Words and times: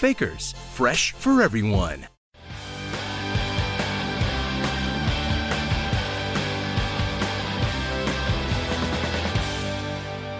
Baker's, 0.00 0.52
fresh 0.74 1.12
for 1.12 1.42
everyone. 1.42 2.06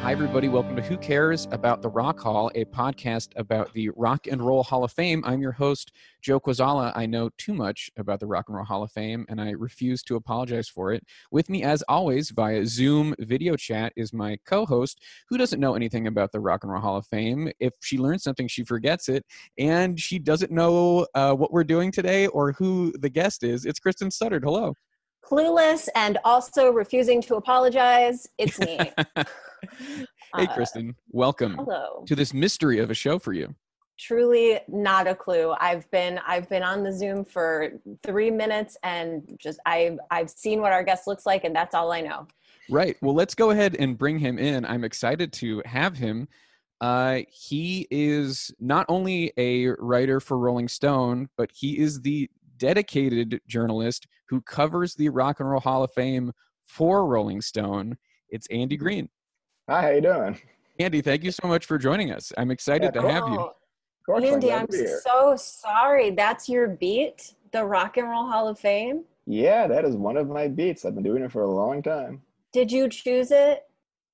Hi, 0.07 0.13
everybody. 0.13 0.47
Welcome 0.47 0.77
to 0.77 0.83
Who 0.83 0.97
Cares 0.97 1.49
About 1.51 1.83
the 1.83 1.89
Rock 1.89 2.21
Hall, 2.21 2.49
a 2.55 2.65
podcast 2.67 3.31
about 3.35 3.73
the 3.73 3.91
Rock 3.97 4.29
and 4.29 4.41
Roll 4.41 4.63
Hall 4.63 4.85
of 4.85 4.93
Fame. 4.93 5.21
I'm 5.27 5.43
your 5.43 5.51
host, 5.51 5.91
Joe 6.23 6.39
Kwaczala. 6.39 6.93
I 6.95 7.07
know 7.07 7.29
too 7.39 7.53
much 7.53 7.91
about 7.97 8.21
the 8.21 8.27
Rock 8.29 8.45
and 8.47 8.55
Roll 8.55 8.65
Hall 8.65 8.85
of 8.85 8.93
Fame, 8.93 9.27
and 9.29 9.41
I 9.41 9.51
refuse 9.51 10.05
to 10.05 10.15
apologize 10.15 10.69
for 10.69 10.93
it. 10.93 11.03
With 11.33 11.51
me, 11.51 11.65
as 11.65 11.83
always, 11.89 12.31
via 12.31 12.65
Zoom 12.67 13.17
video 13.19 13.57
chat, 13.57 13.93
is 13.97 14.13
my 14.13 14.39
co 14.47 14.65
host, 14.65 15.03
who 15.29 15.37
doesn't 15.37 15.59
know 15.59 15.75
anything 15.75 16.07
about 16.07 16.31
the 16.31 16.39
Rock 16.39 16.63
and 16.63 16.71
Roll 16.71 16.83
Hall 16.83 16.99
of 16.99 17.07
Fame. 17.09 17.51
If 17.59 17.73
she 17.83 17.99
learns 17.99 18.23
something, 18.23 18.47
she 18.47 18.63
forgets 18.63 19.09
it, 19.09 19.27
and 19.59 19.99
she 19.99 20.21
doesn't 20.21 20.53
know 20.53 21.09
uh, 21.17 21.35
what 21.35 21.53
we're 21.53 21.65
doing 21.65 21.91
today 21.91 22.29
or 22.29 22.53
who 22.53 22.93
the 23.01 23.11
guest 23.11 23.43
is. 23.43 23.67
It's 23.67 23.81
Kristen 23.81 24.11
Studard. 24.11 24.45
Hello. 24.45 24.77
Clueless 25.27 25.89
and 25.97 26.19
also 26.25 26.71
refusing 26.71 27.21
to 27.23 27.35
apologize. 27.35 28.29
It's 28.39 28.61
me. 28.61 28.79
hey, 30.37 30.47
Kristen. 30.55 30.95
Welcome 31.11 31.57
hello. 31.57 32.05
to 32.07 32.15
this 32.15 32.33
mystery 32.33 32.79
of 32.79 32.91
a 32.91 32.95
show 32.95 33.19
for 33.19 33.33
you. 33.33 33.55
Truly 33.99 34.61
not 34.69 35.09
a 35.09 35.15
clue. 35.15 35.55
I've 35.59 35.91
been 35.91 36.21
I've 36.27 36.49
been 36.49 36.63
on 36.63 36.85
the 36.85 36.93
Zoom 36.93 37.25
for 37.25 37.73
three 38.05 38.31
minutes 38.31 38.77
and 38.85 39.37
just 39.41 39.59
I've 39.67 39.99
I've 40.11 40.31
seen 40.31 40.61
what 40.61 40.73
our 40.73 40.85
guest 40.85 41.09
looks 41.09 41.27
like 41.27 41.43
and 41.45 41.57
that's 41.57 41.75
all 41.75 41.91
I 41.91 42.03
know. 42.03 42.29
Right. 42.71 42.97
Well, 43.01 43.15
let's 43.15 43.35
go 43.35 43.51
ahead 43.51 43.75
and 43.79 43.99
bring 43.99 44.19
him 44.19 44.39
in. 44.39 44.65
I'm 44.65 44.85
excited 44.85 45.33
to 45.35 45.63
have 45.65 45.97
him. 45.97 46.29
Uh, 46.81 47.21
he 47.31 47.89
is 47.91 48.53
not 48.61 48.87
only 48.89 49.33
a 49.39 49.69
writer 49.79 50.21
for 50.21 50.39
Rolling 50.39 50.69
Stone, 50.69 51.31
but 51.37 51.51
he 51.53 51.79
is 51.79 52.03
the 52.03 52.29
dedicated 52.57 53.41
journalist 53.47 54.07
who 54.29 54.41
covers 54.41 54.95
the 54.95 55.09
Rock 55.09 55.41
and 55.41 55.49
Roll 55.51 55.61
Hall 55.61 55.85
of 55.85 55.93
Fame 55.93 56.33
for 56.67 57.07
Rolling 57.07 57.41
Stone. 57.41 57.97
It's 58.31 58.47
Andy 58.49 58.77
Green. 58.77 59.09
Hi, 59.69 59.83
how 59.83 59.89
you 59.91 60.01
doing? 60.01 60.39
Andy, 60.79 61.01
thank 61.01 61.25
you 61.25 61.31
so 61.31 61.49
much 61.49 61.65
for 61.67 61.79
joining 61.79 62.11
us. 62.13 62.33
I'm 62.37 62.51
excited 62.51 62.93
Yeah, 62.95 63.03
to 63.03 63.09
have 63.09 63.29
you. 63.29 63.51
Oh, 64.09 64.21
Andy, 64.21 64.53
I'm 64.53 64.67
to 64.67 64.73
be 64.73 64.79
here. 64.79 65.01
so 65.05 65.35
sorry. 65.37 66.11
That's 66.11 66.49
your 66.49 66.69
beat, 66.69 67.35
the 67.53 67.65
Rock 67.65 67.97
and 67.97 68.09
Roll 68.09 68.27
Hall 68.27 68.47
of 68.49 68.59
Fame. 68.59 69.05
Yeah, 69.27 69.67
that 69.67 69.85
is 69.85 69.97
one 69.97 70.17
of 70.17 70.29
my 70.29 70.47
beats. 70.47 70.85
I've 70.85 70.95
been 70.95 71.03
doing 71.03 71.23
it 71.23 71.33
for 71.33 71.43
a 71.43 71.51
long 71.51 71.83
time. 71.83 72.23
Did 72.53 72.71
you 72.71 72.89
choose 72.89 73.31
it? 73.33 73.65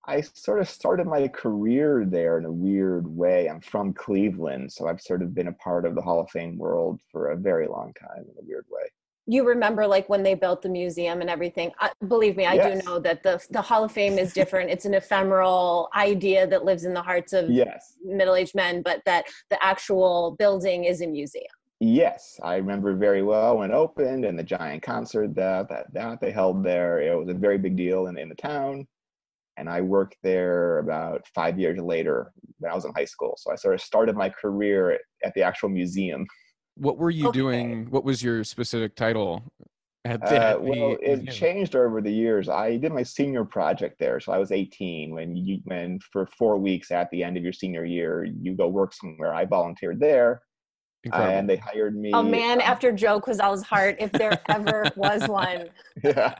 I 0.04 0.20
sort 0.20 0.60
of 0.60 0.68
started 0.68 1.06
my 1.06 1.28
career 1.28 2.04
there 2.04 2.36
in 2.38 2.44
a 2.44 2.50
weird 2.52 3.06
way. 3.06 3.48
I'm 3.48 3.60
from 3.60 3.92
Cleveland, 3.92 4.72
so 4.72 4.88
I've 4.88 5.00
sort 5.00 5.22
of 5.22 5.32
been 5.34 5.46
a 5.46 5.52
part 5.52 5.86
of 5.86 5.94
the 5.94 6.02
Hall 6.02 6.20
of 6.20 6.28
Fame 6.30 6.58
world 6.58 7.00
for 7.10 7.30
a 7.30 7.36
very 7.36 7.68
long 7.68 7.92
time 7.94 8.24
in 8.24 8.34
a 8.38 8.44
weird 8.44 8.66
way. 8.68 8.82
You 9.26 9.46
remember 9.46 9.86
like 9.86 10.08
when 10.08 10.24
they 10.24 10.34
built 10.34 10.62
the 10.62 10.68
museum 10.68 11.20
and 11.20 11.30
everything. 11.30 11.70
I, 11.78 11.92
believe 12.08 12.36
me, 12.36 12.46
I 12.46 12.54
Yes. 12.54 12.82
do 12.82 12.90
know 12.90 12.98
that 12.98 13.22
the 13.22 13.40
the 13.50 13.62
Hall 13.62 13.84
of 13.84 13.92
Fame 13.92 14.18
is 14.18 14.32
different. 14.32 14.70
it's 14.70 14.84
an 14.84 14.94
ephemeral 14.94 15.88
idea 15.94 16.48
that 16.48 16.64
lives 16.64 16.84
in 16.84 16.92
the 16.94 17.02
hearts 17.02 17.32
of 17.32 17.48
Yes. 17.48 17.94
middle-aged 18.04 18.56
men, 18.56 18.82
but 18.82 19.00
that 19.06 19.26
the 19.50 19.64
actual 19.64 20.34
building 20.36 20.84
is 20.84 21.00
a 21.00 21.06
museum. 21.06 21.46
Yes, 21.78 22.40
I 22.42 22.56
remember 22.56 22.94
very 22.94 23.22
well 23.22 23.58
when 23.58 23.70
it 23.70 23.74
opened 23.74 24.24
and 24.24 24.36
the 24.36 24.42
giant 24.42 24.82
concert 24.82 25.34
that 25.36 25.68
that, 25.68 25.92
that 25.94 26.20
they 26.20 26.32
held 26.32 26.64
there. 26.64 27.00
It 27.00 27.16
was 27.16 27.28
a 27.28 27.34
very 27.34 27.58
big 27.58 27.76
deal 27.76 28.08
in, 28.08 28.18
in 28.18 28.28
the 28.28 28.34
town. 28.34 28.88
And 29.56 29.68
I 29.68 29.80
worked 29.80 30.16
there 30.22 30.78
about 30.78 31.26
five 31.34 31.58
years 31.58 31.78
later 31.78 32.32
when 32.58 32.72
I 32.72 32.74
was 32.74 32.84
in 32.84 32.92
high 32.94 33.04
school. 33.04 33.34
So 33.38 33.52
I 33.52 33.56
sort 33.56 33.74
of 33.74 33.80
started 33.80 34.16
my 34.16 34.28
career 34.30 34.98
at 35.24 35.34
the 35.34 35.42
actual 35.42 35.68
museum. 35.68 36.26
What 36.76 36.96
were 36.96 37.10
you 37.10 37.28
Okay. 37.28 37.38
doing? 37.38 37.90
What 37.90 38.04
was 38.04 38.22
your 38.22 38.44
specific 38.44 38.94
title 38.96 39.42
at 40.06 40.20
the, 40.20 40.36
Uh, 40.36 40.38
at 40.38 40.62
the 40.62 40.68
well, 40.68 40.96
it 41.02 41.16
museum? 41.18 41.26
changed 41.34 41.76
over 41.76 42.00
the 42.00 42.10
years. 42.10 42.48
I 42.48 42.78
did 42.78 42.92
my 42.92 43.02
senior 43.02 43.44
project 43.44 43.98
there, 43.98 44.20
so 44.20 44.32
I 44.32 44.38
was 44.38 44.52
18 44.52 45.12
when 45.12 45.36
you 45.36 45.58
when 45.64 45.98
for 46.12 46.26
four 46.38 46.56
weeks 46.56 46.90
at 46.90 47.10
the 47.10 47.22
end 47.22 47.36
of 47.36 47.42
your 47.42 47.52
senior 47.52 47.84
year 47.84 48.24
you 48.24 48.54
go 48.56 48.68
work 48.68 48.94
somewhere. 48.94 49.34
I 49.34 49.44
volunteered 49.44 50.00
there, 50.00 50.40
Incredible. 51.04 51.32
and 51.38 51.50
they 51.50 51.56
hired 51.56 51.96
me. 51.96 52.12
A 52.14 52.22
man 52.22 52.58
um, 52.58 52.64
after 52.64 52.92
Joe 52.92 53.20
Kwaczala's 53.20 53.62
heart, 53.62 53.96
if 53.98 54.12
there 54.12 54.40
ever 54.48 54.84
was 54.96 55.26
one. 55.28 55.68
yeah, 56.04 56.34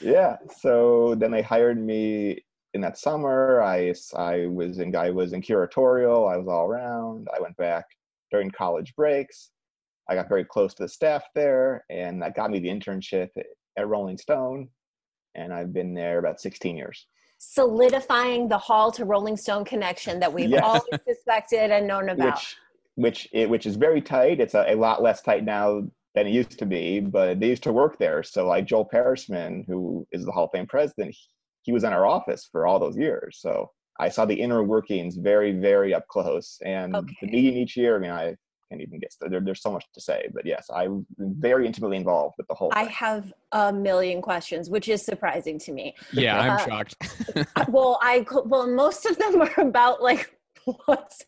yeah. 0.00 0.36
So 0.60 1.14
then 1.16 1.30
they 1.32 1.42
hired 1.42 1.78
me 1.84 2.38
in 2.74 2.80
that 2.82 2.98
summer. 2.98 3.60
I 3.62 3.86
s- 3.88 4.14
I 4.16 4.46
was 4.46 4.78
in 4.78 4.94
I 4.94 5.10
was 5.10 5.32
in 5.32 5.42
curatorial. 5.42 6.32
I 6.32 6.36
was 6.36 6.46
all 6.46 6.66
around. 6.66 7.26
I 7.36 7.40
went 7.40 7.56
back 7.56 7.84
during 8.30 8.50
college 8.52 8.94
breaks. 8.94 9.50
I 10.08 10.14
got 10.14 10.28
very 10.28 10.44
close 10.44 10.72
to 10.74 10.84
the 10.84 10.88
staff 10.88 11.24
there, 11.34 11.84
and 11.90 12.22
that 12.22 12.36
got 12.36 12.50
me 12.50 12.60
the 12.60 12.68
internship 12.68 13.28
at 13.76 13.88
Rolling 13.88 14.18
Stone. 14.18 14.68
And 15.36 15.52
I've 15.52 15.72
been 15.72 15.94
there 15.94 16.18
about 16.18 16.40
16 16.40 16.76
years. 16.76 17.06
Solidifying 17.38 18.48
the 18.48 18.58
Hall 18.58 18.90
to 18.92 19.04
Rolling 19.04 19.36
Stone 19.36 19.64
connection 19.64 20.18
that 20.20 20.32
we've 20.32 20.50
Yes. 20.50 20.62
always 20.64 21.00
suspected 21.08 21.70
and 21.70 21.86
known 21.86 22.08
about. 22.10 22.34
which 22.34 22.56
which 22.96 23.28
it, 23.32 23.48
which 23.48 23.66
is 23.66 23.76
very 23.76 24.00
tight. 24.02 24.40
It's 24.40 24.54
a, 24.54 24.64
a 24.72 24.74
lot 24.76 25.02
less 25.02 25.22
tight 25.22 25.44
now 25.44 25.82
than 26.14 26.26
it 26.26 26.32
used 26.32 26.58
to 26.58 26.66
be, 26.66 27.00
but 27.00 27.38
they 27.40 27.48
used 27.48 27.62
to 27.62 27.72
work 27.72 27.98
there. 27.98 28.22
So 28.22 28.46
like 28.46 28.66
Joel 28.66 28.88
Peresman, 28.92 29.64
who 29.66 30.06
is 30.12 30.24
the 30.24 30.32
Hall 30.32 30.44
of 30.46 30.50
Fame 30.52 30.66
president, 30.66 31.10
he, 31.12 31.18
he 31.62 31.72
was 31.72 31.84
in 31.84 31.92
our 31.92 32.04
office 32.06 32.48
for 32.50 32.66
all 32.66 32.78
those 32.80 32.96
years. 32.96 33.38
So 33.40 33.70
I 34.00 34.08
saw 34.08 34.24
the 34.24 34.34
inner 34.34 34.62
workings 34.64 35.16
very, 35.16 35.52
very 35.52 35.94
up 35.94 36.06
close. 36.08 36.58
And 36.64 36.94
Okay. 36.96 37.16
the 37.22 37.28
meeting 37.28 37.56
each 37.56 37.76
year, 37.76 37.96
I 37.96 37.98
mean, 38.00 38.10
I 38.10 38.34
can't 38.70 38.80
even 38.82 38.98
get 38.98 39.14
there, 39.20 39.40
there's 39.40 39.62
so 39.62 39.70
much 39.72 39.84
to 39.94 40.00
say, 40.00 40.28
but 40.32 40.44
yes, 40.46 40.66
I'm 40.74 41.06
very 41.18 41.66
intimately 41.66 41.96
involved 41.96 42.34
with 42.38 42.48
the 42.48 42.54
whole. 42.54 42.70
I 42.72 42.84
thing. 42.84 42.92
have 42.94 43.32
a 43.52 43.72
million 43.72 44.20
questions, 44.22 44.68
which 44.70 44.88
is 44.88 45.04
surprising 45.04 45.58
to 45.60 45.72
me. 45.72 45.94
yeah, 46.12 46.38
I'm 46.40 46.52
Uh, 46.52 46.64
shocked. 46.66 46.96
Uh, 47.36 47.44
well, 47.68 47.98
I 48.02 48.20
co- 48.22 48.42
well, 48.44 48.66
most 48.68 49.06
of 49.06 49.16
them 49.18 49.42
are 49.42 49.60
about 49.60 50.02
like 50.02 50.34
what's 50.86 51.24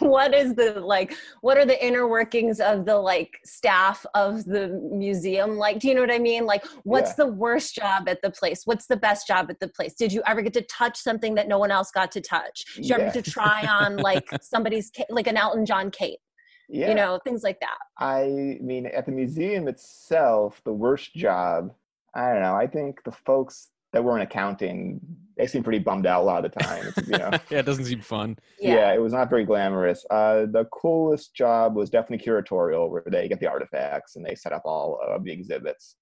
what 0.00 0.34
is 0.34 0.54
the 0.54 0.80
like 0.80 1.14
what 1.40 1.56
are 1.56 1.64
the 1.66 1.84
inner 1.84 2.06
workings 2.08 2.60
of 2.60 2.84
the 2.84 2.96
like 2.96 3.30
staff 3.44 4.04
of 4.14 4.44
the 4.44 4.68
museum 4.92 5.56
like? 5.56 5.78
Do 5.78 5.88
you 5.88 5.94
know 5.94 6.00
what 6.00 6.10
i 6.12 6.18
mean? 6.18 6.46
Like 6.46 6.64
what's 6.84 7.10
Yeah. 7.10 7.24
the 7.24 7.32
worst 7.32 7.74
job 7.74 8.08
at 8.08 8.20
the 8.22 8.30
place? 8.30 8.62
What's 8.64 8.86
the 8.86 8.96
best 8.96 9.26
job 9.26 9.46
at 9.50 9.60
the 9.60 9.68
place? 9.68 9.94
Did 9.94 10.12
you 10.12 10.22
ever 10.26 10.42
get 10.42 10.52
to 10.54 10.62
touch 10.62 10.98
something 10.98 11.34
that 11.34 11.48
no 11.48 11.58
one 11.58 11.70
else 11.70 11.90
got 11.90 12.10
to 12.12 12.20
touch? 12.20 12.64
Did 12.76 12.88
you 12.88 12.94
ever 12.94 13.04
get 13.12 13.24
to 13.24 13.30
try 13.30 13.66
on 13.66 13.96
like 14.10 14.28
somebody's 14.42 14.90
like 15.10 15.26
an 15.26 15.36
elton 15.36 15.64
john 15.66 15.90
cape? 15.90 16.20
Yeah. 16.68 16.88
You 16.88 16.94
know, 16.94 17.20
things 17.22 17.42
like 17.42 17.60
that. 17.60 17.76
I 17.98 18.58
mean, 18.60 18.86
at 18.86 19.04
the 19.04 19.12
museum 19.12 19.68
itself, 19.68 20.62
the 20.64 20.72
worst 20.72 21.12
job, 21.14 21.74
I 22.14 22.32
don't 22.32 22.40
know, 22.40 22.54
I 22.54 22.66
think 22.66 23.04
the 23.04 23.12
folks 23.12 23.68
that 23.94 24.02
were 24.02 24.16
in 24.16 24.22
accounting, 24.22 25.00
they 25.38 25.46
seem 25.46 25.62
pretty 25.62 25.78
bummed 25.78 26.04
out 26.04 26.20
a 26.20 26.24
lot 26.24 26.44
of 26.44 26.52
the 26.52 26.60
time. 26.60 26.92
You 27.06 27.18
know, 27.18 27.30
yeah, 27.50 27.60
it 27.60 27.66
doesn't 27.66 27.84
seem 27.86 28.00
fun. 28.00 28.36
yeah. 28.60 28.92
it 28.92 29.00
was 29.00 29.12
not 29.12 29.30
very 29.30 29.44
glamorous. 29.44 30.04
Uh, 30.10 30.46
the 30.50 30.66
coolest 30.72 31.34
job 31.34 31.76
was 31.76 31.90
definitely 31.90 32.26
curatorial, 32.26 32.90
where 32.90 33.04
they 33.06 33.28
get 33.28 33.40
the 33.40 33.46
artifacts 33.46 34.16
and 34.16 34.26
they 34.26 34.34
set 34.34 34.52
up 34.52 34.62
all 34.64 35.00
of 35.00 35.24
the 35.24 35.32
exhibits. 35.32 35.96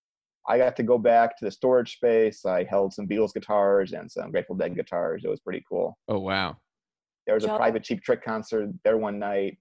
I 0.49 0.59
got 0.59 0.75
to 0.77 0.83
go 0.83 0.99
back 0.99 1.39
to 1.39 1.45
the 1.45 1.51
storage 1.51 1.95
space. 1.95 2.45
I 2.45 2.65
held 2.65 2.93
some 2.93 3.07
Beatles 3.07 3.33
guitars 3.33 3.93
and 3.93 4.11
some 4.11 4.33
Grateful 4.33 4.57
Dead 4.57 4.75
guitars. 4.75 5.23
It 5.25 5.29
was 5.29 5.41
pretty 5.41 5.63
cool. 5.69 5.97
Oh 6.09 6.19
wow. 6.19 6.57
There 7.27 7.35
was 7.35 7.45
Joe? 7.45 7.55
a 7.55 7.59
private 7.59 7.85
Cheap 7.85 8.03
Trick 8.03 8.25
concert 8.25 8.71
there 8.85 8.97
one 8.97 9.19
night 9.19 9.59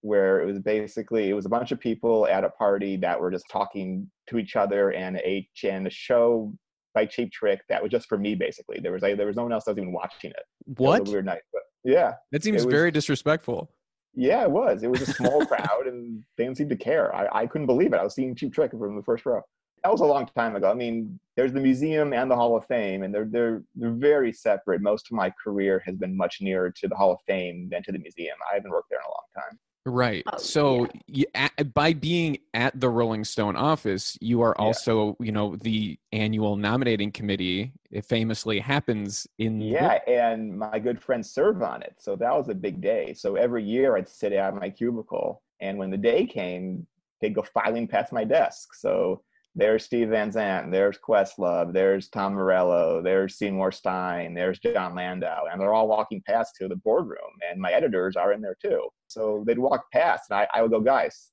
where 0.00 0.40
it 0.40 0.46
was 0.46 0.58
basically 0.60 1.28
it 1.28 1.34
was 1.34 1.46
a 1.46 1.50
bunch 1.50 1.72
of 1.72 1.80
people 1.80 2.26
at 2.26 2.44
a 2.44 2.50
party 2.50 2.96
that 2.98 3.20
were 3.20 3.30
just 3.30 3.46
talking 3.50 4.08
to 4.28 4.38
each 4.38 4.54
other 4.54 4.92
and 4.92 5.16
a 5.18 5.48
and 5.64 5.86
a 5.86 5.90
show 5.90 6.54
by 6.94 7.04
Cheap 7.06 7.32
Trick 7.32 7.60
that 7.68 7.82
was 7.82 7.90
just 7.90 8.08
for 8.08 8.16
me 8.16 8.34
basically. 8.34 8.78
There 8.80 8.92
was 8.92 9.02
like 9.02 9.16
there 9.16 9.26
was 9.26 9.36
no 9.36 9.42
one 9.42 9.52
else 9.52 9.64
that 9.64 9.72
was 9.72 9.78
even 9.78 9.92
watching 9.92 10.30
it. 10.30 10.44
It 10.70 10.78
What? 10.78 11.06
a 11.08 11.10
weird 11.10 11.26
night, 11.26 11.42
but 11.52 11.62
yeah, 11.84 12.14
That 12.32 12.42
seems 12.42 12.62
it 12.62 12.66
was- 12.66 12.72
very 12.74 12.90
disrespectful. 12.90 13.70
yeah, 14.14 14.42
it 14.44 14.50
was. 14.50 14.82
It 14.82 14.90
was 14.90 15.02
a 15.02 15.06
small 15.12 15.44
crowd 15.46 15.86
and 15.86 16.22
they 16.36 16.44
didn't 16.44 16.56
seem 16.56 16.68
to 16.68 16.76
care. 16.76 17.14
I, 17.14 17.42
I 17.42 17.46
couldn't 17.46 17.66
believe 17.66 17.92
it. 17.92 17.96
I 17.98 18.04
was 18.04 18.14
seeing 18.14 18.34
Cheap 18.34 18.54
Trick 18.54 18.70
from 18.70 18.96
the 18.96 19.02
first 19.02 19.26
row. 19.26 19.42
That 19.82 19.92
was 19.92 20.00
a 20.00 20.06
long 20.06 20.24
time 20.34 20.56
ago. 20.56 20.70
I 20.70 20.74
mean, 20.74 21.18
there's 21.36 21.52
the 21.52 21.60
museum 21.60 22.14
and 22.14 22.30
the 22.30 22.34
Hall 22.36 22.56
of 22.56 22.64
Fame, 22.66 23.02
and 23.02 23.12
they're 23.14 23.26
they're 23.26 23.62
they're 23.74 23.90
very 23.90 24.32
separate. 24.32 24.80
Most 24.80 25.08
of 25.08 25.12
my 25.16 25.30
career 25.42 25.82
has 25.84 25.96
been 25.96 26.16
much 26.16 26.38
nearer 26.40 26.70
to 26.70 26.88
the 26.88 26.94
Hall 26.94 27.12
of 27.12 27.18
Fame 27.26 27.68
than 27.70 27.82
to 27.82 27.92
the 27.92 27.98
museum. 27.98 28.36
I 28.50 28.54
haven't 28.54 28.70
worked 28.70 28.88
there 28.88 29.00
in 29.00 29.04
a 29.04 29.08
long 29.08 29.26
time. 29.34 29.58
Right. 29.86 30.22
Oh, 30.32 30.38
so 30.38 30.88
you, 31.06 31.26
at, 31.34 31.74
by 31.74 31.92
being 31.92 32.38
at 32.54 32.78
the 32.80 32.88
Rolling 32.88 33.24
Stone 33.24 33.56
office, 33.56 34.16
you 34.20 34.40
are 34.40 34.54
Yeah. 34.58 34.64
also, 34.64 35.16
you 35.20 35.30
know, 35.30 35.56
the 35.56 35.98
annual 36.12 36.56
nominating 36.56 37.12
committee. 37.12 37.72
It 37.90 38.06
famously 38.06 38.60
happens 38.60 39.26
in 39.38 39.60
Yeah, 39.60 39.98
and 40.06 40.58
my 40.58 40.78
good 40.78 41.02
friends 41.02 41.30
serve 41.30 41.62
on 41.62 41.82
it. 41.82 41.96
So 41.98 42.16
that 42.16 42.34
was 42.34 42.48
a 42.48 42.54
big 42.54 42.80
day. 42.80 43.12
So 43.14 43.36
every 43.36 43.62
year 43.62 43.96
I'd 43.96 44.08
sit 44.08 44.32
at 44.32 44.54
my 44.54 44.70
cubicle, 44.70 45.42
and 45.60 45.78
when 45.78 45.90
the 45.90 45.98
day 45.98 46.26
came, 46.26 46.86
they'd 47.20 47.34
go 47.34 47.42
filing 47.42 47.86
past 47.86 48.12
my 48.12 48.24
desk. 48.24 48.74
So 48.74 49.22
there's 49.54 49.84
Steve 49.84 50.08
Van 50.08 50.32
Zandt, 50.32 50.72
there's 50.72 50.98
Questlove, 50.98 51.72
there's 51.72 52.08
Tom 52.08 52.34
Morello, 52.34 53.00
there's 53.00 53.36
Seymour 53.36 53.70
Stein, 53.70 54.34
there's 54.34 54.58
Jon 54.58 54.96
Landau, 54.96 55.44
and 55.50 55.60
they're 55.60 55.74
all 55.74 55.86
walking 55.86 56.22
past 56.26 56.56
to 56.56 56.66
the 56.68 56.74
boardroom, 56.76 57.20
and 57.48 57.60
my 57.60 57.70
editors 57.70 58.16
are 58.16 58.32
in 58.32 58.40
there 58.40 58.56
too. 58.60 58.88
So 59.14 59.44
they'd 59.46 59.58
walk 59.58 59.84
past, 59.92 60.24
and 60.30 60.38
I, 60.38 60.48
I 60.54 60.62
would 60.62 60.70
go, 60.70 60.80
guys, 60.80 61.30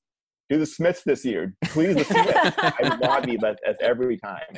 do 0.48 0.58
the 0.58 0.66
Smiths 0.66 1.02
this 1.04 1.24
year, 1.24 1.54
please 1.64 1.96
the 1.96 2.04
Smiths. 2.04 2.32
I 2.58 2.98
lobby 3.02 3.36
that 3.38 3.58
that's 3.64 3.82
every 3.82 4.16
time. 4.18 4.56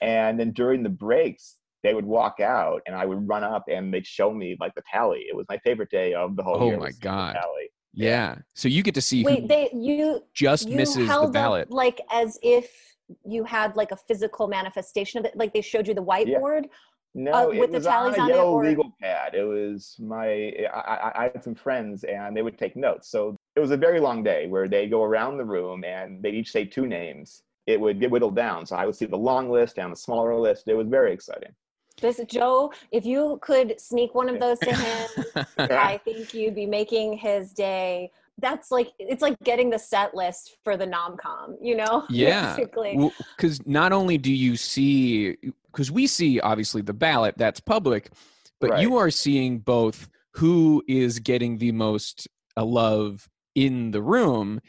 And 0.00 0.38
then 0.38 0.52
during 0.52 0.82
the 0.82 0.88
breaks, 0.88 1.56
they 1.82 1.94
would 1.94 2.04
walk 2.04 2.40
out 2.40 2.80
and 2.86 2.96
I 2.96 3.04
would 3.04 3.28
run 3.28 3.44
up 3.44 3.64
and 3.68 3.92
they'd 3.92 4.06
show 4.06 4.32
me 4.32 4.56
like 4.58 4.74
the 4.74 4.82
tally. 4.90 5.26
It 5.28 5.36
was 5.36 5.46
my 5.48 5.58
favorite 5.58 5.90
day 5.90 6.14
of 6.14 6.34
the 6.36 6.42
whole 6.42 6.54
year. 6.54 6.62
Oh 6.62 6.68
year. 6.68 6.78
my 6.78 6.92
God. 7.00 7.34
Tally. 7.34 7.68
Yeah. 7.92 8.36
So 8.54 8.68
you 8.68 8.82
get 8.82 8.94
to 8.94 9.00
see 9.00 9.22
Wait, 9.22 9.42
who 9.42 9.48
they 9.48 9.70
you 9.72 10.22
just 10.34 10.68
you 10.68 10.76
misses 10.76 11.08
the 11.08 11.30
ballot. 11.32 11.68
up 11.68 11.74
like 11.74 12.00
as 12.10 12.38
if 12.42 12.72
you 13.24 13.44
had 13.44 13.76
like 13.76 13.92
a 13.92 13.96
physical 13.96 14.48
manifestation 14.48 15.20
of 15.20 15.26
it, 15.26 15.36
like 15.36 15.52
they 15.52 15.60
showed 15.60 15.86
you 15.86 15.94
the 15.94 16.02
whiteboard. 16.02 16.64
No, 17.16 17.32
Uh, 17.32 17.48
it 17.50 17.60
with 17.60 17.70
the 17.70 17.78
was 17.78 17.86
tallies 17.86 18.14
on 18.14 18.20
on 18.24 18.30
a 18.30 18.32
it, 18.32 18.36
yellow 18.36 18.52
or- 18.54 18.64
legal 18.64 18.92
pad. 19.00 19.34
It 19.34 19.44
was 19.44 19.96
my, 20.00 20.52
I, 20.74 20.78
I, 20.80 21.12
I 21.20 21.30
had 21.32 21.44
some 21.44 21.54
friends 21.54 22.04
and 22.04 22.36
they 22.36 22.42
would 22.42 22.58
take 22.58 22.74
notes. 22.76 23.08
So 23.08 23.36
it 23.54 23.60
was 23.60 23.70
a 23.70 23.76
very 23.76 24.00
long 24.00 24.22
day 24.24 24.46
where 24.48 24.66
they 24.68 24.88
go 24.88 25.02
around 25.04 25.36
the 25.38 25.44
room 25.44 25.84
and 25.84 26.20
they'd 26.22 26.34
each 26.34 26.50
say 26.50 26.64
two 26.64 26.86
names. 26.86 27.42
It 27.66 27.80
would 27.80 28.00
get 28.00 28.10
whittled 28.10 28.34
down. 28.36 28.66
So 28.66 28.74
I 28.76 28.84
would 28.84 28.96
see 28.96 29.06
the 29.06 29.16
long 29.16 29.48
list 29.48 29.78
and 29.78 29.92
the 29.92 29.96
smaller 29.96 30.34
list. 30.36 30.66
It 30.68 30.74
was 30.74 30.88
very 30.88 31.12
exciting. 31.12 31.52
This 32.00 32.20
Joe, 32.26 32.72
if 32.90 33.06
you 33.06 33.38
could 33.40 33.80
sneak 33.80 34.14
one 34.16 34.28
of 34.28 34.40
those 34.44 34.58
to 34.58 34.74
him, 34.74 35.08
I 35.58 35.98
think 36.04 36.34
you'd 36.34 36.56
be 36.56 36.66
making 36.66 37.12
his 37.18 37.52
day. 37.52 38.10
That's 38.38 38.70
like 38.70 38.88
it's 38.98 39.22
like 39.22 39.38
getting 39.44 39.70
the 39.70 39.78
set 39.78 40.14
list 40.14 40.56
for 40.64 40.76
the 40.76 40.86
nomcom, 40.86 41.56
you 41.62 41.76
know? 41.76 42.04
Yeah. 42.10 42.56
Basically. 42.56 43.10
Because 43.36 43.64
not 43.66 43.92
only 43.92 44.18
do 44.18 44.32
you 44.32 44.56
see, 44.56 45.36
because 45.70 45.90
we 45.90 46.06
see 46.06 46.40
obviously 46.40 46.82
the 46.82 46.92
ballot, 46.92 47.34
that's 47.38 47.60
public, 47.60 48.10
but 48.60 48.80
you 48.80 48.96
are 48.96 49.10
seeing 49.10 49.58
both 49.58 50.08
who 50.32 50.82
is 50.88 51.18
getting 51.20 51.58
the 51.58 51.70
most 51.72 52.26
uh, 52.56 52.64
love 52.64 53.28
in 53.54 53.90
the 53.92 54.02
room 54.02 54.60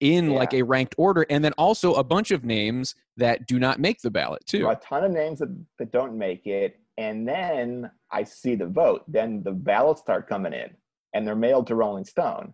in 0.00 0.32
Yeah. 0.32 0.38
like 0.38 0.52
a 0.52 0.62
ranked 0.62 0.96
order, 0.98 1.24
and 1.30 1.44
then 1.44 1.52
also 1.56 1.94
a 1.94 2.02
bunch 2.02 2.32
of 2.32 2.44
names 2.44 2.96
that 3.18 3.46
do 3.46 3.58
not 3.60 3.78
make 3.78 4.00
the 4.00 4.10
ballot 4.10 4.44
too. 4.46 4.68
a 4.68 4.74
ton 4.76 5.04
of 5.04 5.12
names 5.12 5.38
that, 5.38 5.48
that 5.78 5.92
don't 5.92 6.16
make 6.16 6.46
it 6.46 6.76
and 6.98 7.26
then 7.28 7.90
i 8.10 8.22
see 8.22 8.54
the 8.54 8.66
vote 8.66 9.02
then 9.08 9.42
the 9.44 9.52
ballots 9.52 10.00
start 10.00 10.28
coming 10.28 10.52
in 10.52 10.68
and 11.14 11.26
they're 11.26 11.36
mailed 11.36 11.66
to 11.66 11.74
rolling 11.74 12.04
stone 12.04 12.52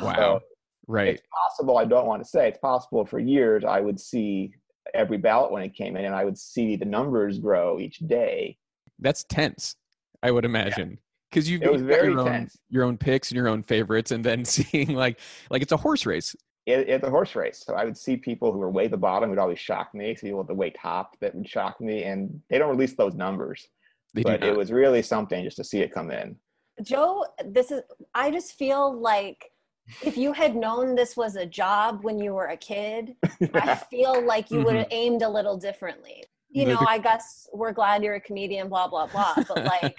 Wow. 0.00 0.14
So 0.16 0.40
Right. 0.88 1.08
it's 1.08 1.22
possible 1.32 1.78
i 1.78 1.84
don't 1.84 2.06
want 2.06 2.22
to 2.22 2.28
say 2.28 2.46
it's 2.46 2.58
possible 2.58 3.04
for 3.04 3.18
years 3.18 3.64
i 3.64 3.80
would 3.80 3.98
see 3.98 4.52
every 4.94 5.18
ballot 5.18 5.50
when 5.50 5.64
it 5.64 5.74
came 5.74 5.96
in 5.96 6.04
and 6.04 6.14
i 6.14 6.24
would 6.24 6.38
see 6.38 6.76
the 6.76 6.84
numbers 6.84 7.40
grow 7.40 7.80
each 7.80 7.98
day 8.06 8.56
That's 9.00 9.24
tense, 9.24 9.74
I 10.22 10.30
would 10.30 10.44
imagine. 10.44 11.00
Because 11.28 11.50
you've 11.50 11.62
It 11.62 11.72
was 11.72 11.82
got 11.82 11.88
very 11.88 12.12
your 12.12 12.20
own, 12.20 12.48
your 12.70 12.84
own 12.84 12.96
picks 12.98 13.30
and 13.32 13.36
your 13.36 13.48
own 13.48 13.64
favorites, 13.64 14.12
and 14.12 14.22
then 14.24 14.44
seeing 14.56 14.94
like 14.94 15.18
like 15.50 15.60
it's 15.60 15.72
a 15.72 15.76
horse 15.76 16.06
race. 16.06 16.36
it, 16.66 16.88
it's 16.88 17.04
a 17.04 17.10
horse 17.10 17.34
race 17.34 17.64
so 17.66 17.74
i 17.74 17.84
would 17.84 17.98
see 17.98 18.16
people 18.16 18.52
who 18.52 18.58
were 18.60 18.70
way 18.70 18.86
the 18.86 18.96
bottom 18.96 19.28
would 19.30 19.40
always 19.40 19.58
shock 19.58 19.92
me 19.92 20.14
see 20.14 20.28
people 20.28 20.40
at 20.42 20.46
the 20.46 20.54
way 20.54 20.70
top 20.70 21.16
that 21.20 21.34
would 21.34 21.48
shock 21.48 21.80
me 21.80 22.04
and 22.04 22.40
they 22.48 22.58
don't 22.58 22.70
release 22.70 22.94
those 22.94 23.14
numbers 23.16 23.66
They 24.14 24.22
but 24.22 24.44
it 24.44 24.56
was 24.56 24.70
really 24.70 25.02
something 25.02 25.42
just 25.42 25.56
to 25.56 25.64
see 25.64 25.80
it 25.80 25.92
come 25.92 26.12
in 26.12 26.36
Joe, 26.82 27.24
this 27.44 27.70
is 27.72 27.80
I 28.14 28.30
just 28.30 28.52
feel 28.52 29.00
like 29.00 29.50
if 30.02 30.16
you 30.16 30.32
had 30.32 30.56
known 30.56 30.94
this 30.94 31.16
was 31.16 31.36
a 31.36 31.46
job 31.46 32.02
when 32.02 32.18
you 32.18 32.34
were 32.34 32.46
a 32.46 32.56
kid, 32.56 33.16
I 33.54 33.74
feel 33.74 34.22
like 34.24 34.50
you 34.50 34.62
would 34.62 34.74
have 34.74 34.86
mm-hmm. 34.86 34.94
aimed 34.94 35.22
a 35.22 35.28
little 35.28 35.56
differently. 35.56 36.24
You 36.50 36.66
know, 36.66 36.78
I 36.88 36.98
guess 36.98 37.48
we're 37.52 37.72
glad 37.72 38.02
you're 38.02 38.14
a 38.14 38.20
comedian, 38.20 38.68
blah 38.68 38.88
blah 38.88 39.06
blah. 39.06 39.34
But 39.48 39.64
like, 39.82 39.98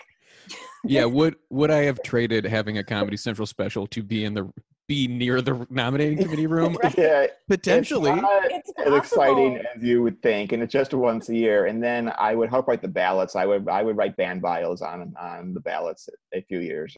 yeah 0.84 1.06
would 1.18 1.36
would 1.50 1.72
i 1.72 1.84
have 1.84 2.02
traded 2.04 2.46
having 2.46 2.78
a 2.78 2.84
comedy 2.84 3.18
central 3.18 3.46
special 3.46 3.88
to 3.88 4.04
be 4.04 4.24
in 4.24 4.34
the 4.34 4.50
be 4.88 5.06
near 5.06 5.42
the 5.42 5.68
nominating 5.70 6.18
committee 6.18 6.48
room 6.48 6.78
Right. 6.82 6.98
yeah 6.98 7.28
potentially 7.50 8.12
It's 8.12 8.22
not 8.22 8.46
It's 8.46 8.72
as 8.78 8.94
exciting 8.94 9.58
as 9.58 9.84
you 9.84 10.02
would 10.02 10.22
think, 10.22 10.54
and 10.54 10.64
it's 10.64 10.72
just 10.72 10.94
once 10.94 11.28
a 11.28 11.36
year. 11.36 11.66
And 11.66 11.84
then 11.84 12.14
I 12.18 12.36
would 12.36 12.50
help 12.50 12.70
write 12.70 12.82
the 12.82 12.88
ballots. 12.88 13.36
I 13.36 13.46
would 13.46 13.68
I 13.68 13.84
would 13.84 13.98
write 13.98 14.16
band 14.16 14.42
bios 14.42 14.82
on 14.82 15.14
on 15.20 15.54
the 15.54 15.60
ballots 15.60 16.08
a 16.34 16.42
few 16.42 16.60
years. 16.60 16.96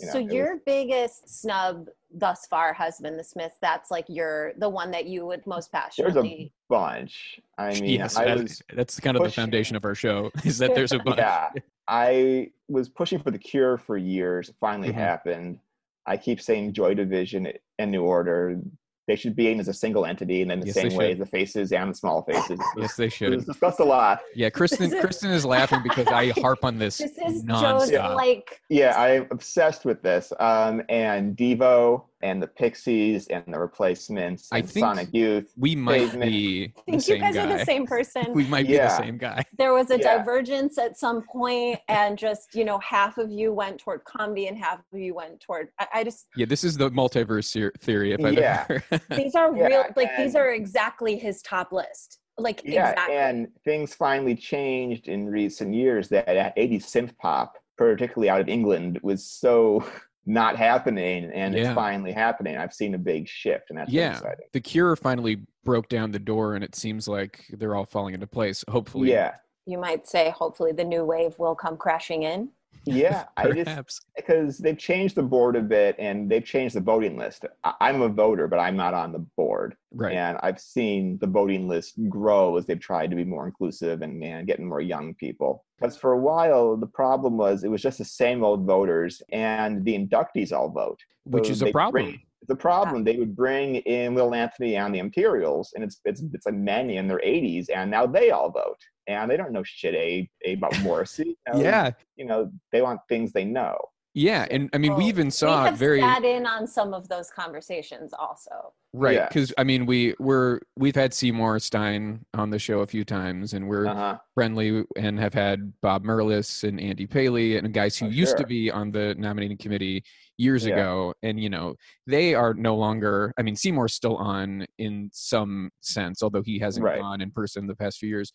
You 0.00 0.06
know, 0.06 0.12
so 0.12 0.18
it 0.18 0.24
was- 0.24 0.32
your 0.34 0.56
biggest 0.66 1.28
snub 1.42 1.88
thus 2.14 2.46
far 2.46 2.72
has 2.74 2.98
been 3.00 3.16
the 3.16 3.24
Smiths. 3.24 3.56
That's 3.60 3.90
like 3.90 4.04
your 4.08 4.52
the 4.58 4.68
one 4.68 4.90
that 4.90 5.06
you 5.06 5.24
would 5.26 5.46
most 5.46 5.72
passionately. 5.72 6.12
there's 6.12 6.24
passionately. 6.24 6.52
a 6.52 6.72
bunch. 6.72 7.40
I 7.58 7.70
mean, 7.80 7.84
yes 8.00 8.16
I 8.16 8.24
that- 8.26 8.38
was 8.38 8.62
that's 8.74 9.00
kind 9.00 9.16
of 9.16 9.22
the 9.22 9.30
foundation 9.30 9.76
of 9.76 9.84
our 9.84 9.94
show 9.94 10.30
is 10.44 10.58
that 10.58 10.74
there's 10.74 10.92
a 10.92 10.98
bunch 10.98 11.18
yeah, 11.18 11.48
I 11.88 12.50
was 12.68 12.88
pushing 12.88 13.18
for 13.20 13.30
the 13.30 13.38
Cure 13.38 13.76
for 13.78 13.96
years. 13.96 14.48
It 14.48 14.56
finally 14.60 14.90
Mhm. 14.90 14.94
happened. 14.94 15.58
I 16.06 16.16
keep 16.16 16.40
saying 16.40 16.72
Joy 16.72 16.94
Division 16.94 17.46
and 17.78 17.90
New 17.90 18.02
Order. 18.02 18.60
They 19.08 19.16
should 19.16 19.34
be 19.34 19.50
in 19.50 19.58
as 19.58 19.66
a 19.68 19.74
single 19.74 20.06
entity, 20.06 20.42
and 20.42 20.50
then 20.50 20.60
the 20.60 20.66
Yes, 20.66 20.76
same 20.76 20.94
way 20.94 21.06
should. 21.08 21.12
as 21.14 21.18
the 21.18 21.26
faces 21.26 21.72
and 21.72 21.90
the 21.90 21.94
small 21.94 22.22
faces. 22.22 22.60
yes 22.76 22.94
they 22.96 23.06
It 23.06 23.12
should 23.12 23.34
was 23.34 23.44
discussed 23.44 23.80
a 23.80 23.84
lot. 23.84 24.20
yeah 24.34 24.48
kristen 24.48 24.92
is- 24.92 25.00
kristen 25.00 25.30
is 25.32 25.44
laughing 25.44 25.80
because 25.82 26.06
i 26.08 26.28
harp 26.40 26.64
on 26.64 26.78
this 26.78 26.98
This 26.98 27.18
is 27.18 27.42
Joe's 27.42 27.90
like 27.90 28.60
Yeah, 28.68 28.96
I'm 29.00 29.26
obsessed 29.30 29.84
with 29.84 30.02
this. 30.02 30.32
Um, 30.38 30.82
and 30.88 31.36
Devo 31.36 32.04
and 32.22 32.42
the 32.42 32.46
Pixies 32.46 33.26
and 33.28 33.44
the 33.48 33.58
Replacements 33.58 34.48
I 34.52 34.62
think 34.62 34.84
Sonic 34.84 35.08
Youth. 35.12 35.52
we 35.56 35.74
might 35.76 36.08
Pavement. 36.10 36.30
be 36.30 36.64
I 36.64 36.80
the 36.80 36.82
think 36.84 36.94
you 36.94 37.00
same 37.14 37.20
guys 37.20 37.36
are 37.36 37.58
the 37.58 37.64
same 37.64 37.86
person. 37.94 38.32
we 38.34 38.44
might 38.46 38.66
be 38.66 38.78
the 38.78 38.88
same 38.90 39.18
guy 39.18 39.44
there 39.58 39.72
was 39.74 39.90
a 39.90 39.98
Yeah. 39.98 40.18
divergence 40.18 40.78
at 40.78 40.98
some 40.98 41.22
point 41.22 41.78
and 41.88 42.16
just 42.16 42.54
you 42.54 42.64
know 42.64 42.78
half 42.78 43.18
of 43.18 43.30
you 43.30 43.52
went 43.52 43.78
toward 43.78 44.04
comedy 44.04 44.46
and 44.46 44.56
half 44.58 44.80
of 44.92 44.98
you 44.98 45.14
went 45.14 45.40
toward 45.40 45.68
i, 45.78 45.86
I 45.94 46.04
just 46.04 46.26
yeah 46.36 46.46
this 46.46 46.64
is 46.64 46.76
the 46.76 46.90
multiverse 46.90 47.52
theory 47.80 48.12
if 48.12 48.24
i've 48.24 48.34
Yeah. 48.34 48.66
ever 48.68 48.82
these 49.16 49.34
are 49.34 49.54
Yeah, 49.56 49.66
real 49.66 49.84
like 49.96 50.16
these 50.16 50.34
are 50.34 50.50
exactly 50.52 51.16
his 51.18 51.42
top 51.42 51.72
list 51.72 52.18
like 52.38 52.62
Yeah, 52.64 52.90
exactly 52.90 53.16
and 53.16 53.48
things 53.64 53.94
finally 53.94 54.34
changed 54.34 55.08
in 55.08 55.28
recent 55.28 55.74
years 55.74 56.08
that 56.08 56.28
uh, 56.28 56.40
at 56.40 56.56
80s 56.56 56.84
synth 56.84 57.16
pop, 57.18 57.58
particularly 57.76 58.30
out 58.30 58.40
of 58.40 58.48
England, 58.48 58.98
was 59.02 59.24
so 59.28 59.84
not 60.26 60.56
happening 60.56 61.30
and 61.32 61.54
Yeah. 61.54 61.62
it's 61.70 61.74
finally 61.74 62.12
happening. 62.12 62.56
I've 62.56 62.72
seen 62.72 62.94
a 62.94 62.98
big 62.98 63.26
shift 63.28 63.70
and 63.70 63.78
that's 63.78 63.90
Yeah. 63.90 64.12
exciting. 64.12 64.46
the 64.52 64.60
cure 64.60 64.94
finally 64.96 65.42
broke 65.64 65.88
down 65.88 66.10
the 66.12 66.18
door 66.18 66.54
and 66.54 66.62
it 66.62 66.74
seems 66.74 67.08
like 67.08 67.44
they're 67.50 67.74
all 67.74 67.84
falling 67.86 68.14
into 68.14 68.26
place 68.26 68.64
hopefully 68.68 69.10
Yeah. 69.10 69.34
you 69.66 69.78
might 69.78 70.06
say 70.06 70.30
hopefully 70.30 70.72
the 70.72 70.84
new 70.84 71.04
wave 71.04 71.38
will 71.38 71.54
come 71.54 71.76
crashing 71.76 72.22
in 72.22 72.50
Yeah, 72.84 73.24
I 73.36 73.50
just 73.50 73.64
Perhaps. 73.66 74.00
because 74.16 74.58
they've 74.58 74.78
changed 74.78 75.14
the 75.14 75.22
board 75.22 75.56
a 75.56 75.60
bit 75.62 75.96
and 75.98 76.30
they've 76.30 76.44
changed 76.44 76.74
the 76.74 76.80
voting 76.80 77.16
list. 77.16 77.44
I'm 77.80 78.02
a 78.02 78.08
voter, 78.08 78.48
but 78.48 78.58
I'm 78.58 78.76
not 78.76 78.94
on 78.94 79.12
the 79.12 79.24
board. 79.36 79.76
Right. 79.92 80.14
And 80.14 80.38
I've 80.42 80.60
seen 80.60 81.18
the 81.20 81.26
voting 81.26 81.68
list 81.68 81.94
grow 82.08 82.56
as 82.56 82.66
they've 82.66 82.80
tried 82.80 83.10
to 83.10 83.16
be 83.16 83.24
more 83.24 83.46
inclusive 83.46 84.02
and, 84.02 84.22
and 84.22 84.46
getting 84.46 84.68
more 84.68 84.80
young 84.80 85.14
people. 85.14 85.64
Because 85.80 85.96
for 85.96 86.12
a 86.12 86.18
while, 86.18 86.76
the 86.76 86.86
problem 86.86 87.36
was 87.36 87.64
it 87.64 87.70
was 87.70 87.82
just 87.82 87.98
the 87.98 88.04
same 88.04 88.42
old 88.44 88.64
voters 88.66 89.22
and 89.30 89.84
the 89.84 89.94
inductees 89.98 90.52
all 90.52 90.68
vote. 90.70 90.98
Which 91.24 91.46
So 91.46 91.52
is 91.52 91.62
a 91.62 91.70
problem. 91.72 92.04
bring- 92.06 92.20
it's 92.42 92.50
a 92.50 92.56
problem. 92.56 93.04
They 93.04 93.16
would 93.16 93.36
bring 93.36 93.76
in 93.76 94.14
Will 94.14 94.34
Anthony 94.34 94.76
and 94.76 94.92
the 94.94 94.98
Imperials, 94.98 95.72
and 95.74 95.84
it's 95.84 96.00
it's 96.04 96.22
it's 96.34 96.44
like 96.44 96.56
men 96.56 96.90
in 96.90 97.06
their 97.06 97.20
80s, 97.20 97.66
and 97.74 97.90
now 97.90 98.04
they 98.06 98.30
all 98.32 98.50
vote, 98.50 98.78
and 99.06 99.30
they 99.30 99.36
don't 99.36 99.52
know 99.52 99.62
shit 99.62 99.94
a, 99.94 100.28
a 100.44 100.54
about 100.54 100.78
Morrissey. 100.82 101.36
You 101.46 101.52
know, 101.54 101.60
Yeah. 101.60 101.90
you 102.16 102.24
know 102.26 102.50
they 102.72 102.82
want 102.82 103.00
things 103.08 103.32
they 103.32 103.44
know. 103.44 103.78
Yeah. 104.14 104.46
And 104.50 104.68
I 104.74 104.78
mean, 104.78 104.94
we 104.94 105.06
even 105.06 105.30
saw 105.30 105.62
we 105.62 105.68
have 105.70 105.78
very. 105.78 106.00
sat 106.00 106.22
in 106.22 106.44
on 106.44 106.66
some 106.66 106.92
of 106.92 107.08
those 107.08 107.30
conversations 107.30 108.12
also. 108.12 108.74
Right, 108.92 109.14
Yeah. 109.14 109.28
because 109.28 109.54
I 109.56 109.64
mean, 109.64 109.86
we 109.86 110.14
we're 110.18 110.60
we've 110.76 110.94
had 110.94 111.14
Seymour 111.14 111.58
Stein 111.60 112.26
on 112.34 112.50
the 112.50 112.58
show 112.58 112.80
a 112.80 112.86
few 112.86 113.04
times, 113.06 113.54
and 113.54 113.66
we're 113.68 113.86
Uh-huh. 113.86 114.18
friendly 114.34 114.84
and 114.96 115.18
have 115.18 115.32
had 115.32 115.72
Bob 115.80 116.04
Merlis 116.04 116.62
and 116.68 116.78
Andy 116.78 117.06
Paley 117.06 117.56
and 117.56 117.72
guys 117.72 117.96
who 117.96 118.06
Oh, 118.06 118.10
used 118.10 118.36
to 118.36 118.46
be 118.46 118.70
on 118.70 118.90
the 118.90 119.14
nominating 119.14 119.56
committee 119.56 120.04
years 120.42 120.66
Yeah. 120.66 120.74
ago, 120.74 121.14
and 121.22 121.40
you 121.40 121.50
know 121.50 121.74
they 122.06 122.34
are 122.34 122.54
no 122.54 122.74
longer. 122.76 123.32
I 123.38 123.42
mean, 123.42 123.56
Seymour's 123.56 123.94
still 123.94 124.16
on 124.16 124.66
in 124.78 125.10
some 125.12 125.70
sense, 125.80 126.22
although 126.22 126.42
he 126.42 126.58
hasn't 126.58 126.84
Right. 126.84 126.98
gone 127.00 127.20
in 127.20 127.30
person 127.30 127.66
the 127.66 127.76
past 127.76 127.98
few 127.98 128.08
years. 128.08 128.32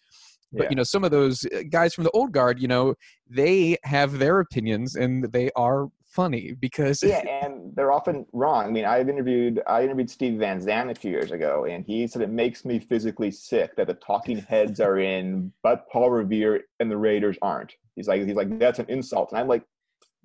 But 0.53 0.63
Yeah. 0.63 0.69
you 0.69 0.75
know, 0.77 0.83
some 0.83 1.03
of 1.03 1.11
those 1.11 1.45
uh, 1.45 1.63
guys 1.69 1.93
from 1.93 2.05
the 2.05 2.11
old 2.11 2.31
guard, 2.31 2.61
you 2.61 2.69
know, 2.69 2.95
they 3.29 3.77
have 3.83 4.17
their 4.17 4.39
opinions 4.39 4.95
and 4.95 5.25
they 5.33 5.49
are 5.57 5.89
funny 6.05 6.53
because 6.53 7.03
yeah, 7.03 7.19
and 7.43 7.75
they're 7.75 7.91
often 7.91 8.25
wrong. 8.31 8.65
I 8.65 8.71
mean, 8.71 8.85
I've 8.85 9.09
interviewed 9.09 9.61
I 9.67 9.83
interviewed 9.83 10.09
Steve 10.09 10.39
Van 10.39 10.61
Zandt 10.61 10.89
a 10.89 10.95
few 10.95 11.11
years 11.11 11.31
ago, 11.31 11.65
and 11.65 11.85
he 11.85 12.07
said 12.07 12.21
it 12.21 12.29
makes 12.29 12.63
me 12.63 12.79
physically 12.79 13.29
sick 13.31 13.75
that 13.75 13.87
the 13.87 13.93
talking 13.95 14.37
heads 14.37 14.79
are 14.79 14.99
in, 14.99 15.51
but 15.63 15.89
Paul 15.91 16.09
Revere 16.11 16.61
and 16.79 16.89
the 16.89 16.97
Raiders 16.97 17.37
aren't. 17.41 17.73
He's 17.95 18.07
like 18.07 18.23
he's 18.25 18.35
like 18.35 18.57
that's 18.57 18.79
an 18.79 18.85
insult, 18.87 19.31
and 19.31 19.39
I'm 19.39 19.49
like, 19.49 19.63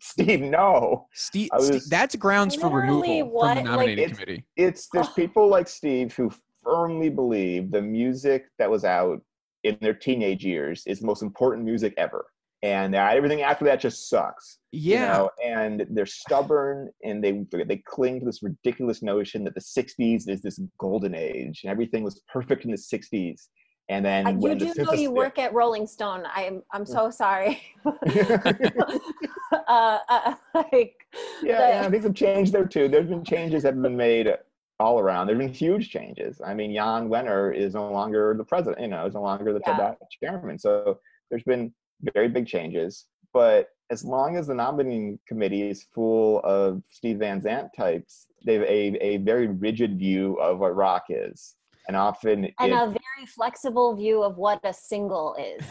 Steve, 0.02 0.40
no. 0.42 1.06
Steve, 1.12 1.48
was- 1.52 1.66
Steve- 1.68 1.82
that's 1.88 2.16
grounds 2.16 2.56
for 2.56 2.66
Literally 2.66 3.22
removal 3.22 3.40
from 3.40 3.48
the 3.48 3.54
Like, 3.54 3.64
nominating 3.64 4.04
it's- 4.04 4.18
committee. 4.18 4.44
It's 4.56 4.88
there's 4.92 5.08
Oh. 5.08 5.12
people 5.14 5.48
like 5.48 5.68
Steve 5.68 6.12
who 6.16 6.30
firmly 6.64 7.08
believe 7.08 7.70
the 7.70 7.82
music 7.82 8.46
that 8.58 8.68
was 8.70 8.84
out 8.84 9.20
in 9.62 9.78
their 9.80 9.94
teenage 9.94 10.44
years 10.44 10.82
is 10.88 10.98
the 11.00 11.06
most 11.06 11.22
important 11.22 11.64
music 11.64 11.94
ever, 11.96 12.26
and 12.62 12.96
uh, 12.96 13.10
everything 13.12 13.42
after 13.42 13.64
that 13.64 13.78
just 13.78 14.08
sucks. 14.08 14.58
you 14.72 14.94
Yeah, 14.94 15.06
know, 15.18 15.30
and 15.44 15.86
they're 15.90 16.04
stubborn 16.06 16.90
and 17.04 17.22
they 17.22 17.44
they 17.66 17.76
cling 17.86 18.18
to 18.20 18.26
this 18.26 18.42
ridiculous 18.42 19.02
notion 19.02 19.44
that 19.44 19.54
the 19.54 19.60
60s 19.60 20.28
is 20.28 20.42
this 20.42 20.58
golden 20.78 21.14
age 21.14 21.60
and 21.62 21.70
everything 21.70 22.02
was 22.02 22.20
perfect 22.32 22.64
in 22.64 22.72
the 22.72 22.76
60s 22.76 23.48
and 23.92 24.04
then 24.04 24.26
Uh, 24.26 24.30
you 24.30 24.38
when 24.38 24.58
the 24.58 24.72
do 24.72 24.84
know 24.84 24.92
you 24.92 25.10
work 25.10 25.38
at 25.38 25.52
Rolling 25.52 25.86
Stone. 25.86 26.24
I'm 26.34 26.62
I'm 26.72 26.86
so 26.86 27.10
sorry. 27.10 27.62
uh, 29.68 29.98
uh, 30.08 30.34
like 30.54 31.06
yeah, 31.42 31.68
yeah 31.82 31.90
things 31.90 32.04
have 32.04 32.14
changed 32.14 32.52
there 32.52 32.64
too 32.64 32.88
there's 32.88 33.08
been 33.08 33.24
changes 33.24 33.62
that 33.62 33.74
have 33.74 33.82
been 33.82 33.96
made 33.96 34.32
all 34.80 34.98
around 34.98 35.26
there's 35.26 35.38
been 35.38 35.52
huge 35.52 35.90
changes 35.90 36.40
i 36.44 36.54
mean 36.54 36.72
jan 36.72 37.08
wenner 37.08 37.54
is 37.54 37.74
no 37.74 37.90
longer 37.92 38.34
the 38.36 38.44
president 38.44 38.80
you 38.80 38.88
know 38.88 39.04
is 39.06 39.14
no 39.14 39.22
longer 39.22 39.52
the 39.52 39.60
Yeah. 39.66 39.94
Chairman 40.22 40.58
so 40.58 40.98
there's 41.30 41.42
been 41.42 41.72
very 42.14 42.28
big 42.28 42.46
changes 42.46 43.06
but 43.32 43.68
as 43.90 44.04
long 44.04 44.36
as 44.36 44.46
the 44.46 44.54
nominating 44.54 45.18
committee 45.28 45.62
is 45.68 45.86
full 45.94 46.40
of 46.44 46.82
Steve 46.88 47.18
Van 47.18 47.42
Zandt 47.42 47.72
types, 47.76 48.26
they 48.44 48.54
have 48.54 48.62
a, 48.62 49.04
a 49.04 49.16
very 49.18 49.48
rigid 49.48 49.98
view 49.98 50.34
of 50.40 50.58
what 50.58 50.74
rock 50.74 51.04
is. 51.10 51.56
And 51.88 51.96
often, 51.96 52.44
and 52.60 52.72
it- 52.72 52.74
a 52.74 52.86
very 52.86 53.26
flexible 53.26 53.96
view 53.96 54.22
of 54.22 54.36
what 54.36 54.60
a 54.64 54.72
single 54.72 55.34
is. 55.34 55.64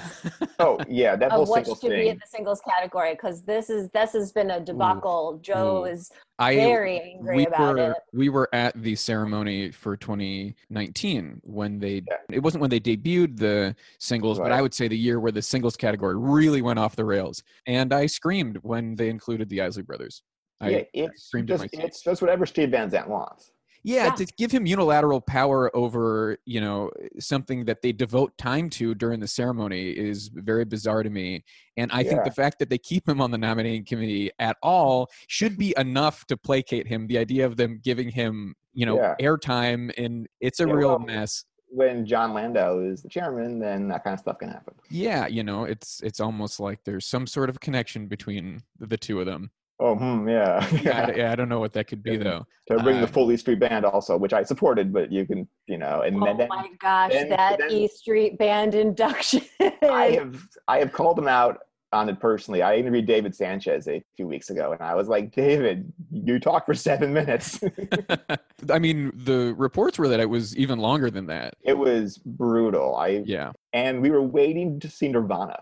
oh 0.59 0.77
yeah, 0.87 1.15
that 1.15 1.31
whole 1.31 1.45
single 1.45 1.75
thing. 1.75 1.91
of 1.91 1.93
what 1.93 1.97
should 1.97 2.03
be 2.03 2.09
in 2.09 2.17
the 2.17 2.27
singles 2.27 2.61
category 2.67 3.13
because 3.13 3.43
this 3.43 3.69
is 3.69 3.89
this 3.89 4.13
has 4.13 4.31
been 4.31 4.51
a 4.51 4.59
mm, 4.59 4.65
debacle. 4.65 5.39
Joe 5.41 5.83
Ooh. 5.83 5.85
is 5.85 6.11
I 6.37 6.55
very 6.55 6.99
angry 7.15 7.35
we 7.37 7.45
about 7.45 7.75
were 7.75 7.91
it. 7.91 7.97
we 8.13 8.29
were 8.29 8.49
at 8.53 8.81
the 8.81 8.95
ceremony 8.95 9.71
for 9.71 9.95
2019 9.95 11.41
when 11.43 11.79
they 11.79 12.03
Yeah. 12.07 12.17
it 12.29 12.39
wasn't 12.39 12.61
when 12.61 12.69
they 12.69 12.79
debuted 12.79 13.37
the 13.37 13.75
singles, 13.99 14.39
but 14.39 14.51
I 14.51 14.61
would 14.61 14.73
say 14.73 14.87
the 14.87 14.97
year 14.97 15.19
where 15.19 15.31
the 15.31 15.41
singles 15.41 15.77
category 15.77 16.17
really 16.17 16.61
went 16.61 16.79
off 16.79 16.95
the 16.95 17.05
rails, 17.05 17.43
and 17.67 17.93
I 17.93 18.05
screamed 18.07 18.57
when 18.63 18.95
they 18.95 19.09
included 19.09 19.49
the 19.49 19.61
Isley 19.61 19.83
Brothers. 19.83 20.23
I, 20.59 20.69
yeah, 20.69 20.83
it's 20.93 21.23
screamed 21.23 21.47
just 21.47 21.67
it's 21.73 22.03
just 22.03 22.21
whatever 22.21 22.45
Steve 22.45 22.69
Van 22.69 22.89
Zandt 22.89 23.09
wants. 23.09 23.51
Yeah, 23.83 24.05
Yeah. 24.05 24.11
to 24.11 24.25
give 24.37 24.51
him 24.51 24.65
unilateral 24.65 25.21
power 25.21 25.75
over, 25.75 26.37
you 26.45 26.61
know, 26.61 26.91
something 27.19 27.65
that 27.65 27.81
they 27.81 27.91
devote 27.91 28.37
time 28.37 28.69
to 28.71 28.93
during 28.93 29.19
the 29.19 29.27
ceremony 29.27 29.89
is 29.89 30.27
very 30.27 30.65
bizarre 30.65 31.03
to 31.03 31.09
me. 31.09 31.43
And 31.77 31.91
I 31.91 32.03
think 32.03 32.23
the 32.23 32.31
fact 32.31 32.59
that 32.59 32.69
they 32.69 32.77
keep 32.77 33.07
him 33.07 33.21
on 33.21 33.31
the 33.31 33.37
nominating 33.37 33.85
committee 33.85 34.31
at 34.39 34.57
all 34.61 35.09
should 35.27 35.57
be 35.57 35.73
enough 35.77 36.25
to 36.27 36.37
placate 36.37 36.87
him. 36.87 37.07
The 37.07 37.17
idea 37.17 37.45
of 37.45 37.57
them 37.57 37.79
giving 37.83 38.09
him, 38.09 38.55
you 38.73 38.85
know, 38.85 38.95
Yeah. 38.97 39.15
airtime 39.19 39.91
and 39.97 40.27
it's 40.39 40.59
a 40.59 40.67
Yeah, 40.67 40.73
real 40.73 40.89
well, 40.89 40.99
mess. 40.99 41.45
When 41.73 42.05
Jon 42.05 42.33
Landau 42.33 42.79
is 42.79 43.01
the 43.01 43.07
chairman, 43.09 43.57
then 43.59 43.87
that 43.87 44.03
kind 44.03 44.13
of 44.13 44.19
stuff 44.19 44.39
can 44.39 44.49
happen. 44.49 44.73
Yeah, 44.89 45.27
you 45.27 45.41
know, 45.41 45.63
it's 45.63 46.01
it's 46.01 46.19
almost 46.19 46.59
like 46.59 46.83
there's 46.83 47.05
some 47.05 47.25
sort 47.25 47.49
of 47.49 47.61
connection 47.61 48.07
between 48.07 48.63
the 48.77 48.97
two 48.97 49.21
of 49.21 49.25
them. 49.25 49.51
Oh, 49.81 49.95
hmm, 49.95 50.29
yeah. 50.29 50.65
Yeah, 50.83 51.07
I, 51.07 51.11
yeah, 51.15 51.31
I 51.31 51.35
don't 51.35 51.49
know 51.49 51.59
what 51.59 51.73
that 51.73 51.87
could 51.87 52.03
be 52.03 52.11
Yeah. 52.11 52.17
though. 52.17 52.47
to 52.69 52.83
bring 52.83 52.97
the 52.97 53.03
Uh, 53.03 53.07
Full 53.07 53.31
East 53.31 53.41
Street 53.41 53.59
Band 53.59 53.83
also, 53.83 54.15
which 54.15 54.31
I 54.31 54.43
supported, 54.43 54.93
but 54.93 55.11
you 55.11 55.25
can, 55.25 55.47
you 55.67 55.77
know, 55.77 56.01
and 56.01 56.21
Oh 56.21 56.25
then, 56.25 56.37
then 56.37 56.49
my 56.49 56.69
gosh, 56.79 57.11
then- 57.11 57.29
that 57.29 57.57
then- 57.59 57.71
E 57.71 57.87
Street 57.87 58.37
Band 58.37 58.75
induction. 58.75 59.41
I 59.81 60.11
have 60.19 60.45
I 60.67 60.77
have 60.79 60.93
called 60.93 61.17
him 61.17 61.27
out 61.27 61.57
on 61.93 62.07
it 62.07 62.19
personally. 62.21 62.61
I 62.61 62.75
interviewed 62.77 63.05
David 63.05 63.33
Sancious 63.33 63.85
a 63.89 64.01
few 64.15 64.25
weeks 64.27 64.49
ago, 64.49 64.71
and 64.71 64.81
I 64.81 64.95
was 64.95 65.09
like, 65.09 65.33
David, 65.35 65.91
you 66.11 66.39
talked 66.39 66.65
for 66.67 66.73
seven 66.75 67.11
minutes. 67.11 67.59
I 68.69 68.79
mean, 68.79 69.11
the 69.25 69.53
reports 69.57 69.97
were 69.99 70.07
that 70.07 70.19
it 70.21 70.29
was 70.29 70.55
even 70.55 70.79
longer 70.79 71.09
than 71.11 71.25
that. 71.25 71.55
it 71.63 71.77
was 71.77 72.17
brutal. 72.19 72.95
I 72.95 73.23
Yeah. 73.25 73.51
and 73.73 74.01
we 74.01 74.09
were 74.11 74.21
waiting 74.21 74.79
to 74.79 74.89
see 74.89 75.09
Nirvana. 75.09 75.59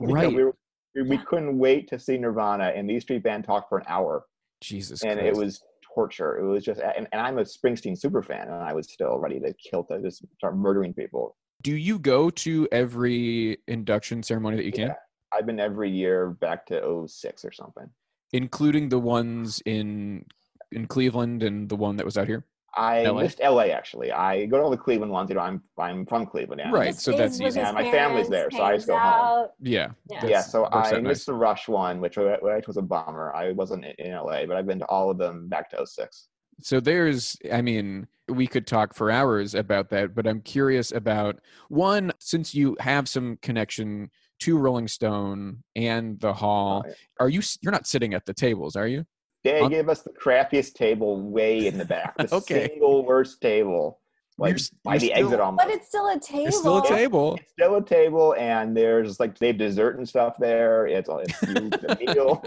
You 0.00 0.06
know, 0.06 0.14
Right. 0.14 0.32
we, 0.34 0.44
were, 0.44 0.56
we, 0.96 1.02
we 1.02 1.18
couldn't 1.18 1.58
wait 1.58 1.88
to 1.88 1.98
see 1.98 2.16
Nirvana, 2.16 2.72
and 2.74 2.88
the 2.88 2.94
East 2.94 3.06
Street 3.06 3.22
Band 3.22 3.44
talked 3.44 3.68
for 3.68 3.78
an 3.78 3.84
hour, 3.88 4.24
Jesus 4.60 5.02
and 5.02 5.18
Christ. 5.20 5.36
it 5.36 5.36
was 5.36 5.62
torture. 5.94 6.38
It 6.38 6.46
was 6.46 6.64
just, 6.64 6.80
and, 6.80 7.06
and 7.12 7.20
I'm 7.20 7.38
a 7.38 7.42
Springsteen 7.42 7.98
super 7.98 8.22
fan, 8.22 8.48
and 8.48 8.62
I 8.62 8.72
was 8.72 8.90
still 8.90 9.18
ready 9.18 9.38
to 9.40 9.52
kill 9.54 9.84
to 9.84 10.00
just 10.00 10.24
start 10.38 10.56
murdering 10.56 10.94
people. 10.94 11.36
Do 11.62 11.74
you 11.74 11.98
go 11.98 12.30
to 12.30 12.68
every 12.72 13.58
induction 13.66 14.22
ceremony 14.22 14.56
that 14.56 14.64
you 14.64 14.72
can, 14.72 14.88
Yeah. 14.88 14.94
I've 15.32 15.46
been 15.46 15.60
every 15.60 15.90
year 15.90 16.30
back 16.30 16.66
to 16.66 17.06
06 17.06 17.44
or 17.44 17.52
something. 17.52 17.88
including 18.32 18.88
the 18.88 18.98
ones 18.98 19.62
in 19.64 20.24
in 20.72 20.86
Cleveland 20.86 21.42
and 21.42 21.68
the 21.68 21.76
one 21.76 21.96
that 21.96 22.04
was 22.04 22.18
out 22.18 22.26
here? 22.26 22.44
I 22.76 23.04
LA? 23.04 23.22
missed 23.22 23.40
LA 23.42 23.64
actually. 23.68 24.12
I 24.12 24.46
go 24.46 24.58
to 24.58 24.62
all 24.64 24.70
the 24.70 24.76
Cleveland 24.76 25.10
ones. 25.12 25.30
You 25.30 25.36
know, 25.36 25.42
I'm 25.42 25.62
I'm 25.78 26.04
from 26.06 26.26
Cleveland. 26.26 26.60
Yeah. 26.64 26.70
Right, 26.70 26.94
so 26.94 27.16
that's 27.16 27.40
easy. 27.40 27.58
Yeah, 27.60 27.72
my 27.72 27.90
family's 27.90 28.28
there, 28.28 28.50
so 28.50 28.62
I 28.62 28.74
just 28.76 28.86
go 28.86 28.96
hangs 28.98 29.24
home. 29.24 29.48
Yeah. 29.60 29.88
Yeah. 30.10 30.26
yeah, 30.26 30.40
so 30.42 30.66
I 30.66 30.92
missed 30.92 31.02
nice. 31.02 31.24
the 31.24 31.34
Rush 31.34 31.68
one, 31.68 32.00
which 32.00 32.16
which 32.16 32.66
was 32.66 32.76
a 32.76 32.82
bummer. 32.82 33.32
I 33.34 33.52
wasn't 33.52 33.84
in- 33.84 34.06
in 34.06 34.12
LA, 34.12 34.44
but 34.46 34.56
I've 34.56 34.66
been 34.66 34.78
to 34.80 34.86
all 34.86 35.10
of 35.10 35.18
them 35.18 35.48
back 35.48 35.70
to 35.70 35.86
06. 35.86 36.28
So 36.62 36.80
there's, 36.80 37.36
I 37.52 37.60
mean, 37.60 38.06
we 38.28 38.46
could 38.46 38.66
talk 38.66 38.94
for 38.94 39.10
hours 39.10 39.54
about 39.54 39.90
that, 39.90 40.14
but 40.14 40.26
I'm 40.26 40.40
curious 40.40 40.90
about 40.90 41.38
one, 41.68 42.12
since 42.18 42.54
you 42.54 42.76
have 42.80 43.08
some 43.08 43.36
connection 43.42 44.10
to 44.40 44.56
Rolling 44.58 44.88
Stone 44.88 45.62
and 45.76 46.18
the 46.20 46.32
Hall, 46.32 46.82
Oh, 46.84 46.88
yeah. 46.88 46.94
are 47.20 47.28
you, 47.28 47.42
you're 47.60 47.72
not 47.72 47.86
sitting 47.86 48.14
at 48.14 48.24
the 48.24 48.32
tables, 48.34 48.74
are 48.74 48.86
you? 48.86 49.04
They 49.46 49.60
On- 49.60 49.70
gave 49.70 49.88
us 49.88 50.02
the 50.02 50.10
crappiest 50.10 50.74
table 50.74 51.20
way 51.22 51.66
in 51.66 51.78
the 51.78 51.84
back. 51.84 52.14
The 52.18 52.34
Okay. 52.36 52.68
single 52.68 53.04
worst 53.04 53.40
table. 53.40 54.00
Like 54.38 54.50
You're 54.50 54.56
s- 54.56 54.70
by 54.84 54.92
you're 54.94 55.00
the 55.00 55.06
still- 55.06 55.24
exit 55.26 55.40
almost. 55.40 55.66
But 55.66 55.74
it's 55.74 55.88
still 55.88 56.08
a 56.08 56.18
table. 56.20 56.46
It's 56.48 56.58
still 56.58 56.78
a 56.78 56.86
table. 56.88 57.36
It's 57.36 57.52
still 57.52 57.76
a 57.76 57.84
table, 57.84 58.34
and 58.38 58.76
there's 58.76 59.18
like 59.18 59.38
they 59.38 59.46
have 59.48 59.56
dessert 59.58 59.96
and 59.98 60.06
stuff 60.08 60.34
there. 60.38 60.86
It's, 60.86 61.08
it's 61.10 61.42
you, 61.42 61.54
the 61.70 61.96
meal. 62.14 62.42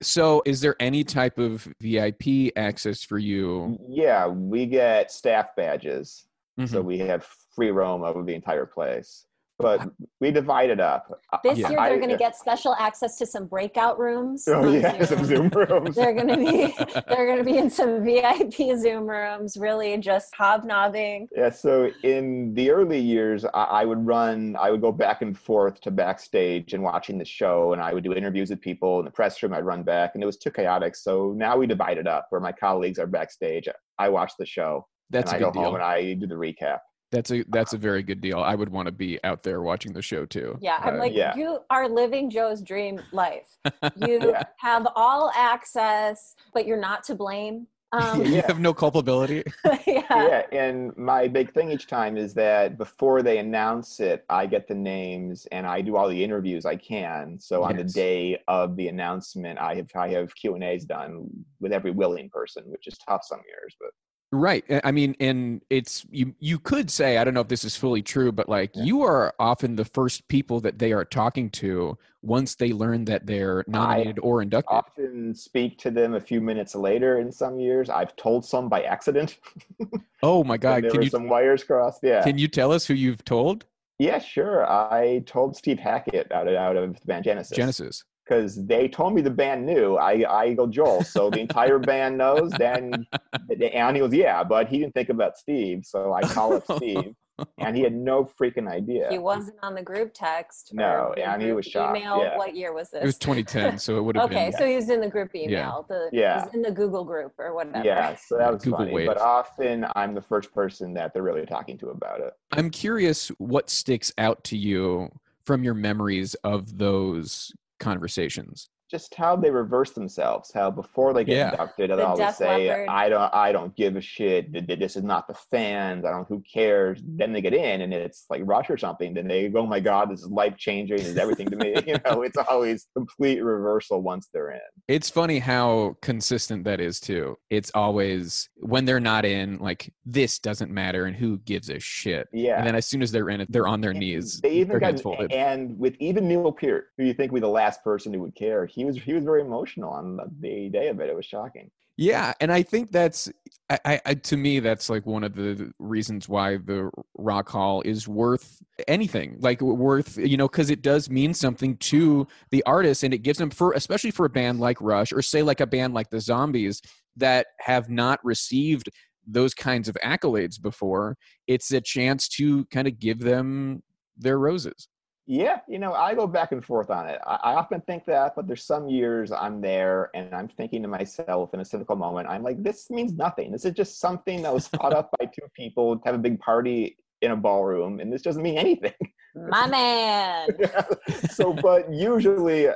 So 0.00 0.42
is 0.46 0.60
there 0.60 0.74
any 0.80 1.04
type 1.04 1.38
of 1.38 1.68
VIP 1.80 2.52
access 2.56 3.02
for 3.04 3.18
you? 3.18 3.78
yeah, 3.88 4.26
we 4.26 4.66
get 4.66 5.10
staff 5.12 5.54
badges. 5.56 6.24
so 6.66 6.82
Mhm. 6.82 6.84
we 6.84 6.98
have 6.98 7.24
free 7.56 7.70
roam 7.70 8.02
over 8.04 8.22
the 8.22 8.34
entire 8.34 8.66
place 8.66 9.26
but 9.62 9.88
we 10.20 10.30
divide 10.30 10.70
it 10.70 10.80
up. 10.80 11.20
Uh, 11.32 11.38
this 11.42 11.58
Yeah. 11.58 11.70
year 11.70 11.78
they're 11.88 11.98
going 11.98 12.10
to 12.10 12.16
get 12.16 12.36
special 12.36 12.74
access 12.78 13.16
to 13.18 13.26
some 13.26 13.46
breakout 13.46 13.98
rooms. 13.98 14.44
Oh 14.48 14.62
on 14.66 14.74
yeah, 14.74 15.04
some 15.04 15.24
Zoom 15.24 15.48
rooms. 15.48 15.96
They're 15.96 16.12
going 16.12 16.28
to 16.28 16.36
be 16.36 16.74
they're 17.08 17.26
going 17.26 17.38
to 17.38 17.44
be 17.44 17.56
in 17.58 17.70
some 17.70 18.04
VIP 18.04 18.76
Zoom 18.76 19.06
rooms, 19.08 19.56
really 19.56 19.96
just 19.98 20.34
hobnobbing. 20.34 21.28
Yeah, 21.34 21.50
so 21.50 21.90
in 22.02 22.52
the 22.54 22.70
early 22.70 22.98
years, 22.98 23.44
I, 23.54 23.62
I 23.64 23.84
would 23.84 24.04
run, 24.06 24.56
I 24.58 24.70
would 24.70 24.80
go 24.80 24.92
back 24.92 25.22
and 25.22 25.38
forth 25.38 25.80
to 25.82 25.90
backstage 25.90 26.74
and 26.74 26.82
watching 26.82 27.18
the 27.18 27.24
show, 27.24 27.72
and 27.72 27.80
I 27.80 27.94
would 27.94 28.04
do 28.04 28.12
interviews 28.12 28.50
with 28.50 28.60
people 28.60 28.98
in 28.98 29.04
the 29.04 29.10
press 29.10 29.42
room. 29.42 29.54
I'd 29.54 29.64
run 29.64 29.82
back, 29.82 30.12
and 30.14 30.22
it 30.22 30.26
was 30.26 30.36
too 30.36 30.50
chaotic. 30.50 30.96
So 30.96 31.32
now 31.36 31.56
we 31.56 31.66
divide 31.66 31.98
it 31.98 32.06
up, 32.06 32.26
where 32.30 32.40
my 32.40 32.52
colleagues 32.52 32.98
are 32.98 33.06
backstage. 33.06 33.68
I 33.98 34.08
watch 34.08 34.32
the 34.38 34.46
show, 34.46 34.86
That's 35.10 35.30
a 35.32 35.36
and 35.36 35.44
I 35.44 35.46
good 35.46 35.54
go 35.54 35.60
home 35.60 35.72
deal. 35.72 35.74
and 35.76 35.84
I 35.84 36.14
do 36.14 36.26
the 36.26 36.34
recap. 36.34 36.78
That's 37.12 37.30
a 37.30 37.44
that's 37.50 37.74
a 37.74 37.78
very 37.78 38.02
good 38.02 38.20
deal. 38.22 38.38
I 38.40 38.54
would 38.54 38.70
want 38.70 38.86
to 38.86 38.92
be 38.92 39.22
out 39.22 39.42
there 39.42 39.60
watching 39.60 39.92
the 39.92 40.00
show 40.02 40.24
too. 40.24 40.58
Yeah, 40.62 40.78
I'm 40.82 40.94
Uh, 40.94 40.98
like, 40.98 41.12
Yeah. 41.12 41.36
you 41.36 41.58
are 41.68 41.86
living 41.88 42.30
Joe's 42.30 42.62
dream 42.62 43.02
life. 43.12 43.58
You 43.94 44.18
Yeah. 44.32 44.42
have 44.56 44.88
all 44.96 45.30
access, 45.36 46.34
but 46.54 46.66
you're 46.66 46.80
not 46.80 47.04
to 47.04 47.14
blame. 47.14 47.66
Um, 47.94 48.24
you 48.24 48.36
Yeah. 48.36 48.46
have 48.46 48.58
no 48.58 48.72
culpability. 48.72 49.44
yeah. 49.86 50.02
yeah, 50.10 50.42
and 50.50 50.96
my 50.96 51.28
big 51.28 51.52
thing 51.52 51.70
each 51.70 51.86
time 51.86 52.16
is 52.16 52.32
that 52.32 52.78
before 52.78 53.20
they 53.22 53.36
announce 53.36 54.00
it, 54.00 54.24
I 54.30 54.46
get 54.46 54.66
the 54.66 54.74
names 54.74 55.44
and 55.52 55.66
I 55.66 55.82
do 55.82 55.96
all 55.96 56.08
the 56.08 56.24
interviews 56.24 56.64
I 56.64 56.76
can. 56.76 57.38
So 57.38 57.62
on 57.64 57.76
the 57.76 57.84
day 57.84 58.40
of 58.48 58.76
the 58.76 58.88
announcement, 58.88 59.58
I 59.58 59.74
have 59.74 59.88
I 59.94 60.08
have 60.12 60.34
Q 60.34 60.54
and 60.54 60.64
A's 60.64 60.86
done 60.86 61.28
with 61.60 61.70
every 61.70 61.90
willing 61.90 62.30
person, 62.30 62.62
which 62.68 62.86
is 62.86 62.96
tough 63.06 63.24
some 63.24 63.42
years, 63.46 63.76
but 63.78 63.90
Right. 64.34 64.64
I- 64.70 64.80
I 64.84 64.92
mean, 64.92 65.14
and 65.20 65.60
it's 65.68 66.06
you. 66.10 66.34
You 66.40 66.58
could 66.58 66.90
say 66.90 67.18
I 67.18 67.24
don't 67.24 67.34
know 67.34 67.42
if 67.42 67.48
this 67.48 67.64
is 67.64 67.76
fully 67.76 68.00
true, 68.00 68.32
but 68.32 68.48
like 68.48 68.70
Yeah. 68.74 68.84
you 68.84 69.02
are 69.02 69.34
often 69.38 69.76
the 69.76 69.84
first 69.84 70.26
people 70.28 70.58
that 70.60 70.78
they 70.78 70.92
are 70.92 71.04
talking 71.04 71.50
to 71.50 71.98
once 72.22 72.54
they 72.54 72.72
learn 72.72 73.04
that 73.04 73.26
they're 73.26 73.62
nominated 73.66 74.18
or 74.20 74.40
inducted. 74.40 74.74
often 74.74 75.34
speak 75.34 75.76
to 75.80 75.90
them 75.90 76.14
a 76.14 76.20
few 76.20 76.40
minutes 76.40 76.74
later 76.74 77.18
in 77.20 77.30
some 77.30 77.60
years. 77.60 77.90
I've 77.90 78.16
told 78.16 78.44
some 78.46 78.70
by 78.70 78.82
accident. 78.84 79.38
oh 80.22 80.42
my 80.44 80.56
God! 80.56 80.84
there 80.84 80.90
Can 80.90 80.98
were 81.00 81.04
you 81.04 81.10
some 81.10 81.28
wires 81.28 81.62
crossed. 81.62 82.00
Yeah. 82.02 82.22
can 82.22 82.38
you 82.38 82.48
tell 82.48 82.72
us 82.72 82.86
who 82.86 82.94
you've 82.94 83.24
told? 83.24 83.66
yeah, 83.98 84.18
sure. 84.18 84.64
I 84.68 85.22
told 85.26 85.56
Steve 85.56 85.78
Hackett 85.78 86.32
out 86.32 86.48
of 86.48 86.54
out 86.54 86.76
of 86.76 86.98
the 86.98 87.06
band 87.06 87.24
Genesis. 87.24 87.54
Genesis. 87.56 88.04
Because 88.24 88.64
they 88.66 88.88
told 88.88 89.14
me 89.14 89.20
the 89.20 89.30
band 89.30 89.66
knew. 89.66 89.96
I 89.96 90.24
I 90.28 90.54
go 90.54 90.66
Joel, 90.66 91.02
so 91.02 91.28
the 91.30 91.40
entire 91.40 91.78
band 91.78 92.16
knows. 92.18 92.50
Then 92.52 93.06
and 93.72 93.96
he 93.96 94.00
goes, 94.00 94.14
yeah, 94.14 94.44
but 94.44 94.68
he 94.68 94.78
didn't 94.78 94.94
think 94.94 95.08
about 95.08 95.36
Steve, 95.36 95.84
so 95.84 96.12
I 96.12 96.22
call 96.22 96.54
up 96.54 96.64
Steve, 96.76 97.14
and 97.58 97.76
he 97.76 97.82
had 97.82 97.94
no 97.94 98.24
freaking 98.24 98.68
idea. 98.70 99.08
He 99.10 99.18
wasn't 99.18 99.56
on 99.62 99.74
the 99.74 99.82
group 99.82 100.12
text. 100.14 100.70
No, 100.72 101.14
and 101.16 101.42
he 101.42 101.48
group 101.48 101.56
was 101.56 101.66
shocked, 101.66 101.98
Email. 101.98 102.22
yeah. 102.22 102.36
What 102.38 102.54
year 102.54 102.72
was 102.72 102.90
this? 102.90 103.02
It 103.02 103.06
was 103.06 103.18
2010, 103.18 103.78
so 103.78 103.98
it 103.98 104.02
would 104.02 104.16
have 104.16 104.26
okay, 104.26 104.50
been. 104.50 104.58
so 104.58 104.66
he 104.66 104.76
was 104.76 104.88
in 104.88 105.00
the 105.00 105.08
group 105.08 105.34
email. 105.34 105.84
The 105.88 106.08
Yeah. 106.12 106.44
he's 106.44 106.54
in 106.54 106.62
the 106.62 106.70
Google 106.70 107.04
group 107.04 107.32
or 107.38 107.54
whatever. 107.54 107.84
Yeah, 107.84 108.14
so 108.14 108.38
that 108.38 108.52
was 108.52 108.62
Google 108.62 108.78
funny. 108.80 108.92
Wave. 108.92 109.06
But 109.08 109.18
often 109.20 109.86
I'm 109.96 110.14
the 110.14 110.22
first 110.22 110.52
person 110.54 110.94
that 110.94 111.12
they're 111.12 111.22
really 111.24 111.46
talking 111.46 111.76
to 111.78 111.88
about 111.90 112.20
it. 112.20 112.32
I'm 112.52 112.70
curious 112.70 113.28
what 113.38 113.68
sticks 113.68 114.12
out 114.18 114.44
to 114.44 114.56
you 114.56 115.10
from 115.44 115.64
your 115.64 115.74
memories 115.74 116.34
of 116.44 116.78
those 116.78 117.52
conversations. 117.82 118.68
Just 118.92 119.14
how 119.16 119.34
they 119.34 119.50
reverse 119.50 119.90
themselves. 119.90 120.52
How 120.54 120.70
before 120.70 121.12
they 121.12 121.24
get 121.24 121.36
Yeah. 121.36 121.50
inducted, 121.50 121.90
they 121.90 121.96
The 121.96 122.06
always 122.06 122.36
say, 122.36 122.68
Leppard. 122.68 122.88
"I 122.88 123.08
don't, 123.08 123.34
I 123.34 123.50
don't 123.50 123.74
give 123.74 123.96
a 123.96 124.00
shit. 124.00 124.52
th- 124.52 124.66
th- 124.68 124.78
This 124.78 124.94
is 124.96 125.02
not 125.02 125.26
the 125.26 125.34
fans. 125.34 126.04
I 126.04 126.10
don't. 126.10 126.28
Who 126.28 126.40
cares?" 126.42 127.00
Then 127.04 127.32
they 127.32 127.40
get 127.40 127.54
in, 127.54 127.80
and 127.80 127.92
it's 127.92 128.26
like 128.30 128.42
Rush 128.44 128.70
or 128.70 128.76
something. 128.76 129.14
Then 129.14 129.26
they 129.26 129.48
go, 129.48 129.60
"Oh 129.62 129.66
my 129.66 129.80
god, 129.80 130.10
this 130.10 130.20
is 130.20 130.28
life 130.30 130.56
changing. 130.56 130.98
This 130.98 131.08
is 131.08 131.16
everything 131.16 131.48
to 131.50 131.56
me." 131.56 131.72
You 131.92 131.96
know, 132.06 132.22
it's 132.22 132.36
always 132.36 132.86
complete 132.94 133.40
reversal 133.40 134.02
once 134.02 134.28
they're 134.32 134.52
in. 134.52 134.60
It's 134.88 135.10
funny 135.10 135.40
how 135.40 135.96
consistent 136.00 136.64
that 136.64 136.80
is 136.80 137.00
too. 137.00 137.36
It's 137.50 137.70
always 137.74 138.48
when 138.60 138.84
they're 138.84 139.00
not 139.00 139.24
in, 139.24 139.58
like 139.58 139.92
this 140.04 140.38
doesn't 140.38 140.70
matter, 140.70 141.06
and 141.06 141.16
who 141.16 141.38
gives 141.40 141.70
a 141.70 141.80
shit. 141.80 142.28
Yeah. 142.32 142.58
And 142.58 142.66
then 142.66 142.74
as 142.76 142.86
soon 142.86 143.02
as 143.02 143.10
they're 143.10 143.30
in 143.30 143.40
it, 143.40 143.50
they're 143.50 143.66
on 143.66 143.80
their 143.80 143.90
And 143.90 144.00
knees. 144.00 144.40
They 144.40 144.52
even 144.52 144.78
got 144.78 145.02
and 145.32 145.78
with 145.78 145.96
even 145.98 146.28
Neil 146.28 146.52
Peart, 146.52 146.88
who 146.96 147.04
you 147.04 147.14
think 147.14 147.32
would 147.32 147.40
be 147.40 147.46
the 147.46 147.48
last 147.48 147.82
person 147.82 148.12
who 148.12 148.20
would 148.20 148.34
care. 148.34 148.66
He 148.66 148.81
was 148.84 148.96
he 148.96 149.12
was 149.12 149.24
very 149.24 149.42
emotional 149.42 149.90
on 149.90 150.16
the, 150.16 150.24
the 150.40 150.68
day 150.68 150.88
of 150.88 151.00
it. 151.00 151.08
It 151.08 151.16
was 151.16 151.26
shocking. 151.26 151.70
Yeah, 151.96 152.32
and 152.40 152.50
I 152.50 152.62
think 152.62 152.90
that's 152.90 153.30
I, 153.68 153.78
I, 153.84 154.00
I 154.06 154.14
to 154.14 154.36
me 154.36 154.60
that's 154.60 154.88
like 154.88 155.04
one 155.04 155.24
of 155.24 155.34
the 155.34 155.72
reasons 155.78 156.28
why 156.28 156.56
the 156.56 156.90
Rock 157.18 157.48
Hall 157.50 157.82
is 157.82 158.08
worth 158.08 158.62
anything, 158.88 159.36
like 159.40 159.60
worth 159.60 160.16
you 160.16 160.36
know, 160.36 160.48
because 160.48 160.70
it 160.70 160.82
does 160.82 161.10
mean 161.10 161.34
something 161.34 161.76
to 161.78 162.26
the 162.50 162.62
artist, 162.64 163.02
and 163.02 163.12
it 163.12 163.18
gives 163.18 163.38
them 163.38 163.50
for 163.50 163.72
especially 163.72 164.10
for 164.10 164.26
a 164.26 164.30
band 164.30 164.58
like 164.58 164.80
Rush 164.80 165.12
or 165.12 165.22
say 165.22 165.42
like 165.42 165.60
a 165.60 165.66
band 165.66 165.92
like 165.92 166.10
the 166.10 166.20
Zombies 166.20 166.80
that 167.16 167.48
have 167.60 167.90
not 167.90 168.24
received 168.24 168.88
those 169.26 169.54
kinds 169.54 169.88
of 169.88 169.96
accolades 170.02 170.60
before. 170.60 171.16
It's 171.46 171.70
a 171.72 171.80
chance 171.80 172.26
to 172.30 172.64
kind 172.66 172.88
of 172.88 172.98
give 172.98 173.18
them 173.20 173.82
their 174.16 174.38
roses. 174.38 174.88
Yeah, 175.26 175.60
you 175.68 175.78
know, 175.78 175.92
I 175.92 176.14
go 176.14 176.26
back 176.26 176.50
and 176.50 176.64
forth 176.64 176.90
on 176.90 177.06
it. 177.08 177.20
I, 177.24 177.38
I 177.42 177.54
often 177.54 177.80
think 177.82 178.04
that, 178.06 178.34
but 178.34 178.48
there's 178.48 178.64
some 178.64 178.88
years 178.88 179.30
I'm 179.30 179.60
there 179.60 180.10
and 180.14 180.34
I'm 180.34 180.48
thinking 180.48 180.82
to 180.82 180.88
myself 180.88 181.54
in 181.54 181.60
a 181.60 181.64
cynical 181.64 181.94
moment, 181.94 182.28
I'm 182.28 182.42
like, 182.42 182.62
this 182.62 182.90
means 182.90 183.12
nothing. 183.12 183.52
This 183.52 183.64
is 183.64 183.72
just 183.72 184.00
something 184.00 184.42
that 184.42 184.52
was 184.52 184.66
thought 184.68 184.92
up 184.92 185.10
by 185.18 185.26
two 185.26 185.46
people 185.54 185.96
to 185.96 186.02
have 186.04 186.16
a 186.16 186.18
big 186.18 186.40
party 186.40 186.96
in 187.22 187.30
a 187.30 187.36
ballroom, 187.36 188.00
and 188.00 188.12
this 188.12 188.22
doesn't 188.22 188.42
mean 188.42 188.58
anything. 188.58 188.92
My 189.34 189.66
man. 189.66 190.48
so, 191.30 191.52
but 191.52 191.90
usually 191.92 192.68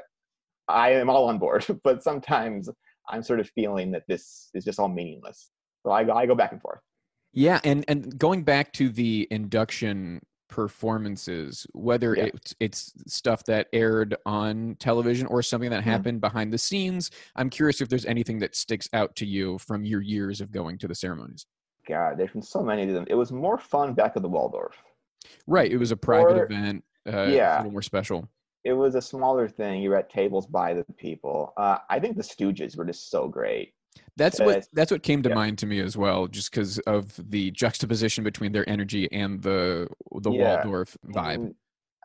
I 0.69 0.91
am 0.93 1.11
all 1.11 1.29
on 1.29 1.39
board, 1.39 1.67
but 1.85 2.03
sometimes 2.03 2.71
I'm 3.09 3.23
sort 3.23 3.41
of 3.41 3.51
feeling 3.51 3.91
that 3.93 4.05
this 4.09 4.51
is 4.55 4.65
just 4.65 4.79
all 4.79 4.89
meaningless. 4.89 5.51
So 5.85 5.91
I, 5.91 6.17
I 6.17 6.27
go 6.27 6.35
back 6.35 6.53
and 6.53 6.61
forth. 6.61 6.81
Yeah, 7.33 7.61
and 7.65 7.85
and 7.87 8.17
going 8.19 8.45
back 8.45 8.73
to 8.75 8.89
the 8.89 9.29
induction 9.31 10.23
performances, 10.49 11.67
whether 11.73 12.15
Yeah. 12.17 12.25
it's 12.35 12.55
it's 12.61 12.93
stuff 13.07 13.45
that 13.45 13.69
aired 13.73 14.17
on 14.25 14.77
television 14.79 15.27
or 15.27 15.43
something 15.43 15.71
that 15.71 15.81
Mhm. 15.83 15.85
happened 15.93 16.21
behind 16.21 16.53
the 16.53 16.59
scenes, 16.59 17.11
I'm 17.35 17.51
curious 17.51 17.81
if 17.81 17.89
there's 17.89 18.07
anything 18.07 18.39
that 18.41 18.55
sticks 18.55 18.89
out 18.93 19.17
to 19.17 19.27
you 19.27 19.59
from 19.59 19.85
your 19.85 20.01
years 20.01 20.41
of 20.41 20.51
going 20.53 20.79
to 20.79 20.89
the 20.89 20.95
ceremonies. 20.95 21.47
God, 21.87 22.19
there's 22.19 22.33
been 22.33 22.43
so 22.43 22.63
many 22.63 22.83
of 22.83 22.95
them. 22.95 23.07
It 23.09 23.15
was 23.15 23.33
more 23.33 23.59
fun 23.59 23.95
back 23.95 24.13
at 24.17 24.23
the 24.23 24.29
Waldorf. 24.29 24.77
Right, 25.47 25.71
it 25.71 25.77
was 25.77 25.93
a 25.93 25.97
private 25.97 26.37
Or- 26.39 26.45
event. 26.47 26.85
Uh, 27.07 27.27
Yeah. 27.27 27.57
a 27.57 27.59
little 27.59 27.73
more 27.73 27.83
special. 27.83 28.29
it 28.65 28.73
was 28.73 28.97
a 28.97 29.01
smaller 29.01 29.49
thing. 29.49 29.81
You 29.81 29.91
were 29.91 29.97
at 29.97 30.11
tables 30.11 30.45
by 30.49 30.75
the 30.75 30.83
people. 30.97 31.53
Uh, 31.57 31.79
I 31.89 32.01
think 32.01 32.17
the 32.17 32.23
Stooges 32.25 32.77
were 32.77 32.85
just 32.85 33.11
so 33.11 33.29
great. 33.29 33.75
That's 34.17 34.41
what 34.41 34.67
that's 34.73 34.91
what 34.91 35.03
came 35.03 35.23
to 35.23 35.29
yeah. 35.29 35.35
mind 35.35 35.59
to 35.59 35.67
me 35.67 35.81
as 35.81 35.97
well, 35.97 36.27
just 36.27 36.51
because 36.51 36.79
of 36.81 37.13
the 37.31 37.51
juxtaposition 37.51 38.25
between 38.25 38.53
their 38.53 38.69
energy 38.69 39.11
and 39.13 39.43
the 39.43 39.89
the 40.21 40.31
Yeah. 40.31 40.57
Waldorf 40.57 40.97
vibe. 41.07 41.35
And 41.35 41.55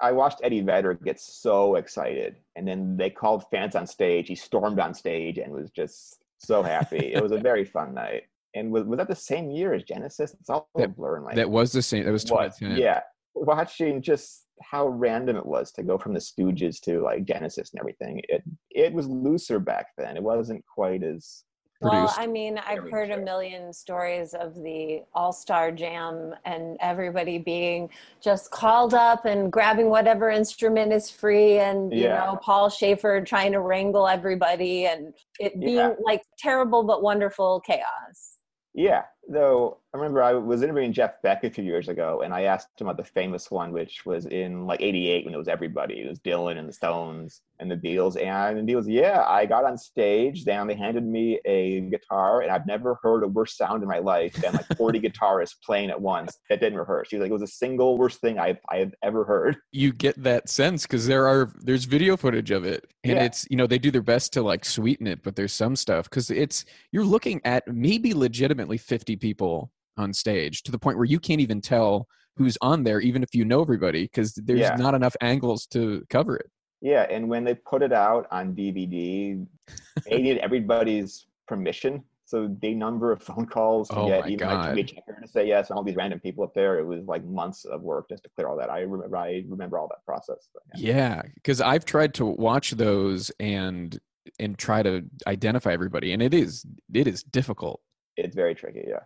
I 0.02 0.12
watched 0.12 0.41
Eddie 0.43 0.62
Vedder 0.62 0.95
get 0.95 1.19
so 1.19 1.76
excited, 1.76 2.36
and 2.56 2.67
then 2.67 2.97
they 2.97 3.10
called 3.10 3.45
fans 3.52 3.76
on 3.76 3.88
stage. 3.88 4.28
He 4.28 4.36
stormed 4.36 4.80
on 4.80 4.93
stage 4.93 5.38
and 5.38 5.54
was 5.54 5.69
just 5.69 6.17
so 6.39 6.63
happy. 6.63 7.13
it 7.13 7.21
was 7.21 7.32
a 7.32 7.38
very 7.50 7.63
fun 7.63 7.93
night. 7.93 8.24
And 8.54 8.71
was, 8.71 8.84
was 8.84 8.97
that 8.97 9.08
the 9.08 9.15
same 9.15 9.50
year 9.50 9.74
as 9.74 9.84
Genesis? 9.84 10.36
It's 10.39 10.50
all 10.50 10.67
a 10.78 10.88
blur 10.88 11.17
in 11.17 11.24
my 11.24 11.36
That 11.36 11.50
was 11.50 11.71
the 11.71 11.82
same. 11.82 12.04
That 12.04 12.12
was 12.12 12.30
what? 12.30 12.54
2010. 12.60 12.78
Yeah, 12.78 13.02
watching 13.36 14.02
just 14.02 14.47
how 14.62 14.88
random 14.88 15.38
it 15.38 15.45
was 15.45 15.71
to 15.74 15.84
go 15.84 15.97
from 15.97 16.13
the 16.13 16.19
Stooges 16.19 16.80
to 16.82 17.02
like 17.02 17.24
Genesis 17.26 17.71
and 17.71 17.80
everything. 17.80 18.21
It 18.28 18.43
it 18.69 18.93
was 18.93 19.08
looser 19.08 19.60
back 19.60 19.88
then. 19.97 20.17
It 20.17 20.24
wasn't 20.24 20.65
quite 20.65 21.04
as 21.04 21.43
Well, 21.82 22.13
I 22.15 22.28
mean, 22.28 22.60
I've 22.60 22.89
heard 22.91 23.10
a 23.10 23.17
million 23.17 23.74
stories 23.74 24.34
of 24.36 24.54
the 24.56 25.02
All 25.15 25.34
Star 25.34 25.72
Jam 25.72 26.36
and 26.46 26.78
everybody 26.80 27.39
being 27.39 27.89
just 28.22 28.52
called 28.52 28.94
up 28.94 29.26
and 29.26 29.52
grabbing 29.52 29.89
whatever 29.89 30.30
instrument 30.30 30.94
is 30.94 31.10
free, 31.10 31.58
and 31.58 31.91
you 31.91 32.08
know, 32.08 32.38
Paul 32.41 32.70
Shaffer 32.70 33.22
trying 33.22 33.52
to 33.54 33.62
wrangle 33.62 34.08
everybody, 34.08 34.86
and 34.86 35.13
it 35.39 35.60
being 35.60 35.76
Yeah. 35.76 35.94
like 36.06 36.24
terrible 36.38 36.84
but 36.84 37.02
wonderful 37.02 37.62
chaos. 37.62 38.38
Yeah, 38.74 39.04
though 39.27 39.77
I 39.93 39.97
remember 39.97 40.23
I 40.23 40.34
was 40.34 40.62
interviewing 40.63 40.93
Jeff 40.93 41.21
Beck 41.21 41.43
a 41.43 41.49
few 41.49 41.63
years 41.65 41.89
ago, 41.89 42.21
and 42.23 42.34
I 42.34 42.43
asked 42.43 42.69
him 42.79 42.88
about 42.88 42.97
the 42.97 43.03
famous 43.10 43.51
one, 43.51 43.71
which 43.73 44.05
was 44.05 44.25
in 44.25 44.65
like 44.65 44.81
'88 44.81 45.25
when 45.25 45.34
it 45.34 45.38
was 45.38 45.47
everybody. 45.49 45.95
It 46.01 46.10
was 46.10 46.19
Dylan 46.19 46.57
and 46.57 46.67
the 46.69 46.73
Stones 46.73 47.41
and 47.60 47.69
the 47.69 47.75
Beatles, 47.75 48.19
and 48.19 48.57
the 48.67 48.73
Beatles. 48.73 48.86
Yeah, 48.88 49.23
I 49.27 49.45
got 49.45 49.65
on 49.65 49.77
stage, 49.77 50.45
then 50.45 50.65
they 50.67 50.75
handed 50.75 51.05
me 51.05 51.39
a 51.45 51.81
guitar, 51.81 52.41
and 52.41 52.51
I've 52.51 52.65
never 52.65 52.97
heard 53.03 53.23
a 53.23 53.27
worse 53.27 53.55
sound 53.57 53.84
in 53.84 53.89
my 53.89 53.99
life 53.99 54.34
than 54.36 54.53
like 54.53 54.65
40 54.77 54.99
guitarists 55.01 55.55
playing 55.63 55.89
at 55.91 56.01
once 56.01 56.38
that 56.49 56.60
didn't 56.62 56.79
rehearse. 56.79 57.10
He 57.10 57.17
was 57.17 57.21
like, 57.21 57.29
it 57.29 57.34
was 57.34 57.41
the 57.41 57.47
single 57.47 57.97
worst 57.97 58.21
thing 58.21 58.39
I've 58.39 58.57
I 58.69 58.77
have 58.77 58.93
ever 59.03 59.25
heard. 59.25 59.57
you 59.73 59.91
get 59.91 60.21
that 60.23 60.47
sense 60.49 60.84
because 60.84 61.05
there 61.05 61.27
are 61.27 61.51
there's 61.62 61.84
video 61.86 62.15
footage 62.17 62.49
of 62.51 62.63
it 62.63 62.89
and 63.03 63.17
Yeah. 63.17 63.23
it's 63.25 63.45
you 63.49 63.57
know 63.57 63.67
they 63.67 63.77
do 63.79 63.91
their 63.91 64.01
best 64.01 64.31
to 64.34 64.41
like 64.41 64.63
sweeten 64.65 65.05
it 65.07 65.21
but 65.23 65.36
there's 65.36 65.53
some 65.53 65.75
stuff 65.75 66.10
because 66.10 66.29
it's 66.31 66.65
you're 66.91 67.03
looking 67.05 67.41
at 67.45 67.67
maybe 67.67 68.13
legitimately 68.13 68.77
50 68.77 69.11
people 69.15 69.71
on 69.97 70.13
stage 70.13 70.63
to 70.63 70.71
the 70.71 70.80
point 70.80 70.97
where 70.97 71.06
you 71.06 71.19
can't 71.19 71.41
even 71.41 71.62
tell 71.62 72.08
who's 72.38 72.58
on 72.62 72.84
there, 72.84 73.00
even 73.02 73.24
if 73.24 73.36
you 73.36 73.43
know 73.45 73.62
everybody, 73.62 74.04
because 74.04 74.34
there's 74.34 74.60
Yeah. 74.62 74.76
not 74.76 74.93
enough 74.93 75.15
angles 75.21 75.65
to 75.67 76.04
cover 76.10 76.38
it. 76.38 76.50
Yeah, 76.82 77.04
and 77.10 77.30
when 77.30 77.43
they 77.43 77.54
put 77.54 77.84
it 77.84 77.93
out 77.93 78.26
on 78.32 78.56
DVD, 78.56 79.45
they 80.10 80.17
needed 80.21 80.39
everybody's 80.39 81.28
permission. 81.47 82.04
So 82.26 82.56
the 82.62 82.74
number 82.74 83.12
of 83.12 83.21
phone 83.21 83.45
calls 83.45 83.89
to 83.89 83.95
Oh 83.97 84.08
get 84.08 84.30
even 84.30 84.47
like 84.47 84.67
God. 84.67 84.76
to 84.76 84.84
checker 84.84 85.17
to 85.21 85.28
say 85.28 85.45
yes, 85.47 85.69
and 85.69 85.78
all 85.78 85.84
these 85.84 85.97
random 85.97 86.19
people 86.21 86.45
up 86.45 86.54
there, 86.56 86.80
it 86.80 86.86
was 86.86 87.04
like 87.04 87.24
months 87.26 87.65
of 87.65 87.82
work 87.82 88.08
just 88.10 88.24
to 88.24 88.30
clear 88.30 88.47
all 88.47 88.58
that. 88.58 88.69
I 88.69 88.80
remember, 88.80 89.17
I 89.17 89.43
remember 89.50 89.78
all 89.78 89.89
that 89.89 90.04
process. 90.06 90.47
But, 90.54 90.63
yeah. 90.80 90.93
Yeah, 90.95 91.21
because 91.36 91.60
I've 91.60 91.84
tried 91.84 92.13
to 92.15 92.26
watch 92.26 92.71
those 92.71 93.32
and 93.39 94.00
and 94.39 94.58
try 94.58 94.82
to 94.82 95.04
identify 95.28 95.74
everybody, 95.74 96.13
and 96.13 96.21
it 96.21 96.34
is 96.34 96.65
it 96.93 97.06
is 97.06 97.21
difficult. 97.24 97.82
It's 98.17 98.36
very 98.36 98.56
tricky. 98.56 98.86
Yeah, 98.88 99.00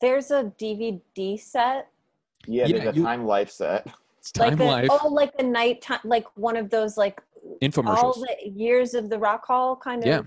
There's 0.00 0.30
a 0.30 0.44
DVD 0.58 1.38
set, 1.38 1.88
yeah. 2.46 2.66
Yeah, 2.66 2.78
there's 2.78 2.94
a 2.94 2.96
you- 2.98 3.04
time 3.04 3.24
life 3.26 3.50
set. 3.50 3.86
It's 4.18 4.32
time 4.32 4.58
like 4.58 4.60
a, 4.60 4.64
life 4.64 5.00
oh, 5.02 5.08
like 5.08 5.32
a 5.38 5.42
nighttime, 5.42 6.00
like 6.04 6.26
one 6.36 6.56
of 6.56 6.70
those 6.70 6.96
like 6.96 7.20
all 7.86 8.12
the 8.14 8.48
years 8.48 8.94
of 8.94 9.08
the 9.10 9.18
Rock 9.18 9.46
Hall 9.46 9.76
kind 9.76 10.02
of. 10.02 10.06
Yeah. 10.08 10.22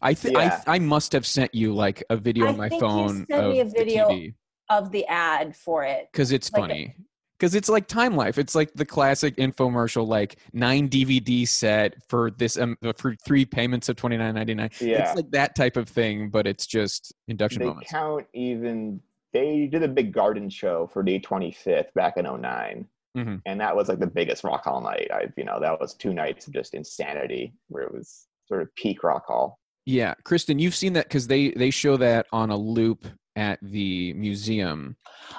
I 0.00 0.14
think 0.14 0.36
Yeah. 0.36 0.62
I 0.66 0.76
I 0.76 0.78
must 0.78 1.12
have 1.12 1.26
sent 1.26 1.54
you 1.54 1.74
like 1.74 2.02
a 2.10 2.16
video 2.16 2.46
I 2.46 2.48
on 2.50 2.56
my 2.56 2.68
think 2.68 2.82
you 2.82 2.88
phone 2.88 3.26
sent 3.28 3.44
of 3.44 3.52
me 3.52 3.60
a 3.60 3.64
the 3.64 3.70
video 3.70 4.08
TV 4.08 4.34
of 4.70 4.90
the 4.90 5.04
ad 5.06 5.54
for 5.56 5.84
it. 5.84 6.08
because 6.12 6.32
it's 6.32 6.50
like 6.52 6.62
a- 6.64 6.68
funny. 6.68 6.96
Because 7.42 7.56
it's 7.56 7.68
like 7.68 7.88
Time 7.88 8.14
Life. 8.14 8.38
It's 8.38 8.54
like 8.54 8.72
the 8.74 8.84
classic 8.86 9.34
infomercial, 9.34 10.06
like 10.06 10.36
nine 10.52 10.88
DVD 10.88 11.46
set 11.48 11.96
for 12.08 12.30
this 12.30 12.56
um, 12.56 12.76
for 12.96 13.16
three 13.26 13.44
payments 13.44 13.88
of 13.88 13.96
twenty 13.96 14.16
nine 14.16 14.36
ninety 14.36 14.54
nine. 14.54 14.70
Yeah. 14.80 15.02
It's 15.08 15.16
like 15.16 15.28
that 15.32 15.56
type 15.56 15.76
of 15.76 15.88
thing, 15.88 16.30
but 16.30 16.46
it's 16.46 16.68
just 16.68 17.12
induction 17.26 17.58
they 17.62 17.66
moments. 17.66 17.90
count 17.90 18.26
even. 18.32 19.00
They 19.32 19.66
did 19.66 19.82
a 19.82 19.88
big 19.88 20.12
garden 20.12 20.48
show 20.50 20.88
for 20.92 21.02
the 21.02 21.18
25th 21.18 21.92
back 21.94 22.16
in 22.16 22.26
9 22.26 22.86
Mhm. 23.16 23.40
and 23.44 23.60
that 23.60 23.74
was 23.74 23.88
like 23.88 23.98
the 23.98 24.06
biggest 24.06 24.44
rock 24.44 24.62
hall 24.64 24.80
night. 24.80 25.08
I've 25.12 25.32
you 25.36 25.44
know, 25.44 25.58
that 25.58 25.80
was 25.80 25.94
two 25.94 26.14
nights 26.14 26.46
of 26.46 26.52
just 26.52 26.74
insanity 26.74 27.54
where 27.68 27.82
it 27.82 27.92
was 27.92 28.28
sort 28.46 28.62
of 28.62 28.72
peak 28.76 29.02
rock 29.02 29.26
hall. 29.26 29.58
Yeah, 29.84 30.14
Kristen, 30.22 30.60
you've 30.60 30.76
seen 30.76 30.92
that 30.92 31.06
because 31.08 31.26
they 31.26 31.50
they 31.50 31.70
show 31.70 31.96
that 31.96 32.26
on 32.30 32.50
a 32.50 32.56
loop 32.56 33.04
at 33.36 33.58
the 33.62 34.12
museum. 34.14 34.96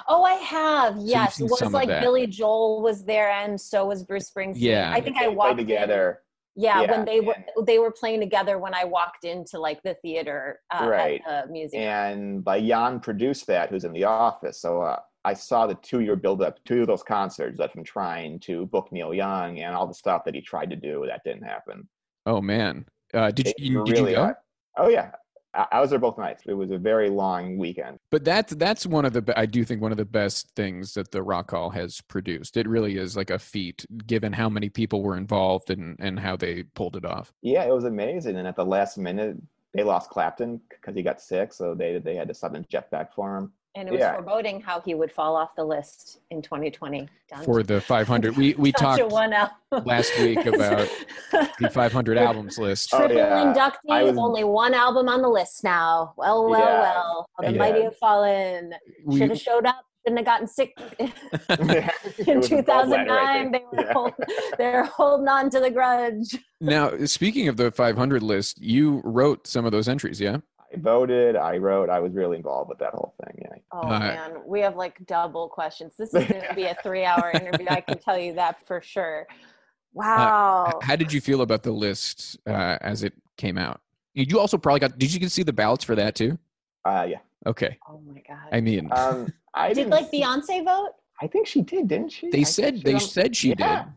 Oh, 0.08 0.24
I 0.24 0.32
have. 0.34 0.96
Yes, 0.98 1.36
seen 1.36 1.46
it 1.46 1.50
was 1.50 1.72
like 1.72 1.88
that. 1.88 2.02
Billy 2.02 2.26
Joel 2.26 2.82
was 2.82 3.04
there, 3.04 3.30
and 3.30 3.60
so 3.60 3.86
was 3.86 4.04
Bruce 4.04 4.30
Springsteen. 4.30 4.54
Yeah. 4.56 4.92
I 4.94 5.00
think 5.00 5.16
They 5.16 5.24
I 5.24 5.26
played 5.28 5.36
walked 5.36 5.50
in- 5.52 5.56
together. 5.58 6.20
Yeah, 6.56 6.82
Yeah, 6.82 6.90
when 6.92 7.04
they 7.04 7.20
were 7.20 7.34
they 7.66 7.78
were 7.80 7.90
playing 7.90 8.20
together 8.20 8.58
when 8.58 8.74
I 8.74 8.84
walked 8.84 9.24
into 9.24 9.58
like 9.58 9.82
the 9.82 9.94
theater 10.02 10.60
uh, 10.72 10.86
Right. 10.88 11.20
at 11.28 11.46
the 11.46 11.52
museum. 11.52 11.82
and 11.82 12.44
by 12.44 12.60
Jan 12.60 13.00
produced 13.00 13.48
that, 13.48 13.70
who's 13.70 13.82
in 13.84 13.92
the 13.92 14.04
office. 14.04 14.60
So 14.60 14.80
uh, 14.82 15.00
I 15.24 15.34
saw 15.34 15.66
the 15.66 15.74
two-year 15.76 16.14
build-up 16.14 16.62
two 16.64 16.82
of 16.82 16.86
those 16.86 17.02
concerts 17.02 17.58
of 17.58 17.72
him 17.72 17.82
trying 17.82 18.38
to 18.40 18.66
book 18.66 18.92
Neil 18.92 19.12
Young 19.12 19.58
and 19.58 19.74
all 19.74 19.88
the 19.88 19.94
stuff 19.94 20.22
that 20.26 20.34
he 20.36 20.40
tried 20.42 20.70
to 20.70 20.76
do 20.76 21.04
that 21.08 21.22
didn't 21.24 21.42
happen. 21.42 21.88
Oh 22.24 22.40
man, 22.40 22.86
uh, 23.14 23.32
did 23.32 23.48
It 23.48 23.58
you 23.58 23.82
did 23.84 23.92
really 23.96 24.10
you 24.12 24.16
go? 24.16 24.26
got- 24.26 24.36
oh 24.78 24.88
yeah, 24.88 25.10
I, 25.70 25.80
was 25.80 25.90
there 25.90 25.98
both 25.98 26.18
nights. 26.18 26.42
It 26.46 26.54
was 26.54 26.70
a 26.70 26.78
very 26.78 27.08
long 27.08 27.56
weekend. 27.58 27.98
But 28.10 28.24
that's 28.24 28.54
that's 28.54 28.86
one 28.86 29.04
of 29.04 29.12
the 29.12 29.38
I 29.38 29.46
do 29.46 29.64
think 29.64 29.80
one 29.80 29.92
of 29.92 29.98
the 29.98 30.04
best 30.04 30.50
things 30.56 30.94
that 30.94 31.10
the 31.10 31.22
Rock 31.22 31.50
Hall 31.50 31.70
has 31.70 32.00
produced. 32.00 32.56
It 32.56 32.68
really 32.68 32.96
is 32.98 33.16
like 33.16 33.30
a 33.30 33.38
feat, 33.38 33.86
given 34.06 34.32
how 34.32 34.48
many 34.48 34.68
people 34.68 35.02
were 35.02 35.16
involved 35.16 35.70
and 35.70 35.96
and 35.98 36.18
how 36.18 36.36
they 36.36 36.62
pulled 36.62 36.96
it 36.96 37.04
off. 37.04 37.32
Yeah, 37.42 37.64
it 37.64 37.72
was 37.72 37.84
amazing. 37.84 38.36
And 38.36 38.48
at 38.48 38.56
the 38.56 38.64
last 38.64 38.98
minute, 38.98 39.36
they 39.72 39.82
lost 39.82 40.10
Clapton 40.10 40.60
because 40.68 40.94
he 40.94 41.02
got 41.02 41.20
sick, 41.20 41.52
so 41.52 41.74
they 41.74 41.98
they 41.98 42.14
had 42.14 42.28
to 42.28 42.34
sub 42.34 42.56
Jeff 42.68 42.90
Beck 42.90 43.14
for 43.14 43.36
him. 43.36 43.52
And 43.76 43.88
it 43.88 43.92
was 43.92 44.00
yeah. 44.00 44.14
foreboding 44.14 44.60
how 44.60 44.80
he 44.80 44.94
would 44.94 45.10
fall 45.10 45.36
off 45.36 45.54
the 45.56 45.64
list 45.64 46.20
in 46.30 46.40
2020. 46.42 47.08
Down 47.28 47.44
For 47.44 47.58
to- 47.58 47.66
the 47.66 47.80
500, 47.80 48.36
we 48.36 48.54
we 48.54 48.72
talked 48.72 49.02
one 49.10 49.34
last 49.84 50.16
week 50.18 50.44
about 50.46 50.88
the 51.60 51.70
500 51.70 52.18
albums 52.18 52.58
list. 52.58 52.90
Oh, 52.92 52.98
Triple 52.98 53.16
yeah. 53.16 53.52
inductee, 53.52 54.04
was- 54.04 54.16
only 54.18 54.44
one 54.44 54.74
album 54.74 55.08
on 55.08 55.22
the 55.22 55.28
list 55.28 55.64
now. 55.64 56.14
Well, 56.16 56.48
well, 56.48 56.60
Yeah. 56.60 56.80
well. 56.80 57.28
How 57.38 57.46
the 57.48 57.52
Yeah. 57.52 57.58
mighty 57.58 57.82
have 57.82 57.96
fallen. 57.96 58.74
We- 59.04 59.18
Should 59.18 59.30
have 59.30 59.40
showed 59.40 59.66
up. 59.66 59.84
Shouldn't 60.06 60.18
have 60.18 60.26
gotten 60.26 60.46
sick 60.46 60.76
in 60.98 61.10
was 62.38 62.52
a 62.52 62.62
gallbladder 62.62 62.66
2009. 62.66 63.06
right 63.08 63.52
they 63.52 63.58
were 63.72 63.82
Yeah. 63.86 63.92
hold, 63.94 64.12
they're 64.58 64.84
holding 64.84 65.28
on 65.28 65.48
to 65.48 65.60
the 65.60 65.70
grudge. 65.70 66.36
now, 66.60 66.92
speaking 67.06 67.48
of 67.48 67.56
the 67.56 67.70
500 67.70 68.22
list, 68.22 68.60
you 68.60 69.00
wrote 69.02 69.46
some 69.46 69.64
of 69.64 69.72
those 69.72 69.88
entries, 69.88 70.20
yeah? 70.20 70.38
I 70.74 70.78
voted. 70.80 71.36
I 71.36 71.56
wrote. 71.58 71.88
I 71.90 72.00
was 72.00 72.12
really 72.12 72.36
involved 72.36 72.68
with 72.68 72.78
that 72.78 72.92
whole 72.92 73.14
thing. 73.24 73.38
Yeah. 73.42 73.58
Oh 73.72 73.80
Uh, 73.88 73.98
man, 73.98 74.30
we 74.46 74.60
have 74.60 74.76
like 74.76 75.04
double 75.06 75.48
questions. 75.48 75.92
This 75.98 76.14
is 76.14 76.26
going 76.26 76.42
to 76.48 76.54
be 76.54 76.64
a 76.64 76.74
three-hour 76.82 77.30
interview. 77.34 77.66
I 77.70 77.80
can 77.80 77.98
tell 77.98 78.18
you 78.18 78.34
that 78.34 78.66
for 78.66 78.80
sure. 78.80 79.26
Wow. 79.92 80.66
H- 80.68 80.74
How 80.82 80.96
did 80.96 81.12
you 81.12 81.20
feel 81.20 81.42
about 81.42 81.62
the 81.62 81.70
list 81.72 82.38
uh, 82.46 82.78
as 82.80 83.02
it 83.02 83.12
came 83.36 83.58
out? 83.58 83.80
You 84.14 84.38
also 84.38 84.58
probably 84.58 84.80
got. 84.80 84.98
Did 84.98 85.12
you 85.12 85.20
get 85.20 85.26
to 85.26 85.30
see 85.30 85.42
the 85.42 85.52
ballots 85.52 85.84
for 85.84 85.94
that 85.96 86.14
too? 86.14 86.38
Uh, 86.84 87.06
yeah. 87.08 87.18
Okay, 87.46 87.78
oh 87.88 88.00
my 88.06 88.22
god. 88.26 88.48
I 88.52 88.60
mean, 88.60 88.88
Um, 88.92 89.30
I 89.52 89.72
did 89.74 89.88
like 89.88 90.10
Beyonce 90.10 90.64
vote? 90.64 90.92
I 91.20 91.26
think 91.26 91.46
she 91.46 91.60
did, 91.62 91.88
didn't 91.88 92.10
she? 92.10 92.26
They 92.30 92.38
think 92.38 92.46
said 92.48 92.76
she 92.78 92.82
they 92.84 92.94
was- 92.94 93.10
said 93.12 93.36
she 93.36 93.50
Yeah. 93.50 93.84
did. 93.84 93.92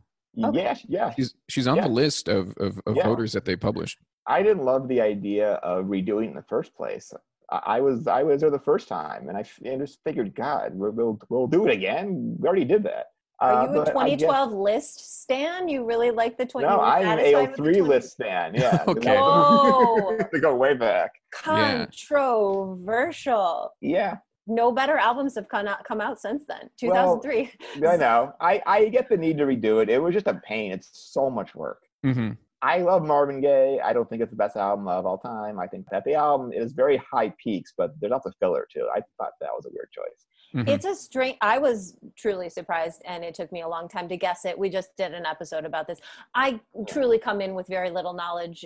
Okay. 0.45 0.61
Yeah, 0.63 0.75
yeah. 0.87 1.13
She's 1.15 1.33
she's 1.49 1.67
on 1.67 1.75
Yeah. 1.77 1.83
the 1.83 1.89
list 1.89 2.27
of 2.27 2.55
of, 2.57 2.79
of 2.85 2.95
Yeah. 2.95 3.03
voters 3.03 3.31
that 3.33 3.45
they 3.45 3.55
published. 3.55 3.97
I 4.27 4.43
didn't 4.43 4.63
love 4.65 4.87
the 4.87 5.01
idea 5.01 5.53
of 5.63 5.85
redoing 5.85 6.25
it 6.25 6.29
in 6.29 6.35
the 6.35 6.43
first 6.49 6.75
place. 6.75 7.11
I 7.49 7.77
I 7.77 7.81
was 7.81 8.07
I 8.07 8.21
was 8.23 8.41
there 8.41 8.51
the 8.51 8.59
first 8.59 8.87
time, 8.87 9.29
and 9.29 9.37
I, 9.37 9.41
f- 9.41 9.59
I 9.65 9.75
just 9.77 9.99
figured, 10.03 10.35
God, 10.35 10.73
we'll, 10.75 10.91
we'll 10.91 11.19
we'll 11.29 11.47
do 11.47 11.65
it 11.67 11.71
again. 11.73 12.35
We 12.39 12.47
already 12.47 12.65
did 12.65 12.83
that. 12.83 13.07
Are 13.39 13.53
Uh, 13.53 13.63
you 13.73 13.81
a 13.81 13.85
but 13.85 13.95
I 13.95 14.09
guess- 14.09 14.19
2012 14.21 14.51
list 14.53 15.21
stan? 15.21 15.67
You 15.69 15.85
really 15.85 16.09
like 16.11 16.37
the 16.37 16.45
20? 16.45 16.67
No, 16.67 16.79
I'm 16.81 17.07
an 17.07 17.19
AO3 17.19 17.87
list 17.87 18.11
stan. 18.13 18.53
Yeah. 18.55 18.83
Okay. 18.87 19.15
Whoa. 19.17 20.17
to 20.33 20.39
go 20.39 20.55
way 20.55 20.73
back. 20.73 21.11
Controversial. 21.31 23.73
Yeah, 23.81 24.17
No 24.47 24.71
better 24.71 24.97
albums 24.97 25.35
have 25.35 25.49
come 25.49 25.67
out, 25.67 25.83
come 25.83 26.01
out 26.01 26.19
since 26.19 26.45
then. 26.47 26.69
2003. 26.79 27.51
I 27.87 27.97
know. 27.97 28.33
I 28.39 28.61
I 28.65 28.85
get 28.89 29.09
the 29.09 29.17
need 29.17 29.37
to 29.39 29.45
redo 29.45 29.81
it. 29.83 29.89
It 29.89 30.01
was 30.01 30.13
just 30.13 30.27
a 30.27 30.41
pain. 30.47 30.71
It's 30.71 30.89
so 30.93 31.29
much 31.29 31.53
work. 31.55 31.83
hmm 32.03 32.31
I 32.63 32.79
love 32.79 33.03
Marvin 33.03 33.39
Gaye. 33.39 33.79
I 33.83 33.93
don't 33.93 34.09
think 34.09 34.19
it's 34.23 34.31
the 34.31 34.35
best 34.35 34.55
album 34.55 34.87
of 34.87 35.05
all 35.05 35.19
time. 35.19 35.59
I 35.59 35.67
think 35.67 35.85
that 35.91 36.03
the 36.05 36.15
album 36.15 36.51
is 36.51 36.73
very 36.73 36.97
high 36.97 37.31
peaks, 37.37 37.71
but 37.77 37.91
there's 38.01 38.11
also 38.11 38.31
filler 38.39 38.67
too. 38.73 38.87
I 38.91 39.01
thought 39.17 39.33
that 39.41 39.51
was 39.55 39.67
a 39.67 39.69
weird 39.71 39.89
choice. 39.91 40.25
Mhm. 40.55 40.67
It's 40.67 40.85
a 40.85 40.95
strange. 40.95 41.37
I 41.41 41.59
was 41.59 41.97
truly 42.17 42.49
surprised, 42.49 43.03
and 43.05 43.23
it 43.23 43.35
took 43.35 43.51
me 43.51 43.61
a 43.61 43.67
long 43.67 43.87
time 43.87 44.07
to 44.09 44.17
guess 44.17 44.43
it. 44.43 44.57
We 44.57 44.69
just 44.71 44.89
did 44.97 45.13
an 45.13 45.23
episode 45.25 45.65
about 45.65 45.85
this. 45.87 45.99
I 46.33 46.59
truly 46.87 47.19
come 47.19 47.41
in 47.41 47.53
with 47.53 47.67
very 47.67 47.91
little 47.91 48.13
knowledge. 48.13 48.65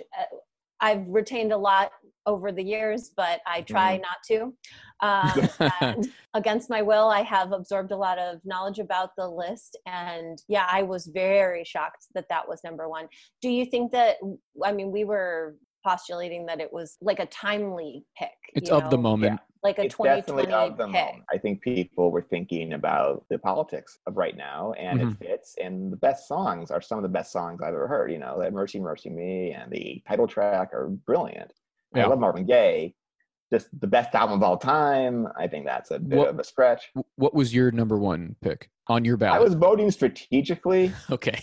I've 0.82 1.06
retained 1.08 1.52
a 1.52 1.56
lot 1.56 1.92
over 2.26 2.52
the 2.52 2.62
years, 2.62 3.10
but 3.16 3.40
I 3.46 3.62
try 3.62 3.98
Mm-hmm. 3.98 4.02
not 4.02 4.18
to. 4.28 4.54
Um, 5.00 5.70
and 5.80 6.12
against 6.34 6.70
my 6.70 6.82
will, 6.82 7.08
I 7.08 7.22
have 7.22 7.52
absorbed 7.52 7.92
a 7.92 7.96
lot 7.96 8.18
of 8.18 8.40
knowledge 8.44 8.78
about 8.78 9.10
the 9.16 9.28
list, 9.28 9.78
and 9.86 10.40
yeah, 10.48 10.66
I 10.70 10.82
was 10.82 11.06
very 11.06 11.64
shocked 11.64 12.06
that 12.14 12.26
that 12.28 12.46
was 12.46 12.60
number 12.64 12.88
one. 12.88 13.08
Do 13.40 13.48
you 13.48 13.64
think 13.64 13.92
that? 13.92 14.16
I 14.64 14.72
mean, 14.72 14.92
we 14.92 15.04
were 15.04 15.56
postulating 15.84 16.46
that 16.46 16.60
it 16.60 16.72
was 16.72 16.96
like 17.00 17.18
a 17.18 17.26
timely 17.26 18.04
pick. 18.16 18.30
It's 18.54 18.70
of 18.70 18.90
the 18.90 18.96
know? 18.96 19.02
moment. 19.02 19.40
Like 19.62 19.78
a 19.78 19.86
it's 19.86 19.96
definitely 19.98 20.46
2020 20.46 20.52
of 20.52 20.76
the 20.76 20.86
pick. 20.86 20.88
moment. 20.88 21.24
I 21.32 21.38
think 21.38 21.62
people 21.62 22.10
were 22.10 22.22
thinking 22.22 22.72
about 22.72 23.26
the 23.30 23.38
politics 23.38 23.98
of 24.06 24.16
right 24.16 24.36
now, 24.36 24.72
and 24.74 25.00
Mhm. 25.00 25.00
it 25.00 25.12
fits. 25.18 25.56
And 25.62 25.92
the 25.92 25.96
best 25.96 26.28
songs 26.28 26.70
are 26.70 26.80
some 26.80 26.98
of 26.98 27.02
the 27.02 27.08
best 27.08 27.32
songs 27.32 27.60
I've 27.62 27.74
ever 27.74 27.88
heard. 27.88 28.10
You 28.12 28.18
know, 28.18 28.38
that 28.40 28.52
"Mercy, 28.52 28.80
Mercy 28.80 29.10
Me" 29.10 29.52
and 29.52 29.70
the 29.72 30.02
title 30.06 30.26
track 30.26 30.72
are 30.74 30.88
brilliant. 30.88 31.52
Yeah. 31.94 32.04
I 32.04 32.08
love 32.08 32.18
Marvin 32.20 32.46
Gaye. 32.46 32.94
Just 33.52 33.68
the 33.80 33.86
best 33.86 34.14
album 34.14 34.36
of 34.38 34.42
all 34.42 34.56
time. 34.56 35.28
I 35.38 35.46
think 35.46 35.66
that's 35.66 35.90
a 35.90 35.98
bit 35.98 36.18
What- 36.18 36.28
of 36.28 36.38
a 36.38 36.44
stretch. 36.44 36.90
What 37.16 37.34
was 37.34 37.54
your 37.54 37.70
number 37.70 37.98
one 37.98 38.34
pick 38.40 38.70
on 38.88 39.04
your 39.04 39.18
ballot? 39.18 39.40
I 39.40 39.44
was 39.44 39.52
voting 39.54 39.90
strategically. 39.90 40.90
okay. 41.10 41.38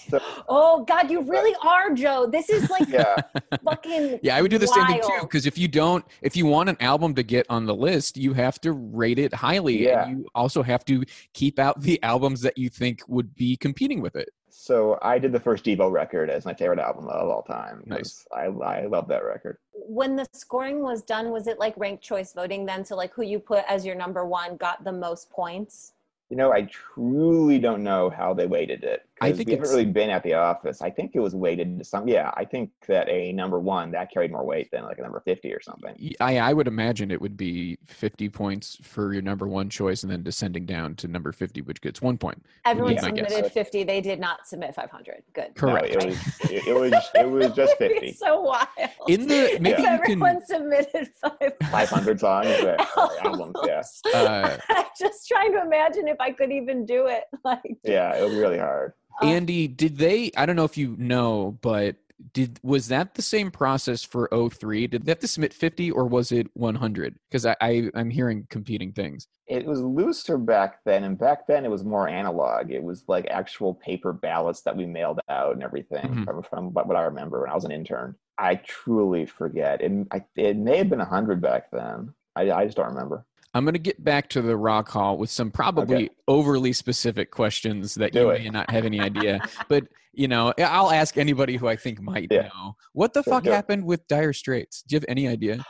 Oh 0.47 0.83
God, 0.85 1.11
you 1.11 1.21
really 1.21 1.55
are, 1.63 1.93
Joe. 1.93 2.27
This 2.31 2.49
is 2.49 2.67
like 2.71 2.87
Yeah. 2.89 3.15
fucking. 3.63 4.21
Yeah, 4.23 4.35
I 4.35 4.41
would 4.41 4.49
do 4.49 4.57
the 4.57 4.67
same 4.67 4.87
thing 4.87 5.01
too. 5.01 5.21
Because 5.21 5.45
if 5.45 5.57
you 5.57 5.67
don't, 5.67 6.03
if 6.23 6.35
you 6.35 6.47
want 6.47 6.69
an 6.69 6.77
album 6.79 7.13
to 7.13 7.21
get 7.21 7.45
on 7.49 7.67
the 7.67 7.75
list, 7.75 8.17
you 8.17 8.33
have 8.33 8.59
to 8.61 8.71
rate 8.73 9.19
it 9.19 9.31
highly, 9.33 9.83
Yeah. 9.85 10.07
and 10.07 10.19
you 10.19 10.25
also 10.33 10.63
have 10.63 10.83
to 10.85 11.03
keep 11.35 11.59
out 11.59 11.79
the 11.81 12.01
albums 12.01 12.41
that 12.41 12.57
you 12.57 12.69
think 12.69 13.03
would 13.07 13.35
be 13.35 13.55
competing 13.55 14.01
with 14.01 14.15
it. 14.15 14.29
So 14.49 14.99
I 15.01 15.19
did 15.19 15.31
the 15.31 15.39
first 15.39 15.63
Devo 15.63 15.91
record 15.91 16.29
as 16.29 16.45
my 16.45 16.53
favorite 16.53 16.79
album 16.79 17.07
of 17.07 17.29
all 17.29 17.43
time. 17.43 17.83
Nice. 17.85 18.27
I 18.35 18.45
I 18.45 18.85
love 18.85 19.07
that 19.07 19.23
record. 19.23 19.57
When 19.73 20.15
the 20.15 20.27
scoring 20.33 20.81
was 20.81 21.01
done, 21.01 21.31
was 21.31 21.47
it 21.47 21.59
like 21.59 21.73
ranked 21.77 22.03
choice 22.03 22.33
voting 22.33 22.65
then? 22.65 22.85
So 22.85 22.95
like 22.95 23.13
who 23.13 23.23
you 23.23 23.39
put 23.39 23.63
as 23.67 23.85
your 23.85 23.95
number 23.95 24.25
one 24.25 24.57
got 24.57 24.83
the 24.83 24.91
most 24.91 25.29
points? 25.29 25.93
You 26.29 26.37
know, 26.37 26.53
I 26.53 26.63
truly 26.63 27.57
don't 27.57 27.83
know 27.83 28.09
how 28.09 28.35
they 28.35 28.45
weighted 28.45 28.83
it. 28.83 29.08
I 29.21 29.29
'cause 29.29 29.37
think 29.37 29.47
we 29.49 29.55
haven't 29.55 29.69
really 29.69 29.85
been 29.85 30.09
at 30.09 30.23
the 30.23 30.33
office. 30.35 30.81
I 30.81 30.89
think 30.89 31.11
it 31.15 31.19
was 31.19 31.35
weighted 31.35 31.77
to 31.79 31.85
some. 31.85 32.07
Yeah, 32.07 32.31
I 32.35 32.45
think 32.45 32.71
that 32.87 33.07
a 33.09 33.31
number 33.33 33.59
one 33.59 33.91
that 33.91 34.11
carried 34.11 34.31
more 34.31 34.43
weight 34.45 34.69
than 34.71 34.83
like 34.83 34.97
a 34.97 35.01
number 35.01 35.19
fifty 35.19 35.53
or 35.53 35.61
something. 35.61 35.95
I 36.19 36.37
I 36.39 36.53
would 36.53 36.67
imagine 36.67 37.11
it 37.11 37.21
would 37.21 37.37
be 37.37 37.77
50 37.85 38.29
points 38.29 38.77
for 38.81 39.13
your 39.13 39.21
number 39.21 39.47
one 39.47 39.69
choice 39.69 40.03
and 40.03 40.11
then 40.11 40.23
descending 40.23 40.65
down 40.65 40.95
to 40.95 41.07
number 41.07 41.31
50, 41.31 41.61
which 41.61 41.81
gets 41.81 42.01
one 42.01 42.17
point. 42.17 42.43
Everyone 42.65 42.93
Yeah, 42.93 43.01
submitted 43.01 43.51
50. 43.51 43.83
They 43.83 44.01
did 44.01 44.19
not 44.19 44.47
submit 44.47 44.73
500. 44.75 45.23
Good. 45.33 45.55
Correct. 45.55 45.93
No, 45.95 45.99
it 45.99 46.05
was 46.05 46.51
it, 46.51 46.67
it 46.67 46.75
was 46.75 46.93
it 47.15 47.29
was 47.29 47.51
just 47.55 47.75
It'd 47.79 47.91
fifty. 47.93 48.13
so 48.13 48.41
wild. 48.41 48.67
In 49.07 49.27
the, 49.27 49.57
maybe 49.59 49.71
if 49.71 49.79
you 49.79 49.85
everyone 49.87 50.37
can, 50.37 50.45
submitted 50.45 51.09
500 51.21 51.55
Five 51.71 51.89
hundred 51.89 52.19
songs, 52.19 52.47
uh, 52.47 52.77
albums. 53.23 53.55
Yeah, 53.65 53.81
uh, 54.15 54.57
I'm 54.69 54.85
just 54.97 55.27
trying 55.27 55.51
to 55.53 55.61
imagine 55.61 56.07
if 56.07 56.19
I 56.19 56.31
could 56.31 56.51
even 56.51 56.85
do 56.85 57.07
it. 57.07 57.23
Like, 57.43 57.77
yeah, 57.83 58.15
it 58.15 58.23
was 58.23 58.33
really 58.35 58.57
hard. 58.57 58.93
Andy, 59.21 59.67
did 59.67 59.97
they, 59.97 60.31
I 60.37 60.45
don't 60.45 60.55
know 60.55 60.63
if 60.65 60.77
you 60.77 60.95
know, 60.97 61.57
but 61.61 61.95
did, 62.33 62.59
was 62.63 62.89
that 62.89 63.15
the 63.15 63.21
same 63.21 63.49
process 63.51 64.03
for 64.03 64.29
03? 64.31 64.87
Did 64.87 65.05
they 65.05 65.11
have 65.11 65.19
to 65.19 65.27
submit 65.27 65.53
50 65.53 65.91
or 65.91 66.05
was 66.05 66.31
it 66.31 66.47
100? 66.53 67.15
Because 67.29 67.45
I, 67.45 67.55
I, 67.61 67.89
I'm 67.95 68.09
hearing 68.09 68.45
competing 68.49 68.91
things. 68.91 69.27
It 69.47 69.65
was 69.65 69.81
looser 69.81 70.37
back 70.37 70.79
then, 70.85 71.03
and 71.05 71.17
back 71.17 71.47
then 71.47 71.65
it 71.65 71.71
was 71.71 71.83
more 71.83 72.07
analog. 72.07 72.71
It 72.71 72.83
was 72.83 73.03
like 73.07 73.25
actual 73.29 73.73
paper 73.73 74.13
ballots 74.13 74.61
that 74.61 74.75
we 74.75 74.85
mailed 74.85 75.19
out 75.29 75.53
and 75.53 75.63
everything. 75.63 76.07
Mhm. 76.07 76.25
From, 76.25 76.43
from 76.43 76.73
what, 76.73 76.87
what 76.87 76.97
I 76.97 77.03
remember 77.03 77.41
when 77.41 77.49
I 77.49 77.55
was 77.55 77.65
an 77.65 77.71
intern, 77.71 78.15
I 78.37 78.55
truly 78.55 79.25
forget. 79.25 79.81
It, 79.81 79.91
I, 80.11 80.23
it 80.35 80.57
may 80.57 80.77
have 80.77 80.89
been 80.89 80.99
hundred 80.99 81.41
back 81.41 81.71
then. 81.71 82.13
I, 82.35 82.51
I 82.51 82.65
just 82.65 82.77
don't 82.77 82.89
remember. 82.93 83.25
I'm 83.53 83.65
going 83.65 83.73
to 83.73 83.79
get 83.79 84.03
back 84.03 84.29
to 84.29 84.41
the 84.41 84.55
Rock 84.55 84.89
Hall 84.89 85.17
with 85.17 85.29
some 85.29 85.49
probably 85.51 85.95
Okay. 86.05 86.09
overly 86.27 86.71
specific 86.73 87.31
questions 87.31 87.95
that 87.95 88.11
Do 88.13 88.19
you 88.19 88.29
it. 88.31 88.43
may 88.43 88.49
not 88.49 88.69
have 88.69 88.85
any 88.85 89.01
idea. 89.01 89.41
but, 89.67 89.85
you 90.13 90.27
know, 90.27 90.53
I'll 90.59 90.91
ask 90.91 91.17
anybody 91.17 91.57
who 91.57 91.67
I 91.67 91.75
think 91.75 91.99
might 91.99 92.31
Yeah. 92.31 92.43
know. 92.43 92.75
What 92.93 93.13
the 93.13 93.23
Sure, 93.23 93.33
fuck 93.33 93.43
do 93.45 93.51
it. 93.51 93.55
happened 93.55 93.85
with 93.85 94.07
Dire 94.07 94.33
Straits? 94.33 94.83
Do 94.83 94.95
you 94.95 94.97
have 94.99 95.05
any 95.07 95.27
idea? 95.27 95.65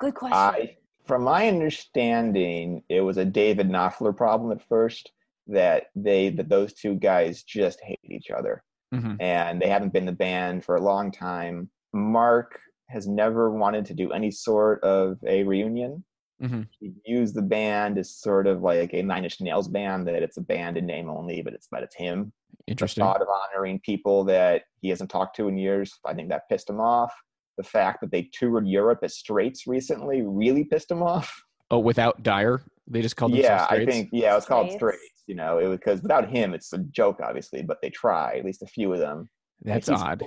good 0.00 0.14
question. 0.14 0.36
I, 0.38 0.76
from 1.06 1.22
my 1.24 1.48
understanding, 1.48 2.82
it 2.88 3.00
was 3.00 3.16
a 3.16 3.24
David 3.24 3.68
Knopfler 3.68 4.16
problem 4.16 4.52
at 4.52 4.62
first. 4.68 5.10
That 5.50 5.84
they 5.96 6.28
that 6.28 6.50
those 6.50 6.74
two 6.74 6.96
guys 6.96 7.42
just 7.42 7.80
hate 7.82 7.98
each 8.04 8.30
other. 8.30 8.62
hmm 8.92 9.14
and 9.18 9.60
they 9.60 9.68
haven't 9.68 9.92
been 9.94 10.04
the 10.06 10.12
band 10.12 10.62
for 10.64 10.76
a 10.76 10.80
long 10.80 11.10
time. 11.10 11.70
Mark 11.94 12.60
has 12.90 13.06
never 13.08 13.50
wanted 13.50 13.86
to 13.86 13.94
do 13.94 14.12
any 14.12 14.30
sort 14.30 14.82
of 14.84 15.16
a 15.26 15.42
reunion. 15.44 16.04
Hmm 16.40 16.62
He 16.78 16.92
views 17.04 17.32
the 17.32 17.42
band 17.42 17.98
as 17.98 18.10
sort 18.10 18.46
of 18.46 18.62
like 18.62 18.92
a 18.94 19.02
Nine 19.02 19.24
Inch 19.24 19.40
Nails 19.40 19.68
band, 19.68 20.06
that 20.06 20.22
it's 20.22 20.36
a 20.36 20.42
band 20.42 20.76
in 20.76 20.86
name 20.86 21.08
only, 21.08 21.42
but 21.42 21.52
it's 21.52 21.68
but 21.70 21.82
it's 21.82 21.96
him. 21.96 22.32
The 22.66 22.72
Interesting. 22.72 23.02
thought 23.02 23.22
of 23.22 23.28
honoring 23.28 23.80
people 23.80 24.24
that 24.24 24.62
he 24.80 24.88
hasn't 24.88 25.10
talked 25.10 25.36
to 25.36 25.48
in 25.48 25.56
years, 25.56 25.98
I 26.04 26.14
think 26.14 26.28
that 26.28 26.48
pissed 26.48 26.68
him 26.70 26.80
off. 26.80 27.12
The 27.56 27.64
fact 27.64 28.00
that 28.02 28.12
they 28.12 28.30
toured 28.32 28.68
Europe 28.68 29.00
as 29.02 29.16
Straits 29.16 29.66
recently 29.66 30.22
really 30.22 30.64
pissed 30.64 30.90
him 30.90 31.02
off. 31.02 31.42
Oh, 31.70 31.78
without 31.80 32.22
Dire, 32.22 32.62
They 32.86 33.02
just 33.02 33.16
called 33.16 33.32
themselves 33.32 33.66
yeah, 33.70 33.76
I 33.76 33.84
think 33.84 34.10
yeah, 34.12 34.32
it 34.32 34.36
was 34.36 34.46
called 34.46 34.70
Straits. 34.72 35.02
Straits. 35.02 35.24
You 35.26 35.34
know, 35.34 35.58
it 35.58 35.66
was 35.66 35.78
because 35.78 36.00
without 36.02 36.28
him, 36.28 36.54
it's 36.54 36.72
a 36.72 36.78
joke, 36.78 37.18
obviously, 37.22 37.62
but 37.62 37.78
they 37.82 37.90
try 37.90 38.36
at 38.38 38.44
least 38.44 38.62
a 38.62 38.66
few 38.66 38.92
of 38.92 39.00
them. 39.00 39.28
That's 39.62 39.88
odd. 39.88 40.22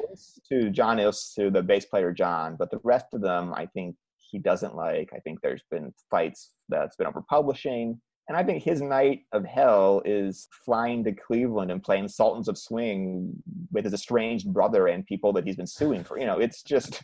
To 0.50 0.69
John 0.69 1.00
is 1.00 1.32
to 1.39 1.50
the 1.50 1.63
bass 1.63 1.86
player 1.86 2.12
John, 2.12 2.58
but 2.58 2.69
the 2.69 2.80
rest 2.84 3.08
of 3.13 3.21
them, 3.21 3.54
I 3.56 3.65
think 3.65 3.95
he 4.32 4.39
doesn't 4.39 4.76
like. 4.76 5.12
I 5.13 5.20
think 5.20 5.39
there's 5.41 5.63
been 5.70 5.94
fights 6.10 6.52
that's 6.70 6.96
been 6.96 7.08
over 7.08 7.22
publishing, 7.30 8.00
and 8.28 8.38
I 8.38 8.44
think 8.44 8.63
his 8.63 8.82
night 8.82 9.22
of 9.34 9.44
hell 9.44 10.02
is 10.06 10.48
flying 10.65 11.04
to 11.04 11.12
Cleveland 11.12 11.72
and 11.72 11.84
playing 11.84 12.08
Sultans 12.08 12.48
of 12.48 12.58
Swing 12.58 13.34
with 13.72 13.84
his 13.84 13.94
estranged 13.94 14.48
brother 14.54 14.88
and 14.88 15.06
people 15.06 15.34
that 15.34 15.46
he's 15.46 15.58
been 15.58 15.67
suing 15.67 16.04
for. 16.04 16.17
You 16.17 16.26
know, 16.28 16.39
it's 16.39 16.63
just 16.63 17.02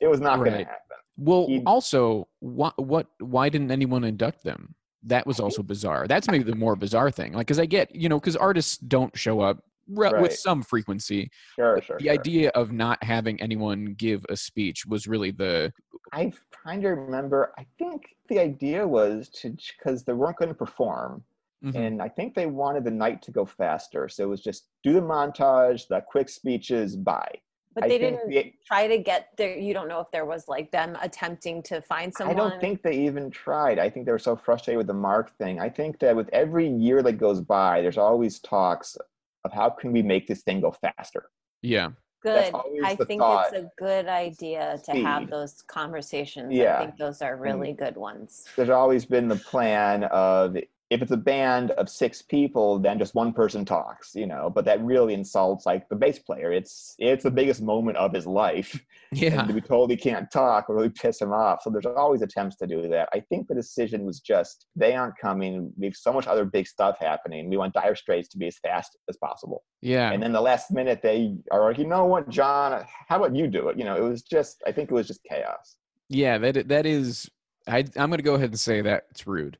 it 0.00 0.08
was 0.08 0.20
not 0.20 0.36
going 0.38 0.52
to 0.52 0.58
happen. 0.58 0.96
Well, 1.16 1.46
he- 1.46 1.62
also, 1.64 2.28
what, 2.40 2.78
what, 2.78 3.06
why 3.18 3.48
didn't 3.48 3.70
anyone 3.70 4.04
induct 4.04 4.44
them? 4.44 4.74
That 5.04 5.26
was 5.26 5.40
also 5.40 5.62
bizarre. 5.62 6.06
That's 6.06 6.28
maybe 6.28 6.44
the 6.44 6.56
more 6.56 6.76
bizarre 6.76 7.10
thing. 7.10 7.32
Like, 7.32 7.46
because 7.46 7.58
I 7.58 7.66
get, 7.66 7.94
you 7.94 8.08
know, 8.08 8.18
because 8.20 8.36
artists 8.36 8.76
don't 8.78 9.16
show 9.16 9.40
up 9.40 9.62
re- 9.88 10.20
with 10.20 10.34
some 10.36 10.62
frequency. 10.62 11.30
Sure, 11.56 11.76
but 11.76 11.84
sure. 11.84 11.98
the 11.98 12.04
sure. 12.04 12.12
idea 12.12 12.50
of 12.50 12.72
not 12.72 13.02
having 13.02 13.40
anyone 13.40 13.94
give 13.96 14.24
a 14.28 14.36
speech 14.36 14.86
was 14.86 15.06
really 15.06 15.30
the 15.30 15.72
I 16.12 16.32
kind 16.64 16.84
of 16.84 16.96
remember. 16.98 17.52
I 17.58 17.66
think 17.78 18.16
the 18.28 18.38
idea 18.38 18.86
was 18.86 19.28
to 19.40 19.50
because 19.78 20.04
they 20.04 20.12
weren't 20.14 20.36
going 20.38 20.48
to 20.48 20.54
perform, 20.54 21.22
Mhm. 21.64 21.74
and 21.74 22.02
I 22.02 22.08
think 22.08 22.34
they 22.34 22.46
wanted 22.46 22.84
the 22.84 22.90
night 22.90 23.20
to 23.22 23.30
go 23.30 23.44
faster. 23.44 24.08
So 24.08 24.22
it 24.24 24.26
was 24.28 24.40
just 24.40 24.68
do 24.82 24.92
the 24.92 25.00
montage, 25.02 25.88
the 25.88 26.00
quick 26.00 26.28
speeches, 26.28 26.96
bye. 26.96 27.34
but 27.74 27.84
I 27.84 27.88
they 27.88 27.98
didn't 27.98 28.28
the- 28.28 28.54
try 28.66 28.86
to 28.88 28.98
get 28.98 29.28
there. 29.36 29.56
You 29.56 29.72
don't 29.74 29.86
know 29.88 30.00
if 30.00 30.10
there 30.10 30.24
was 30.24 30.48
like 30.48 30.70
them 30.72 30.96
attempting 31.00 31.62
to 31.64 31.80
find 31.82 32.12
someone. 32.12 32.34
I 32.34 32.38
don't 32.38 32.60
think 32.60 32.82
they 32.82 32.98
even 33.06 33.30
tried. 33.30 33.78
I 33.78 33.88
think 33.90 34.06
they 34.06 34.10
were 34.12 34.18
so 34.18 34.34
frustrated 34.34 34.78
with 34.78 34.86
the 34.88 34.94
Mark 34.94 35.36
thing. 35.36 35.60
I 35.60 35.68
think 35.68 35.98
that 36.00 36.16
with 36.16 36.28
every 36.32 36.68
year 36.68 37.02
that 37.02 37.14
goes 37.18 37.40
by, 37.40 37.82
there's 37.82 37.98
always 37.98 38.40
talks 38.40 38.96
of 39.48 39.54
how 39.54 39.70
can 39.70 39.92
we 39.92 40.02
make 40.02 40.26
this 40.26 40.42
thing 40.42 40.60
go 40.60 40.70
faster. 40.70 41.30
yeah. 41.62 41.88
Good. 42.20 42.52
I 42.84 42.96
think 42.96 43.20
thought. 43.20 43.46
it's 43.52 43.62
a 43.62 43.70
good 43.78 44.06
idea 44.08 44.80
to 44.86 44.92
have 45.02 45.30
those 45.30 45.62
conversations. 45.68 46.52
Yeah. 46.52 46.74
I 46.74 46.78
think 46.80 46.96
those 46.96 47.22
are 47.22 47.36
really 47.36 47.72
good 47.72 47.96
ones. 47.96 48.44
There's 48.56 48.70
always 48.70 49.06
been 49.06 49.28
the 49.28 49.36
plan 49.36 50.02
of 50.04 50.56
if 50.90 51.02
it's 51.02 51.12
a 51.12 51.18
band 51.18 51.70
of 51.72 51.88
six 51.90 52.22
people, 52.22 52.78
then 52.78 52.98
just 52.98 53.14
one 53.14 53.32
person 53.34 53.62
talks, 53.64 54.14
you 54.14 54.26
know. 54.26 54.48
But 54.48 54.64
that 54.64 54.82
really 54.82 55.12
insults 55.12 55.66
like 55.66 55.86
the 55.90 55.96
bass 55.96 56.18
player. 56.18 56.50
It's 56.50 56.94
it's 56.98 57.24
the 57.24 57.30
biggest 57.30 57.60
moment 57.60 57.98
of 57.98 58.12
his 58.14 58.26
life. 58.26 58.78
Yeah. 59.10 59.38
and 59.40 59.48
to 59.48 59.54
be 59.54 59.62
told 59.62 59.90
he 59.90 59.96
can't 59.96 60.30
talk 60.30 60.68
really 60.68 60.90
piss 60.90 61.22
him 61.22 61.32
off. 61.32 61.62
So 61.62 61.70
there's 61.70 61.86
always 61.86 62.20
attempts 62.20 62.56
to 62.56 62.66
do 62.66 62.86
that. 62.88 63.08
I 63.14 63.20
think 63.20 63.48
the 63.48 63.54
decision 63.54 64.04
was 64.04 64.20
just 64.20 64.66
they 64.76 64.94
aren't 64.94 65.16
coming. 65.18 65.72
We 65.78 65.86
have 65.86 65.96
so 65.96 66.12
much 66.12 66.26
other 66.26 66.44
big 66.44 66.66
stuff 66.66 66.98
happening. 67.00 67.48
We 67.48 67.56
want 67.56 67.72
Dire 67.72 67.94
Straits 67.94 68.28
to 68.28 68.36
be 68.38 68.48
as 68.48 68.58
fast 68.58 68.98
as 69.08 69.16
possible. 69.16 69.64
Yeah. 69.80 70.12
And 70.12 70.22
then 70.22 70.32
the 70.32 70.42
last 70.42 70.70
minute 70.70 71.00
they 71.02 71.36
are 71.50 71.62
like, 71.64 71.78
you 71.78 71.86
know 71.86 72.04
what, 72.04 72.28
John? 72.28 72.84
How 73.08 73.16
about 73.16 73.34
you 73.34 73.46
do 73.46 73.70
it? 73.70 73.78
You 73.78 73.84
know, 73.84 73.96
it 73.96 74.02
was 74.06 74.20
just. 74.20 74.62
I 74.66 74.72
think 74.72 74.90
it 74.90 74.94
was 74.94 75.06
just 75.06 75.24
chaos. 75.24 75.76
yeah. 76.10 76.36
That 76.36 76.68
that 76.68 76.84
is. 76.84 77.30
I 77.66 77.78
I'm 77.96 78.10
gonna 78.10 78.18
go 78.22 78.34
ahead 78.34 78.50
and 78.50 78.60
say 78.60 78.82
that 78.82 79.04
it's 79.10 79.26
rude. 79.26 79.56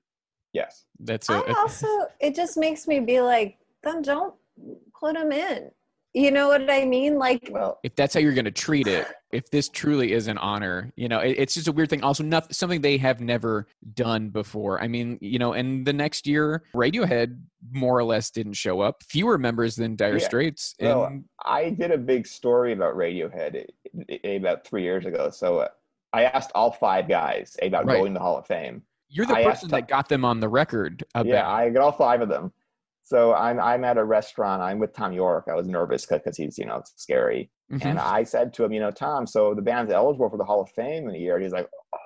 Yes. 0.58 0.84
That's 1.00 1.28
a, 1.28 1.34
I 1.34 1.54
also, 1.58 1.86
it 2.20 2.34
just 2.34 2.56
makes 2.56 2.86
me 2.86 3.00
be 3.00 3.20
like, 3.20 3.58
then 3.82 4.02
don't 4.02 4.34
put 4.98 5.14
them 5.14 5.32
in. 5.32 5.70
You 6.14 6.30
know 6.30 6.48
what 6.48 6.68
I 6.70 6.84
mean? 6.84 7.18
Like, 7.18 7.48
Well, 7.52 7.78
if 7.84 7.94
that's 7.94 8.14
how 8.14 8.20
you're 8.20 8.32
going 8.34 8.46
to 8.46 8.50
treat 8.50 8.88
it, 8.88 9.06
if 9.30 9.50
this 9.50 9.68
truly 9.68 10.12
is 10.12 10.26
an 10.26 10.38
honor, 10.38 10.90
you 10.96 11.06
know, 11.06 11.20
it, 11.20 11.36
it's 11.38 11.54
just 11.54 11.68
a 11.68 11.72
weird 11.72 11.90
thing. 11.90 12.02
Also, 12.02 12.24
nothing, 12.24 12.52
something 12.52 12.80
they 12.80 12.96
have 12.96 13.20
never 13.20 13.68
done 13.94 14.30
before. 14.30 14.82
I 14.82 14.88
mean, 14.88 15.18
you 15.20 15.38
know, 15.38 15.52
and 15.52 15.86
the 15.86 15.92
next 15.92 16.26
year, 16.26 16.64
Radiohead 16.74 17.38
more 17.70 17.96
or 17.98 18.04
less 18.04 18.30
didn't 18.30 18.54
show 18.54 18.80
up. 18.80 19.02
Fewer 19.04 19.36
members 19.36 19.76
than 19.76 19.96
Dire 19.96 20.18
Yeah. 20.18 20.26
Straits. 20.26 20.74
Well, 20.80 21.04
and 21.04 21.24
I 21.44 21.70
did 21.70 21.90
a 21.92 21.98
big 21.98 22.26
story 22.26 22.72
about 22.72 22.96
Radiohead 22.96 23.66
eh, 24.08 24.18
eh, 24.24 24.30
about 24.30 24.66
three 24.66 24.82
years 24.82 25.04
ago. 25.04 25.30
So 25.30 25.58
uh, 25.58 25.68
I 26.12 26.24
asked 26.24 26.50
all 26.54 26.72
five 26.72 27.06
guys 27.06 27.56
about 27.62 27.84
Right. 27.84 27.98
going 27.98 28.14
to 28.14 28.18
the 28.18 28.24
Hall 28.24 28.38
of 28.38 28.46
Fame. 28.46 28.82
You're 29.08 29.26
the 29.26 29.36
I 29.36 29.44
person 29.44 29.68
that 29.70 29.88
got 29.88 30.08
them 30.08 30.24
on 30.24 30.40
the 30.40 30.48
record 30.48 31.04
about. 31.14 31.26
Yeah, 31.26 31.48
I 31.48 31.70
got 31.70 31.82
all 31.82 31.92
five 31.92 32.20
of 32.20 32.28
them. 32.28 32.52
So 33.04 33.32
I'm 33.34 33.58
I'm 33.58 33.84
at 33.84 33.96
a 33.96 34.04
restaurant. 34.04 34.60
I'm 34.62 34.78
with 34.78 34.92
Thom 34.92 35.12
Yorke. 35.12 35.46
I 35.50 35.54
was 35.54 35.66
nervous 35.66 36.04
because 36.04 36.36
he's 36.36 36.58
you 36.58 36.66
know 36.66 36.82
scary. 36.96 37.50
Mhm. 37.72 37.84
And 37.86 37.98
I 37.98 38.22
said 38.24 38.52
to 38.54 38.64
him, 38.64 38.72
you 38.72 38.80
know, 38.80 38.90
Thom, 38.90 39.26
so 39.26 39.54
the 39.54 39.62
band's 39.62 39.92
eligible 39.92 40.28
for 40.28 40.36
the 40.36 40.44
Hall 40.44 40.60
of 40.60 40.70
Fame 40.70 41.08
in 41.08 41.14
a 41.14 41.18
year. 41.18 41.34
And 41.36 41.42
he's 41.42 41.52
like, 41.52 41.68
"Oh." 41.94 41.98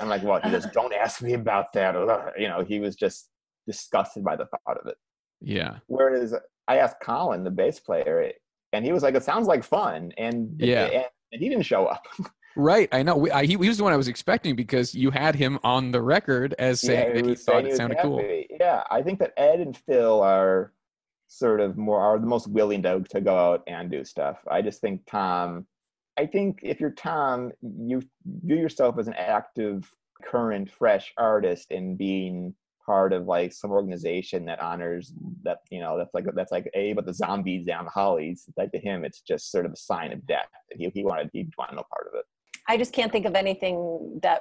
I'm 0.00 0.08
like, 0.08 0.22
what? 0.22 0.44
He 0.44 0.50
goes, 0.50 0.66
don't 0.72 0.92
ask 0.92 1.22
me 1.22 1.34
about 1.34 1.72
that. 1.74 1.94
You 2.36 2.48
know, 2.48 2.64
he 2.64 2.80
was 2.80 2.96
just 2.96 3.28
disgusted 3.66 4.24
by 4.24 4.34
the 4.36 4.46
thought 4.46 4.76
of 4.78 4.86
it. 4.86 4.96
yeah. 5.40 5.76
Whereas 5.86 6.34
I 6.68 6.78
asked 6.78 6.96
Colin, 7.00 7.44
the 7.44 7.50
bass 7.50 7.78
player, 7.80 8.32
and 8.72 8.84
he 8.84 8.92
was 8.92 9.02
like, 9.02 9.14
it 9.14 9.22
sounds 9.22 9.46
like 9.46 9.62
fun. 9.62 10.12
And 10.18 10.56
Yeah. 10.58 10.84
and, 10.86 11.04
and 11.32 11.40
he 11.42 11.48
didn't 11.48 11.64
show 11.64 11.86
up. 11.86 12.04
Right. 12.56 12.88
I 12.92 13.02
know. 13.02 13.16
We, 13.16 13.30
I, 13.30 13.44
he, 13.44 13.52
he 13.52 13.68
was 13.68 13.78
the 13.78 13.84
one 13.84 13.92
I 13.92 13.96
was 13.96 14.08
expecting 14.08 14.54
because 14.54 14.94
you 14.94 15.10
had 15.10 15.34
him 15.34 15.58
on 15.64 15.90
the 15.90 16.00
record 16.00 16.54
as 16.58 16.80
saying 16.80 17.14
that 17.14 17.26
he 17.26 17.34
thought 17.34 17.66
it 17.66 17.76
sounded 17.76 17.98
cool. 18.00 18.22
Yeah, 18.60 18.84
I 18.90 19.02
think 19.02 19.18
that 19.18 19.32
Ed 19.36 19.60
and 19.60 19.76
Phil 19.76 20.20
are 20.20 20.72
sort 21.26 21.60
of 21.60 21.76
more 21.76 22.00
are 22.00 22.18
the 22.18 22.26
most 22.26 22.48
willing 22.48 22.82
to 22.82 23.00
to 23.10 23.20
go 23.20 23.36
out 23.36 23.62
and 23.66 23.90
do 23.90 24.04
stuff. 24.04 24.38
I 24.50 24.62
just 24.62 24.80
think 24.80 25.04
Thom. 25.06 25.66
I 26.16 26.26
think 26.26 26.60
if 26.62 26.80
you're 26.80 26.92
Thom, 26.92 27.50
you 27.62 28.02
view 28.44 28.56
yourself 28.56 28.98
as 28.98 29.08
an 29.08 29.14
active, 29.14 29.90
current, 30.22 30.70
fresh 30.70 31.12
artist 31.18 31.72
and 31.72 31.98
being 31.98 32.54
part 32.86 33.12
of 33.12 33.24
like 33.24 33.52
some 33.52 33.70
organization 33.70 34.44
that 34.44 34.60
honors 34.60 35.12
that 35.42 35.58
you 35.70 35.80
know 35.80 35.96
that's 35.96 36.12
like 36.12 36.26
that's 36.34 36.52
like 36.52 36.70
a 36.74 36.92
but 36.92 37.06
the 37.06 37.14
zombies 37.14 37.64
down 37.64 37.86
the 37.86 37.90
hollies 37.90 38.44
like 38.58 38.70
to 38.72 38.78
him 38.78 39.06
it's 39.06 39.22
just 39.22 39.50
sort 39.50 39.64
of 39.64 39.72
a 39.72 39.76
sign 39.76 40.12
of 40.12 40.26
death 40.26 40.48
he, 40.70 40.90
he 40.90 41.02
wanted 41.02 41.30
he 41.32 41.48
wanted 41.56 41.76
no 41.76 41.82
part 41.90 42.06
of 42.12 42.18
it 42.18 42.26
I 42.68 42.76
just 42.76 42.92
can't 42.92 43.12
think 43.12 43.26
of 43.26 43.34
anything 43.34 44.20
that 44.22 44.40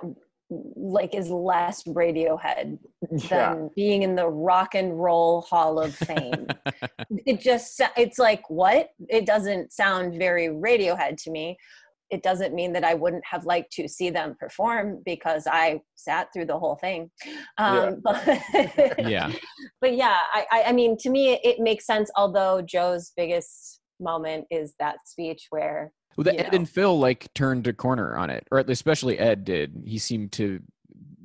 like 0.75 1.15
is 1.15 1.29
less 1.29 1.83
Radiohead 1.83 2.77
than 3.01 3.19
Yeah. 3.29 3.67
being 3.75 4.03
in 4.03 4.15
the 4.15 4.27
Rock 4.27 4.75
and 4.75 4.99
Roll 4.99 5.41
Hall 5.41 5.79
of 5.79 5.95
Fame. 5.95 6.47
it 7.25 7.39
just 7.39 7.81
it's 7.97 8.19
like 8.19 8.49
what? 8.49 8.89
It 9.09 9.25
doesn't 9.25 9.71
sound 9.73 10.15
very 10.19 10.47
Radiohead 10.47 11.21
to 11.23 11.31
me. 11.31 11.57
It 12.09 12.21
doesn't 12.21 12.53
mean 12.53 12.73
that 12.73 12.83
I 12.83 12.93
wouldn't 12.93 13.25
have 13.25 13.45
liked 13.45 13.71
to 13.73 13.87
see 13.87 14.11
them 14.11 14.35
perform 14.39 15.01
because 15.03 15.47
I 15.49 15.81
sat 15.95 16.27
through 16.31 16.45
the 16.45 16.59
whole 16.59 16.75
thing. 16.75 17.09
Um, 17.57 18.01
but 18.03 18.21
yeah. 18.99 19.31
but 19.81 19.95
yeah, 19.95 20.17
I, 20.31 20.45
I, 20.51 20.63
I 20.65 20.71
mean, 20.73 20.95
to 20.99 21.09
me, 21.09 21.39
it 21.43 21.59
makes 21.59 21.87
sense. 21.87 22.11
Although 22.15 22.61
Joe's 22.61 23.13
biggest 23.17 23.79
moment 23.99 24.45
is 24.51 24.75
that 24.79 24.97
speech 25.05 25.47
where 25.49 25.91
Well, 26.15 26.23
the 26.25 26.33
you 26.33 26.39
Ed 26.39 26.51
know. 26.51 26.57
and 26.59 26.69
Phil 26.69 26.99
like 26.99 27.33
turned 27.33 27.67
a 27.67 27.73
corner 27.73 28.15
on 28.15 28.29
it, 28.29 28.47
or 28.51 28.59
at 28.59 28.67
least 28.67 28.79
especially 28.79 29.17
Ed 29.19 29.43
did. 29.45 29.83
He 29.85 29.97
seemed 29.97 30.31
to 30.33 30.59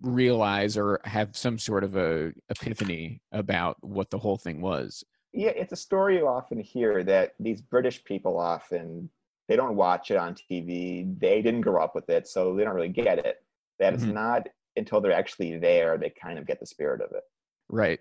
realize 0.01 0.77
or 0.77 1.01
have 1.05 1.37
some 1.37 1.59
sort 1.59 1.83
of 1.85 1.97
a 1.97 2.33
epiphany 2.51 3.21
about 3.33 3.77
what 3.83 4.11
the 4.11 4.19
whole 4.19 4.37
thing 4.39 4.61
was. 4.61 5.05
yeah 5.33 5.51
it's 5.51 5.73
a 5.73 5.77
story 5.77 6.19
you 6.19 6.27
often 6.29 6.61
hear 6.61 7.03
that 7.03 7.35
these 7.41 7.61
british 7.61 8.03
people 8.05 8.39
often 8.39 9.11
they 9.49 9.57
don't 9.57 9.75
watch 9.75 10.13
it 10.13 10.17
on 10.17 10.35
tv 10.37 11.19
they 11.19 11.43
didn't 11.43 11.63
grow 11.63 11.83
up 11.83 11.97
with 11.97 12.09
it 12.11 12.29
so 12.29 12.55
they 12.55 12.63
don't 12.63 12.77
really 12.77 12.89
get 12.89 13.19
it 13.19 13.43
That 13.81 13.93
it's 13.93 14.05
Mhm. 14.05 14.13
not 14.15 14.49
until 14.77 15.01
they're 15.01 15.13
actually 15.13 15.59
there 15.59 15.99
they 15.99 16.11
kind 16.11 16.39
of 16.39 16.47
get 16.47 16.61
the 16.61 16.67
spirit 16.67 17.01
of 17.01 17.11
it 17.13 17.25
Right. 17.69 17.99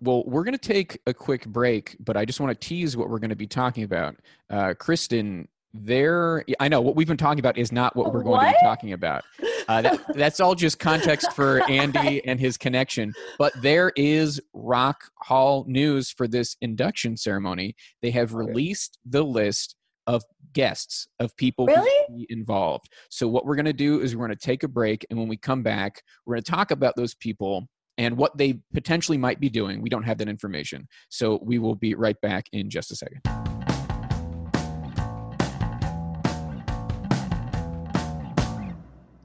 Well, 0.00 0.22
we're 0.24 0.44
going 0.44 0.56
to 0.56 0.68
take 0.74 0.98
a 1.06 1.12
quick 1.12 1.44
break, 1.46 1.94
but 2.00 2.16
I 2.16 2.24
just 2.24 2.40
want 2.40 2.58
to 2.58 2.68
tease 2.68 2.96
what 2.96 3.10
we're 3.10 3.18
going 3.18 3.28
to 3.30 3.36
be 3.36 3.46
talking 3.46 3.82
about. 3.84 4.16
Uh, 4.48 4.72
Kristen, 4.78 5.46
there, 5.72 6.44
I 6.58 6.68
know 6.68 6.80
what 6.80 6.96
we've 6.96 7.06
been 7.06 7.16
talking 7.16 7.38
about 7.38 7.56
is 7.56 7.70
not 7.72 7.94
what 7.94 8.12
we're 8.12 8.22
going 8.22 8.40
to 8.40 8.52
be 8.52 8.58
talking 8.62 8.92
about. 8.92 9.24
Uh, 9.68 9.82
that, 9.82 10.00
that's 10.14 10.40
all 10.40 10.54
just 10.54 10.78
context 10.78 11.32
for 11.32 11.62
Andy 11.70 12.24
and 12.26 12.40
his 12.40 12.56
connection. 12.56 13.12
But 13.38 13.52
there 13.62 13.92
is 13.96 14.40
Rock 14.52 15.04
Hall 15.16 15.64
news 15.68 16.10
for 16.10 16.26
this 16.26 16.56
induction 16.60 17.16
ceremony. 17.16 17.76
They 18.02 18.10
have 18.10 18.34
released 18.34 18.98
the 19.04 19.22
list 19.22 19.76
of 20.06 20.24
guests 20.52 21.06
of 21.20 21.36
people 21.36 21.66
Really? 21.66 22.06
who 22.08 22.18
be 22.18 22.26
involved. 22.30 22.88
So 23.10 23.28
what 23.28 23.46
we're 23.46 23.54
going 23.54 23.66
to 23.66 23.72
do 23.72 24.00
is 24.00 24.16
we're 24.16 24.26
going 24.26 24.36
to 24.36 24.44
take 24.44 24.64
a 24.64 24.68
break, 24.68 25.06
and 25.08 25.18
when 25.18 25.28
we 25.28 25.36
come 25.36 25.62
back, 25.62 26.02
we're 26.26 26.34
going 26.34 26.42
to 26.42 26.50
talk 26.50 26.70
about 26.72 26.96
those 26.96 27.14
people 27.14 27.68
and 27.96 28.16
what 28.16 28.36
they 28.36 28.60
potentially 28.72 29.18
might 29.18 29.40
be 29.40 29.50
doing. 29.50 29.82
We 29.82 29.90
don't 29.90 30.04
have 30.04 30.18
that 30.18 30.28
information, 30.28 30.88
so 31.10 31.38
we 31.42 31.58
will 31.58 31.76
be 31.76 31.94
right 31.94 32.20
back 32.20 32.46
in 32.52 32.70
just 32.70 32.90
a 32.90 32.96
second. 32.96 33.49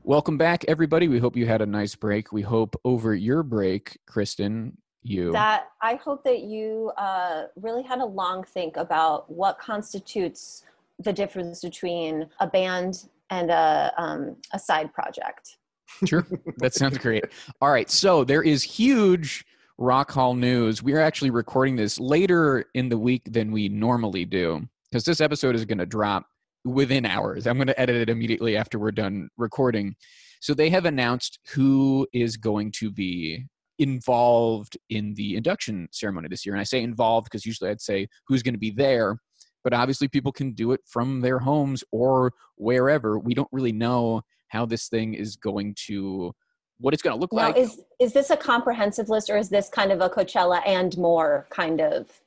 Welcome 0.07 0.37
back, 0.37 0.63
everybody. 0.67 1.07
We 1.07 1.17
hope 1.17 1.35
you 1.35 1.47
had 1.47 1.63
a 1.63 1.65
nice 1.65 1.95
break. 1.95 2.31
We 2.31 2.43
hope 2.43 2.79
over 2.85 3.15
your 3.15 3.41
break, 3.41 3.97
Kristen, 4.05 4.77
you. 5.01 5.31
that 5.31 5.69
I 5.81 5.95
hope 5.95 6.23
that 6.25 6.41
you 6.41 6.91
uh, 6.95 7.45
really 7.55 7.81
had 7.81 7.97
a 7.97 8.05
long 8.05 8.43
think 8.43 8.77
about 8.77 9.27
what 9.31 9.57
constitutes 9.57 10.63
the 10.99 11.11
difference 11.11 11.63
between 11.63 12.29
a 12.39 12.45
band 12.45 13.09
and 13.31 13.49
a, 13.49 13.91
um, 13.97 14.35
a 14.53 14.59
side 14.59 14.93
project. 14.93 15.57
Sure. 16.05 16.27
That 16.57 16.75
sounds 16.75 16.99
great. 16.99 17.23
All 17.59 17.71
right. 17.71 17.89
So 17.89 18.23
there 18.23 18.43
is 18.43 18.61
huge 18.61 19.43
Rock 19.79 20.11
Hall 20.11 20.35
news. 20.35 20.83
We 20.83 20.93
are 20.93 21.01
actually 21.01 21.31
recording 21.31 21.77
this 21.77 21.99
later 21.99 22.65
in 22.75 22.89
the 22.89 22.97
week 22.99 23.23
than 23.33 23.51
we 23.51 23.69
normally 23.69 24.25
do 24.25 24.69
because 24.91 25.03
this 25.03 25.19
episode 25.19 25.55
is 25.55 25.65
going 25.65 25.79
to 25.79 25.87
drop 25.87 26.27
within 26.65 27.05
hours. 27.05 27.47
I'm 27.47 27.57
going 27.57 27.67
to 27.67 27.79
edit 27.79 27.95
it 27.95 28.09
immediately 28.09 28.57
after 28.57 28.77
we're 28.79 28.91
done 28.91 29.29
recording. 29.37 29.95
So 30.41 30.53
they 30.53 30.69
have 30.71 30.85
announced 30.85 31.39
who 31.53 32.07
is 32.11 32.35
going 32.35 32.71
to 32.73 32.91
be 32.91 33.45
involved 33.77 34.77
in 34.89 35.13
the 35.13 35.35
induction 35.35 35.87
ceremony 35.91 36.27
this 36.27 36.45
year. 36.45 36.55
And 36.55 36.61
I 36.61 36.65
say 36.65 36.81
involved 36.81 37.25
because 37.25 37.45
usually 37.45 37.69
I'd 37.69 37.81
say 37.81 38.07
who's 38.27 38.43
going 38.43 38.53
to 38.53 38.59
be 38.59 38.71
there. 38.71 39.17
But 39.63 39.73
obviously, 39.73 40.07
people 40.07 40.31
can 40.31 40.51
do 40.51 40.73
it 40.73 40.81
from 40.85 41.21
their 41.21 41.39
homes 41.39 41.83
or 41.91 42.33
wherever. 42.55 43.17
We 43.17 43.33
don't 43.33 43.49
really 43.51 43.71
know 43.71 44.21
how 44.49 44.65
this 44.67 44.87
thing 44.87 45.15
is 45.15 45.35
going 45.35 45.75
to, 45.87 46.33
what 46.79 46.93
it's 46.93 47.01
going 47.01 47.15
to 47.15 47.19
look 47.19 47.33
like. 47.33 47.57
is 47.57 47.81
is 47.99 48.13
this 48.13 48.29
a 48.29 48.37
comprehensive 48.37 49.09
list, 49.09 49.29
or 49.31 49.37
is 49.37 49.49
this 49.49 49.67
kind 49.67 49.91
of 49.91 50.01
a 50.01 50.09
Coachella 50.09 50.61
and 50.67 50.95
more 50.99 51.47
kind 51.49 51.81
of? 51.81 52.21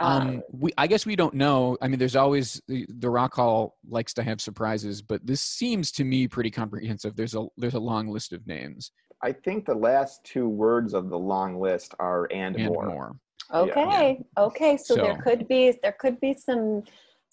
Um, 0.00 0.28
Um, 0.28 0.42
we, 0.52 0.72
I 0.76 0.86
guess 0.86 1.06
we 1.06 1.16
don't 1.16 1.34
know. 1.34 1.76
I 1.80 1.88
mean, 1.88 1.98
there's 1.98 2.16
always 2.16 2.60
the, 2.68 2.86
the 2.88 3.10
Rock 3.10 3.34
Hall 3.34 3.76
likes 3.88 4.14
to 4.14 4.22
have 4.22 4.40
surprises, 4.40 5.02
but 5.02 5.24
this 5.26 5.40
seems 5.40 5.92
to 5.92 6.04
me 6.04 6.28
pretty 6.28 6.50
comprehensive. 6.50 7.14
There's 7.16 7.34
a 7.34 7.46
there's 7.56 7.74
a 7.74 7.80
long 7.80 8.08
list 8.08 8.32
of 8.32 8.46
names 8.46 8.92
i 9.22 9.32
think 9.32 9.64
the 9.64 9.74
last 9.74 10.22
two 10.24 10.48
words 10.48 10.94
of 10.94 11.08
the 11.08 11.18
long 11.18 11.60
list 11.60 11.94
are 11.98 12.28
and, 12.32 12.56
and 12.56 12.66
more, 12.66 12.86
more. 12.86 13.16
okay, 13.54 14.22
okay. 14.36 14.76
So, 14.76 14.94
there 14.94 15.16
could 15.22 15.48
be 15.48 15.78
there 15.82 15.96
could 15.98 16.20
be 16.20 16.34
some 16.34 16.82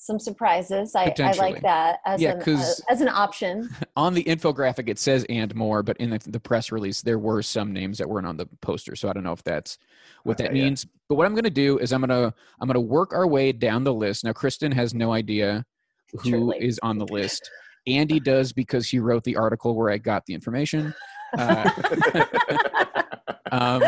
some 0.02 0.18
surprises. 0.18 0.96
I, 0.96 1.14
I 1.20 1.34
like 1.34 1.62
that 1.62 2.00
as 2.06 2.22
Yeah, 2.22 2.32
an 2.32 2.42
'cause- 2.42 2.80
uh, 2.80 2.94
as 2.94 3.02
an 3.02 3.10
option. 3.10 3.70
On 3.98 4.14
the 4.14 4.24
infographic, 4.24 4.88
it 4.88 4.98
says 4.98 5.26
and 5.28 5.54
more, 5.56 5.84
but 5.84 5.98
in 5.98 6.12
the, 6.12 6.20
the 6.26 6.40
press 6.40 6.72
release, 6.72 7.02
there 7.02 7.20
were 7.20 7.42
some 7.42 7.74
names 7.74 7.98
that 7.98 8.08
weren't 8.10 8.26
on 8.26 8.38
the 8.38 8.46
poster. 8.62 8.96
So 8.96 9.10
I 9.10 9.14
don't 9.14 9.24
know 9.26 9.34
if 9.34 9.44
that's 9.44 9.78
what 10.24 10.38
that 10.38 10.48
Okay, 10.52 10.58
yeah. 10.58 10.64
means. 10.66 10.88
But 11.10 11.16
what 11.16 11.26
I'm 11.26 11.34
going 11.34 11.44
to 11.44 11.50
do 11.50 11.80
is 11.80 11.92
I'm 11.92 12.00
going 12.02 12.10
to 12.10 12.34
I'm 12.62 12.68
going 12.68 12.76
to 12.76 12.80
work 12.80 13.12
our 13.14 13.28
way 13.28 13.52
down 13.52 13.84
the 13.84 13.94
list. 13.94 14.24
Now, 14.24 14.32
Kristen 14.32 14.72
has 14.72 14.94
no 14.94 15.12
idea 15.12 15.66
who 16.14 16.20
is 16.20 16.30
Truly. 16.30 16.78
on 16.82 16.98
the 16.98 17.06
list. 17.08 17.50
Andy 17.86 18.22
does 18.22 18.54
because 18.54 18.88
he 18.88 19.00
wrote 19.00 19.26
the 19.26 19.36
article 19.36 19.76
where 19.76 19.90
I 19.92 19.98
got 19.98 20.26
the 20.28 20.34
information. 20.34 20.94
Uh, 21.38 21.70
um, 23.52 23.84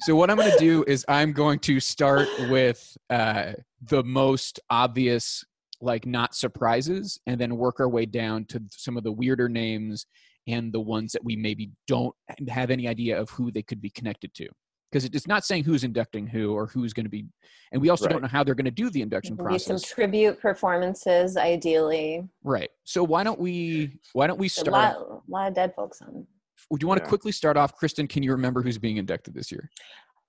so 0.00 0.14
what 0.16 0.30
I'm 0.30 0.36
going 0.36 0.50
to 0.52 0.58
do 0.58 0.84
is 0.86 1.04
I'm 1.08 1.32
going 1.32 1.58
to 1.60 1.80
start 1.80 2.28
with 2.48 2.96
uh, 3.10 3.52
the 3.82 4.02
most 4.04 4.60
obvious, 4.70 5.44
like 5.80 6.06
not 6.06 6.34
surprises, 6.34 7.18
and 7.26 7.40
then 7.40 7.56
work 7.56 7.80
our 7.80 7.88
way 7.88 8.06
down 8.06 8.44
to 8.46 8.62
some 8.70 8.96
of 8.96 9.04
the 9.04 9.12
weirder 9.12 9.48
names 9.48 10.06
and 10.46 10.72
the 10.72 10.80
ones 10.80 11.12
that 11.12 11.24
we 11.24 11.36
maybe 11.36 11.70
don't 11.86 12.14
have 12.48 12.70
any 12.70 12.88
idea 12.88 13.20
of 13.20 13.28
who 13.30 13.50
they 13.50 13.62
could 13.62 13.80
be 13.80 13.90
connected 13.90 14.32
to. 14.34 14.48
Because 14.90 15.04
it's 15.04 15.26
not 15.26 15.44
saying 15.44 15.64
who's 15.64 15.84
inducting 15.84 16.26
who 16.26 16.54
or 16.54 16.66
who's 16.66 16.94
going 16.94 17.04
to 17.04 17.10
be, 17.10 17.26
and 17.72 17.82
we 17.82 17.90
also 17.90 18.08
don't 18.08 18.22
know 18.22 18.28
how 18.28 18.42
they're 18.42 18.54
going 18.54 18.64
to 18.64 18.70
do 18.70 18.88
the 18.88 19.02
induction 19.02 19.36
Maybe 19.38 19.58
some 19.58 19.74
process. 19.74 19.90
tribute 19.90 20.40
performances, 20.40 21.36
ideally. 21.36 22.26
Right. 22.42 22.70
So 22.84 23.04
why 23.04 23.22
don't 23.22 23.38
we 23.38 23.98
why 24.14 24.26
don't 24.26 24.38
we 24.38 24.46
A 24.46 24.48
start? 24.48 24.68
lot, 24.72 25.22
lot 25.28 25.48
of 25.48 25.54
dead 25.54 25.74
folks 25.76 26.00
on. 26.00 26.26
Would 26.70 26.82
you 26.82 26.88
want 26.88 26.98
to 26.98 27.04
Yeah. 27.04 27.08
quickly 27.08 27.32
start 27.32 27.56
off, 27.56 27.74
Kristen? 27.74 28.06
Can 28.06 28.22
you 28.22 28.32
remember 28.32 28.62
who's 28.62 28.78
being 28.78 28.96
inducted 28.96 29.34
this 29.34 29.50
year? 29.52 29.70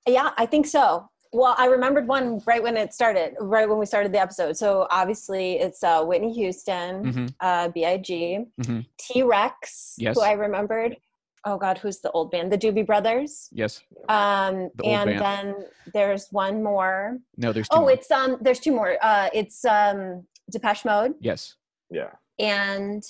Yeah, 0.08 0.32
I 0.38 0.46
think 0.46 0.66
so. 0.68 1.10
Well, 1.32 1.54
I 1.60 1.66
remembered 1.66 2.08
one 2.08 2.42
right 2.48 2.62
when 2.64 2.76
it 2.76 2.94
started, 2.94 3.36
right 3.40 3.70
when 3.70 3.78
we 3.78 3.86
started 3.86 4.12
the 4.12 4.20
episode. 4.20 4.58
So 4.58 4.88
obviously, 4.90 5.60
it's 5.60 5.84
uh, 5.84 6.04
Whitney 6.04 6.34
Houston, 6.34 7.04
Mhm. 7.14 7.36
uh, 7.40 7.68
Big, 7.68 8.04
Mhm. 8.04 8.86
T 8.98 9.22
Rex, 9.22 9.96
Yes. 10.00 10.16
who 10.16 10.22
I 10.24 10.32
remembered. 10.32 10.98
Oh 11.46 11.58
God, 11.58 11.78
who's 11.78 12.00
the 12.00 12.12
old 12.12 12.32
band? 12.32 12.52
The 12.52 12.58
Doobie 12.58 12.86
Brothers. 12.86 13.48
Yes. 13.52 13.82
Um, 14.10 14.70
The 14.76 14.84
old 14.84 14.94
and 14.94 15.06
band. 15.06 15.22
then 15.22 15.66
there's 15.94 16.32
one 16.32 16.64
more. 16.64 17.20
No, 17.38 17.54
there's 17.54 17.70
two. 17.70 17.78
Oh, 17.78 17.82
more. 17.82 17.92
it's 17.92 18.10
um, 18.12 18.38
there's 18.42 18.60
two 18.60 18.72
more. 18.74 18.98
Uh, 19.02 19.30
it's 19.34 19.64
um, 19.66 20.26
Depeche 20.52 20.84
Mode, 20.84 21.14
yes. 21.20 21.56
yeah 21.92 22.10
and 22.40 23.04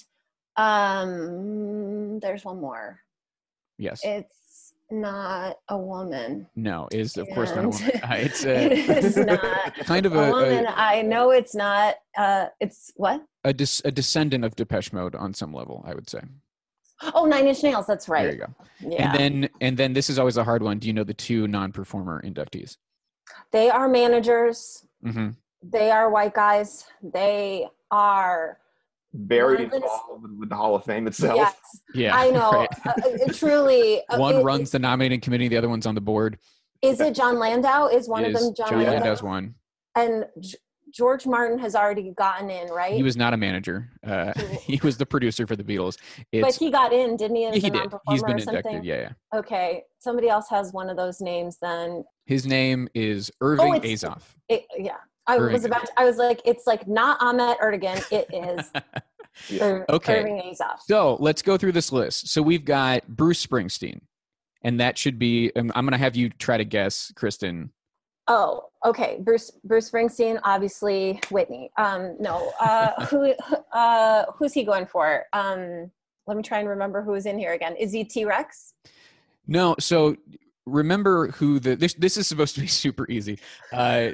um, 0.57 2.19
there's 2.19 2.43
one 2.45 2.59
more. 2.59 2.99
Yes. 3.79 4.01
It's 4.03 4.73
not 4.91 5.55
a 5.69 5.77
woman. 5.77 6.47
no, 6.55 6.87
is 6.91 7.17
of 7.17 7.27
course 7.33 7.49
not 7.55 7.65
a 7.65 7.69
woman. 7.69 7.91
And 8.03 8.21
it's 8.25 8.43
it 8.43 8.71
is 8.73 9.17
a 9.23 9.25
not 9.33 9.73
kind 9.85 10.05
of 10.05 10.13
a, 10.15 10.19
a, 10.19 10.31
woman. 10.31 10.65
a, 10.67 10.69
I 10.75 11.01
know 11.01 11.31
it's 11.31 11.55
not. 11.55 11.95
Uh, 12.17 12.47
it's 12.59 12.91
what? 12.95 13.23
a, 13.43 13.53
dis, 13.53 13.81
a 13.85 13.91
descendant 13.91 14.43
of 14.45 14.55
Depeche 14.55 14.91
Mode 14.93 15.15
on 15.15 15.33
some 15.33 15.53
level, 15.53 15.83
I 15.87 15.93
would 15.95 16.09
say. 16.09 16.19
Oh, 17.13 17.25
Nine 17.25 17.47
Inch 17.47 17.63
Nails. 17.63 17.87
That's 17.87 18.09
right. 18.09 18.23
There 18.23 18.33
you 18.33 18.39
go. 18.39 18.53
Yeah, 18.81 19.11
And 19.11 19.17
then 19.43 19.49
and 19.61 19.77
then 19.77 19.93
this 19.93 20.09
is 20.09 20.19
always 20.19 20.35
a 20.37 20.43
hard 20.43 20.61
one. 20.61 20.79
Do 20.79 20.87
you 20.87 20.93
know 20.93 21.05
the 21.05 21.13
two 21.13 21.47
non-performer 21.47 22.21
inductees? 22.23 22.77
they 23.51 23.69
are 23.69 23.87
managers. 23.87 24.85
hmm 25.03 25.29
They 25.63 25.91
are 25.91 26.09
white 26.09 26.33
guys. 26.33 26.85
They 27.01 27.67
are. 27.91 28.57
Very 29.13 29.55
One 29.55 29.65
is- 29.67 29.73
involved 29.73 30.39
with 30.39 30.49
the 30.49 30.55
hall 30.55 30.75
of 30.75 30.83
fame 30.85 31.07
itself 31.07 31.35
Yes, 31.37 31.55
Yeah. 31.95 32.15
I 32.15 32.29
know. 32.29 32.51
right. 32.51 32.69
Uh, 32.85 32.91
uh, 33.27 33.33
truly, 33.33 34.01
uh, 34.09 34.17
One 34.19 34.35
it- 34.35 34.43
runs 34.43 34.71
the 34.71 34.79
nominating 34.79 35.19
committee, 35.21 35.47
the 35.47 35.57
other 35.57 35.69
one's 35.69 35.85
on 35.85 35.95
the 35.95 36.01
board. 36.01 36.37
Is 36.81 36.99
it 37.01 37.13
Jon 37.15 37.39
Landau? 37.39 37.87
Is 37.87 38.07
one 38.07 38.23
Is 38.23 38.35
of 38.35 38.41
them 38.41 38.53
John, 38.55 38.69
Jon 38.69 38.77
Landau? 38.79 38.93
Landau's 38.93 39.23
one. 39.23 39.55
And 39.95 40.25
G- 40.39 40.55
George 40.93 41.25
Martin 41.27 41.59
has 41.59 41.75
already 41.75 42.13
gotten 42.17 42.49
in, 42.49 42.67
right? 42.69 42.93
He 42.93 43.03
was 43.03 43.17
not 43.17 43.33
a 43.33 43.37
manager. 43.37 43.89
Uh, 44.05 44.31
he 44.61 44.79
was 44.83 44.97
the 44.97 45.05
producer 45.05 45.45
for 45.45 45.55
the 45.55 45.63
Beatles. 45.63 45.97
but 46.31 46.55
he 46.55 46.71
got 46.71 46.93
in, 46.93 47.15
didn't 47.17 47.35
he? 47.35 47.45
As 47.45 47.55
yeah, 47.55 47.61
he 47.61 47.67
a 47.67 47.71
did. 47.71 47.93
He's 48.09 48.23
been 48.23 48.35
or 48.35 48.37
inducted. 48.37 48.85
Yeah, 48.85 48.95
yeah. 49.33 49.37
Okay, 49.39 49.83
somebody 49.99 50.29
else 50.29 50.47
has 50.49 50.71
one 50.71 50.89
of 50.89 50.97
those 50.97 51.19
names. 51.21 51.57
Then 51.61 52.03
His 52.25 52.45
name 52.47 52.87
is 52.95 53.29
Irving 53.41 53.75
it's- 53.75 54.03
Azoff. 54.03 54.21
it, 54.47 54.65
yeah, 54.77 54.97
I 55.29 55.37
Irving 55.37 55.53
was 55.53 55.65
about. 55.65 55.85
To, 55.85 55.91
I 55.97 56.05
was 56.05 56.17
like, 56.17 56.41
it's 56.45 56.65
like 56.67 56.87
not 56.87 57.21
Ahmet 57.21 57.59
Ertegun. 57.59 58.03
It 58.11 58.27
is 58.33 58.71
Ir- 59.61 59.85
Okay. 59.89 60.53
So 60.87 61.17
let's 61.19 61.41
go 61.41 61.57
through 61.57 61.73
this 61.73 61.91
list. 61.91 62.29
So 62.29 62.41
we've 62.41 62.65
got 62.65 63.07
Bruce 63.07 63.45
Springsteen, 63.45 64.01
and 64.63 64.79
that 64.79 64.97
should 64.97 65.19
be. 65.19 65.51
um, 65.55 65.71
I'm 65.75 65.85
going 65.85 65.91
to 65.91 65.97
have 65.97 66.15
you 66.15 66.29
try 66.29 66.57
to 66.57 66.65
guess, 66.65 67.11
Kristen. 67.15 67.71
Oh, 68.27 68.65
okay. 68.85 69.19
Bruce 69.21 69.51
Bruce 69.63 69.89
Springsteen, 69.89 70.39
obviously 70.43 71.19
Whitney. 71.31 71.71
Um, 71.77 72.15
no, 72.19 72.51
uh, 72.59 73.05
who 73.09 73.33
uh, 73.73 74.25
who's 74.37 74.53
he 74.53 74.63
going 74.63 74.85
for? 74.85 75.25
Um, 75.33 75.91
let 76.27 76.37
me 76.37 76.43
try 76.43 76.59
and 76.59 76.69
remember 76.69 77.01
who 77.01 77.13
is 77.15 77.25
in 77.25 77.39
here 77.39 77.53
again. 77.53 77.75
Is 77.75 77.91
he 77.91 78.03
T 78.03 78.25
Rex? 78.25 78.73
No, 79.47 79.75
so 79.79 80.15
remember 80.65 81.29
who 81.29 81.59
the 81.59 81.75
this 81.75 81.93
this 81.95 82.17
is 82.17 82.27
supposed 82.27 82.55
to 82.55 82.61
be 82.61 82.67
super 82.85 83.09
easy. 83.09 83.39
Uh, 83.73 84.11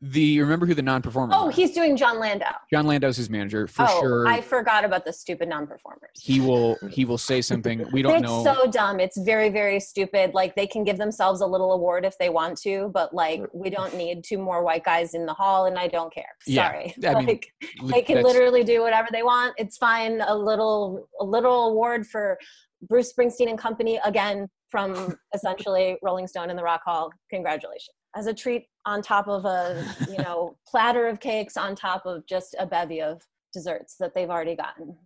the 0.00 0.40
remember 0.40 0.66
who 0.66 0.74
the 0.74 0.82
non-performer? 0.82 1.32
Oh, 1.36 1.48
he's 1.48 1.72
doing 1.72 1.96
Jon 1.96 2.18
Landau. 2.18 2.52
Jon 2.72 2.86
Landau's 2.86 3.16
his 3.16 3.30
manager 3.30 3.66
for 3.66 3.86
oh, 3.88 4.00
sure. 4.00 4.26
I 4.26 4.40
forgot 4.40 4.84
about 4.84 5.04
the 5.04 5.12
stupid 5.12 5.48
non-performers. 5.48 6.10
he 6.20 6.40
will 6.40 6.76
he 6.90 7.04
will 7.04 7.18
say 7.18 7.40
something 7.40 7.84
we 7.92 8.02
don't 8.02 8.16
it's 8.16 8.22
know. 8.22 8.44
so 8.44 8.70
dumb. 8.70 9.00
It's 9.00 9.18
very, 9.18 9.48
very 9.48 9.80
stupid. 9.80 10.34
Like 10.34 10.54
they 10.54 10.66
can 10.66 10.84
give 10.84 10.98
themselves 10.98 11.40
a 11.40 11.46
little 11.46 11.72
award 11.72 12.04
if 12.04 12.16
they 12.18 12.28
want 12.28 12.58
to, 12.62 12.90
but 12.92 13.14
like 13.14 13.42
we 13.52 13.70
don't 13.70 13.94
need 13.94 14.24
two 14.24 14.38
more 14.38 14.62
white 14.62 14.84
guys 14.84 15.14
in 15.14 15.26
the 15.26 15.34
hall, 15.34 15.66
and 15.66 15.78
I 15.78 15.88
don't 15.88 16.12
care. 16.12 16.24
Yeah, 16.46 16.68
Sorry. 16.68 16.94
I 17.06 17.14
mean, 17.20 17.26
like 17.82 17.94
they 17.94 18.02
can 18.02 18.22
literally 18.22 18.64
do 18.64 18.82
whatever 18.82 19.08
they 19.10 19.22
want. 19.22 19.54
It's 19.58 19.76
fine. 19.76 20.20
A 20.20 20.34
little, 20.34 21.08
a 21.20 21.24
little 21.24 21.70
award 21.70 22.06
for 22.06 22.38
Bruce 22.82 23.12
Springsteen 23.12 23.48
and 23.48 23.58
company 23.58 24.00
again 24.04 24.48
from 24.70 25.16
essentially 25.34 25.96
Rolling 26.02 26.26
Stone 26.26 26.50
in 26.50 26.56
the 26.56 26.62
Rock 26.62 26.82
Hall. 26.84 27.10
Congratulations. 27.30 27.96
As 28.16 28.26
a 28.26 28.34
treat 28.34 28.66
on 28.86 29.02
top 29.02 29.28
of 29.28 29.44
a 29.44 29.84
you 30.08 30.18
know 30.18 30.56
platter 30.66 31.06
of 31.06 31.20
cakes 31.20 31.56
on 31.56 31.74
top 31.74 32.06
of 32.06 32.26
just 32.26 32.54
a 32.58 32.66
bevy 32.66 33.00
of 33.00 33.22
desserts 33.52 33.96
that 33.98 34.14
they've 34.14 34.30
already 34.30 34.56
gotten. 34.56 34.96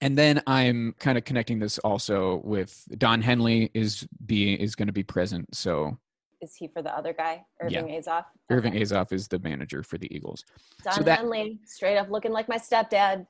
And 0.00 0.16
then 0.16 0.42
I'm 0.46 0.94
kind 0.98 1.18
of 1.18 1.24
connecting 1.24 1.58
this 1.58 1.78
also 1.80 2.40
with 2.42 2.84
Don 2.96 3.20
Henley 3.20 3.70
is 3.74 4.06
being 4.24 4.56
is 4.58 4.74
going 4.74 4.86
to 4.86 4.92
be 4.94 5.02
present. 5.02 5.54
So 5.54 5.98
Is 6.40 6.54
he 6.54 6.68
for 6.68 6.80
the 6.80 6.96
other 6.96 7.12
guy, 7.12 7.44
Irving 7.60 7.88
Azoff? 7.88 8.24
Irving 8.48 8.72
Azoff 8.72 9.12
is 9.12 9.28
the 9.28 9.38
manager 9.40 9.82
for 9.82 9.98
the 9.98 10.12
Eagles. 10.14 10.42
Don 10.84 10.94
So 10.94 11.02
that- 11.02 11.18
Henley, 11.18 11.60
straight 11.66 11.98
up 11.98 12.08
looking 12.10 12.32
like 12.32 12.48
my 12.48 12.56
stepdad. 12.56 13.26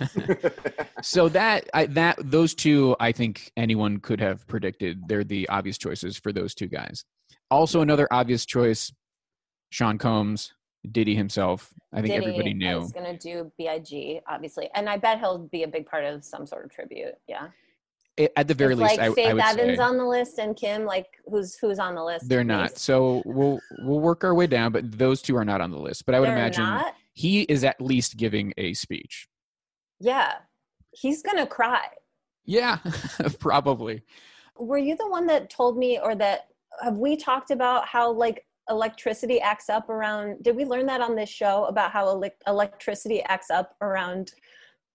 so 1.02 1.30
that 1.30 1.70
I, 1.72 1.86
that 1.86 2.18
those 2.20 2.54
two, 2.54 2.96
I 3.00 3.12
think 3.12 3.50
anyone 3.56 3.98
could 3.98 4.20
have 4.20 4.46
predicted. 4.46 5.08
They're 5.08 5.24
the 5.24 5.48
obvious 5.48 5.78
choices 5.78 6.18
for 6.18 6.32
those 6.32 6.54
two 6.54 6.68
guys. 6.68 7.04
Also, 7.50 7.80
another 7.80 8.06
obvious 8.10 8.46
choice, 8.46 8.92
Sean 9.70 9.98
Combs, 9.98 10.52
Diddy 10.90 11.14
himself. 11.14 11.72
I 11.92 11.96
think 11.96 12.14
Diddy 12.14 12.26
everybody 12.26 12.54
knew. 12.54 12.78
is 12.82 12.92
going 12.92 13.16
to 13.16 13.18
do 13.18 13.50
Big, 13.58 14.20
obviously, 14.28 14.70
and 14.74 14.88
I 14.88 14.96
bet 14.96 15.18
he'll 15.18 15.38
be 15.48 15.64
a 15.64 15.68
big 15.68 15.86
part 15.86 16.04
of 16.04 16.24
some 16.24 16.46
sort 16.46 16.64
of 16.64 16.70
tribute. 16.70 17.14
Yeah, 17.26 17.48
It- 18.16 18.32
at 18.36 18.46
the 18.46 18.54
very 18.54 18.74
It's 18.74 18.80
least, 18.82 18.98
like 18.98 19.10
I, 19.10 19.14
Faith 19.14 19.26
I 19.26 19.32
would 19.34 19.42
Evans 19.42 19.78
say 19.78 19.82
on 19.84 19.96
the 19.96 20.04
list 20.06 20.38
and 20.38 20.56
Kim, 20.56 20.84
like 20.84 21.06
who's 21.26 21.56
who's 21.56 21.80
on 21.80 21.96
the 21.96 22.04
list? 22.04 22.28
they're 22.28 22.44
not. 22.44 22.78
So 22.78 23.22
we'll 23.24 23.58
we'll 23.80 23.98
work 24.00 24.22
our 24.22 24.34
way 24.34 24.46
down, 24.46 24.70
but 24.70 24.96
those 24.96 25.20
two 25.20 25.36
are 25.36 25.44
not 25.44 25.60
on 25.60 25.72
the 25.72 25.78
list. 25.80 26.06
But 26.06 26.14
I 26.14 26.20
would 26.20 26.28
They're 26.28 26.36
imagine 26.36 26.64
not? 26.64 26.94
he 27.14 27.42
is 27.42 27.64
at 27.64 27.80
least 27.80 28.16
giving 28.16 28.54
a 28.56 28.72
speech. 28.74 29.26
Yeah, 29.98 30.34
he's 30.92 31.22
gonna 31.22 31.46
cry. 31.46 31.86
Yeah, 32.44 32.78
probably. 33.40 34.02
Were 34.56 34.78
you 34.78 34.96
the 34.96 35.08
one 35.08 35.26
that 35.26 35.50
told 35.50 35.76
me, 35.76 35.98
or 35.98 36.14
that 36.14 36.46
have 36.82 36.98
we 36.98 37.16
talked 37.16 37.50
about 37.50 37.86
how 37.86 38.10
like 38.10 38.44
electricity 38.68 39.40
acts 39.40 39.68
up 39.68 39.88
around? 39.88 40.42
Did 40.42 40.56
we 40.56 40.64
learn 40.64 40.86
that 40.86 41.00
on 41.00 41.16
this 41.16 41.28
show 41.28 41.64
about 41.64 41.90
how 41.90 42.06
elec- 42.06 42.30
electricity 42.46 43.22
acts 43.22 43.50
up 43.50 43.74
around 43.80 44.32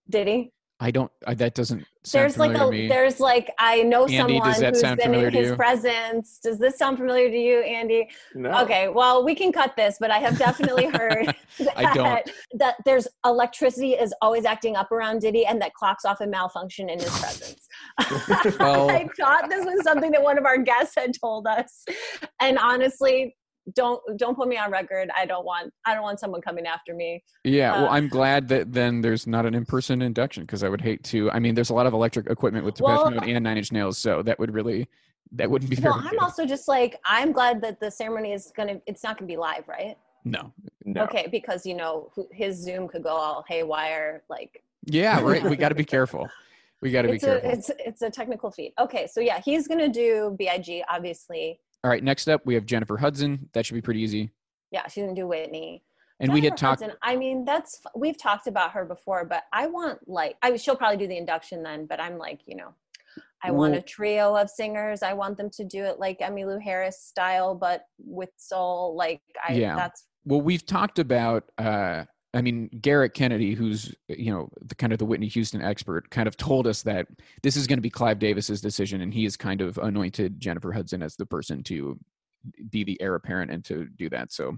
Diddy? 0.09 0.51
I 0.85 0.91
don't. 0.91 1.11
I, 1.25 1.33
that 1.33 1.55
doesn't 1.55 1.83
sound 2.03 2.21
there's 2.21 2.37
like 2.37 2.51
a 2.53 2.59
to 2.59 2.69
me. 2.69 2.87
there's 2.87 3.19
like 3.19 3.49
I 3.57 3.81
know 3.81 4.03
Andy, 4.03 4.17
someone 4.17 4.47
does 4.47 4.59
that 4.59 4.73
who's 4.75 4.81
sound 4.81 4.97
been 4.97 5.05
familiar 5.07 5.27
in 5.29 5.33
to 5.33 5.39
his 5.39 5.49
you? 5.49 5.55
presence. 5.55 6.39
Does 6.43 6.59
this 6.59 6.77
sound 6.77 6.99
familiar 6.99 7.27
to 7.27 7.35
you, 7.37 7.61
Andy? 7.61 8.07
no. 8.35 8.51
Okay, 8.61 8.89
well 8.89 9.25
we 9.25 9.33
can 9.33 9.51
cut 9.51 9.75
this, 9.75 9.97
but 9.99 10.11
I 10.11 10.19
have 10.19 10.37
definitely 10.37 10.85
heard 10.93 11.25
that, 11.57 11.73
I 11.75 11.91
don't. 11.95 12.29
that 12.59 12.75
there's 12.85 13.07
electricity 13.25 13.93
is 13.93 14.13
always 14.21 14.45
acting 14.45 14.75
up 14.75 14.91
around 14.91 15.21
Diddy 15.21 15.47
and 15.47 15.59
that 15.59 15.73
clocks 15.73 16.05
often 16.05 16.29
malfunction 16.29 16.87
in 16.87 16.99
his 16.99 17.09
presence. 17.19 17.67
Well- 18.59 18.91
I 18.91 19.07
thought 19.19 19.49
this 19.49 19.65
was 19.65 19.81
something 19.83 20.11
that 20.11 20.21
one 20.21 20.37
of 20.37 20.45
our 20.45 20.59
guests 20.59 20.93
had 20.95 21.13
told 21.19 21.47
us, 21.47 21.83
and 22.39 22.59
honestly. 22.59 23.35
Don't 23.73 23.99
don't 24.17 24.35
put 24.35 24.47
me 24.47 24.57
on 24.57 24.69
record. 24.71 25.09
I 25.17 25.25
don't 25.25 25.43
want 25.45 25.73
I 25.85 25.93
don't 25.95 26.03
want 26.03 26.19
someone 26.19 26.41
coming 26.41 26.67
after 26.67 26.93
me. 26.93 27.23
Yeah, 27.43 27.71
well, 27.73 27.85
Uh, 27.89 27.93
I'm 27.93 28.07
glad 28.07 28.47
that 28.49 28.71
then 28.73 29.01
there's 29.01 29.25
not 29.25 29.45
an 29.45 29.55
in-person 29.55 30.01
induction 30.03 30.43
because 30.43 30.63
I 30.63 30.69
would 30.69 30.81
hate 30.81 31.03
to. 31.05 31.31
I 31.31 31.39
mean, 31.39 31.55
there's 31.55 31.71
a 31.71 31.73
lot 31.73 31.87
of 31.87 31.93
electric 31.93 32.27
equipment 32.29 32.63
with 32.65 32.75
Depeche 32.75 32.85
Well- 32.85 33.11
Mode 33.11 33.23
and 33.27 33.43
Nine 33.43 33.57
Inch 33.57 33.71
Nails, 33.71 33.97
so 33.97 34.21
that 34.21 34.37
would 34.37 34.53
really 34.53 34.87
that 35.31 35.49
wouldn't 35.49 35.69
be 35.71 35.77
very 35.77 35.91
Well, 35.91 35.99
I'm 36.03 36.11
good. 36.11 36.19
also 36.19 36.45
just 36.45 36.67
like 36.67 36.99
I'm 37.05 37.31
glad 37.31 37.59
that 37.61 37.79
the 37.79 37.89
ceremony 37.89 38.33
is 38.33 38.51
gonna. 38.55 38.79
It's 38.85 39.03
not 39.03 39.17
gonna 39.17 39.27
be 39.27 39.37
live, 39.37 39.67
right? 39.67 39.97
no. 40.27 40.51
no. 40.85 41.03
Okay, 41.03 41.27
because 41.31 41.65
you 41.65 41.73
know 41.75 42.11
his 42.31 42.55
Zoom 42.57 42.87
could 42.87 43.01
go 43.03 43.09
all 43.09 43.43
haywire. 43.47 44.23
Like 44.29 44.63
Yeah, 44.85 45.19
right. 45.23 45.43
we 45.43 45.55
got 45.55 45.69
to 45.69 45.75
be 45.75 45.85
careful. 45.85 46.29
We 46.81 46.91
got 46.91 47.03
to 47.03 47.07
be 47.09 47.15
it's 47.15 47.25
careful. 47.25 47.49
a 47.49 47.53
it's 47.53 47.71
it's 47.79 48.01
a 48.03 48.09
technical 48.11 48.51
feat. 48.51 48.73
Okay, 48.79 49.07
so 49.07 49.19
yeah, 49.21 49.39
he's 49.43 49.67
gonna 49.67 49.89
do 49.89 50.35
Big. 50.37 50.83
Obviously, 50.89 51.59
All 51.85 51.91
right, 51.91 52.03
next 52.03 52.27
up 52.27 52.43
we 52.47 52.55
have 52.55 52.65
Jennifer 52.65 52.97
Hudson. 52.97 53.47
That 53.53 53.63
should 53.63 53.75
be 53.75 53.81
pretty 53.81 54.01
easy. 54.01 54.31
yeah, 54.71 54.87
she's 54.87 55.03
gonna 55.03 55.13
do 55.13 55.27
Whitney. 55.27 55.83
And 56.19 56.33
we 56.33 56.39
had 56.41 56.57
Jennifer 56.57 56.59
talked. 56.61 56.81
Hudson, 56.81 56.97
I 57.03 57.15
mean, 57.15 57.45
that's 57.45 57.79
we've 57.95 58.17
talked 58.17 58.47
about 58.47 58.71
her 58.71 58.85
before, 58.85 59.23
but 59.23 59.43
I 59.53 59.67
want 59.67 59.99
like 60.09 60.35
I 60.41 60.55
she'll 60.57 60.75
probably 60.75 60.97
do 60.97 61.05
the 61.07 61.17
induction 61.17 61.61
then. 61.61 61.85
But 61.85 62.01
I'm 62.01 62.17
like, 62.17 62.39
you 62.47 62.55
know, 62.55 62.73
I 63.43 63.51
want 63.51 63.75
a 63.75 63.81
trio 63.81 64.35
of 64.35 64.49
singers. 64.49 65.03
I 65.03 65.13
want 65.13 65.37
them 65.37 65.51
to 65.51 65.63
do 65.63 65.83
it 65.83 65.99
like 65.99 66.21
Emmylou 66.21 66.59
Harris 66.59 66.99
style, 66.99 67.53
but 67.53 67.83
with 67.99 68.31
soul. 68.35 68.95
Like 68.95 69.21
I, 69.47 69.53
Yeah. 69.53 69.75
that's 69.75 70.07
Well, 70.25 70.41
we've 70.41 70.65
talked 70.65 70.97
about. 70.97 71.51
uh 71.59 72.05
I 72.35 72.41
mean, 72.41 72.69
Gerrick 72.81 73.13
Kennedy, 73.13 73.53
who's 73.53 73.95
you 74.09 74.31
know 74.31 74.49
the 74.61 74.75
kind 74.75 74.91
of 74.91 74.99
the 74.99 75.05
Whitney 75.05 75.27
Houston 75.29 75.61
expert, 75.61 76.09
kind 76.09 76.27
of 76.27 76.35
told 76.35 76.67
us 76.67 76.83
that 76.83 77.07
this 77.41 77.55
is 77.55 77.65
going 77.65 77.77
to 77.77 77.81
be 77.81 77.89
Clive 77.89 78.19
Davis's 78.19 78.61
decision, 78.61 79.01
and 79.01 79.13
he 79.13 79.23
has 79.23 79.37
kind 79.37 79.61
of 79.61 79.77
anointed 79.77 80.39
Jennifer 80.39 80.73
Hudson 80.73 81.01
as 81.01 81.15
the 81.15 81.25
person 81.25 81.63
to 81.63 81.97
be 82.69 82.83
the 82.83 83.01
heir 83.01 83.15
apparent 83.15 83.51
and 83.51 83.63
to 83.65 83.85
do 83.95 84.09
that. 84.09 84.33
So 84.33 84.57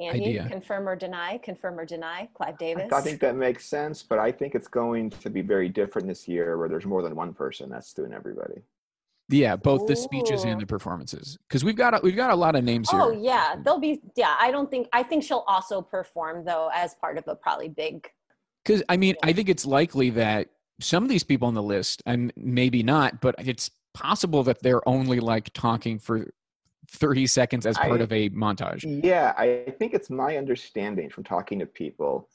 Andy. 0.00 0.26
idea. 0.26 0.48
Confirm 0.50 0.88
or 0.88 0.94
deny? 0.94 1.38
Confirm 1.38 1.80
or 1.80 1.86
deny? 1.86 2.28
Clive 2.34 2.58
Davis. 2.58 2.92
I 2.92 3.00
think 3.00 3.20
that 3.20 3.34
makes 3.34 3.64
sense, 3.64 4.02
but 4.02 4.18
I 4.18 4.30
think 4.30 4.54
it's 4.54 4.68
going 4.68 5.10
to 5.10 5.30
be 5.30 5.40
very 5.40 5.70
different 5.70 6.06
this 6.06 6.28
year 6.28 6.58
where 6.58 6.68
there's 6.68 6.84
more 6.84 7.02
than 7.02 7.16
one 7.16 7.32
person 7.32 7.70
that's 7.70 7.94
doing 7.94 8.12
everybody. 8.12 8.62
Yeah, 9.28 9.56
both 9.56 9.86
the 9.86 9.96
speeches 9.96 10.44
and 10.44 10.60
the 10.60 10.66
performances. 10.66 11.36
Because 11.48 11.64
we've 11.64 11.76
got 11.76 11.94
a, 11.94 12.00
we've 12.02 12.14
got 12.14 12.30
a 12.30 12.34
lot 12.36 12.54
of 12.54 12.62
names 12.62 12.90
here. 12.90 13.00
Oh 13.00 13.10
yeah, 13.10 13.56
they'll 13.64 13.80
be. 13.80 14.00
Yeah, 14.14 14.36
I 14.38 14.50
don't 14.52 14.70
think. 14.70 14.88
I 14.92 15.02
think 15.02 15.24
she'll 15.24 15.44
also 15.48 15.82
perform 15.82 16.44
though 16.44 16.70
as 16.72 16.94
part 16.94 17.18
of 17.18 17.24
a 17.26 17.34
probably 17.34 17.68
big. 17.68 18.08
Because 18.64 18.82
I 18.88 18.96
mean, 18.96 19.16
I 19.24 19.32
think 19.32 19.48
it's 19.48 19.66
likely 19.66 20.10
that 20.10 20.48
some 20.80 21.02
of 21.02 21.08
these 21.08 21.24
people 21.24 21.48
on 21.48 21.54
the 21.54 21.62
list, 21.62 22.02
and 22.06 22.32
maybe 22.36 22.82
not, 22.84 23.20
but 23.20 23.34
it's 23.38 23.70
possible 23.94 24.44
that 24.44 24.62
they're 24.62 24.86
only 24.88 25.18
like 25.18 25.52
talking 25.54 25.98
for 25.98 26.30
thirty 26.88 27.26
seconds 27.26 27.66
as 27.66 27.76
part 27.76 28.00
I- 28.00 28.04
of 28.04 28.12
a 28.12 28.30
montage. 28.30 28.84
Yeah, 29.04 29.34
I 29.36 29.72
think 29.78 29.92
it's 29.92 30.08
my 30.08 30.36
understanding 30.36 31.10
from 31.10 31.24
talking 31.24 31.58
to 31.58 31.66
people. 31.66 32.28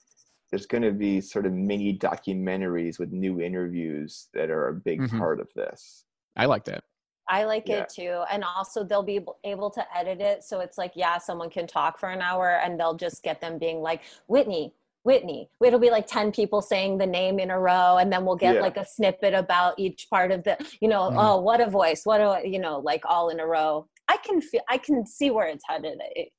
There's 0.50 0.66
going 0.66 0.84
to 0.84 0.92
be 0.92 1.22
sort 1.22 1.46
of 1.46 1.54
mini 1.54 1.98
documentaries 1.98 3.00
with 3.00 3.14
new 3.14 3.40
interviews 3.40 4.28
that 4.34 4.50
are 4.50 4.68
a 4.68 4.74
big 4.74 5.00
Mhm. 5.00 5.18
part 5.18 5.40
of 5.40 5.48
this. 5.56 6.04
I 6.36 6.46
like 6.46 6.66
that. 6.66 6.84
I 7.30 7.44
like 7.46 7.68
Yeah. 7.68 7.82
it 7.82 7.90
too, 7.90 8.24
and 8.30 8.44
also 8.44 8.84
they'll 8.84 9.04
be 9.04 9.16
able- 9.16 9.38
able 9.44 9.70
to 9.72 9.98
edit 9.98 10.20
it 10.22 10.44
so 10.44 10.60
it's 10.60 10.78
like 10.78 10.92
yeah, 10.96 11.18
someone 11.18 11.50
can 11.50 11.66
talk 11.68 11.98
for 12.00 12.10
an 12.10 12.22
hour, 12.22 12.58
and 12.58 12.80
they'll 12.80 12.96
just 12.96 13.24
get 13.24 13.40
them 13.42 13.58
being 13.58 13.82
like 13.82 14.02
Whitney. 14.28 14.74
Whitney. 15.04 15.50
It'll 15.66 15.80
be 15.80 15.90
like 15.90 16.06
10 16.06 16.32
people 16.32 16.62
saying 16.62 17.00
the 17.00 17.08
name 17.08 17.40
in 17.40 17.50
a 17.50 17.60
row, 17.60 17.98
and 17.98 18.12
then 18.14 18.24
we'll 18.26 18.36
get 18.36 18.56
Yeah. 18.56 18.62
like 18.62 18.78
a 18.78 18.86
snippet 18.86 19.34
about 19.34 19.80
each 19.80 20.08
part 20.12 20.32
of 20.32 20.44
the, 20.44 20.58
you 20.80 20.88
know, 20.88 21.10
Mhm. 21.10 21.16
oh, 21.18 21.42
what 21.42 21.60
a 21.60 21.68
voice, 21.70 22.06
what 22.06 22.22
a, 22.22 22.48
you 22.48 22.60
know, 22.60 22.78
like 22.80 23.04
all 23.06 23.30
in 23.30 23.40
a 23.40 23.46
row. 23.48 23.88
I 24.08 24.18
can 24.18 24.42
feel, 24.42 24.62
I 24.70 24.78
can 24.78 25.06
see 25.08 25.32
where 25.32 25.48
it's 25.48 25.64
headed. 25.68 26.00
It- 26.16 26.32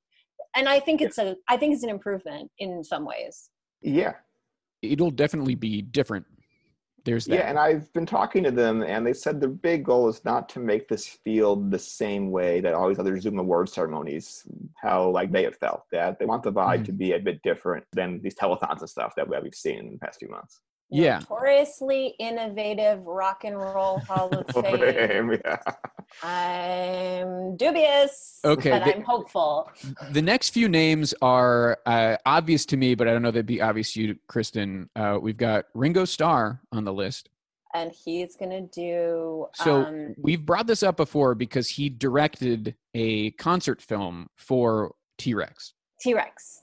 and 0.54 0.68
I 0.68 0.78
think 0.78 1.00
it's 1.00 1.18
a, 1.18 1.36
I 1.48 1.56
think 1.56 1.74
it's 1.74 1.82
an 1.82 1.88
improvement 1.90 2.52
in 2.58 2.84
some 2.84 3.04
ways. 3.04 3.50
Yeah, 3.80 4.14
It'll 4.82 5.10
definitely 5.12 5.54
be 5.54 5.80
different. 5.82 6.26
There's 7.04 7.24
that. 7.26 7.34
yeah, 7.34 7.48
and 7.50 7.58
I've 7.58 7.92
been 7.92 8.06
talking 8.06 8.44
to 8.44 8.50
them, 8.50 8.82
and 8.82 9.04
they 9.06 9.12
said 9.12 9.40
the 9.40 9.48
big 9.48 9.84
goal 9.84 10.08
is 10.08 10.24
not 10.24 10.48
to 10.50 10.60
make 10.60 10.88
this 10.88 11.06
feel 11.06 11.56
the 11.56 11.78
same 11.78 12.30
way 12.30 12.60
that 12.60 12.74
all 12.74 12.88
these 12.88 12.98
other 12.98 13.18
Zoom 13.18 13.38
award 13.38 13.68
ceremonies, 13.68 14.44
how 14.80 15.08
like 15.10 15.32
they 15.32 15.42
have 15.44 15.56
felt. 15.56 15.82
That 15.90 16.18
they 16.18 16.26
want 16.26 16.42
the 16.42 16.52
vibe 16.52 16.80
Mhm. 16.80 16.84
to 16.86 16.92
be 16.92 17.12
a 17.12 17.18
bit 17.18 17.42
different 17.42 17.84
than 17.92 18.20
these 18.22 18.34
telethons 18.34 18.80
and 18.80 18.88
stuff 18.90 19.14
that 19.16 19.28
we've 19.28 19.54
seen 19.54 19.78
in 19.78 19.92
the 19.92 19.98
past 19.98 20.20
few 20.20 20.28
months. 20.28 20.60
Yeah. 20.92 21.18
Notoriously 21.20 22.14
innovative 22.18 23.04
rock 23.06 23.44
and 23.44 23.56
roll 23.58 23.98
Hall 24.00 24.28
of 24.28 24.46
Fame. 24.64 25.32
yeah. 25.44 25.56
I'm 26.22 27.56
dubious, 27.56 28.40
Okay, 28.44 28.70
but 28.70 28.84
the- 28.84 28.96
I'm 28.96 29.02
hopeful. 29.02 29.70
The 30.10 30.22
next 30.22 30.50
few 30.50 30.68
names 30.68 31.14
are 31.22 31.78
uh, 31.86 32.16
obvious 32.26 32.66
to 32.66 32.76
me, 32.76 32.94
but 32.94 33.08
I 33.08 33.12
don't 33.12 33.22
know 33.22 33.30
they'd 33.30 33.46
be 33.46 33.62
obvious 33.62 33.92
to 33.94 34.02
you, 34.02 34.16
Kristen. 34.28 34.88
Uh, 34.94 35.18
we've 35.20 35.36
got 35.36 35.66
Ringo 35.74 36.04
Starr 36.04 36.60
on 36.72 36.84
the 36.84 36.92
list. 36.92 37.28
And 37.74 37.90
he's 37.92 38.36
gonna 38.36 38.60
do. 38.62 39.46
So 39.54 39.84
um, 39.86 40.14
we've 40.18 40.44
brought 40.44 40.66
this 40.66 40.82
up 40.82 40.98
before 40.98 41.34
because 41.34 41.68
he 41.68 41.88
directed 41.88 42.74
a 42.92 43.30
concert 43.32 43.80
film 43.80 44.28
for 44.36 44.94
T 45.16 45.32
Rex. 45.32 45.72
T 46.00 46.12
Rex. 46.12 46.61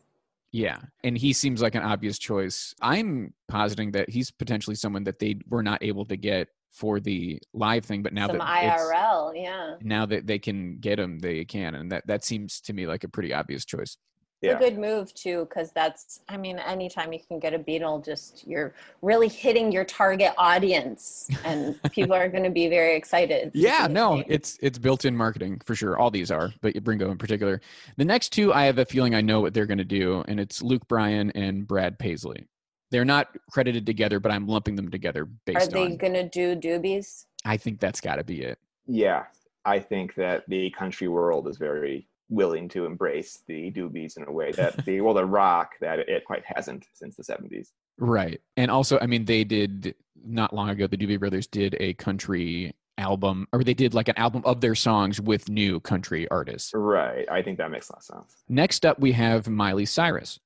Yeah, 0.51 0.79
and 1.03 1.17
he 1.17 1.33
seems 1.33 1.61
like 1.61 1.75
an 1.75 1.83
obvious 1.83 2.17
choice. 2.17 2.73
I'm 2.81 3.33
positing 3.47 3.91
that 3.91 4.09
he's 4.09 4.31
potentially 4.31 4.75
someone 4.75 5.03
that 5.03 5.19
they 5.19 5.37
were 5.47 5.61
not 5.63 5.83
able 5.83 6.05
to 6.05 6.17
get 6.17 6.47
for 6.71 6.99
the 6.99 7.39
live 7.53 7.85
thing, 7.85 8.01
but 8.03 8.13
now 8.13 8.27
Some 8.27 8.37
that 8.39 8.63
it's- 8.63 8.81
IRL, 8.81 9.33
yeah. 9.35 9.75
now 9.81 10.05
that 10.07 10.25
they 10.27 10.39
can 10.39 10.77
get 10.79 10.99
him, 10.99 11.19
they 11.19 11.45
can, 11.45 11.75
and 11.75 11.91
that 11.91 12.05
that 12.07 12.23
seems 12.23 12.61
to 12.61 12.73
me 12.73 12.87
like 12.87 13.03
a 13.03 13.09
pretty 13.09 13.33
obvious 13.33 13.65
choice. 13.65 13.97
It's 14.41 14.47
Yeah. 14.47 14.55
a 14.55 14.59
good 14.59 14.79
move 14.79 15.13
too, 15.13 15.45
because 15.49 15.71
that's 15.73 16.21
I 16.29 16.37
mean, 16.37 16.59
anytime 16.59 17.11
you 17.11 17.19
can 17.19 17.39
get 17.39 17.53
a 17.53 17.59
Beatle 17.59 18.03
just 18.03 18.47
you're 18.47 18.73
really 19.01 19.27
hitting 19.27 19.69
your 19.71 19.83
target 19.83 20.31
audience, 20.37 21.29
and 21.43 21.77
people 21.91 22.13
are 22.13 22.29
going 22.29 22.45
to 22.45 22.49
be 22.49 22.69
very 22.69 22.95
excited. 22.95 23.51
Yeah, 23.53 23.87
no, 23.89 24.23
it's 24.27 24.57
it's 24.61 24.77
built-in 24.77 25.15
marketing 25.15 25.61
for 25.65 25.75
sure. 25.75 25.97
All 25.97 26.09
these 26.09 26.31
are, 26.31 26.53
but 26.61 26.81
Bringo 26.83 27.11
in 27.11 27.17
particular. 27.17 27.59
The 27.97 28.05
next 28.05 28.29
two, 28.29 28.53
I 28.53 28.63
have 28.63 28.77
a 28.77 28.85
feeling 28.85 29.13
I 29.13 29.21
know 29.21 29.41
what 29.41 29.53
they're 29.53 29.65
going 29.65 29.77
to 29.79 29.83
do, 29.83 30.23
and 30.27 30.39
it's 30.39 30.61
Luke 30.61 30.87
Bryan 30.87 31.31
and 31.31 31.67
Brad 31.67 31.99
Paisley. 31.99 32.47
They're 32.91 33.05
not 33.05 33.35
credited 33.51 33.85
together, 33.85 34.19
but 34.19 34.31
I'm 34.31 34.47
lumping 34.47 34.75
them 34.75 34.89
together 34.89 35.25
based 35.45 35.67
Are 35.67 35.71
they 35.71 35.95
going 35.95 36.13
to 36.13 36.27
do 36.27 36.55
doobies? 36.55 37.25
I 37.45 37.57
think 37.57 37.79
that's 37.79 38.01
got 38.01 38.15
to 38.15 38.23
be 38.23 38.41
it. 38.41 38.57
Yeah, 38.87 39.25
I 39.65 39.79
think 39.79 40.15
that 40.15 40.45
the 40.47 40.71
country 40.71 41.07
world 41.09 41.47
is 41.47 41.57
very 41.57 42.07
willing 42.29 42.69
to 42.69 42.85
embrace 42.85 43.41
the 43.47 43.71
doobies 43.71 44.17
in 44.17 44.23
a 44.27 44.31
way 44.31 44.51
that 44.51 44.85
the 44.85 45.01
well 45.01 45.13
the 45.13 45.25
rock 45.25 45.71
that 45.81 45.99
it 45.99 46.25
quite 46.25 46.43
hasn't 46.45 46.85
since 46.93 47.15
the 47.15 47.23
70s. 47.23 47.69
Right. 47.97 48.39
And 48.55 48.71
also, 48.71 48.97
I 49.01 49.07
mean, 49.07 49.25
they 49.25 49.43
did 49.43 49.95
not 50.23 50.53
long 50.53 50.69
ago, 50.69 50.87
the 50.87 50.97
Doobie 50.97 51.19
Brothers 51.19 51.47
did 51.47 51.75
a 51.79 51.93
country 51.93 52.73
album, 52.97 53.47
or 53.53 53.63
they 53.63 53.73
did 53.73 53.93
like 53.93 54.07
an 54.09 54.17
album 54.17 54.41
of 54.45 54.61
their 54.61 54.75
songs 54.75 55.19
with 55.21 55.49
new 55.49 55.79
country 55.79 56.27
artists. 56.29 56.71
Right. 56.73 57.25
I 57.29 57.41
think 57.41 57.57
that 57.57 57.71
makes 57.71 57.89
a 57.89 57.93
lot 57.93 57.99
of 57.99 58.03
sense. 58.03 58.43
Next 58.47 58.85
up, 58.85 58.99
we 58.99 59.13
have 59.13 59.47
Miley 59.47 59.85
Cyrus. 59.85 60.39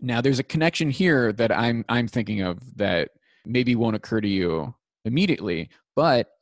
Now, 0.00 0.20
there's 0.20 0.38
a 0.38 0.44
connection 0.44 0.90
here 0.90 1.32
that 1.32 1.50
I'm 1.50 1.84
I'm 1.88 2.06
thinking 2.06 2.42
of 2.42 2.76
that 2.76 3.10
maybe 3.44 3.74
won't 3.74 3.96
occur 3.96 4.20
to 4.20 4.28
you 4.28 4.74
immediately, 5.04 5.70
but 5.94 6.32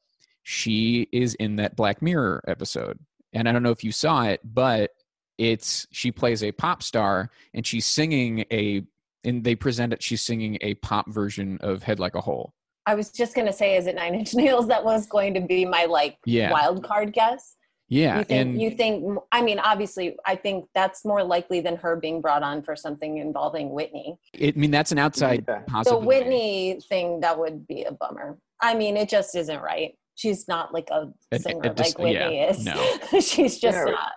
she 0.42 1.08
is 1.12 1.34
in 1.34 1.56
that 1.56 1.76
Black 1.76 2.02
Mirror 2.02 2.44
episode, 2.46 2.98
and 3.34 3.48
I 3.48 3.52
don't 3.52 3.62
know 3.62 3.70
if 3.70 3.84
you 3.84 3.92
saw 3.92 4.24
it, 4.24 4.40
but 4.44 4.90
it's 5.38 5.86
she 5.90 6.12
plays 6.12 6.42
a 6.44 6.52
pop 6.52 6.82
star 6.82 7.30
and 7.54 7.66
she's 7.66 7.84
singing 7.86 8.44
a 8.52 8.82
and 9.24 9.42
they 9.42 9.54
present 9.56 9.92
it 9.92 10.02
she's 10.02 10.20
singing 10.22 10.58
a 10.60 10.74
pop 10.74 11.08
version 11.10 11.58
of 11.60 11.82
Head 11.82 11.98
Like 11.98 12.14
a 12.14 12.20
Hole. 12.20 12.54
I 12.86 12.94
was 12.94 13.10
just 13.10 13.34
going 13.34 13.46
to 13.46 13.52
say, 13.52 13.76
is 13.76 13.86
it 13.86 13.94
Nine 13.94 14.14
Inch 14.14 14.34
Nails? 14.34 14.68
That 14.68 14.84
was 14.84 15.06
going 15.06 15.34
to 15.34 15.40
be 15.40 15.64
my 15.64 15.86
like 15.86 16.18
Yeah. 16.26 16.52
wild 16.52 16.84
card 16.84 17.12
guess. 17.12 17.56
Yeah, 17.88 18.18
you 18.18 18.24
think? 18.24 18.40
and 18.40 18.62
you 18.62 18.70
think? 18.70 19.18
I 19.30 19.42
mean, 19.42 19.58
obviously, 19.58 20.16
I 20.24 20.36
think 20.36 20.64
that's 20.74 21.04
more 21.04 21.22
likely 21.22 21.60
than 21.60 21.76
her 21.76 21.96
being 21.96 22.22
brought 22.22 22.42
on 22.42 22.62
for 22.62 22.74
something 22.74 23.18
involving 23.18 23.70
Whitney. 23.70 24.16
it, 24.32 24.56
I 24.56 24.58
mean 24.58 24.70
that's 24.70 24.90
an 24.90 24.98
outside 24.98 25.44
Yeah. 25.46 25.82
The. 25.84 25.98
Whitney 25.98 26.80
thing 26.88 27.20
that 27.20 27.38
would 27.38 27.66
be 27.66 27.84
a 27.84 27.92
bummer. 27.92 28.38
I 28.62 28.74
mean, 28.74 28.96
it 28.96 29.08
just 29.10 29.34
isn't 29.36 29.60
right. 29.60 29.96
She's 30.14 30.46
not 30.48 30.72
like 30.72 30.88
a 30.90 31.12
It- 31.30 31.42
singer 31.42 31.64
it 31.64 31.76
just- 31.76 31.98
like 31.98 32.04
Whitney 32.04 32.36
yeah, 32.36 32.50
is. 32.50 32.64
no. 32.64 32.96
She's 33.20 33.58
just 33.58 33.76
Yeah. 33.78 33.84
not. 33.92 34.12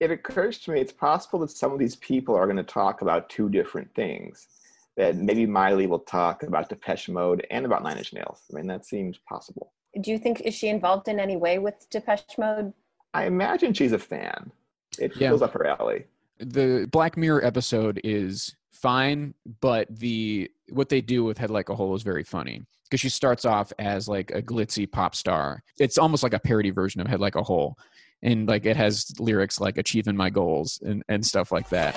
It 0.00 0.10
occurs 0.10 0.58
to 0.60 0.72
me 0.72 0.80
it's 0.80 0.92
possible 0.92 1.38
that 1.40 1.50
some 1.50 1.72
of 1.72 1.78
these 1.78 1.96
people 1.96 2.34
are 2.34 2.44
going 2.46 2.56
to 2.58 2.62
talk 2.62 3.00
about 3.02 3.28
two 3.30 3.48
different 3.48 3.94
things. 3.94 4.48
That 4.96 5.16
maybe 5.16 5.44
Miley 5.46 5.86
will 5.86 5.98
talk 6.00 6.42
about 6.42 6.68
Depeche 6.70 7.08
Mode 7.10 7.46
and 7.50 7.66
about 7.66 7.82
Nine 7.82 7.98
Inch 7.98 8.14
Nails. 8.14 8.42
I 8.50 8.56
mean, 8.56 8.66
that 8.68 8.86
seems 8.86 9.18
possible. 9.28 9.72
Do 10.00 10.10
you 10.10 10.18
think 10.18 10.40
is 10.42 10.54
she 10.54 10.68
involved 10.68 11.08
in 11.08 11.20
any 11.20 11.36
way 11.36 11.58
with 11.58 11.86
Depeche 11.90 12.36
Mode? 12.38 12.72
I 13.14 13.24
imagine 13.26 13.72
she's 13.74 13.92
a 13.92 13.98
fan. 13.98 14.50
It 14.98 15.12
Yeah. 15.16 15.28
feels 15.28 15.42
up 15.42 15.52
her 15.52 15.66
alley. 15.66 16.06
The 16.38 16.88
Black 16.90 17.16
Mirror 17.16 17.44
episode 17.44 18.00
is 18.04 18.54
fine, 18.72 19.34
but 19.60 19.88
the 19.90 20.50
what 20.70 20.88
they 20.88 21.00
do 21.00 21.24
with 21.24 21.38
Head 21.38 21.50
Like 21.50 21.68
a 21.68 21.74
Hole 21.74 21.94
is 21.94 22.02
very 22.02 22.22
funny 22.22 22.62
because 22.84 23.00
she 23.00 23.08
starts 23.08 23.44
off 23.44 23.72
as 23.78 24.08
like 24.08 24.30
a 24.30 24.42
glitzy 24.42 24.90
pop 24.90 25.14
star. 25.14 25.62
It's 25.78 25.98
almost 25.98 26.22
like 26.22 26.34
a 26.34 26.38
parody 26.38 26.70
version 26.70 27.00
of 27.00 27.06
Head 27.06 27.20
Like 27.20 27.36
a 27.36 27.42
Hole, 27.42 27.76
and 28.22 28.48
like 28.48 28.66
it 28.66 28.76
has 28.76 29.12
lyrics 29.18 29.60
like 29.60 29.78
"Achieving 29.78 30.16
My 30.16 30.30
Goals" 30.30 30.80
and 30.84 31.02
and 31.08 31.24
stuff 31.24 31.52
like 31.52 31.68
that. 31.70 31.94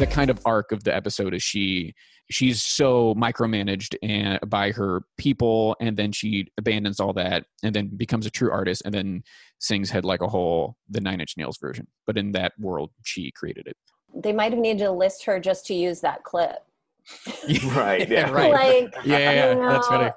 The 0.00 0.06
kind 0.06 0.30
of 0.30 0.40
arc 0.46 0.72
of 0.72 0.82
the 0.84 0.94
episode 0.94 1.34
is 1.34 1.42
she 1.42 1.94
she's 2.30 2.62
so 2.62 3.14
micromanaged 3.16 3.94
and 4.02 4.38
by 4.48 4.70
her 4.72 5.02
people 5.18 5.76
and 5.78 5.96
then 5.96 6.10
she 6.10 6.46
abandons 6.56 7.00
all 7.00 7.12
that 7.12 7.44
and 7.62 7.74
then 7.74 7.88
becomes 7.88 8.24
a 8.24 8.30
true 8.30 8.50
artist 8.50 8.80
and 8.86 8.94
then 8.94 9.22
sings 9.58 9.90
head 9.90 10.04
like 10.04 10.22
a 10.22 10.26
hole 10.26 10.76
the 10.88 11.00
nine 11.02 11.20
inch 11.20 11.34
nails 11.36 11.58
version 11.58 11.86
but 12.06 12.16
in 12.16 12.32
that 12.32 12.52
world 12.58 12.90
she 13.04 13.30
created 13.32 13.66
it 13.66 13.76
They 14.14 14.32
might 14.32 14.52
have 14.52 14.60
needed 14.60 14.78
to 14.84 14.90
list 14.90 15.24
her 15.26 15.38
just 15.38 15.66
to 15.66 15.74
use 15.74 16.00
that 16.00 16.24
clip. 16.24 16.64
Right, 17.74 18.08
yeah. 18.08 18.30
right 18.32 18.52
Like, 18.52 18.94
yeah, 19.04 19.18
yeah, 19.18 19.32
yeah. 19.32 19.68
that's 19.68 19.86
funny 19.86 20.10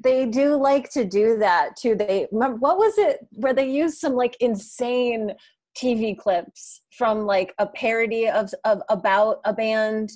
They 0.00 0.24
do 0.26 0.54
like 0.56 0.88
to 0.90 1.04
do 1.04 1.36
that 1.38 1.76
too. 1.76 1.94
They 1.94 2.26
what 2.30 2.78
was 2.78 2.96
it 2.96 3.26
where 3.32 3.52
they 3.54 3.68
used 3.68 3.98
some 3.98 4.14
like 4.14 4.36
insane 4.40 5.32
TV 5.76 6.16
clips 6.16 6.82
from 6.96 7.26
like 7.26 7.54
a 7.58 7.66
parody 7.66 8.28
of 8.28 8.50
of 8.64 8.80
about 8.88 9.40
a 9.44 9.52
band. 9.52 10.10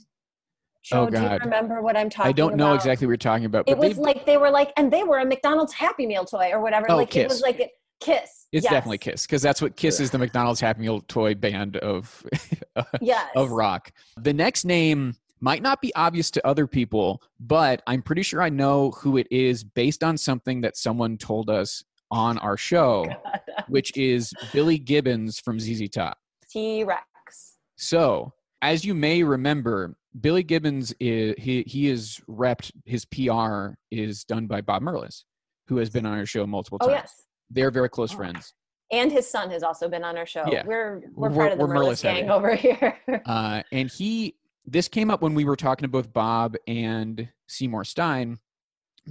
Oh, 0.92 1.10
Joe, 1.10 1.10
do 1.10 1.20
you 1.22 1.38
remember 1.44 1.82
what 1.82 1.94
I'm 1.96 2.08
talking 2.08 2.30
about? 2.30 2.42
i 2.42 2.48
don't 2.48 2.56
know 2.56 2.68
about? 2.68 2.76
exactly 2.76 3.06
what 3.06 3.10
you're 3.10 3.16
talking 3.18 3.44
about 3.44 3.68
It 3.68 3.76
was 3.76 3.96
they- 3.96 4.02
like 4.02 4.24
they 4.24 4.38
were 4.38 4.50
like, 4.50 4.72
and 4.78 4.90
they 4.90 5.02
were 5.02 5.18
a 5.18 5.26
McDonald's 5.26 5.74
Happy 5.74 6.06
Meal 6.06 6.24
toy 6.24 6.50
or 6.52 6.60
whatever. 6.62 6.86
Oh, 6.90 6.96
like 6.96 7.14
it 7.14 7.28
was 7.28 7.34
Kiss. 7.38 7.42
like 7.42 7.70
kiss. 8.00 8.46
it's 8.50 8.64
Yes. 8.64 8.72
definitely 8.72 8.96
kiss 8.96 9.26
because 9.26 9.42
that's 9.42 9.60
what 9.60 9.76
kiss 9.76 10.00
is 10.00 10.10
the 10.10 10.16
mcdonald's 10.16 10.58
happy 10.58 10.80
meal 10.80 11.02
toy 11.02 11.34
band 11.34 11.76
of 11.76 12.24
Yes. 13.02 13.26
of 13.36 13.50
rock. 13.50 13.92
The 14.18 14.32
next 14.32 14.64
name 14.64 15.16
might 15.42 15.60
not 15.62 15.82
be 15.82 15.94
obvious 15.94 16.30
to 16.32 16.46
other 16.46 16.66
people, 16.66 17.22
but 17.38 17.82
I'm 17.86 18.00
pretty 18.00 18.22
sure 18.22 18.40
I 18.40 18.48
know 18.48 18.92
who 18.92 19.18
it 19.18 19.26
is 19.30 19.64
based 19.64 20.02
on 20.02 20.16
something 20.16 20.62
that 20.62 20.78
someone 20.78 21.18
told 21.18 21.50
us 21.50 21.84
on 22.10 22.38
our 22.38 22.56
show, 22.56 23.06
which 23.68 23.96
is 23.96 24.32
Billy 24.52 24.78
Gibbons 24.78 25.38
from 25.38 25.58
ZZ 25.60 25.88
Top. 25.88 26.18
T 26.50 26.84
Rex. 26.84 27.04
So, 27.76 28.32
as 28.62 28.84
you 28.84 28.94
may 28.94 29.22
remember, 29.22 29.96
Billy 30.20 30.42
Gibbons 30.42 30.92
is 31.00 31.34
he 31.38 31.62
he 31.66 31.88
is 31.88 32.20
repped. 32.28 32.72
His 32.84 33.04
PR 33.06 33.74
is 33.90 34.24
done 34.24 34.46
by 34.46 34.60
Bob 34.60 34.82
Merlis, 34.82 35.24
who 35.68 35.76
has 35.78 35.88
been 35.90 36.04
on 36.06 36.18
our 36.18 36.26
show 36.26 36.46
multiple 36.46 36.78
times. 36.78 36.88
Oh 36.90 36.94
times. 36.94 37.10
yes. 37.16 37.26
They're 37.50 37.70
very 37.70 37.88
close 37.88 38.12
Oh. 38.12 38.16
friends. 38.16 38.52
And 38.92 39.12
his 39.12 39.30
son 39.30 39.50
has 39.50 39.62
also 39.62 39.88
been 39.88 40.02
on 40.02 40.18
our 40.18 40.26
show. 40.26 40.44
Yeah. 40.50 40.64
We're 40.66 41.02
we're, 41.14 41.28
We're- 41.28 41.34
part 41.34 41.52
of 41.52 41.58
the 41.58 41.64
Merlis 41.64 41.84
Merlis 41.90 42.02
heavy. 42.02 42.20
gang 42.22 42.30
over 42.30 42.54
here. 42.56 42.98
Uh, 43.26 43.62
and 43.72 43.88
he 43.90 44.34
this 44.66 44.88
came 44.88 45.10
up 45.10 45.22
when 45.22 45.34
we 45.34 45.44
were 45.44 45.56
talking 45.56 45.84
to 45.84 45.88
both 45.88 46.12
Bob 46.12 46.56
and 46.66 47.28
Seymour 47.48 47.84
Stein 47.84 48.38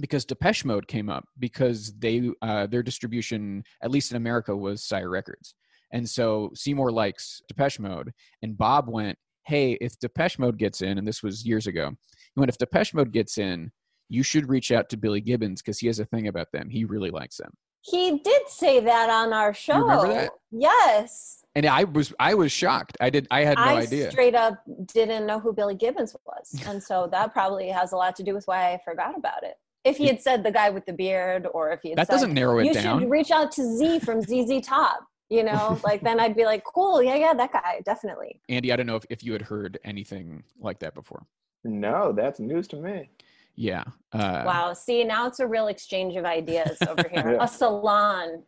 because 0.00 0.24
Depeche 0.24 0.64
Mode 0.64 0.88
came 0.88 1.08
up 1.08 1.24
because 1.38 1.92
they 1.98 2.30
uh, 2.42 2.66
their 2.66 2.82
distribution 2.82 3.62
at 3.82 3.90
least 3.90 4.10
in 4.10 4.16
America 4.16 4.56
was 4.56 4.82
Sire 4.82 5.10
Records, 5.10 5.54
and 5.92 6.08
so 6.08 6.50
Seymour 6.54 6.90
likes 6.90 7.42
Depeche 7.48 7.78
Mode, 7.78 8.12
and 8.42 8.56
Bob 8.56 8.88
went, 8.88 9.18
"Hey, 9.46 9.72
if 9.80 9.98
Depeche 9.98 10.38
Mode 10.38 10.58
gets 10.58 10.82
in," 10.82 10.98
and 10.98 11.06
this 11.06 11.22
was 11.22 11.46
years 11.46 11.66
ago, 11.66 11.90
he 12.34 12.40
went, 12.40 12.50
"If 12.50 12.58
Depeche 12.58 12.94
Mode 12.94 13.12
gets 13.12 13.38
in." 13.38 13.70
You 14.12 14.24
should 14.24 14.48
reach 14.48 14.72
out 14.72 14.88
to 14.88 14.96
Billy 14.96 15.20
Gibbons 15.20 15.62
because 15.62 15.78
he 15.78 15.86
has 15.86 16.00
a 16.00 16.04
thing 16.04 16.26
about 16.26 16.50
them. 16.52 16.68
He 16.68 16.84
really 16.84 17.10
likes 17.12 17.36
them. 17.36 17.52
he 17.82 18.18
did 18.18 18.48
say 18.48 18.80
that 18.80 19.08
on 19.08 19.32
our 19.32 19.54
show. 19.54 19.78
remember 19.78 20.08
that? 20.08 20.30
Yes. 20.50 21.44
And 21.54 21.64
I 21.64 21.84
was 21.84 22.12
I 22.18 22.34
was 22.34 22.50
shocked. 22.50 22.96
I 23.00 23.08
did 23.08 23.28
I 23.30 23.44
had 23.44 23.56
no 23.56 23.62
I 23.62 23.82
idea. 23.82 24.10
straight 24.10 24.34
up 24.34 24.60
didn't 24.92 25.26
know 25.26 25.38
who 25.38 25.52
Billy 25.52 25.76
Gibbons 25.76 26.16
was. 26.26 26.60
And 26.66 26.82
so 26.82 27.08
that 27.12 27.32
probably 27.32 27.68
has 27.68 27.92
a 27.92 27.96
lot 27.96 28.16
to 28.16 28.24
do 28.24 28.34
with 28.34 28.48
why 28.48 28.72
I 28.72 28.80
forgot 28.84 29.16
about 29.16 29.44
it. 29.44 29.54
If 29.84 29.96
he 29.96 30.06
had 30.06 30.20
said 30.20 30.44
the 30.44 30.50
guy 30.50 30.70
with 30.70 30.84
the 30.86 30.92
beard 30.92 31.46
or 31.54 31.70
if 31.72 31.80
he 31.82 31.90
had 31.90 31.98
That 31.98 32.06
said, 32.08 32.12
doesn't 32.14 32.34
narrow 32.34 32.58
it 32.58 32.66
you 32.66 32.74
down. 32.74 33.00
should 33.00 33.10
reach 33.10 33.30
out 33.30 33.50
to 33.52 33.62
Z 33.62 34.00
from 34.00 34.20
ZZ 34.22 34.60
Top, 34.62 35.06
you 35.30 35.42
know, 35.42 35.80
like 35.84 36.02
then 36.02 36.20
I'd 36.20 36.36
be 36.36 36.44
like, 36.44 36.62
cool, 36.64 37.02
yeah, 37.02 37.16
yeah, 37.16 37.34
that 37.34 37.52
guy, 37.52 37.80
definitely. 37.84 38.40
Andy, 38.48 38.72
I 38.72 38.76
don't 38.76 38.86
know 38.86 38.96
if, 38.96 39.06
if 39.08 39.24
you 39.24 39.32
had 39.32 39.42
heard 39.42 39.78
anything 39.84 40.42
like 40.60 40.80
that 40.80 40.94
before. 40.94 41.24
No, 41.64 42.12
that's 42.12 42.40
news 42.40 42.68
to 42.68 42.76
me. 42.76 43.10
Yeah. 43.56 43.84
Uh, 44.12 44.42
wow. 44.46 44.72
See, 44.72 45.04
now 45.04 45.26
it's 45.26 45.40
a 45.40 45.46
real 45.46 45.68
exchange 45.68 46.16
of 46.16 46.24
ideas 46.24 46.78
over 46.88 47.04
here. 47.10 47.32
Yeah. 47.36 47.44
A 47.44 47.48
salon. 47.48 48.42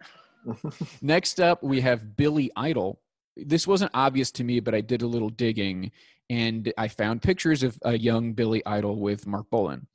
Next 1.03 1.41
up, 1.41 1.63
we 1.63 1.81
have 1.81 2.17
Billy 2.17 2.51
Idol. 2.57 3.01
This 3.37 3.67
wasn't 3.67 3.91
obvious 3.95 4.31
to 4.33 4.45
me, 4.45 4.61
but 4.61 4.75
I 4.75 4.81
did 4.81 5.03
a 5.03 5.07
little 5.07 5.29
digging 5.31 5.93
and 6.31 6.73
I 6.79 6.89
found 6.89 7.23
pictures 7.23 7.63
of 7.63 7.79
a 7.83 7.99
young 7.99 8.33
Billy 8.33 8.63
Idol 8.65 8.97
with 8.99 9.27
Marc 9.27 9.51
Bolan. 9.51 9.87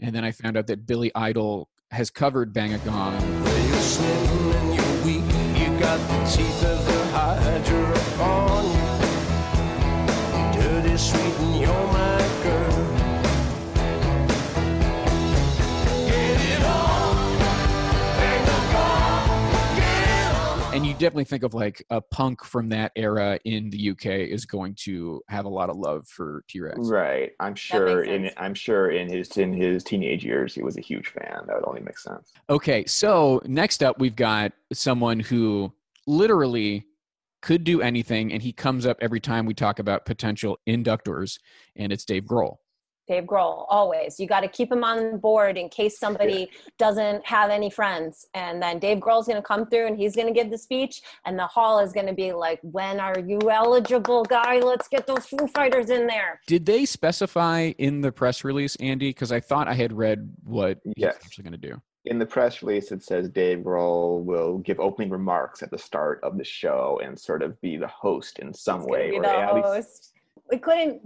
And 0.00 0.14
then 0.14 0.24
I 0.24 0.32
found 0.32 0.56
out 0.56 0.66
that 0.66 0.86
Billy 0.86 1.10
Idol 1.14 1.68
has 1.90 2.10
covered 2.10 2.52
Bang 2.52 2.74
a 2.74 2.78
Gong. 2.78 3.14
Definitely 21.06 21.24
think 21.24 21.44
of 21.44 21.54
like 21.54 21.84
a 21.90 22.00
punk 22.00 22.44
from 22.44 22.68
that 22.68 22.90
era 22.96 23.38
in 23.44 23.70
the 23.70 23.90
UK 23.90 24.06
is 24.06 24.44
going 24.44 24.74
to 24.74 25.22
have 25.28 25.44
a 25.44 25.48
lot 25.48 25.70
of 25.70 25.76
love 25.76 26.04
for 26.08 26.42
T 26.48 26.60
Rex. 26.60 26.78
Right. 26.80 27.30
I'm 27.38 27.54
sure 27.54 28.02
in. 28.02 28.28
I'm 28.36 28.54
sure 28.54 28.90
in 28.90 29.08
his 29.08 29.36
in 29.36 29.52
his 29.52 29.84
teenage 29.84 30.24
years 30.24 30.52
he 30.52 30.64
was 30.64 30.76
a 30.76 30.80
huge 30.80 31.06
fan. 31.08 31.42
That 31.46 31.54
would 31.54 31.68
only 31.68 31.80
make 31.80 31.96
sense. 31.96 32.32
Okay, 32.50 32.84
so 32.86 33.40
next 33.44 33.84
up 33.84 34.00
we've 34.00 34.16
got 34.16 34.50
someone 34.72 35.20
who 35.20 35.72
literally 36.08 36.84
could 37.40 37.62
do 37.62 37.80
anything, 37.80 38.32
and 38.32 38.42
he 38.42 38.52
comes 38.52 38.84
up 38.84 38.96
every 39.00 39.20
time 39.20 39.46
we 39.46 39.54
talk 39.54 39.78
about 39.78 40.06
potential 40.06 40.58
inductors, 40.68 41.38
and 41.76 41.92
it's 41.92 42.04
Dave 42.04 42.24
Grohl. 42.24 42.56
Dave 43.06 43.24
Grohl, 43.24 43.66
always. 43.68 44.18
You 44.18 44.26
got 44.26 44.40
to 44.40 44.48
keep 44.48 44.70
him 44.70 44.82
on 44.82 45.18
board 45.18 45.56
in 45.56 45.68
case 45.68 45.98
somebody 45.98 46.50
doesn't 46.78 47.24
have 47.24 47.50
any 47.50 47.70
friends. 47.70 48.26
And 48.34 48.60
then 48.60 48.78
Dave 48.78 48.98
Grohl's 48.98 49.26
going 49.26 49.36
to 49.40 49.46
come 49.46 49.66
through 49.66 49.86
and 49.86 49.96
he's 49.96 50.16
going 50.16 50.26
to 50.26 50.34
give 50.34 50.50
the 50.50 50.58
speech, 50.58 51.02
and 51.24 51.38
the 51.38 51.46
hall 51.46 51.78
is 51.78 51.92
going 51.92 52.06
to 52.06 52.12
be 52.12 52.32
like, 52.32 52.58
When 52.62 52.98
are 53.00 53.18
you 53.18 53.38
eligible, 53.50 54.24
guy? 54.24 54.58
Let's 54.58 54.88
get 54.88 55.06
those 55.06 55.26
Foo 55.26 55.46
Fighters 55.54 55.90
in 55.90 56.06
there. 56.06 56.40
Did 56.46 56.66
they 56.66 56.84
specify 56.84 57.72
in 57.78 58.00
the 58.00 58.10
press 58.12 58.42
release, 58.44 58.76
Andy? 58.76 59.10
Because 59.10 59.30
I 59.32 59.40
thought 59.40 59.68
I 59.68 59.74
had 59.74 59.92
read 59.92 60.28
what 60.44 60.78
he's 60.84 60.94
Yes. 60.96 61.16
actually 61.24 61.44
going 61.44 61.60
to 61.60 61.68
do. 61.68 61.80
In 62.06 62.18
the 62.20 62.26
press 62.26 62.62
release, 62.62 62.92
it 62.92 63.02
says 63.02 63.28
Dave 63.28 63.58
Grohl 63.58 64.22
will 64.22 64.58
give 64.58 64.78
opening 64.78 65.10
remarks 65.10 65.62
at 65.62 65.70
the 65.72 65.78
start 65.78 66.20
of 66.22 66.38
the 66.38 66.44
show 66.44 67.00
and 67.02 67.18
sort 67.18 67.42
of 67.42 67.60
be 67.60 67.76
the 67.76 67.88
host 67.88 68.38
in 68.38 68.52
some 68.54 68.84
way. 68.86 69.10
be 69.10 69.16
or 69.18 69.22
the 69.22 69.28
at 69.28 69.54
least- 69.54 69.66
host. 69.66 70.12
It 70.52 70.62
couldn't 70.62 71.00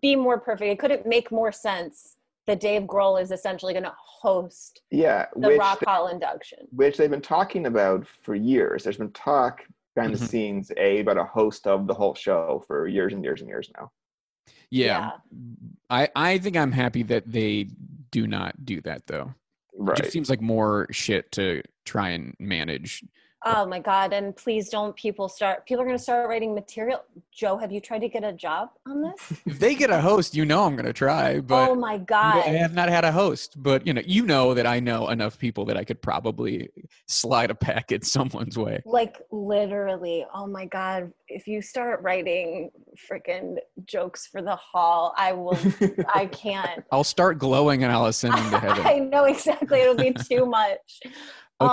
be 0.00 0.16
more 0.16 0.38
perfect. 0.38 0.70
It 0.70 0.78
couldn't 0.78 1.06
make 1.06 1.30
more 1.30 1.52
sense 1.52 2.16
that 2.46 2.60
Dave 2.60 2.82
Grohl 2.82 3.20
is 3.20 3.30
essentially 3.30 3.72
going 3.72 3.84
to 3.84 3.94
host 3.98 4.82
yeah, 4.90 5.26
the 5.36 5.48
which 5.48 5.58
Rock 5.58 5.82
Hall 5.84 6.08
induction. 6.08 6.58
which 6.72 6.96
they've 6.96 7.10
been 7.10 7.20
talking 7.22 7.66
about 7.66 8.06
for 8.22 8.34
years. 8.34 8.84
There's 8.84 8.98
been 8.98 9.12
talk 9.12 9.62
behind 9.94 10.14
Mhm. 10.14 10.18
the 10.18 10.26
scenes 10.26 10.72
a 10.76 11.00
about 11.00 11.16
a 11.18 11.24
host 11.24 11.66
of 11.66 11.86
the 11.86 11.94
whole 11.94 12.14
show 12.14 12.62
for 12.66 12.86
years 12.88 13.12
and 13.12 13.22
years 13.24 13.40
and 13.40 13.48
years 13.48 13.70
now. 13.78 13.90
Yeah, 14.70 15.12
I 15.88 16.08
I 16.16 16.38
think 16.38 16.56
I'm 16.56 16.72
happy 16.72 17.02
that 17.04 17.30
they 17.30 17.68
do 18.10 18.26
not 18.26 18.64
do 18.64 18.80
that 18.82 19.06
though. 19.06 19.34
It 19.72 19.78
Right. 19.80 19.96
just 19.96 20.12
seems 20.12 20.28
like 20.30 20.40
more 20.40 20.86
shit 20.90 21.30
to 21.32 21.62
try 21.84 22.10
and 22.10 22.34
manage. 22.38 23.04
Oh 23.46 23.66
my 23.66 23.78
God. 23.78 24.14
And 24.14 24.34
please 24.34 24.70
don't 24.70 24.96
people 24.96 25.28
start, 25.28 25.66
people 25.66 25.82
are 25.82 25.86
going 25.86 25.96
to 25.96 26.02
start 26.02 26.28
writing 26.28 26.54
material. 26.54 27.04
Joe, 27.30 27.58
have 27.58 27.70
you 27.70 27.80
tried 27.80 27.98
to 27.98 28.08
get 28.08 28.24
a 28.24 28.32
job 28.32 28.70
on 28.86 29.02
this? 29.02 29.32
If 29.46 29.58
they 29.58 29.74
get 29.74 29.90
a 29.90 30.00
host, 30.00 30.34
you 30.34 30.44
know 30.46 30.64
I'm 30.64 30.74
going 30.74 30.86
to 30.86 30.92
try, 30.92 31.40
but 31.40 31.70
oh 31.70 31.74
my 31.74 31.98
God. 31.98 32.38
I 32.38 32.48
have 32.52 32.74
not 32.74 32.88
had 32.88 33.04
a 33.04 33.12
host, 33.12 33.62
but 33.62 33.86
you 33.86 33.92
know, 33.92 34.02
you 34.06 34.24
know 34.24 34.54
that 34.54 34.66
I 34.66 34.80
know 34.80 35.10
enough 35.10 35.38
people 35.38 35.66
that 35.66 35.76
I 35.76 35.84
could 35.84 36.00
probably 36.00 36.70
slide 37.06 37.50
a 37.50 37.54
packet 37.54 38.04
someone's 38.16 38.56
way. 38.56 38.82
like 38.86 39.20
literally, 39.30 40.24
oh 40.34 40.46
my 40.46 40.64
God. 40.64 41.12
If 41.28 41.46
you 41.46 41.60
start 41.60 42.02
writing 42.02 42.70
freaking 43.10 43.56
jokes 43.84 44.26
for 44.26 44.40
the 44.40 44.56
hall, 44.56 45.14
I 45.16 45.32
will, 45.32 45.58
I 46.14 46.26
can't. 46.32 46.84
I'll 46.90 47.04
start 47.04 47.38
glowing 47.38 47.84
and 47.84 47.92
I'll 47.92 48.06
ascend 48.06 48.34
into 48.38 48.58
heaven. 48.58 48.86
I 48.86 48.98
know 48.98 49.24
exactly. 49.24 49.80
It'll 49.80 49.94
be 49.94 50.12
too 50.12 50.46
much. 50.46 51.00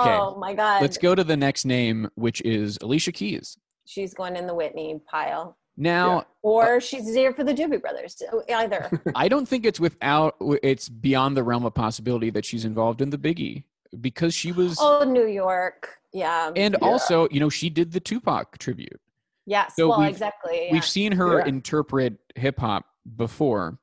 Okay, 0.00 0.10
Oh 0.14 0.36
my 0.38 0.54
God. 0.54 0.82
Let's 0.82 0.98
go 0.98 1.14
to 1.14 1.24
the 1.24 1.36
next 1.36 1.64
name, 1.64 2.08
which 2.14 2.40
is 2.42 2.78
Alicia 2.82 3.12
Keys. 3.12 3.56
She's 3.84 4.14
going 4.14 4.36
in 4.36 4.46
the 4.46 4.54
Whitney 4.54 5.00
pile. 5.10 5.56
Now, 5.76 6.26
Or 6.42 6.80
she's 6.80 7.14
here 7.14 7.32
for 7.32 7.44
the 7.44 7.54
Doobie 7.54 7.80
Brothers. 7.80 8.20
Either. 8.54 8.90
I 9.14 9.28
don't 9.28 9.46
think 9.48 9.64
it's 9.64 9.80
without 9.80 10.36
it's 10.62 10.88
beyond 10.88 11.36
the 11.36 11.42
realm 11.42 11.64
of 11.64 11.74
possibility 11.74 12.30
that 12.30 12.44
she's 12.44 12.64
involved 12.66 13.00
in 13.00 13.08
the 13.10 13.16
Biggie 13.18 13.64
because 14.00 14.34
she 14.34 14.52
was 14.52 14.76
oh, 14.80 15.04
New 15.04 15.26
York. 15.26 15.96
Yeah. 16.12 16.52
and 16.54 16.76
Yeah. 16.80 16.86
also, 16.86 17.26
you 17.30 17.40
know, 17.40 17.48
she 17.48 17.70
did 17.70 17.90
the 17.92 18.00
Tupac 18.00 18.58
tribute. 18.58 19.00
yes. 19.46 19.74
so 19.76 19.88
well, 19.88 20.00
we've- 20.00 20.10
exactly. 20.10 20.66
yeah. 20.66 20.72
We've 20.72 20.84
seen 20.84 21.12
her 21.12 21.38
Yeah. 21.38 21.46
interpret 21.46 22.18
hip 22.36 22.58
hop 22.58 22.84
before. 23.16 23.78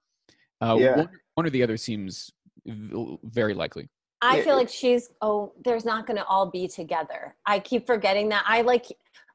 Uh, 0.61 0.77
Yeah. 0.79 0.95
one, 0.97 1.09
one 1.35 1.45
or 1.47 1.49
the 1.49 1.63
other 1.63 1.75
seems 1.77 2.31
very 2.65 3.53
likely. 3.55 3.89
I 4.21 4.41
feel 4.41 4.55
like 4.55 4.69
she's 4.69 5.09
oh, 5.21 5.53
there's 5.63 5.85
not 5.85 6.05
going 6.05 6.17
to 6.17 6.25
all 6.25 6.45
be 6.49 6.67
together. 6.67 7.35
I 7.45 7.59
keep 7.59 7.85
forgetting 7.87 8.29
that. 8.29 8.43
I 8.47 8.61
like 8.61 8.85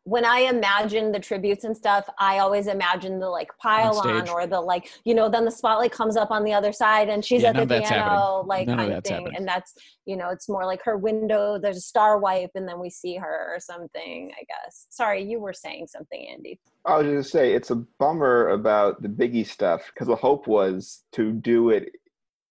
when 0.07 0.27
I 0.27 0.41
imagine 0.41 1.13
the 1.13 1.19
tributes 1.19 1.65
and 1.65 1.75
stuff. 1.75 2.07
I 2.19 2.39
always 2.41 2.67
imagine 2.67 3.19
the 3.19 3.29
like 3.31 3.49
pile 3.59 3.97
on 3.99 4.27
stage. 4.27 4.29
or 4.35 4.47
the 4.47 4.61
like, 4.61 4.91
you 5.05 5.15
know, 5.15 5.31
then 5.31 5.47
the 5.47 5.51
spotlight 5.51 5.93
comes 5.93 6.19
up 6.19 6.31
on 6.31 6.45
the 6.45 6.53
other 6.53 6.73
side 6.75 7.09
and 7.09 7.25
she's 7.25 7.41
Yeah, 7.41 7.49
at 7.51 7.57
the 7.57 7.81
piano, 7.81 7.87
happening. 7.89 8.47
like 8.47 8.67
None 8.69 8.77
kind 8.77 8.93
of 8.93 9.05
thing. 9.05 9.13
happening. 9.15 9.37
And 9.37 9.49
that's 9.49 9.75
you 10.05 10.17
know, 10.19 10.29
it's 10.29 10.47
more 10.51 10.67
like 10.67 10.83
her 10.85 10.99
window. 10.99 11.59
There's 11.59 11.79
a 11.79 11.81
star 11.81 12.19
wipe, 12.19 12.51
and 12.55 12.69
then 12.69 12.79
we 12.79 12.91
see 12.91 13.17
her 13.17 13.55
or 13.55 13.59
something. 13.59 14.31
I 14.39 14.45
guess. 14.45 14.87
Sorry, 14.91 15.23
you 15.23 15.41
were 15.41 15.55
saying 15.55 15.87
something, 15.87 16.29
Andy. 16.29 16.61
I 16.85 16.99
was 16.99 17.07
just 17.07 17.33
gonna 17.33 17.45
say 17.47 17.55
it's 17.55 17.71
a 17.71 17.77
bummer 17.99 18.51
about 18.51 19.01
the 19.01 19.09
Biggie 19.09 19.47
stuff 19.47 19.81
because 19.87 20.09
the 20.09 20.17
hope 20.17 20.47
was 20.47 21.05
to 21.13 21.33
do 21.33 21.71
it 21.71 21.91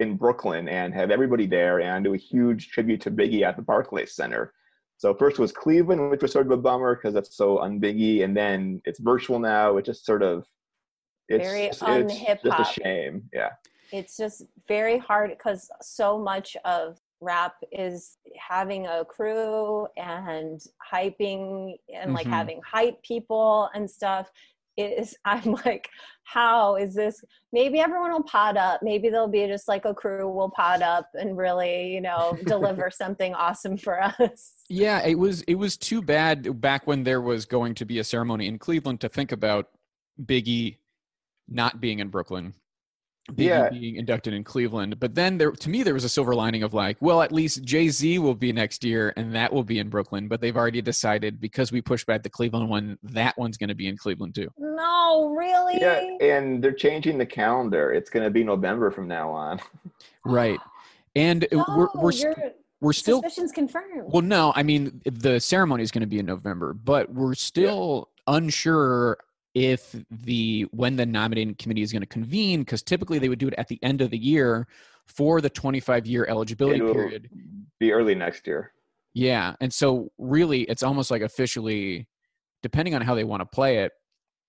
in 0.03 0.15
Brooklyn 0.15 0.69
and 0.69 0.93
have 0.93 1.09
everybody 1.09 1.47
there 1.47 1.81
and 1.81 2.03
do 2.05 2.13
a 2.13 2.17
huge 2.17 2.69
tribute 2.69 3.01
to 3.01 3.11
Biggie 3.11 3.41
at 3.41 3.55
the 3.55 3.61
Barclays 3.63 4.15
Center. 4.15 4.53
So 4.97 5.13
first 5.15 5.39
was 5.39 5.51
Cleveland, 5.51 6.11
which 6.11 6.21
was 6.21 6.31
sort 6.31 6.45
of 6.45 6.51
a 6.51 6.57
bummer 6.57 6.95
because 6.95 7.13
that's 7.15 7.35
so 7.35 7.59
un-Biggie, 7.59 8.23
and 8.23 8.37
then 8.37 8.81
it's 8.85 8.99
virtual 8.99 9.39
now. 9.39 9.77
It 9.77 9.85
just 9.85 10.05
sort 10.05 10.21
of 10.21 10.45
it's, 11.29 11.43
Very 11.47 11.63
it's, 11.63 11.77
it's 11.77 11.79
just 11.79 11.89
a 11.89 11.93
un-hip-hop. 11.95 12.73
shame. 12.73 13.23
Yeah. 13.33 13.49
it's 13.91 14.17
just 14.17 14.43
very 14.67 14.97
hard 14.97 15.29
because 15.31 15.69
so 15.81 16.17
much 16.17 16.55
of 16.65 16.99
rap 17.21 17.55
is 17.71 18.17
having 18.37 18.87
a 18.87 19.05
crew 19.05 19.87
and 19.97 20.59
hyping 20.91 21.75
and 21.93 22.13
like 22.13 22.25
Mhm. 22.27 22.31
having 22.31 22.61
hype 22.65 23.01
people 23.03 23.69
and 23.75 23.89
stuff 23.89 24.31
is 24.77 25.15
i'm 25.25 25.55
like 25.65 25.89
how 26.25 26.77
is 26.77 26.95
this 26.95 27.21
maybe 27.51 27.79
everyone 27.79 28.11
will 28.11 28.23
pod 28.23 28.55
up 28.55 28.81
maybe 28.81 29.09
there'll 29.09 29.27
be 29.27 29.45
just 29.45 29.67
like 29.67 29.83
a 29.85 29.93
crew 29.93 30.31
will 30.31 30.49
pod 30.49 30.81
up 30.81 31.09
and 31.15 31.37
really 31.37 31.93
you 31.93 32.01
know 32.01 32.37
deliver 32.45 32.89
something 32.91 33.33
awesome 33.33 33.77
for 33.77 34.01
us 34.01 34.53
Yeah, 34.69 35.05
it 35.05 35.19
was 35.19 35.41
it 35.43 35.55
was 35.55 35.77
too 35.77 36.01
bad 36.01 36.59
back 36.61 36.87
when 36.87 37.03
there 37.03 37.21
was 37.21 37.45
going 37.45 37.75
to 37.75 37.85
be 37.85 37.99
a 37.99 38.03
ceremony 38.03 38.47
in 38.47 38.57
Cleveland 38.57 39.01
to 39.01 39.09
think 39.09 39.31
about 39.31 39.67
Biggie 40.25 40.77
not 41.47 41.79
being 41.79 41.99
in 41.99 42.07
Brooklyn. 42.07 42.53
Biggie 43.31 43.45
Yeah. 43.45 43.69
being 43.69 43.95
inducted 43.95 44.33
in 44.33 44.43
Cleveland. 44.43 44.99
But 44.99 45.15
then 45.15 45.37
there 45.37 45.51
to 45.51 45.69
me 45.69 45.81
there 45.83 45.93
was 45.93 46.03
a 46.03 46.09
silver 46.09 46.35
lining 46.35 46.61
of 46.63 46.73
like, 46.73 46.97
well, 46.99 47.21
at 47.21 47.31
least 47.31 47.63
Jay-Z 47.63 48.19
will 48.19 48.35
be 48.35 48.51
next 48.51 48.83
year 48.83 49.13
and 49.15 49.33
that 49.33 49.51
will 49.53 49.63
be 49.63 49.79
in 49.79 49.87
Brooklyn, 49.89 50.27
but 50.27 50.41
they've 50.41 50.57
already 50.57 50.81
decided 50.81 51.39
because 51.39 51.71
we 51.71 51.81
pushed 51.81 52.05
back 52.05 52.21
the 52.23 52.29
Cleveland 52.29 52.69
one, 52.69 52.97
that 53.03 53.37
one's 53.37 53.57
going 53.57 53.69
to 53.69 53.75
be 53.75 53.87
in 53.87 53.95
Cleveland 53.97 54.35
too. 54.35 54.49
no 54.57 55.33
really 55.37 55.79
Yeah, 55.79 56.17
and 56.21 56.61
they're 56.61 56.73
changing 56.73 57.17
the 57.17 57.25
calendar. 57.25 57.93
It's 57.93 58.09
going 58.09 58.23
to 58.25 58.29
be 58.29 58.43
November 58.43 58.91
from 58.91 59.07
now 59.07 59.29
on. 59.29 59.59
Right. 60.25 60.59
And 61.15 61.45
uh, 61.53 61.63
we're 61.75 61.87
we're 61.95 62.11
st- 62.13 62.37
your 62.37 62.51
we're 62.81 62.93
still 62.93 63.21
suspicions 63.21 63.51
confirmed 63.51 64.03
Well, 64.05 64.21
no, 64.21 64.51
I 64.55 64.63
mean 64.63 65.01
the 65.05 65.39
ceremony 65.39 65.83
is 65.83 65.91
going 65.91 66.01
to 66.01 66.07
be 66.07 66.19
in 66.19 66.25
November, 66.25 66.73
but 66.73 67.09
we're 67.13 67.33
still 67.35 68.09
unsure 68.27 69.17
if 69.53 69.95
the 70.09 70.65
when 70.71 70.95
the 70.95 71.05
nominating 71.05 71.55
committee 71.55 71.81
is 71.81 71.91
going 71.91 72.01
to 72.01 72.07
convene 72.07 72.61
because 72.61 72.81
typically 72.81 73.19
they 73.19 73.29
would 73.29 73.39
do 73.39 73.47
it 73.47 73.53
at 73.57 73.67
the 73.67 73.79
end 73.83 74.01
of 74.01 74.09
the 74.09 74.17
year 74.17 74.67
for 75.05 75.41
the 75.41 75.49
25 75.49 76.07
year 76.07 76.25
eligibility 76.27 76.79
It'll 76.79 76.93
period. 76.93 77.29
Be 77.79 77.91
early 77.91 78.15
next 78.15 78.47
year. 78.47 78.71
Yeah, 79.13 79.55
and 79.61 79.71
so 79.71 80.11
really 80.17 80.61
it's 80.61 80.83
almost 80.83 81.11
like 81.11 81.21
officially 81.21 82.07
depending 82.63 82.95
on 82.95 83.01
how 83.01 83.13
they 83.13 83.25
want 83.25 83.41
to 83.41 83.45
play 83.45 83.79
it, 83.79 83.91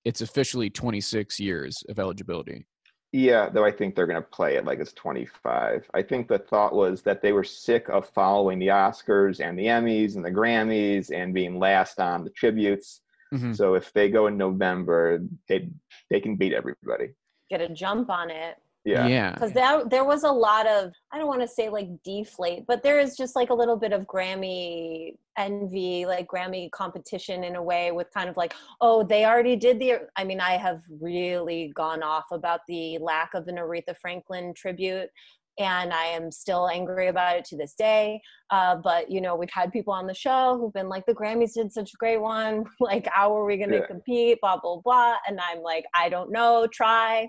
it's 0.05 0.21
officially 0.21 0.71
26 0.71 1.41
years 1.41 1.83
of 1.89 1.99
eligibility. 1.99 2.67
Yeah, 3.13 3.49
though 3.49 3.65
I 3.65 3.71
think 3.71 3.95
they're 3.95 4.07
going 4.07 4.21
to 4.21 4.29
play 4.29 4.57
it 4.57 4.65
like 4.65 4.81
it's 4.81 4.93
25. 4.95 5.89
I 5.95 6.03
think 6.03 6.27
the 6.27 6.39
thought 6.39 6.75
was 6.75 7.03
that 7.03 7.23
they 7.23 7.33
were 7.33 7.45
sick 7.45 7.89
of 7.89 8.09
following 8.09 8.59
the 8.59 8.69
Oscars 8.69 9.41
and 9.41 9.59
the 9.59 9.67
Emmys 9.67 10.17
and 10.17 10.25
the 10.25 10.33
Grammys 10.33 11.13
and 11.13 11.33
being 11.33 11.59
last 11.59 12.01
on 12.01 12.25
the 12.25 12.31
tributes. 12.31 13.03
Mhm. 13.35 13.57
So 13.57 13.75
if 13.75 13.93
they 13.93 14.09
go 14.11 14.27
in 14.29 14.37
November, 14.37 15.21
they 15.49 15.69
they 16.11 16.21
can 16.21 16.37
beat 16.37 16.53
everybody. 16.53 17.09
get 17.51 17.61
a 17.61 17.69
jump 17.69 18.09
on 18.11 18.31
it 18.31 18.57
Yeah. 18.85 19.07
yeah. 19.07 19.33
because 19.33 19.53
that 19.53 19.91
there 19.91 20.05
was 20.05 20.23
a 20.25 20.31
lot 20.49 20.67
of 20.67 20.93
I 21.13 21.19
don't 21.19 21.27
want 21.29 21.43
to 21.43 21.49
say 21.49 21.69
like 21.69 21.89
deflate, 22.03 22.65
but 22.67 22.83
there 22.83 22.99
is 22.99 23.17
just 23.17 23.37
like 23.37 23.51
a 23.51 23.55
little 23.55 23.77
bit 23.77 23.93
of 23.93 24.03
Grammy 24.07 25.17
envy, 25.37 26.07
like 26.07 26.27
Grammy 26.29 26.71
competition 26.71 27.45
in 27.45 27.57
a 27.57 27.63
way, 27.63 27.91
with 27.93 28.09
kind 28.15 28.29
of 28.31 28.37
like, 28.37 28.55
oh, 28.81 29.03
they 29.03 29.25
already 29.27 29.57
did 29.57 29.79
the. 29.81 29.91
I 30.17 30.23
mean, 30.25 30.41
I 30.41 30.53
have 30.57 30.81
really 31.01 31.73
gone 31.75 32.03
off 32.03 32.27
about 32.33 32.61
the 32.69 32.99
lack 32.99 33.35
of 33.35 33.47
an 33.49 33.57
Aretha 33.57 33.95
Franklin 33.97 34.55
tribute. 34.55 35.11
And 35.59 35.93
I 35.93 36.07
am 36.07 36.33
still 36.33 36.69
angry 36.69 37.07
about 37.09 37.37
it 37.37 37.45
to 37.51 37.57
this 37.57 37.75
day. 37.75 38.21
Uh, 38.51 38.77
but 38.77 39.11
you 39.11 39.21
know, 39.21 39.35
we've 39.37 39.51
had 39.51 39.73
people 39.73 39.93
on 39.93 40.07
the 40.07 40.15
show 40.15 40.59
who've 40.59 40.73
been 40.73 40.89
like, 40.89 41.05
"The 41.07 41.15
Grammys 41.15 41.55
did 41.55 41.73
such 41.73 41.93
a 41.95 41.97
great 41.99 42.21
one. 42.21 42.65
Like, 42.81 43.09
how 43.11 43.35
are 43.37 43.45
we 43.45 43.57
going 43.57 43.71
to 43.71 43.79
Yeah. 43.79 43.87
compete?" 43.87 44.39
Blah 44.41 44.59
blah 44.59 44.81
blah. 44.85 45.17
And 45.27 45.39
I'm 45.41 45.63
like, 45.63 45.85
I 45.95 46.09
don't 46.09 46.31
know. 46.31 46.67
Try. 46.73 47.29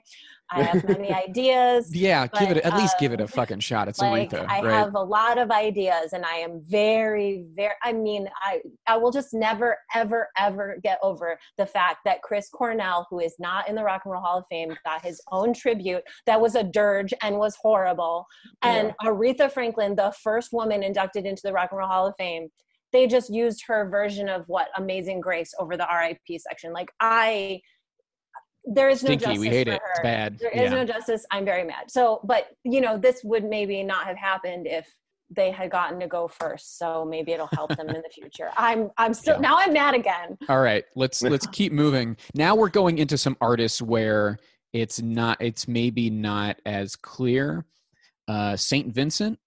I 0.52 0.62
have 0.64 0.84
many 0.88 1.12
ideas. 1.12 1.90
Yeah, 1.96 2.28
give 2.28 2.52
it 2.52 2.64
But, 2.64 2.66
at 2.74 2.78
least 2.78 2.96
give 3.00 3.14
it 3.14 3.20
a 3.20 3.24
um, 3.24 3.28
fucking 3.28 3.62
shot. 3.62 3.88
It's 3.88 4.00
like 4.00 4.30
Aretha, 4.30 4.46
I 4.48 4.62
right? 4.62 4.74
have 4.74 4.94
a 4.96 5.02
lot 5.02 5.38
of 5.38 5.50
ideas, 5.50 6.14
and 6.14 6.24
I 6.26 6.36
am 6.36 6.62
very, 6.68 7.46
very. 7.56 7.74
I 7.84 7.94
mean, 7.94 8.28
I 8.44 8.62
I 8.88 8.98
will 8.98 9.12
just 9.12 9.34
never, 9.34 9.78
ever, 9.94 10.30
ever 10.38 10.78
get 10.84 11.00
over 11.02 11.38
the 11.58 11.66
fact 11.66 12.00
that 12.06 12.22
Chris 12.22 12.50
Cornell, 12.50 13.08
who 13.10 13.20
is 13.20 13.36
not 13.40 13.68
in 13.68 13.76
the 13.76 13.84
Rock 13.84 14.02
and 14.06 14.12
Roll 14.12 14.22
Hall 14.22 14.38
of 14.40 14.46
Fame, 14.52 14.76
got 14.86 15.04
his 15.04 15.20
own 15.32 15.54
tribute 15.54 16.04
that 16.28 16.40
was 16.40 16.56
a 16.56 16.64
dirge 16.64 17.14
and 17.24 17.38
was 17.38 17.56
horrible. 17.62 18.26
And 18.62 18.94
Aretha 19.04 19.52
Franklin, 19.52 19.96
the 19.96 20.14
first 20.22 20.54
woman 20.54 20.84
inducted 21.06 21.26
into 21.30 21.42
the 21.44 21.54
Rock 21.54 21.70
and 21.72 21.78
Roll 21.80 21.88
Hall 21.88 22.08
of 22.08 22.16
Fame, 22.18 22.50
they 22.92 23.08
just 23.08 23.34
used 23.34 23.64
her 23.68 23.90
version 23.90 24.30
of 24.30 24.44
what 24.48 24.68
Amazing 24.78 25.22
Grace 25.22 25.54
over 25.60 25.76
the 25.78 25.88
RIP 25.92 26.40
section. 26.40 26.72
Like 26.74 26.92
I, 27.00 27.62
there 28.66 28.90
is 28.90 29.04
no 29.04 29.10
Stinky. 29.10 29.26
justice 29.26 29.40
We 29.40 29.50
hate 29.50 29.68
for 29.68 29.74
it. 29.74 29.82
It's 29.92 30.00
bad. 30.02 30.40
There 30.40 30.50
is 30.52 30.72
Yeah. 30.72 30.78
no 30.78 30.86
justice. 30.86 31.26
I'm 31.32 31.46
very 31.46 31.64
mad. 31.64 31.92
So, 31.92 32.22
but 32.24 32.48
you 32.64 32.82
know, 32.82 32.98
this 32.98 33.22
would 33.24 33.44
maybe 33.44 33.84
not 33.84 34.06
have 34.08 34.18
happened 34.18 34.66
if 34.68 34.88
they 35.36 35.52
had 35.52 35.72
gotten 35.72 36.00
to 36.00 36.08
go 36.08 36.28
first. 36.28 36.78
So 36.78 37.04
maybe 37.06 37.32
it'll 37.34 37.48
help 37.48 37.76
them 37.76 37.90
in 37.90 37.96
the 38.02 38.10
future. 38.14 38.50
I'm, 38.58 38.90
I'm 38.98 39.14
still 39.14 39.36
Yeah. 39.36 39.42
now. 39.42 39.58
I'm 39.60 39.74
mad 39.74 39.94
again. 39.94 40.38
All 40.50 40.62
right, 40.62 40.86
let's 40.96 41.22
let's 41.34 41.48
keep 41.48 41.74
moving. 41.74 42.16
Now 42.34 42.56
we're 42.56 42.70
going 42.70 42.98
into 43.00 43.18
some 43.18 43.36
artists 43.42 43.82
where 43.82 44.38
it's 44.74 45.02
not 45.02 45.38
it's 45.42 45.68
maybe 45.68 46.10
not 46.10 46.60
as 46.66 46.96
clear. 46.96 47.66
Uh 48.28 48.56
Saint 48.56 48.94
Vincent. 48.94 49.38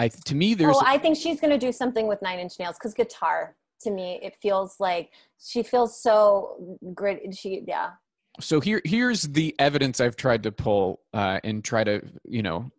I 0.00 0.08
to 0.08 0.34
me 0.34 0.54
there's 0.54 0.76
oh, 0.76 0.82
I 0.84 0.96
think 0.96 1.16
she's 1.16 1.40
going 1.40 1.50
to 1.50 1.58
do 1.58 1.72
something 1.72 2.06
with 2.06 2.22
Nine 2.22 2.38
Inch 2.38 2.58
Nails 2.58 2.76
because 2.78 2.94
guitar. 2.94 3.54
To 3.82 3.90
me, 3.90 4.20
it 4.22 4.36
feels 4.42 4.76
like 4.78 5.10
she 5.42 5.62
feels 5.62 6.02
so 6.02 6.78
grit. 6.92 7.34
She, 7.34 7.62
yeah. 7.66 7.92
so 8.38 8.60
here 8.60 8.82
here's 8.84 9.22
the 9.22 9.54
evidence 9.58 10.00
I've 10.00 10.16
tried 10.16 10.42
to 10.42 10.52
pull 10.52 11.00
uh 11.14 11.40
and 11.44 11.64
try 11.64 11.84
to, 11.84 12.02
you 12.24 12.42
know, 12.42 12.70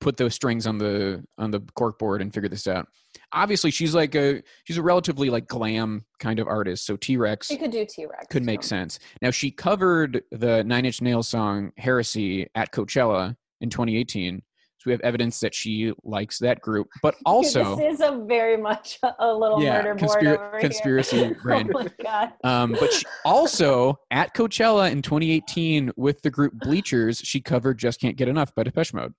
put 0.00 0.16
those 0.16 0.34
strings 0.34 0.66
on 0.66 0.78
the 0.78 1.24
on 1.36 1.50
the 1.50 1.60
cork 1.74 1.98
board 1.98 2.22
and 2.22 2.32
figure 2.32 2.48
this 2.48 2.66
out. 2.66 2.88
Obviously, 3.32 3.70
she's 3.70 3.94
like 3.94 4.14
a 4.14 4.42
she's 4.64 4.78
a 4.78 4.82
relatively 4.82 5.30
like 5.30 5.46
glam 5.46 6.04
kind 6.18 6.38
of 6.38 6.46
artist. 6.46 6.86
So 6.86 6.96
T-Rex 6.96 7.48
She 7.48 7.56
could 7.56 7.72
do 7.72 7.84
T 7.88 8.06
Rex. 8.06 8.26
could 8.30 8.44
make 8.44 8.62
sense. 8.62 8.98
Now 9.20 9.30
she 9.30 9.50
covered 9.50 10.22
the 10.30 10.64
Nine 10.64 10.86
Inch 10.86 11.02
Nails 11.02 11.28
song 11.28 11.72
"Heresy" 11.76 12.48
at 12.54 12.72
Coachella 12.72 13.36
in 13.60 13.70
2018, 13.70 14.42
so 14.78 14.84
we 14.86 14.92
have 14.92 15.00
evidence 15.00 15.40
that 15.40 15.54
she 15.54 15.92
likes 16.04 16.38
that 16.38 16.60
group. 16.60 16.88
But 17.02 17.16
also, 17.26 17.76
this 17.76 17.94
is 17.94 18.00
a 18.00 18.24
very 18.26 18.56
much 18.56 18.98
a 19.18 19.32
little 19.32 19.60
Yeah, 19.62 19.82
murder 19.82 19.94
conspira- 19.96 20.36
board 20.36 20.40
over 20.40 20.60
conspiracy 20.60 21.16
here. 21.18 21.34
brain. 21.42 21.70
Oh 21.74 21.82
my 21.82 21.90
god. 22.02 22.32
um, 22.44 22.76
but 22.78 22.92
she 22.92 23.04
also 23.24 23.98
at 24.10 24.34
Coachella 24.34 24.90
in 24.90 25.02
2018 25.02 25.92
with 25.96 26.22
the 26.22 26.30
group 26.30 26.52
Bleachers, 26.54 27.18
she 27.18 27.40
covered 27.40 27.78
"Just 27.78 28.00
Can't 28.00 28.16
Get 28.16 28.28
Enough" 28.28 28.54
by 28.54 28.62
Depeche 28.62 28.94
Mode. 28.94 29.14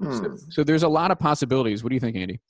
Hmm. 0.00 0.36
So 0.50 0.62
there's 0.62 0.84
a 0.84 0.88
lot 0.88 1.10
of 1.10 1.18
possibilities. 1.18 1.82
What 1.82 1.88
do 1.88 1.94
you 1.96 2.00
think, 2.00 2.16
Andy? 2.16 2.40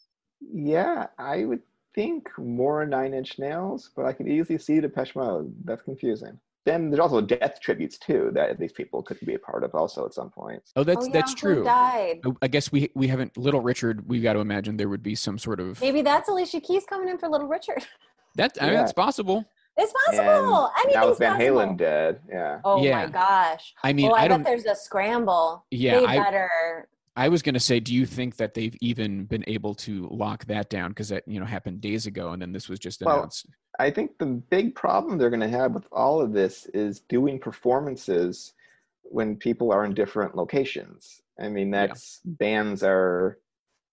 Yeah, 0.53 1.07
I 1.19 1.45
would 1.47 1.63
think 1.95 2.29
more 2.39 2.85
Nine 2.85 3.15
Inch 3.15 3.39
Nails, 3.39 3.91
but 3.97 4.05
I 4.05 4.13
could 4.13 4.29
easily 4.29 4.59
see 4.59 4.81
Depeche 4.81 5.17
Mode. 5.17 5.53
That's 5.65 5.83
confusing. 5.83 6.39
Then 6.69 6.91
there's 6.91 7.01
also 7.01 7.21
death 7.23 7.61
tributes 7.61 7.97
too 7.99 8.31
that 8.35 8.59
these 8.59 8.73
people 8.73 9.03
could 9.03 9.19
be 9.21 9.35
a 9.35 9.39
part 9.39 9.65
of 9.65 9.75
also 9.75 10.05
at 10.05 10.13
some 10.13 10.29
point. 10.31 10.63
Oh, 10.77 10.85
that's 10.85 11.05
oh, 11.05 11.09
yeah, 11.09 11.13
that's 11.13 11.33
who 11.33 11.37
true. 11.39 11.65
died? 11.65 12.21
Oh, 12.27 12.37
I 12.43 12.49
guess 12.49 12.71
we 12.71 12.91
we 12.95 13.09
haven't 13.09 13.37
Little 13.39 13.61
Richard. 13.63 14.07
We've 14.09 14.23
got 14.23 14.35
to 14.35 14.41
imagine 14.41 14.77
there 14.77 14.89
would 14.91 15.03
be 15.03 15.15
some 15.15 15.39
sort 15.39 15.61
of 15.61 15.81
Maybe 15.81 16.03
that's 16.03 16.29
Alicia 16.29 16.61
Keys 16.61 16.85
coming 16.85 17.09
in 17.09 17.17
for 17.19 17.29
Little 17.29 17.49
Richard. 17.49 17.85
that. 18.37 18.57
I 18.61 18.67
mean, 18.67 18.75
that's 18.75 18.93
possible. 18.93 19.45
It's 19.81 19.93
And 20.09 20.17
possible. 20.19 20.51
now 20.53 20.71
Anything's 20.85 21.07
with 21.11 21.19
Van 21.21 21.37
possible. 21.37 21.57
Halen 21.59 21.77
dead, 21.79 22.21
yeah. 22.29 22.61
Oh 22.65 22.83
Yeah. 22.85 23.07
my 23.07 23.11
gosh. 23.13 23.75
I 23.83 23.93
mean, 23.93 24.11
oh, 24.11 24.15
I, 24.15 24.19
I 24.19 24.23
bet 24.23 24.29
don't. 24.31 24.43
there's 24.45 24.67
a 24.67 24.75
scramble. 24.75 25.65
Yeah, 25.71 26.01
They 26.01 26.07
I- 26.07 26.19
better. 26.19 26.89
I 27.17 27.29
was 27.31 27.43
going 27.43 27.55
to 27.55 27.61
say, 27.61 27.81
do 27.81 27.93
you 27.93 28.07
think 28.07 28.37
that 28.37 28.55
they've 28.55 28.77
even 28.81 29.25
been 29.25 29.43
able 29.49 29.75
to 29.77 30.07
lock 30.13 30.45
that 30.47 30.71
down? 30.71 30.91
Because 30.91 31.09
that 31.09 31.25
you 31.27 31.41
know 31.41 31.47
happened 31.47 31.81
days 31.81 32.07
ago, 32.07 32.31
and 32.31 32.41
then 32.41 32.53
this 32.53 32.69
was 32.69 32.79
just 32.79 33.01
Well, 33.03 33.17
announced. 33.17 33.47
I 33.79 33.91
think 33.91 34.19
the 34.19 34.27
big 34.27 34.75
problem 34.75 35.19
they're 35.19 35.31
going 35.31 35.41
to 35.41 35.49
have 35.49 35.73
with 35.73 35.87
all 35.93 36.21
of 36.21 36.33
this 36.33 36.67
is 36.75 37.01
doing 37.09 37.39
performances 37.39 38.55
when 39.03 39.37
people 39.37 39.73
are 39.73 39.85
in 39.85 39.95
different 39.95 40.35
locations. 40.35 41.23
I 41.39 41.49
mean, 41.49 41.69
Yeah. 41.73 41.87
that's 41.87 42.21
bands 42.25 42.83
are 42.83 43.39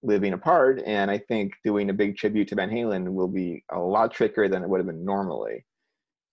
living 0.02 0.34
apart, 0.34 0.82
and 0.86 1.10
I 1.10 1.18
think 1.18 1.54
doing 1.64 1.90
a 1.90 1.94
big 1.94 2.18
tribute 2.18 2.48
to 2.50 2.56
Van 2.56 2.70
Halen 2.70 3.14
will 3.14 3.28
be 3.28 3.64
a 3.70 3.80
lot 3.80 4.12
trickier 4.12 4.48
than 4.48 4.64
it 4.64 4.70
would 4.70 4.80
have 4.80 4.88
been 4.88 5.06
normally. 5.06 5.66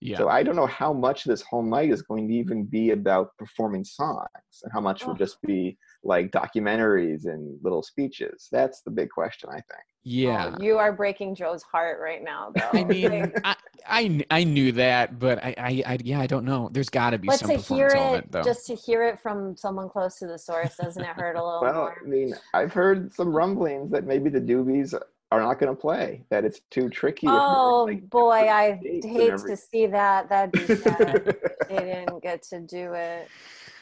yeah, 0.01 0.17
So 0.17 0.27
I 0.29 0.43
don't 0.43 0.55
know 0.55 0.67
how 0.67 0.91
much 0.91 1.23
this 1.23 1.41
whole 1.43 1.63
night 1.63 1.91
is 1.91 2.01
going 2.01 2.27
to 2.27 2.33
even 2.33 2.65
be 2.65 2.91
about 2.91 3.35
performing 3.37 3.83
songs, 3.85 4.27
and 4.63 4.71
how 4.73 4.81
much 4.81 5.05
will 5.05 5.15
just 5.15 5.41
be 5.43 5.77
like 6.03 6.31
documentaries 6.31 7.25
and 7.25 7.57
little 7.63 7.81
speeches. 7.83 8.49
That's 8.51 8.81
the 8.81 8.91
big 8.91 9.09
question, 9.09 9.49
I 9.49 9.61
think. 9.61 9.85
Oh, 10.05 10.09
yeah. 10.09 10.55
Oh, 10.59 10.63
you 10.63 10.77
are 10.77 10.91
breaking 10.91 11.35
Joe's 11.35 11.63
heart 11.63 11.99
right 12.01 12.21
now, 12.21 12.51
though. 12.53 12.77
I 12.77 12.83
mean, 12.83 13.31
I, 13.45 13.55
I 13.87 14.25
I 14.29 14.43
knew 14.43 14.73
that, 14.73 15.17
but 15.17 15.41
I, 15.43 15.55
I, 15.57 15.83
I 15.85 15.97
yeah, 16.03 16.19
I 16.19 16.27
don't 16.27 16.43
know. 16.43 16.69
There's 16.73 16.89
got 16.89 17.11
to 17.11 17.17
be 17.17 17.27
but 17.27 17.39
some 17.39 17.49
to 17.51 17.57
hear 17.57 17.87
it, 17.87 17.95
element, 17.95 18.31
though. 18.31 18.43
just 18.43 18.67
to 18.67 18.75
hear 18.75 19.03
it 19.05 19.19
from 19.19 19.55
someone 19.55 19.87
close 19.89 20.17
to 20.19 20.27
the 20.27 20.37
source, 20.37 20.75
doesn't 20.75 21.01
it 21.01 21.07
hurt 21.15 21.37
a 21.37 21.43
little 21.43 21.61
Well, 21.61 21.73
more? 21.73 21.97
I 22.03 22.07
mean, 22.07 22.35
I've 22.53 22.73
heard 22.73 23.13
some 23.13 23.33
rumblings 23.33 23.91
that 23.91 24.03
maybe 24.05 24.29
the 24.29 24.41
Doobies 24.41 24.93
are 25.31 25.39
not 25.41 25.57
going 25.59 25.73
to 25.73 25.81
play. 25.81 26.23
That 26.29 26.43
it's 26.45 26.59
too 26.69 26.89
tricky. 26.89 27.27
if 27.27 27.31
they're 27.31 27.39
in, 27.41 27.55
Oh 27.55 27.83
like, 27.85 28.09
boy, 28.09 28.49
I 28.49 28.79
hate 28.83 29.01
to 29.01 29.57
see 29.57 29.87
that. 29.87 30.29
That'd 30.29 30.51
be 30.51 30.75
sad. 30.75 31.37
they 31.69 31.77
didn't 31.77 32.21
get 32.21 32.43
to 32.43 32.59
do 32.59 32.93
it. 32.93 33.29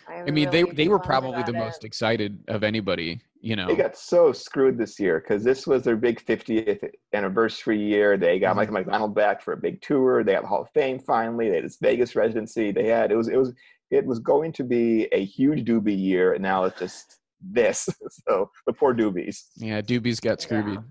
I 0.08 0.30
mean, 0.32 0.49
they 0.49 0.64
really 0.64 0.76
they 0.76 0.88
were 0.88 0.99
probably 0.99 1.43
the 1.43 1.52
it. 1.52 1.58
most 1.58 1.84
excited 1.84 2.43
of 2.47 2.64
anybody. 2.64 3.22
You 3.43 3.56
know, 3.56 3.68
They 3.68 3.76
got 3.76 3.97
so 3.97 4.32
screwed 4.32 4.78
this 4.78 4.99
year 4.99 5.20
because 5.20 5.43
this 5.43 5.66
was 5.66 5.82
their 5.84 5.95
big 5.95 6.24
50th 6.24 6.88
anniversary 7.14 7.80
year. 7.82 8.16
They 8.16 8.38
got 8.38 8.54
Mhm. 8.54 8.58
Michael 8.58 8.74
McDonald 8.76 9.16
back 9.16 9.41
for 9.41 9.54
a 9.54 9.58
big 9.58 9.82
tour. 9.82 10.24
They 10.24 10.34
got 10.34 10.43
the 10.43 10.47
Hall 10.47 10.62
of 10.62 10.70
Fame 10.76 10.99
finally. 10.99 11.49
They 11.49 11.56
had 11.56 11.66
this 11.66 11.78
Vegas 11.82 12.16
residency. 12.16 12.72
They 12.72 12.86
had 12.88 13.12
it 13.12 13.16
was 13.16 13.28
it 13.30 13.38
was 13.38 13.54
it 13.89 14.06
was 14.06 14.20
going 14.20 14.54
to 14.54 14.64
be 14.64 15.06
a 15.12 15.26
huge 15.26 15.66
Doobie 15.66 15.97
year, 15.99 16.34
and 16.34 16.43
now 16.43 16.66
it's 16.66 16.78
just 16.80 17.20
this. 17.41 17.89
so 18.28 18.52
the 18.68 18.74
poor 18.74 18.93
Doobies. 18.93 19.47
yeah, 19.56 19.82
Doobie's 19.82 20.20
got 20.20 20.39
Yeah. 20.43 20.62
Scroobied. 20.62 20.84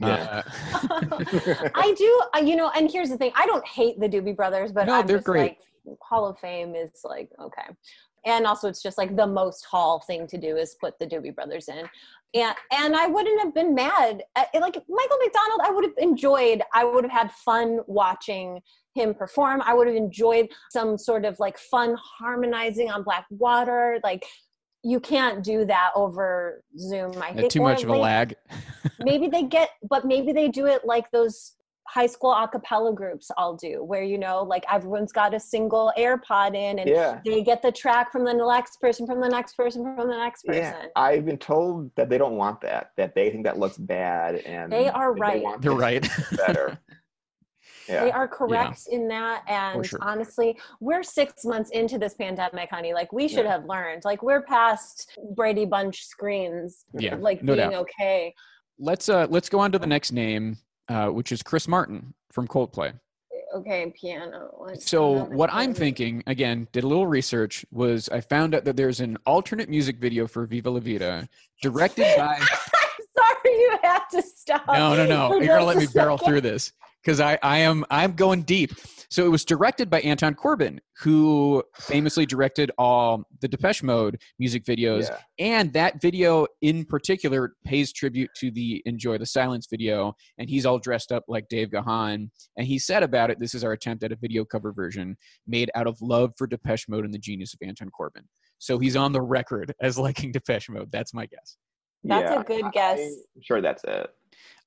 Yeah. 0.00 0.42
Uh, 0.72 1.70
I 1.74 1.94
do, 1.96 2.22
uh, 2.36 2.38
you 2.40 2.54
know, 2.54 2.70
and 2.76 2.90
here's 2.90 3.08
the 3.08 3.16
thing: 3.16 3.32
I 3.34 3.46
don't 3.46 3.66
hate 3.66 3.98
the 3.98 4.08
Doobie 4.08 4.36
Brothers, 4.36 4.72
but 4.72 4.86
No, 4.86 4.94
I'm 4.94 5.06
they're 5.06 5.16
just 5.16 5.26
great. 5.26 5.56
like 5.86 5.96
Hall 6.02 6.26
of 6.26 6.38
Fame 6.38 6.74
is 6.74 6.90
like 7.02 7.30
okay, 7.40 7.62
and 8.28 8.46
also 8.46 8.68
it's 8.68 8.82
just 8.82 8.98
like 8.98 9.16
the 9.16 9.26
most 9.26 9.64
Hall 9.64 10.00
thing 10.06 10.26
to 10.28 10.38
do 10.38 10.56
is 10.56 10.76
put 10.80 10.98
the 10.98 11.06
Doobie 11.06 11.34
Brothers 11.34 11.68
in, 11.68 11.88
and 12.34 12.54
and 12.72 12.94
I 12.94 13.06
wouldn't 13.06 13.40
have 13.40 13.54
been 13.54 13.74
mad. 13.74 14.22
At, 14.36 14.48
like 14.54 14.74
Michael 14.88 15.18
McDonald, 15.24 15.60
I 15.64 15.70
would 15.70 15.84
have 15.84 15.94
enjoyed. 15.98 16.62
I 16.74 16.84
would 16.84 17.04
have 17.04 17.12
had 17.12 17.32
fun 17.32 17.80
watching 17.86 18.60
him 18.94 19.14
perform. 19.14 19.62
I 19.64 19.74
would 19.74 19.86
have 19.86 19.96
enjoyed 19.96 20.48
some 20.70 20.98
sort 20.98 21.24
of 21.24 21.40
like 21.40 21.58
fun 21.58 21.96
harmonizing 21.98 22.90
on 22.90 23.02
Black 23.02 23.26
Water, 23.30 23.98
like. 24.04 24.24
You 24.84 25.00
can't 25.00 25.42
do 25.42 25.64
that 25.64 25.90
over 25.96 26.62
Zoom. 26.78 27.20
I 27.20 27.30
yeah, 27.30 27.34
think 27.34 27.50
too 27.50 27.62
much 27.62 27.82
of 27.82 27.88
a 27.88 27.96
lag. 27.96 28.36
maybe 29.00 29.26
they 29.26 29.42
get 29.42 29.70
but 29.90 30.04
maybe 30.04 30.32
they 30.32 30.46
do 30.46 30.66
it 30.66 30.84
like 30.84 31.10
those 31.10 31.56
high 31.88 32.06
school 32.06 32.30
a 32.32 32.46
cappella 32.46 32.92
groups 32.92 33.30
all 33.38 33.56
do 33.56 33.82
where 33.82 34.02
you 34.02 34.18
know 34.18 34.42
like 34.42 34.64
everyone's 34.70 35.10
got 35.10 35.32
a 35.32 35.40
single 35.40 35.90
airpod 35.96 36.54
in 36.54 36.78
and 36.80 36.88
Yeah. 36.88 37.20
they 37.24 37.42
get 37.42 37.62
the 37.62 37.72
track 37.72 38.12
from 38.12 38.24
the 38.24 38.34
next 38.34 38.78
person 38.78 39.06
from 39.06 39.20
the 39.20 39.28
next 39.28 39.54
person 39.56 39.82
from 39.96 40.06
the 40.08 40.16
next 40.16 40.42
person 40.44 40.62
Yeah, 40.62 40.86
I've 40.96 41.24
been 41.24 41.38
told 41.38 41.90
that 41.96 42.10
they 42.10 42.18
don't 42.18 42.36
want 42.36 42.60
that. 42.60 42.90
That 42.98 43.14
they 43.14 43.30
think 43.30 43.44
that 43.44 43.58
looks 43.58 43.78
bad, 43.78 44.36
and 44.36 44.70
They 44.70 44.88
are 44.88 45.14
right. 45.14 45.42
want 45.42 45.62
They're 45.62 45.72
right. 45.72 46.06
better. 46.36 46.78
Yeah. 47.88 48.04
they 48.04 48.10
are 48.12 48.28
correct 48.28 48.82
in 48.90 49.08
that 49.08 49.44
and 49.48 49.86
sure. 49.86 49.98
honestly 50.02 50.58
we're 50.78 51.02
six 51.02 51.46
months 51.46 51.70
into 51.70 51.96
this 51.98 52.12
pandemic 52.12 52.68
honey 52.70 52.92
like 52.92 53.10
we 53.14 53.28
should 53.28 53.46
Yeah. 53.46 53.52
have 53.52 53.64
learned 53.64 54.02
like 54.04 54.22
we're 54.22 54.42
past 54.42 55.18
brady 55.34 55.64
bunch 55.64 56.04
screens 56.04 56.84
Yeah, 56.92 57.14
like 57.14 57.42
no 57.42 57.54
being 57.56 57.70
doubt. 57.70 57.80
okay 57.84 58.34
let's 58.78 59.08
uh 59.08 59.26
let's 59.30 59.48
go 59.48 59.58
on 59.58 59.72
to 59.72 59.78
the 59.78 59.86
next 59.86 60.12
name, 60.12 60.58
uh, 60.88 61.08
which 61.08 61.32
is 61.32 61.42
Chris 61.42 61.68
Martin 61.68 62.14
from 62.30 62.46
Coldplay. 62.48 62.92
okay, 63.54 63.92
piano. 63.98 64.50
What's 64.56 64.88
So 64.88 65.24
what 65.26 65.50
I'm 65.52 65.74
thinking, 65.74 66.22
again, 66.26 66.68
did 66.72 66.84
a 66.84 66.86
little 66.88 67.06
research, 67.06 67.64
was 67.70 68.08
I 68.08 68.20
found 68.20 68.54
out 68.54 68.64
that 68.64 68.76
there's 68.76 69.00
an 69.00 69.16
alternate 69.26 69.68
music 69.68 69.98
video 69.98 70.26
for 70.26 70.46
Viva 70.46 70.70
La 70.70 70.80
Vida, 70.80 71.28
directed 71.62 72.02
by. 72.16 72.36
I'm 72.38 72.46
sorry, 73.16 73.54
you 73.56 73.78
have 73.82 74.08
to 74.08 74.22
stop. 74.22 74.66
No, 74.68 74.94
no, 74.94 75.06
no. 75.06 75.34
You're 75.40 75.46
gonna 75.46 75.64
let 75.64 75.76
a 75.76 75.80
me 75.80 75.86
barrel 75.86 76.18
through 76.18 76.42
this 76.42 76.72
because 77.08 77.20
I, 77.20 77.38
I 77.42 77.60
am, 77.60 77.86
I'm 77.88 78.12
going 78.12 78.42
deep. 78.42 78.72
So 79.10 79.24
it 79.24 79.30
was 79.30 79.42
directed 79.42 79.88
by 79.88 80.00
Anton 80.02 80.34
Corbijn, 80.34 80.78
who 81.00 81.62
famously 81.78 82.26
directed 82.26 82.70
all 82.76 83.24
the 83.40 83.48
Depeche 83.48 83.82
Mode 83.82 84.20
music 84.38 84.62
videos, 84.66 85.08
Yeah. 85.08 85.16
and 85.38 85.72
that 85.72 86.02
video 86.02 86.46
in 86.60 86.84
particular 86.84 87.54
pays 87.64 87.94
tribute 87.94 88.28
to 88.40 88.50
the 88.50 88.82
Enjoy 88.84 89.16
the 89.16 89.24
Silence 89.24 89.68
video, 89.70 90.12
and 90.36 90.50
he's 90.50 90.66
all 90.66 90.78
dressed 90.78 91.10
up 91.10 91.24
like 91.28 91.48
Dave 91.48 91.70
Gahan. 91.70 92.28
And 92.58 92.66
he 92.66 92.78
said 92.78 93.02
about 93.02 93.30
it, 93.30 93.40
this 93.40 93.54
is 93.54 93.64
our 93.64 93.72
attempt 93.72 94.04
at 94.04 94.12
a 94.12 94.16
video 94.16 94.44
cover 94.44 94.74
version 94.74 95.16
made 95.46 95.70
out 95.74 95.86
of 95.86 95.96
love 96.02 96.32
for 96.36 96.46
Depeche 96.46 96.90
Mode 96.90 97.06
and 97.06 97.14
the 97.14 97.18
genius 97.18 97.54
of 97.54 97.66
Anton 97.66 97.88
Corbijn. 97.98 98.26
So 98.58 98.78
he's 98.78 98.96
on 98.96 99.12
the 99.12 99.22
record 99.22 99.72
as 99.80 99.98
liking 99.98 100.30
Depeche 100.30 100.68
Mode. 100.68 100.92
That's 100.92 101.14
my 101.14 101.24
guess. 101.24 101.56
That's 102.04 102.30
Yeah, 102.30 102.40
a 102.42 102.44
good 102.44 102.64
I- 102.66 102.70
guess. 102.70 102.98
I'm 103.00 103.42
sure 103.42 103.62
that's 103.62 103.82
it. 103.84 104.10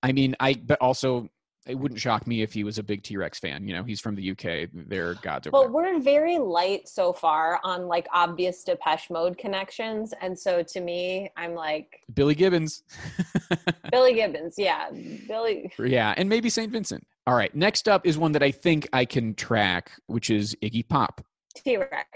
I 0.01 0.11
mean, 0.11 0.35
I 0.39 0.55
but 0.55 0.79
also 0.81 1.29
it 1.67 1.75
wouldn't 1.75 1.99
shock 1.99 2.25
me 2.25 2.41
if 2.41 2.53
he 2.53 2.63
was 2.63 2.77
a 2.77 2.83
big 2.83 3.03
T 3.03 3.17
Rex 3.17 3.39
fan. 3.39 3.67
You 3.67 3.75
know, 3.75 3.83
he's 3.83 3.99
from 3.99 4.15
the 4.15 4.31
UK. 4.31 4.69
They're 4.73 5.13
gods 5.15 5.47
But 5.51 5.71
we're 5.71 5.99
very 5.99 6.39
light 6.39 6.87
so 6.87 7.13
far 7.13 7.59
on 7.63 7.87
like 7.87 8.07
obvious 8.11 8.63
Depeche 8.63 9.09
Mode 9.09 9.37
connections, 9.37 10.13
and 10.21 10.37
so 10.37 10.63
to 10.63 10.81
me, 10.81 11.29
I'm 11.37 11.53
like 11.53 12.01
Billy 12.13 12.35
Gibbons. 12.35 12.83
Billy 13.91 14.13
Gibbons. 14.13 14.55
Yeah, 14.57 14.89
Billy. 15.27 15.71
yeah, 15.79 16.13
and 16.17 16.27
maybe 16.27 16.49
St. 16.49 16.71
Vincent. 16.71 17.05
All 17.27 17.35
right, 17.35 17.53
next 17.55 17.87
up 17.87 18.07
is 18.07 18.17
one 18.17 18.31
that 18.31 18.43
I 18.43 18.51
think 18.51 18.89
I 18.93 19.05
can 19.05 19.35
track, 19.35 19.91
which 20.07 20.29
is 20.29 20.55
Iggy 20.63 20.87
Pop. 20.87 21.23
T 21.55 21.77
Rex. 21.77 22.07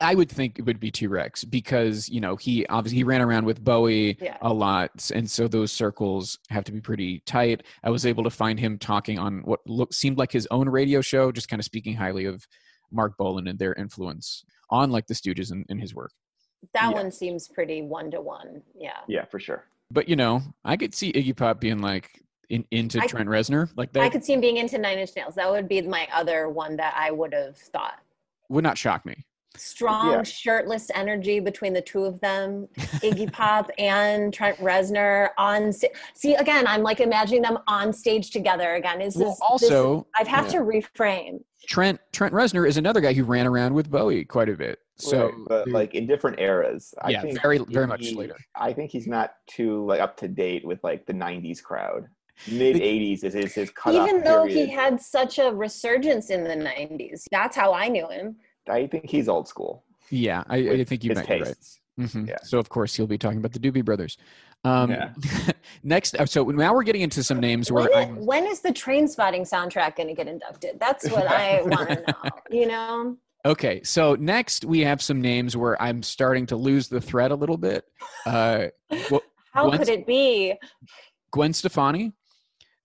I 0.00 0.14
would 0.14 0.30
think 0.30 0.58
it 0.58 0.66
would 0.66 0.78
be 0.78 0.90
T 0.90 1.06
Rex 1.06 1.42
because 1.44 2.08
you 2.08 2.20
know 2.20 2.36
he 2.36 2.66
obviously 2.66 2.98
he 2.98 3.04
ran 3.04 3.22
around 3.22 3.46
with 3.46 3.64
Bowie 3.64 4.18
Yeah. 4.20 4.36
a 4.42 4.52
lot, 4.52 5.10
and 5.14 5.30
so 5.30 5.48
those 5.48 5.72
circles 5.72 6.38
have 6.50 6.64
to 6.64 6.72
be 6.72 6.80
pretty 6.80 7.20
tight. 7.20 7.62
I 7.82 7.88
was 7.90 8.04
able 8.04 8.22
to 8.24 8.30
find 8.30 8.60
him 8.60 8.78
talking 8.78 9.18
on 9.18 9.38
what 9.44 9.60
looked 9.66 9.94
seemed 9.94 10.18
like 10.18 10.32
his 10.32 10.46
own 10.50 10.68
radio 10.68 11.00
show, 11.00 11.32
just 11.32 11.48
kind 11.48 11.60
of 11.60 11.64
speaking 11.64 11.94
highly 11.96 12.26
of 12.26 12.46
Marc 12.92 13.16
Bolan 13.16 13.48
and 13.48 13.58
their 13.58 13.72
influence 13.74 14.44
on 14.70 14.90
like 14.90 15.06
the 15.06 15.14
Stooges 15.14 15.50
and, 15.50 15.64
and 15.70 15.80
his 15.80 15.94
work. 15.94 16.12
That 16.74 16.90
Yeah. 16.90 17.02
one 17.02 17.10
seems 17.10 17.48
pretty 17.48 17.80
one 17.82 18.10
to 18.10 18.20
one. 18.20 18.62
Yeah. 18.78 18.98
Yeah, 19.08 19.24
for 19.24 19.38
sure. 19.38 19.64
But 19.90 20.08
you 20.10 20.16
know, 20.16 20.42
I 20.64 20.76
could 20.76 20.94
see 20.94 21.10
Iggy 21.12 21.34
Pop 21.36 21.58
being 21.60 21.78
like 21.78 22.10
in, 22.50 22.66
into 22.70 23.00
I- 23.00 23.06
Trent 23.06 23.28
Reznor, 23.30 23.70
like 23.76 23.92
that 23.94 24.02
I 24.02 24.10
could 24.10 24.24
see 24.24 24.34
him 24.34 24.40
being 24.42 24.58
into 24.58 24.76
Nine 24.76 24.98
Inch 24.98 25.16
Nails. 25.16 25.36
That 25.36 25.50
would 25.50 25.68
be 25.68 25.80
my 25.82 26.06
other 26.14 26.50
one 26.50 26.76
that 26.76 26.94
I 26.98 27.10
would 27.12 27.32
have 27.32 27.56
thought. 27.56 27.98
would 28.50 28.62
not 28.62 28.76
shock 28.76 29.06
me. 29.06 29.24
Strong, 29.58 30.10
Yeah. 30.12 30.22
shirtless 30.22 30.90
energy 30.94 31.40
between 31.40 31.72
the 31.72 31.80
two 31.82 32.04
of 32.04 32.20
them, 32.20 32.68
Iggy 33.02 33.32
Pop 33.32 33.70
and 33.78 34.32
Trent 34.32 34.58
Reznor 34.58 35.30
on. 35.38 35.72
sta- 35.72 35.88
See, 36.14 36.34
again, 36.34 36.66
I'm 36.66 36.82
like 36.82 37.00
imagining 37.00 37.42
them 37.42 37.58
on 37.66 37.92
stage 37.92 38.30
together 38.30 38.74
again. 38.74 39.00
Is 39.00 39.16
Well, 39.16 39.30
this 39.30 39.38
also, 39.40 39.96
This, 39.96 40.04
I've 40.16 40.28
had 40.28 40.48
to 40.50 40.58
reframe. 40.58 41.40
Trent 41.68 41.98
Trent 42.12 42.32
Reznor 42.32 42.68
is 42.68 42.76
another 42.76 43.00
guy 43.00 43.12
who 43.12 43.24
ran 43.24 43.46
around 43.46 43.74
with 43.74 43.90
Bowie 43.90 44.24
quite 44.24 44.48
a 44.48 44.54
bit. 44.56 44.78
So, 44.98 45.26
Right, 45.26 45.34
but 45.48 45.68
like 45.68 45.94
in 45.94 46.06
different 46.06 46.38
eras. 46.40 46.94
I 47.02 47.10
Yeah, 47.10 47.22
think 47.22 47.42
very- 47.42 47.58
very 47.58 47.86
much 47.86 48.06
he- 48.06 48.14
later. 48.14 48.36
I 48.54 48.72
think 48.72 48.90
he's 48.90 49.06
not 49.06 49.34
too 49.46 49.84
like 49.86 50.00
up 50.00 50.16
to 50.18 50.28
date 50.28 50.64
with 50.64 50.82
like 50.84 51.06
the 51.06 51.12
'90s 51.12 51.62
crowd. 51.62 52.06
Mid 52.50 52.76
'80s 52.76 53.24
is 53.24 53.32
his, 53.34 53.54
his 53.54 53.70
cutoff 53.70 54.08
Even 54.08 54.22
though 54.22 54.44
period. 54.46 54.68
he 54.68 54.72
had 54.74 55.00
such 55.00 55.38
a 55.38 55.50
resurgence 55.54 56.28
in 56.30 56.44
the 56.44 56.54
90s, 56.54 57.24
that's 57.30 57.56
how 57.56 57.72
I 57.72 57.88
knew 57.88 58.06
him. 58.08 58.36
I 58.68 58.86
think 58.86 59.08
he's 59.10 59.28
old 59.28 59.48
school. 59.48 59.84
yeah, 60.10 60.42
I, 60.48 60.56
I 60.56 60.84
think 60.84 61.04
you 61.04 61.10
his 61.10 61.18
might 61.18 61.26
be 61.28 61.34
right. 61.34 61.44
tastes. 61.44 61.80
Mhm. 61.98 62.28
Yeah. 62.28 62.36
So 62.42 62.58
of 62.58 62.68
course 62.68 62.94
he'll 62.94 63.06
be 63.06 63.16
talking 63.18 63.38
about 63.38 63.52
the 63.52 63.58
Doobie 63.58 63.84
Brothers. 63.84 64.18
Um, 64.64 64.90
Yeah. 64.90 65.12
next, 65.82 66.14
uh, 66.16 66.26
so 66.26 66.44
now 66.44 66.74
we're 66.74 66.82
getting 66.82 67.00
into 67.02 67.22
some 67.22 67.40
names 67.40 67.72
where 67.72 67.84
When, 67.88 67.98
I'm. 68.10 68.26
when 68.26 68.44
is 68.46 68.60
the 68.60 68.72
train 68.72 69.08
spotting 69.08 69.42
soundtrack 69.44 69.96
going 69.96 70.08
to 70.08 70.14
get 70.14 70.28
inducted? 70.28 70.78
That's 70.78 71.08
what 71.10 71.26
I 71.26 71.62
want 71.64 71.88
to 71.88 72.04
know. 72.06 72.30
You 72.50 72.66
know? 72.66 73.16
Okay, 73.46 73.82
so 73.84 74.14
next 74.16 74.64
we 74.64 74.80
have 74.80 75.00
some 75.00 75.20
names 75.22 75.56
where 75.56 75.80
I'm 75.80 76.02
starting 76.02 76.46
to 76.46 76.56
lose 76.56 76.88
the 76.88 77.00
thread 77.00 77.30
a 77.30 77.34
little 77.36 77.56
bit. 77.56 77.84
Uh, 78.26 78.66
well, 79.10 79.22
How 79.52 79.68
Once- 79.68 79.78
could 79.78 79.88
it 79.88 80.06
be? 80.06 80.54
Gwen 81.30 81.52
Stefani. 81.54 82.12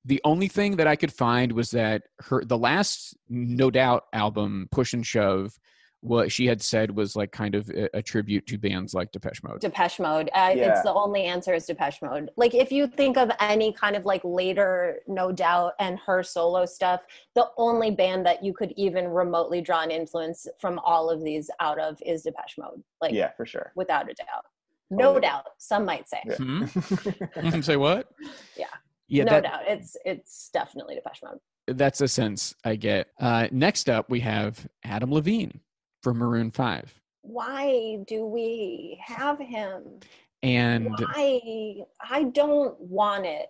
The 0.06 0.22
only 0.24 0.48
thing 0.48 0.78
that 0.78 0.88
I 0.88 0.96
could 0.96 1.12
find 1.14 1.52
was 1.52 1.72
that 1.72 2.04
her 2.22 2.44
the 2.46 2.58
last 2.58 3.16
No 3.30 3.70
Doubt 3.70 4.06
album, 4.14 4.68
Push 4.72 4.94
and 4.94 5.06
Shove, 5.06 5.60
what 6.02 6.32
she 6.32 6.48
had 6.48 6.62
said 6.62 6.96
was 6.96 7.16
like 7.16 7.32
kind 7.32 7.54
of 7.56 7.70
a, 7.70 7.98
a 7.98 8.02
tribute 8.02 8.46
to 8.48 8.58
bands 8.58 8.94
like 8.94 9.12
Depeche 9.12 9.44
Mode. 9.44 9.62
Depeche 9.62 10.00
Mode. 10.00 10.30
Uh, 10.34 10.52
Yeah. 10.56 10.72
It's 10.72 10.82
the 10.82 10.92
only 10.94 11.24
answer 11.26 11.54
is 11.54 11.66
Depeche 11.68 12.02
Mode. 12.02 12.30
Like 12.38 12.54
if 12.56 12.72
you 12.72 12.88
think 12.88 13.18
of 13.18 13.30
any 13.40 13.72
kind 13.74 13.96
of 13.96 14.04
like 14.06 14.22
later 14.24 15.00
No 15.08 15.32
Doubt 15.32 15.74
and 15.80 16.00
her 16.00 16.24
solo 16.24 16.66
stuff, 16.66 17.02
the 17.36 17.48
only 17.58 17.92
band 17.92 18.26
that 18.26 18.44
you 18.44 18.52
could 18.54 18.74
even 18.78 19.08
remotely 19.10 19.62
draw 19.62 19.82
an 19.84 19.92
influence 19.92 20.48
from 20.60 20.80
all 20.80 21.10
of 21.10 21.24
these 21.24 21.50
out 21.60 21.80
of 21.80 22.02
is 22.06 22.24
Depeche 22.24 22.58
Mode. 22.58 22.84
Like 23.00 23.14
yeah, 23.14 23.32
for 23.38 23.46
sure. 23.46 23.72
without 23.76 24.10
a 24.10 24.14
doubt. 24.16 24.46
No 24.90 25.12
Oh, 25.12 25.14
yeah. 25.16 25.20
doubt. 25.22 25.46
Some 25.60 25.86
might 25.86 26.10
say. 26.10 26.22
Yeah. 26.26 26.36
Hmm? 26.36 27.62
Say 27.62 27.78
what? 27.78 28.10
Yeah. 28.58 28.66
Yeah, 29.08 29.26
no 29.26 29.32
that, 29.34 29.44
doubt. 29.44 29.62
It's 29.68 29.96
it's 30.06 30.50
definitely 30.54 30.96
Depeche 30.96 31.22
Mode. 31.24 31.40
that's 31.78 32.02
a 32.02 32.08
sense 32.08 32.56
I 32.66 32.76
get. 32.76 33.08
Uh, 33.20 33.48
next 33.52 33.88
up, 33.90 34.10
we 34.10 34.20
have 34.22 34.68
Adam 34.84 35.12
Levine 35.14 35.60
from 36.02 36.18
Maroon 36.18 36.52
Five, 36.52 36.94
Why 37.22 38.00
do 38.08 38.26
we 38.26 39.00
have 39.06 39.40
him? 39.40 40.00
and 40.44 40.90
Why? 40.98 41.76
I 42.10 42.24
don't 42.34 42.80
want 42.80 43.26
it. 43.26 43.48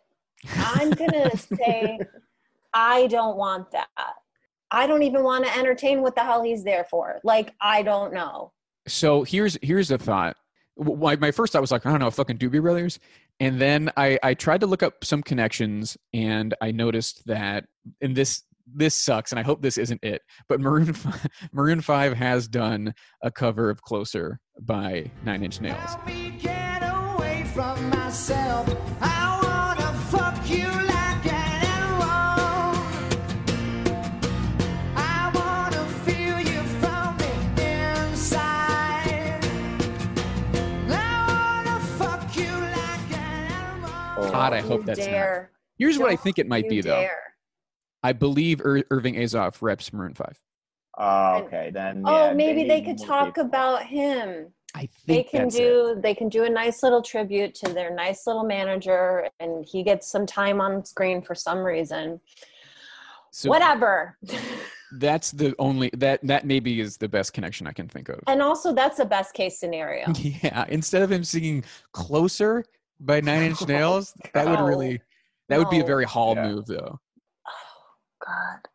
I'm 0.58 0.92
gonna 0.92 1.36
say 1.38 2.00
I 2.74 3.08
don't 3.08 3.38
want 3.38 3.72
that. 3.72 3.88
I 4.72 4.88
don't 4.88 5.04
even 5.04 5.24
want 5.24 5.46
to 5.46 5.58
entertain 5.58 6.02
what 6.02 6.16
the 6.16 6.22
hell 6.24 6.44
he's 6.44 6.64
there 6.64 6.86
for. 6.90 7.20
Like 7.24 7.54
I 7.62 7.82
don't 7.84 8.14
know. 8.14 8.52
so 8.88 9.24
here's 9.24 9.58
here's 9.62 9.92
a 9.92 9.98
thought. 9.98 10.36
My, 10.78 11.16
my 11.18 11.32
first 11.32 11.54
thought 11.54 11.62
was 11.62 11.72
like, 11.72 11.86
I 11.86 11.92
don't 11.92 12.00
know, 12.00 12.10
fucking 12.10 12.38
Doobie 12.38 12.62
Brothers. 12.62 12.98
And 13.40 13.60
then 13.60 13.92
I, 13.98 14.18
I 14.24 14.34
tried 14.34 14.62
to 14.62 14.68
look 14.68 14.82
up 14.82 15.04
some 15.04 15.22
connections 15.22 15.98
and 16.14 16.54
I 16.62 16.72
noticed 16.72 17.26
that, 17.28 17.66
and 18.02 18.16
this 18.16 18.44
this 18.66 18.96
sucks, 18.96 19.32
and 19.32 19.40
I 19.40 19.44
hope 19.44 19.62
this 19.62 19.78
isn't 19.78 20.04
it, 20.04 20.22
but 20.50 20.60
Maroon 20.60 20.94
5, 20.94 21.28
Maroon 21.54 21.82
5 21.82 22.14
has 22.14 22.48
done 22.48 22.94
a 23.22 23.32
cover 23.32 23.70
of 23.70 23.82
Closer 23.82 24.40
by 24.60 25.12
Nine 25.24 25.44
Inch 25.44 25.62
Nails. 25.62 25.78
Help 25.80 26.06
me 26.08 26.32
get 26.40 26.82
away 26.84 27.44
from 27.54 27.90
myself. 27.90 28.68
I 29.02 29.40
wanna 29.44 29.94
fuck 30.10 30.50
you 30.50 30.68
like. 30.68 30.88
I 34.96 35.32
wanna 35.34 35.86
feel 36.06 36.40
you 36.40 36.62
from 36.80 37.18
the 37.18 38.12
inside. 38.12 39.44
I 40.90 41.64
wanna 41.66 41.80
fuck 41.98 42.36
you 42.36 42.52
like 42.52 43.12
an 43.14 43.52
animal. 43.52 44.32
God, 44.32 44.54
I 44.54 44.60
Don't 44.62 44.70
hope 44.70 44.86
that's 44.86 45.08
not. 45.08 45.48
Here's 45.78 45.98
what 45.98 46.12
I 46.12 46.16
think 46.16 46.38
it 46.38 46.48
might 46.48 46.66
you 46.66 46.70
be, 46.70 46.82
though. 46.82 47.08
Dare. 48.04 48.10
I 48.10 48.14
believe 48.14 48.62
Ir- 48.62 48.86
Irving 48.90 49.16
Azoff 49.16 49.62
reps 49.62 49.92
Maroon 49.94 50.14
5. 50.14 50.40
Oh, 50.98 51.36
okay, 51.44 51.72
then. 51.74 52.04
Oh, 52.06 52.34
maybe 52.34 52.68
they 52.68 52.82
need 52.82 52.86
could 52.98 53.06
talk 53.08 53.28
people. 53.36 53.46
about 53.46 53.84
him. 53.84 54.48
I 54.74 54.80
think 54.86 54.92
they 55.06 55.24
can 55.24 55.42
that's 55.44 55.56
it. 55.56 55.60
do 55.60 56.00
they 56.02 56.16
can 56.16 56.30
do 56.30 56.46
a 56.46 56.50
nice 56.50 56.82
little 56.82 57.02
tribute 57.02 57.54
to 57.56 57.74
their 57.74 57.94
nice 57.94 58.26
little 58.26 58.46
manager 58.46 59.28
and 59.42 59.66
he 59.66 59.84
gets 59.84 60.08
some 60.08 60.26
time 60.26 60.62
on 60.62 60.86
screen 60.86 61.22
for 61.22 61.36
some 61.36 61.58
reason 61.60 62.22
So 63.32 63.50
whatever 63.50 64.18
that's 64.94 65.32
the 65.32 65.54
only 65.60 65.90
that 65.98 66.22
that 66.26 66.46
maybe 66.46 66.80
is 66.80 66.96
the 66.96 67.10
best 67.10 67.34
connection 67.34 67.68
I 67.68 67.74
can 67.74 67.90
think 67.90 68.08
of. 68.08 68.22
and 68.28 68.42
also 68.42 68.74
that's 68.74 68.96
the 68.96 69.04
best 69.06 69.34
case 69.34 69.60
scenario 69.60 70.06
Yeah, 70.18 70.64
instead 70.70 71.02
of 71.02 71.12
him 71.12 71.26
singing 71.26 71.66
"Closer" 71.92 72.64
by 73.02 73.20
Nine 73.20 73.44
Inch 73.44 73.68
Nails, 73.68 74.14
that 74.34 74.48
would 74.48 74.62
really 74.66 75.02
that 75.50 75.58
would 75.60 75.70
be 75.70 75.82
a 75.82 75.86
very 75.86 76.06
Hall 76.06 76.34
Yeah. 76.34 76.48
move, 76.50 76.66
though. 76.66 76.98
God 78.26 78.68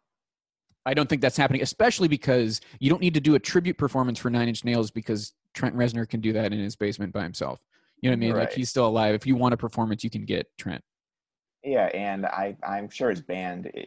I 0.88 0.94
don't 0.94 1.08
think 1.08 1.20
that's 1.20 1.36
happening, 1.36 1.62
especially 1.62 2.06
because 2.06 2.60
you 2.78 2.88
don't 2.88 3.02
need 3.02 3.14
to 3.14 3.20
do 3.20 3.34
a 3.34 3.40
tribute 3.40 3.76
performance 3.76 4.20
for 4.20 4.30
Nine 4.30 4.46
Inch 4.46 4.64
Nails 4.64 4.92
because 4.92 5.32
Trent 5.52 5.74
Reznor 5.76 6.08
can 6.08 6.20
do 6.20 6.32
that 6.34 6.52
in 6.52 6.60
his 6.60 6.76
basement 6.76 7.12
by 7.12 7.24
himself. 7.24 7.58
You 8.00 8.08
know 8.08 8.12
what 8.12 8.24
I 8.24 8.26
mean? 8.28 8.36
Like 8.36 8.52
he's 8.52 8.70
still 8.70 8.86
alive. 8.86 9.12
If 9.16 9.26
you 9.26 9.34
want 9.34 9.52
a 9.52 9.56
performance, 9.56 10.04
you 10.04 10.10
can 10.10 10.24
get 10.24 10.46
Trent. 10.58 10.80
Yeah, 11.64 11.86
and 11.86 12.24
I, 12.26 12.56
I'm 12.64 12.88
sure 12.88 13.10
his 13.10 13.20
band. 13.20 13.68
i 13.76 13.86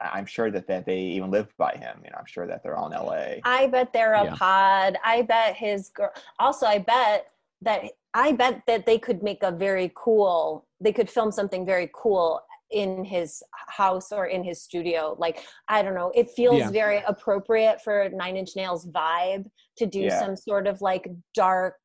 i 0.00 0.08
I'm 0.18 0.24
sure 0.24 0.50
that, 0.50 0.66
that 0.68 0.86
they 0.86 0.98
even 1.00 1.30
live 1.30 1.52
by 1.58 1.72
him. 1.72 2.00
You 2.02 2.10
know, 2.10 2.16
I'm 2.18 2.24
sure 2.24 2.46
that 2.46 2.62
they're 2.62 2.76
all 2.76 2.86
in 2.86 2.94
L.A. 2.94 3.42
i 3.44 3.66
bet 3.66 3.92
they're 3.92 4.14
a 4.14 4.24
Yeah. 4.24 4.34
pod 4.34 4.96
i 5.04 5.20
bet 5.22 5.54
his 5.54 5.90
girl 5.90 6.10
also 6.38 6.64
i 6.66 6.78
bet 6.78 7.26
that 7.60 7.82
i 8.14 8.32
bet 8.32 8.62
that 8.66 8.86
they 8.86 8.98
could 8.98 9.22
make 9.22 9.42
a 9.42 9.50
very 9.52 9.92
cool 9.94 10.66
they 10.80 10.92
could 10.92 11.10
film 11.10 11.30
something 11.30 11.66
very 11.66 11.90
cool 11.94 12.40
in 12.72 13.04
his 13.04 13.42
house 13.68 14.12
or 14.12 14.26
in 14.26 14.42
his 14.44 14.62
studio. 14.62 15.14
Like 15.18 15.44
I 15.68 15.82
don't 15.82 15.94
know, 15.94 16.10
it 16.14 16.30
feels 16.30 16.58
Yeah. 16.58 16.70
very 16.70 17.02
appropriate 17.06 17.80
for 17.82 18.08
Nine 18.12 18.36
Inch 18.36 18.50
Nails 18.56 18.86
vibe 18.88 19.46
to 19.76 19.86
do 19.86 20.00
Yeah. 20.00 20.18
some 20.18 20.36
sort 20.36 20.66
of 20.66 20.80
like 20.80 21.06
dark 21.34 21.76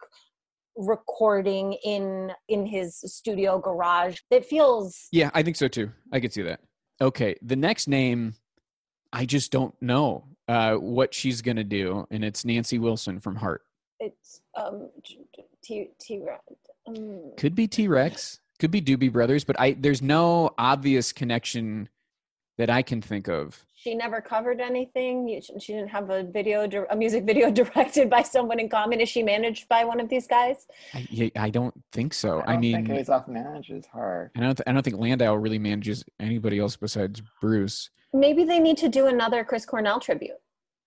recording 0.75 1.73
in 1.83 2.31
in 2.47 2.65
his 2.65 2.97
studio 2.99 3.59
garage. 3.59 4.19
It 4.29 4.45
feels 4.45 5.07
Yeah, 5.11 5.31
I 5.33 5.43
think 5.43 5.55
so 5.55 5.67
too. 5.67 5.91
I 6.11 6.19
could 6.19 6.31
see 6.33 6.43
that. 6.43 6.59
Okay, 7.01 7.35
the 7.41 7.55
next 7.55 7.88
name, 7.88 8.33
I 9.13 9.25
just 9.25 9.51
don't 9.51 9.79
know 9.81 10.25
uh, 10.47 10.75
what 10.75 11.13
she's 11.13 11.41
gonna 11.41 11.63
do, 11.63 12.07
and 12.09 12.23
it's 12.23 12.45
Nancy 12.45 12.79
Wilson 12.79 13.19
from 13.19 13.35
Heart. 13.35 13.63
it's 13.99 14.41
um 14.55 14.89
T 15.63 15.89
T 15.99 16.21
um, 16.88 17.33
Could 17.38 17.55
be 17.55 17.67
T 17.67 17.88
Rex, 17.88 18.39
could 18.60 18.72
be 18.72 18.82
Doobie 18.82 19.12
Brothers, 19.12 19.43
but 19.43 19.60
I 19.60 19.74
there's 19.74 20.01
no 20.01 20.51
obvious 20.58 21.12
connection 21.12 21.89
that 22.58 22.70
I 22.70 22.82
can 22.82 23.01
think 23.01 23.28
of. 23.28 23.64
she 23.76 23.93
never 23.93 24.20
covered 24.20 24.60
anything. 24.60 25.39
She 25.60 25.74
didn't 25.74 25.89
have 25.89 26.10
a 26.10 26.24
video, 26.24 26.68
a 26.89 26.95
music 26.95 27.24
video 27.24 27.51
directed 27.62 28.10
by 28.10 28.24
someone 28.24 28.60
in 28.60 28.68
common. 28.68 28.99
Is 28.99 29.10
she 29.10 29.22
managed 29.22 29.70
by 29.70 29.86
one 29.86 29.99
of 29.99 30.10
these 30.10 30.26
guys? 30.26 30.66
I, 30.93 31.05
yeah, 31.10 31.30
I 31.36 31.51
don't 31.51 31.74
think 31.91 32.16
so. 32.16 32.41
I, 32.47 32.53
don't 32.53 32.62
mean, 32.62 32.86
think 32.88 33.08
Azoff 33.08 33.28
manages 33.28 33.86
hard. 33.86 34.32
I 34.36 34.39
don't. 34.39 34.55
Th- 34.55 34.66
I 34.68 34.72
don't 34.72 34.82
think 34.84 34.97
Landau 34.97 35.36
really 35.36 35.60
manages 35.60 36.03
anybody 36.20 36.58
else 36.60 36.76
besides 36.76 37.22
Bruce. 37.39 37.91
Maybe 38.14 38.43
they 38.43 38.60
need 38.60 38.78
to 38.78 38.89
do 38.89 39.05
another 39.08 39.43
Chris 39.43 39.66
Cornell 39.66 39.99
tribute. 39.99 40.38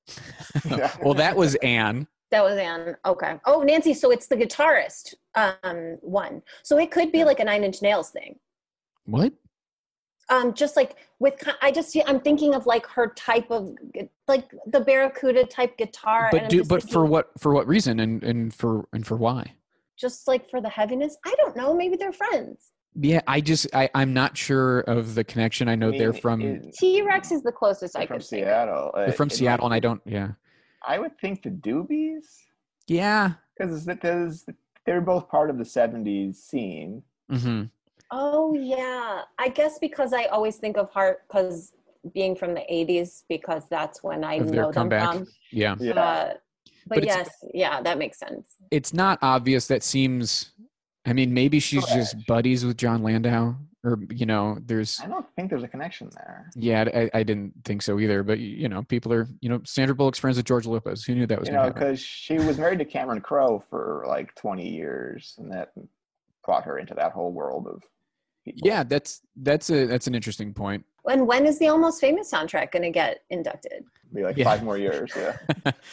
Well, 1.05 1.14
that 1.14 1.37
was 1.37 1.55
Anne. 1.57 2.09
That 2.31 2.45
was 2.45 2.57
Anne. 2.57 2.97
Okay. 3.05 3.41
Oh, 3.45 3.62
Nancy. 3.62 3.93
So 3.95 4.11
it's 4.11 4.26
the 4.28 4.37
guitarist 4.37 5.14
um, 5.35 5.99
one. 6.01 6.43
So 6.62 6.78
it 6.78 6.91
could 6.91 7.11
be 7.11 7.24
like 7.24 7.41
a 7.41 7.45
Nine 7.45 7.64
Inch 7.64 7.83
Nails 7.83 8.11
thing. 8.11 8.39
What? 9.05 9.33
Um, 10.28 10.55
just 10.55 10.76
like 10.76 10.97
with, 11.18 11.43
I 11.61 11.72
just. 11.72 11.97
I'm 12.07 12.20
thinking 12.20 12.55
of 12.55 12.66
like 12.66 12.87
her 12.87 13.12
type 13.16 13.51
of, 13.51 13.74
like 14.28 14.49
the 14.66 14.81
Barracuda 14.81 15.45
type 15.47 15.76
guitar. 15.76 16.28
But 16.31 16.43
I'm 16.43 16.49
do 16.49 16.62
but 16.62 16.83
thinking 16.83 16.93
for 16.93 17.05
what 17.05 17.31
for 17.37 17.53
what 17.53 17.66
reason 17.66 17.99
and 17.99 18.22
and 18.22 18.55
for 18.55 18.87
and 18.93 19.05
for 19.05 19.16
why? 19.16 19.55
Just 19.99 20.28
like 20.28 20.49
for 20.49 20.61
the 20.61 20.68
heaviness. 20.68 21.16
I 21.26 21.35
don't 21.37 21.57
know. 21.57 21.74
Maybe 21.74 21.97
they're 21.97 22.12
friends. 22.12 22.70
Yeah, 22.95 23.22
I 23.26 23.41
just 23.41 23.66
I 23.74 23.91
I'm 23.95 24.14
not 24.14 24.37
sure 24.37 24.81
of 24.81 25.16
the 25.16 25.24
connection. 25.24 25.68
I 25.68 25.74
know 25.74 25.89
I 25.89 25.91
mean, 25.91 25.99
they're 25.99 26.12
from 26.12 26.70
T 26.72 27.03
Rex 27.03 27.33
is 27.33 27.43
the 27.43 27.53
closest 27.53 27.97
I 27.97 28.01
they're 28.01 28.07
from 28.07 28.18
could 28.18 28.26
think. 28.26 28.47
Seattle. 28.47 28.93
they're 28.95 29.12
from 29.12 29.28
it 29.28 29.33
Seattle, 29.33 29.66
and 29.66 29.74
I 29.74 29.81
don't. 29.81 30.01
Yeah, 30.05 30.31
I 30.87 30.99
would 30.99 31.18
think 31.18 31.43
the 31.43 31.51
Doobies, 31.51 32.24
yeah. 32.87 33.33
because 33.59 33.85
because 33.85 34.47
they're 34.87 35.01
both 35.01 35.28
part 35.28 35.51
of 35.51 35.59
the 35.59 35.64
'70s 35.64 36.37
scene. 36.37 37.03
hmm 37.31 37.64
Oh 38.12 38.55
yeah, 38.55 39.22
I 39.39 39.49
guess 39.49 39.78
because 39.78 40.12
I 40.12 40.24
always 40.24 40.57
think 40.57 40.76
of 40.76 40.91
Heart 40.91 41.22
because 41.28 41.72
being 42.14 42.35
from 42.35 42.55
the 42.55 42.62
'80s, 42.70 43.24
because 43.28 43.64
that's 43.68 44.03
when 44.03 44.24
I 44.24 44.35
Of 44.37 44.51
their 44.51 44.62
know 44.62 44.72
them 44.72 44.91
comeback. 44.91 45.12
from. 45.14 45.26
Yeah, 45.53 45.76
Yeah. 45.78 45.93
Uh, 45.93 46.35
but, 46.87 46.97
But 46.97 47.05
yes, 47.05 47.28
yeah, 47.55 47.83
that 47.83 47.99
makes 47.99 48.18
sense. 48.18 48.47
it's 48.70 48.93
not 48.93 49.18
obvious. 49.22 49.66
That 49.68 49.83
seems. 49.83 50.53
I 51.07 51.12
mean, 51.12 51.33
maybe 51.33 51.61
she's 51.61 51.87
just 51.87 52.26
buddies 52.26 52.64
with 52.66 52.76
Jon 52.76 53.03
Landau, 53.03 53.55
or 53.85 53.99
you 54.11 54.26
know, 54.26 54.59
there's. 54.66 55.01
I 55.01 55.07
don't 55.07 55.26
think 55.37 55.51
there's 55.51 55.62
a 55.62 55.68
connection 55.68 56.11
there. 56.14 56.51
Yeah, 56.55 56.85
I, 56.95 57.11
I 57.14 57.22
didn't 57.22 57.53
think 57.64 57.83
so 57.83 57.99
either. 57.99 58.22
But 58.22 58.39
you 58.39 58.68
know, 58.68 58.83
people 58.83 59.12
are. 59.12 59.26
You 59.41 59.49
know, 59.49 59.61
Sandra 59.64 59.95
Bullock's 59.95 60.18
friends 60.18 60.37
with 60.37 60.47
George 60.47 60.66
Lopez. 60.66 61.05
Who 61.05 61.14
knew 61.14 61.26
that 61.26 61.39
was 61.39 61.49
You 61.49 61.55
going 61.55 61.66
know, 61.66 61.72
to 61.72 61.74
happen? 61.78 61.89
because 61.93 62.01
she 62.01 62.35
was 62.39 62.59
married 62.59 62.78
to 62.81 62.85
Cameron 62.85 63.20
Crowe 63.20 63.62
for 63.70 64.05
like 64.07 64.35
20 64.35 64.68
years, 64.68 65.35
and 65.39 65.51
that 65.53 65.72
brought 66.45 66.64
her 66.64 66.78
into 66.78 66.95
that 66.95 67.12
whole 67.12 67.33
world 67.33 67.66
of 67.66 67.83
people. 68.45 68.61
Yeah, 68.64 68.83
that's 68.83 69.22
that's 69.37 69.70
a 69.70 69.87
that's 69.87 70.07
an 70.07 70.14
interesting 70.14 70.53
point. 70.53 70.85
And 71.07 71.26
when 71.26 71.47
is 71.47 71.59
the 71.59 71.68
Almost 71.68 72.01
Famous 72.01 72.31
soundtrack 72.31 72.72
going 72.72 72.83
to 72.83 72.91
get 72.91 73.22
inducted? 73.31 73.85
be 74.12 74.22
like 74.24 74.37
Yeah. 74.37 74.45
five 74.45 74.62
more 74.62 74.76
years. 74.76 75.11
Yeah. 75.16 75.39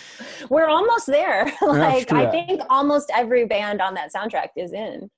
We're 0.50 0.68
almost 0.68 1.06
there. 1.06 1.46
like 1.62 2.12
I 2.12 2.30
think 2.32 2.62
almost 2.70 3.12
every 3.16 3.46
band 3.46 3.80
on 3.80 3.94
that 3.94 4.12
soundtrack 4.14 4.50
is 4.58 4.74
in. 4.74 5.10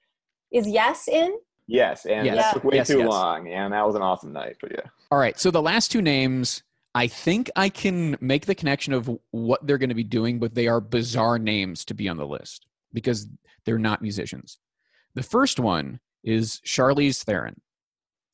Is 0.51 0.67
Yes 0.67 1.07
in? 1.07 1.37
Yes, 1.69 2.05
and 2.05 2.25
Yes. 2.25 2.35
that 2.37 2.53
took 2.55 2.63
way 2.65 2.75
Yes, 2.77 2.87
too 2.87 2.99
yes. 2.99 3.07
long, 3.09 3.47
and 3.47 3.73
that 3.73 3.85
was 3.85 3.95
an 3.95 4.01
awesome 4.01 4.33
night. 4.33 4.57
But 4.61 4.71
yeah, 4.71 4.89
All 5.11 5.17
right. 5.19 5.39
So 5.39 5.51
the 5.51 5.61
last 5.61 5.91
two 5.91 6.01
names, 6.01 6.63
I 6.95 7.07
think 7.07 7.49
I 7.55 7.69
can 7.69 8.17
make 8.19 8.45
the 8.47 8.55
connection 8.55 8.93
of 8.93 9.09
what 9.31 9.65
they're 9.65 9.77
going 9.77 9.89
to 9.89 9.95
be 9.95 10.03
doing, 10.03 10.39
but 10.39 10.55
they 10.55 10.67
are 10.67 10.81
bizarre 10.81 11.37
names 11.39 11.85
to 11.85 11.93
be 11.93 12.09
on 12.09 12.17
the 12.17 12.27
list 12.27 12.65
because 12.93 13.27
they're 13.65 13.79
not 13.79 14.01
musicians. 14.01 14.57
The 15.15 15.23
first 15.23 15.59
one 15.59 15.99
is 16.23 16.59
Charlize 16.65 17.23
Theron. 17.23 17.61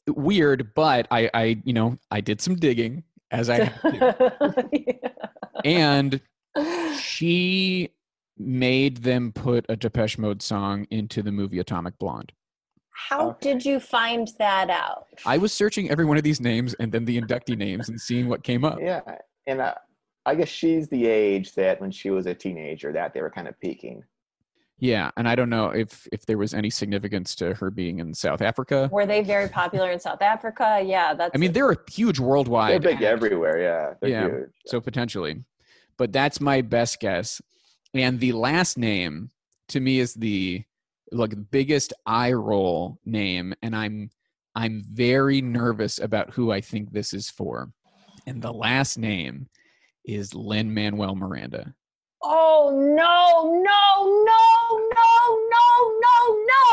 Weird, 0.07 0.73
but 0.75 1.07
I, 1.11 1.29
I, 1.33 1.61
you 1.65 1.73
know, 1.73 1.97
I 2.11 2.21
did 2.21 2.39
some 2.39 2.55
digging 2.55 3.03
as 3.31 3.49
I 3.49 3.63
have 3.65 3.81
to. 3.81 4.99
and 5.65 6.21
she 6.99 7.89
made 8.37 8.97
them 8.97 9.31
put 9.31 9.65
a 9.69 9.75
Depeche 9.75 10.17
Mode 10.17 10.41
song 10.41 10.85
into 10.91 11.21
the 11.23 11.31
movie 11.31 11.59
Atomic 11.59 11.97
Blonde. 11.97 12.31
How 12.95 13.29
Okay. 13.29 13.53
did 13.53 13.65
you 13.65 13.79
find 13.79 14.29
that 14.39 14.69
out? 14.69 15.07
I 15.25 15.37
was 15.37 15.51
searching 15.53 15.89
every 15.89 16.05
one 16.05 16.17
of 16.17 16.23
these 16.23 16.39
names 16.39 16.73
and 16.75 16.91
then 16.91 17.03
the 17.05 17.19
inductee 17.19 17.57
names 17.57 17.89
and 17.89 17.99
seeing 17.99 18.27
what 18.29 18.43
came 18.43 18.63
up. 18.63 18.79
yeah, 18.81 19.01
and 19.47 19.59
uh, 19.61 19.73
I 20.25 20.35
guess 20.35 20.47
she's 20.49 20.87
the 20.87 21.05
age 21.05 21.53
that 21.55 21.79
when 21.81 21.91
she 21.91 22.09
was 22.09 22.25
a 22.25 22.33
teenager 22.33 22.91
that 22.93 23.13
they 23.13 23.21
were 23.21 23.29
kind 23.29 23.47
of 23.47 23.59
peaking. 23.59 24.03
Yeah, 24.79 25.11
and 25.17 25.27
I 25.27 25.35
don't 25.35 25.49
know 25.49 25.69
if 25.69 26.05
if 26.11 26.25
there 26.25 26.37
was 26.37 26.53
any 26.53 26.69
significance 26.69 27.33
to 27.35 27.53
her 27.53 27.69
being 27.71 27.99
in 27.99 28.13
South 28.13 28.41
Africa. 28.41 28.89
Were 28.91 29.05
they 29.05 29.21
very 29.21 29.47
popular 29.47 29.91
in 29.91 29.99
South 29.99 30.21
Africa? 30.21 30.81
Yeah, 30.85 31.13
that's. 31.13 31.31
I 31.33 31.37
mean, 31.37 31.53
they're 31.53 31.71
a 31.71 31.77
huge 31.89 32.19
worldwide. 32.19 32.71
They're 32.71 32.79
big 32.91 32.95
act, 32.97 33.03
everywhere. 33.03 33.61
Yeah, 33.61 33.93
they're 34.01 34.09
Yeah. 34.09 34.27
huge. 34.29 34.49
so 34.67 34.81
potentially, 34.81 35.43
but 35.97 36.11
that's 36.11 36.41
my 36.41 36.61
best 36.61 36.99
guess. 36.99 37.41
And 37.93 38.19
the 38.19 38.33
last 38.33 38.77
name 38.77 39.31
to 39.69 39.79
me 39.79 39.99
is 39.99 40.13
the 40.13 40.65
like 41.11 41.31
the 41.31 41.37
biggest 41.37 41.93
eye 42.05 42.33
roll 42.33 42.99
name, 43.05 43.53
and 43.61 43.75
I'm 43.75 44.09
I'm 44.55 44.83
very 44.91 45.41
nervous 45.41 45.99
about 45.99 46.33
who 46.33 46.51
I 46.51 46.61
think 46.61 46.91
this 46.91 47.13
is 47.13 47.29
for. 47.29 47.71
And 48.25 48.41
the 48.41 48.53
last 48.53 48.97
name 48.97 49.47
is 50.05 50.33
Lin 50.33 50.73
Manuel 50.73 51.15
Miranda. 51.15 51.73
Oh 52.23 52.71
no, 52.73 53.51
no, 53.51 54.23
no, 54.23 54.41
no, 54.95 55.39
no, 55.51 55.64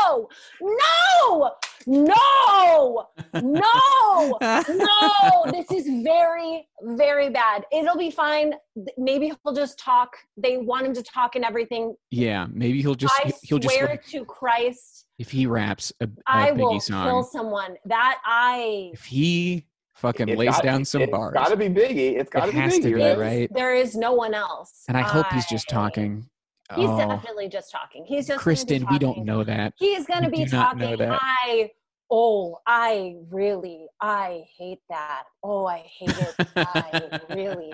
no, 0.07 0.29
no, 0.61 1.51
no, 1.87 3.07
no, 3.33 4.37
no. 4.41 5.43
This 5.51 5.71
is 5.71 6.03
very, 6.03 6.67
very 6.81 7.29
bad. 7.29 7.65
It'll 7.71 7.97
be 7.97 8.09
fine. 8.11 8.53
Maybe 8.97 9.31
he'll 9.43 9.53
just 9.53 9.77
talk. 9.79 10.15
They 10.37 10.57
want 10.57 10.85
him 10.87 10.93
to 10.93 11.03
talk 11.03 11.35
and 11.35 11.43
everything. 11.45 11.95
Yeah, 12.11 12.47
maybe 12.51 12.81
he'll 12.81 12.95
just 12.95 13.13
I 13.23 13.31
he'll 13.43 13.59
just 13.59 13.75
swear 13.75 13.87
like, 13.89 14.05
to 14.07 14.25
Christ, 14.25 15.05
if 15.19 15.29
he 15.31 15.45
raps 15.45 15.91
a, 16.01 16.05
a 16.05 16.09
I 16.27 16.51
Biggie 16.51 16.57
will 16.57 16.79
song. 16.79 17.05
kill 17.05 17.23
someone. 17.23 17.75
That 17.85 18.19
I. 18.25 18.91
if 18.93 19.03
he 19.05 19.65
fucking 19.95 20.29
It's 20.29 20.39
lays 20.39 20.49
gotta- 20.51 20.63
down 20.67 20.85
some 20.85 21.01
it's 21.03 21.11
bars 21.11 21.33
Got 21.33 21.49
to 21.49 21.57
be 21.57 21.67
Biggie. 21.69 22.19
It's 22.19 22.29
got 22.29 22.43
to 22.43 22.49
It 22.49 22.53
be 22.53 22.57
has 22.59 22.73
to 22.79 22.81
Biggie, 22.81 22.95
be, 22.95 23.03
right? 23.03 23.17
right? 23.17 23.49
There 23.53 23.75
is 23.75 23.95
no 23.95 24.13
one 24.13 24.33
else. 24.33 24.83
and 24.87 24.97
i 24.97 25.01
hope 25.01 25.27
he's 25.31 25.45
just 25.45 25.67
talking 25.69 26.27
He's 26.75 26.89
oh, 26.89 26.97
definitely 26.97 27.49
just 27.49 27.71
talking. 27.71 28.05
He's 28.05 28.27
just 28.27 28.39
be 28.39 28.43
kristen 28.43 28.85
we 28.89 28.97
don't 28.97 29.25
know 29.25 29.43
that 29.43 29.73
He's 29.75 30.05
gonna 30.05 30.29
be 30.29 30.45
do 30.45 30.55
know 30.55 30.63
talking. 30.63 31.01
I 31.11 31.71
oh, 32.09 32.59
I 32.65 33.15
really, 33.29 33.87
I 34.01 34.45
hate 34.57 34.81
that. 34.89 35.23
Oh, 35.43 35.65
I 35.65 35.79
hate 35.79 36.17
it. 36.17 36.35
I 36.55 37.19
really. 37.35 37.73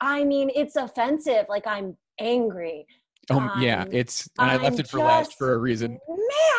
I 0.00 0.24
mean, 0.24 0.50
it's 0.54 0.76
offensive. 0.76 1.46
Like 1.48 1.66
I'm 1.66 1.96
angry, 2.18 2.86
oh 3.30 3.52
yeah 3.58 3.82
um, 3.82 3.88
it's 3.90 4.28
and 4.38 4.50
i 4.50 4.56
left 4.56 4.78
it 4.78 4.88
for 4.88 4.98
last 4.98 5.38
for 5.38 5.54
a 5.54 5.58
reason 5.58 5.98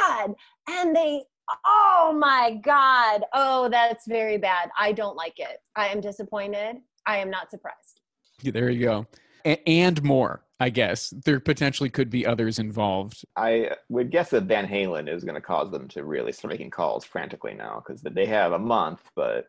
mad, 0.09 0.33
and 0.69 0.95
they. 0.95 1.23
Oh 1.63 2.17
my 2.19 2.59
God. 2.63 3.21
Oh, 3.31 3.69
that's 3.69 4.07
very 4.07 4.39
bad. 4.39 4.71
I 4.79 4.91
don't 4.91 5.15
like 5.15 5.37
it. 5.37 5.59
I 5.75 5.89
am 5.89 6.01
disappointed. 6.01 6.77
I 7.05 7.17
am 7.17 7.29
not 7.29 7.51
surprised. 7.51 8.01
Yeah, 8.41 8.49
there 8.49 8.71
you 8.71 8.83
go 8.83 9.05
A- 9.45 9.61
and 9.69 10.01
more 10.01 10.44
i 10.59 10.69
guess 10.69 11.13
there 11.25 11.39
potentially 11.39 11.89
could 11.89 12.09
be 12.09 12.25
others 12.25 12.59
involved 12.59 13.23
I 13.35 13.71
would 13.89 14.11
guess 14.11 14.29
that 14.29 14.43
Van 14.43 14.67
Halen 14.67 15.13
is 15.13 15.23
going 15.23 15.35
to 15.35 15.41
cause 15.41 15.71
them 15.71 15.87
to 15.89 16.05
really 16.05 16.31
start 16.31 16.51
making 16.53 16.69
calls 16.69 17.03
frantically 17.03 17.53
now 17.53 17.83
because 17.85 18.01
they 18.01 18.25
have 18.25 18.53
a 18.53 18.59
month, 18.59 19.01
but 19.15 19.45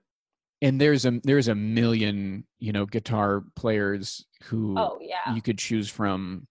and 0.63 0.81
there's 0.81 1.05
a 1.05 1.21
there's 1.23 1.49
a 1.49 1.55
million 1.55 2.45
you 2.59 2.73
know 2.73 2.87
guitar 2.87 3.45
players 3.55 4.25
who 4.45 4.75
Oh 4.79 4.99
yeah. 5.01 5.35
you 5.35 5.43
could 5.43 5.59
choose 5.59 5.89
from 5.89 6.47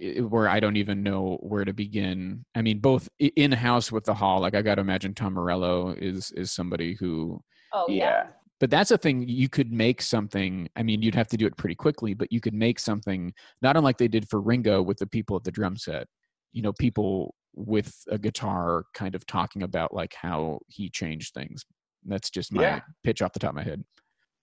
eh, 0.00 0.20
where 0.20 0.48
I 0.48 0.60
don't 0.60 0.76
even 0.76 1.02
know 1.02 1.38
where 1.40 1.64
to 1.64 1.72
begin. 1.72 2.44
I 2.54 2.62
mean, 2.62 2.80
both 2.80 3.08
in 3.18 3.52
house 3.52 3.90
with 3.90 4.04
the 4.04 4.14
hall, 4.14 4.40
like 4.40 4.54
I 4.54 4.62
got 4.62 4.76
to 4.76 4.82
imagine 4.82 5.14
Tom 5.14 5.34
Morello 5.34 5.94
is 5.96 6.30
is 6.32 6.52
somebody 6.52 6.94
who, 6.94 7.42
Oh 7.72 7.86
yeah. 7.88 8.26
Yeah. 8.62 8.66
but 8.66 8.70
that's 8.70 8.90
a 8.90 8.98
thing 8.98 9.28
you 9.28 9.48
could 9.48 9.72
make 9.72 10.00
something. 10.00 10.68
I 10.76 10.82
mean, 10.82 11.02
you'd 11.02 11.14
have 11.14 11.28
to 11.28 11.36
do 11.36 11.46
it 11.46 11.56
pretty 11.56 11.74
quickly, 11.74 12.14
but 12.14 12.32
you 12.32 12.40
could 12.40 12.54
make 12.54 12.78
something 12.78 13.32
not 13.60 13.76
unlike 13.76 13.98
they 13.98 14.08
did 14.08 14.28
for 14.28 14.40
Ringo 14.40 14.82
with 14.82 14.98
the 14.98 15.06
people 15.06 15.36
at 15.36 15.44
the 15.44 15.50
drum 15.50 15.76
set. 15.76 16.06
You 16.52 16.62
know, 16.62 16.72
people 16.72 17.34
with 17.54 17.94
a 18.08 18.18
guitar 18.18 18.84
kind 18.94 19.14
of 19.14 19.26
talking 19.26 19.62
about 19.62 19.92
like 19.92 20.14
how 20.14 20.60
he 20.68 20.88
changed 20.88 21.34
things. 21.34 21.64
That's 22.04 22.30
just 22.30 22.52
my 22.52 22.62
Yeah. 22.62 22.80
pitch 23.04 23.22
off 23.22 23.32
the 23.32 23.38
top 23.40 23.50
of 23.50 23.56
my 23.56 23.62
head. 23.62 23.84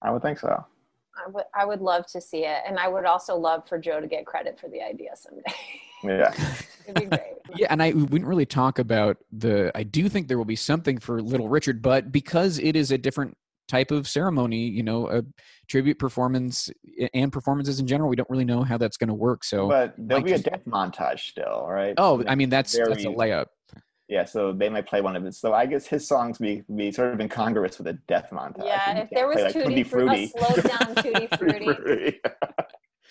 I 0.01 0.11
would 0.11 0.21
think 0.21 0.39
so. 0.39 0.65
I 1.17 1.29
would 1.29 1.45
I 1.53 1.65
would 1.65 1.81
love 1.81 2.05
to 2.07 2.21
see 2.21 2.45
it, 2.45 2.61
and 2.65 2.79
I 2.79 2.87
would 2.87 3.05
also 3.05 3.35
love 3.35 3.67
for 3.67 3.77
Joe 3.77 3.99
to 3.99 4.07
get 4.07 4.25
credit 4.25 4.59
for 4.59 4.69
the 4.69 4.81
idea 4.81 5.09
someday. 5.15 5.53
Yeah. 6.03 6.33
It'd 6.87 6.95
be 6.95 7.05
great. 7.05 7.21
Yeah, 7.55 7.67
and 7.71 7.81
I 7.81 7.91
we 7.91 8.03
wouldn't 8.03 8.27
really 8.27 8.45
talk 8.45 8.77
about 8.77 9.17
the. 9.31 9.71
I 9.73 9.81
do 9.81 10.07
think 10.07 10.27
there 10.27 10.37
will 10.37 10.45
be 10.45 10.55
something 10.55 10.99
for 10.99 11.19
Little 11.19 11.49
Richard, 11.49 11.81
but 11.81 12.11
because 12.11 12.59
it 12.59 12.75
is 12.75 12.91
a 12.91 12.97
different 12.97 13.35
type 13.69 13.91
of 13.91 14.07
ceremony, 14.07 14.67
you 14.67 14.83
know, 14.83 15.07
a 15.09 15.23
tribute 15.67 15.97
performance 15.99 16.69
and 17.13 17.31
performances 17.31 17.79
in 17.79 17.87
general, 17.87 18.09
we 18.09 18.17
don't 18.17 18.29
really 18.29 18.43
know 18.43 18.63
how 18.63 18.77
that's 18.77 18.97
going 18.97 19.07
to 19.07 19.13
work. 19.13 19.45
So, 19.45 19.69
But 19.69 19.93
there'll 19.97 20.21
Like 20.23 20.25
be 20.25 20.33
a 20.33 20.39
death 20.39 20.65
montage 20.65 21.19
still, 21.29 21.65
right? 21.69 21.93
oh, 21.97 22.23
I 22.27 22.35
mean, 22.35 22.49
that's 22.49 22.77
that's 22.77 23.05
a 23.05 23.07
layup. 23.07 23.45
Yeah, 24.09 24.25
so 24.25 24.51
they 24.51 24.69
might 24.69 24.87
play 24.87 25.01
one 25.01 25.15
of 25.15 25.23
his. 25.23 25.39
So 25.39 25.53
I 25.53 25.67
guess 25.67 25.85
his 25.85 26.07
songs 26.07 26.39
be 26.39 26.63
be 26.75 26.91
sort 26.91 27.13
of 27.13 27.19
incongruous 27.21 27.77
with 27.77 27.87
a 27.87 27.93
death 28.07 28.29
montage. 28.31 28.65
Yeah, 28.65 28.95
You 28.95 29.01
if 29.03 29.09
there 29.11 29.27
was 29.27 29.35
play, 29.35 29.43
like, 29.43 29.53
Tutti 29.53 29.83
Frutti, 29.83 30.23
a 30.23 30.27
slowed 30.27 30.63
down 30.65 30.95
Tutti 30.95 31.27
Frutti, 31.37 32.19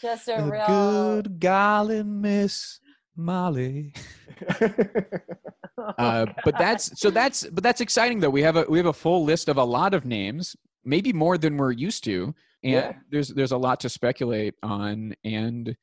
just 0.03 0.29
a 0.29 0.43
real. 0.43 0.67
Good 0.67 1.39
golly, 1.39 2.03
Miss 2.03 2.81
Molly. 3.19 3.93
uh, 5.99 6.27
but 6.45 6.57
that's 6.59 6.99
so 7.01 7.11
that's 7.11 7.45
but 7.47 7.63
that's 7.63 7.81
exciting 7.81 8.21
though. 8.21 8.31
We 8.31 8.43
have 8.43 8.57
a 8.57 8.65
we 8.69 8.79
have 8.79 8.87
a 8.87 8.93
full 8.93 9.25
list 9.25 9.49
of 9.49 9.57
a 9.57 9.65
lot 9.65 9.95
of 9.95 10.05
names, 10.05 10.57
maybe 10.85 11.13
more 11.13 11.37
than 11.39 11.57
we're 11.57 11.73
used 11.73 12.05
to, 12.05 12.35
and 12.63 12.73
Yeah. 12.73 12.93
there's 13.11 13.29
there's 13.29 13.53
a 13.53 13.59
lot 13.59 13.81
to 13.81 13.89
speculate 13.89 14.55
on, 14.63 15.15
and 15.25 15.77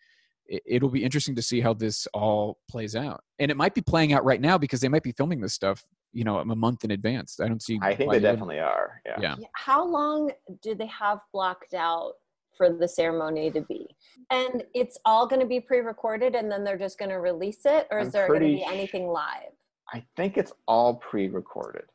it, 0.47 0.63
it'll 0.65 0.89
be 0.89 1.03
interesting 1.03 1.35
to 1.35 1.41
see 1.41 1.61
how 1.61 1.73
this 1.73 2.07
all 2.13 2.57
plays 2.69 2.95
out. 2.95 3.21
And 3.39 3.51
it 3.51 3.57
might 3.57 3.73
be 3.75 3.81
playing 3.81 4.13
out 4.13 4.23
right 4.25 4.41
now 4.41 4.57
because 4.57 4.79
they 4.81 4.89
might 4.89 5.03
be 5.03 5.11
filming 5.11 5.41
this 5.41 5.53
stuff, 5.53 5.83
you 6.13 6.23
know, 6.23 6.39
a 6.39 6.45
month 6.45 6.83
in 6.83 6.91
advance. 6.91 7.39
I 7.39 7.47
don't 7.47 7.61
see. 7.61 7.79
I 7.81 7.95
think 7.95 8.07
why 8.09 8.19
they 8.19 8.19
wouldn't. 8.19 8.23
definitely 8.23 8.59
are. 8.59 9.01
Yeah. 9.05 9.15
Yeah. 9.19 9.35
Yeah, 9.39 9.47
How 9.53 9.85
long 9.85 10.31
do 10.61 10.75
they 10.75 10.87
have 10.87 11.19
blocked 11.33 11.73
out 11.73 12.13
for 12.57 12.71
the 12.71 12.87
ceremony 12.87 13.51
to 13.51 13.61
be? 13.61 13.87
And 14.31 14.63
it's 14.73 14.97
all 15.05 15.27
going 15.27 15.41
to 15.41 15.47
be 15.47 15.59
pre-recorded, 15.59 16.35
and 16.35 16.51
then 16.51 16.63
they're 16.63 16.77
just 16.77 16.97
going 16.97 17.11
to 17.11 17.19
release 17.19 17.65
it, 17.65 17.87
or 17.91 17.99
is 17.99 18.07
I'm 18.07 18.11
there 18.11 18.27
going 18.27 18.39
to 18.41 18.45
be 18.47 18.63
anything 18.63 19.07
live? 19.07 19.51
I 19.93 20.03
think 20.15 20.37
it's 20.37 20.53
all 20.67 20.95
pre-recorded. 20.95 21.85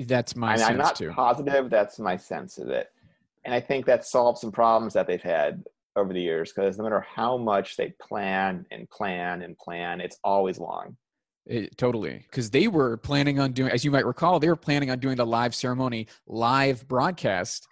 That's 0.00 0.36
my 0.36 0.48
I 0.48 0.50
mean, 0.50 0.58
sense 0.58 0.70
I'm 0.70 0.76
not 0.78 0.96
too. 0.96 1.10
positive. 1.12 1.70
That's 1.70 1.98
my 1.98 2.16
sense 2.16 2.58
of 2.58 2.68
it, 2.68 2.88
and 3.44 3.54
I 3.54 3.60
think 3.60 3.86
that 3.86 4.04
solves 4.04 4.40
some 4.40 4.52
problems 4.52 4.92
that 4.94 5.06
they've 5.06 5.22
had 5.22 5.64
over 5.94 6.12
the 6.12 6.20
years. 6.20 6.52
Because 6.52 6.76
no 6.76 6.84
matter 6.84 7.06
how 7.08 7.36
much 7.36 7.76
they 7.76 7.94
plan 8.00 8.66
and 8.70 8.90
plan 8.90 9.42
and 9.42 9.56
plan, 9.56 10.00
it's 10.00 10.18
always 10.24 10.58
long. 10.58 10.96
It, 11.46 11.78
totally, 11.78 12.24
because 12.28 12.50
they 12.50 12.66
were 12.66 12.96
planning 12.96 13.38
on 13.38 13.52
doing, 13.52 13.70
as 13.70 13.84
you 13.84 13.92
might 13.92 14.04
recall, 14.04 14.40
they 14.40 14.48
were 14.48 14.56
planning 14.56 14.90
on 14.90 14.98
doing 14.98 15.16
the 15.16 15.24
live 15.24 15.54
ceremony 15.54 16.08
live 16.26 16.88
broadcast, 16.88 17.68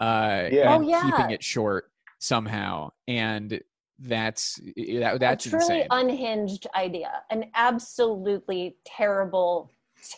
uh, 0.00 0.48
Yeah. 0.50 0.74
and 0.74 0.84
Oh, 0.84 0.88
yeah. 0.88 1.02
keeping 1.02 1.30
it 1.30 1.42
short 1.42 1.90
somehow, 2.18 2.90
and 3.06 3.60
that's 3.98 4.60
that, 4.76 5.18
that's 5.20 5.46
a 5.46 5.50
truly 5.50 5.64
insane. 5.82 5.86
unhinged 5.90 6.66
idea, 6.74 7.22
an 7.30 7.50
absolutely 7.54 8.76
terrible, 8.84 9.70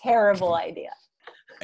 terrible 0.02 0.54
idea. 0.54 0.90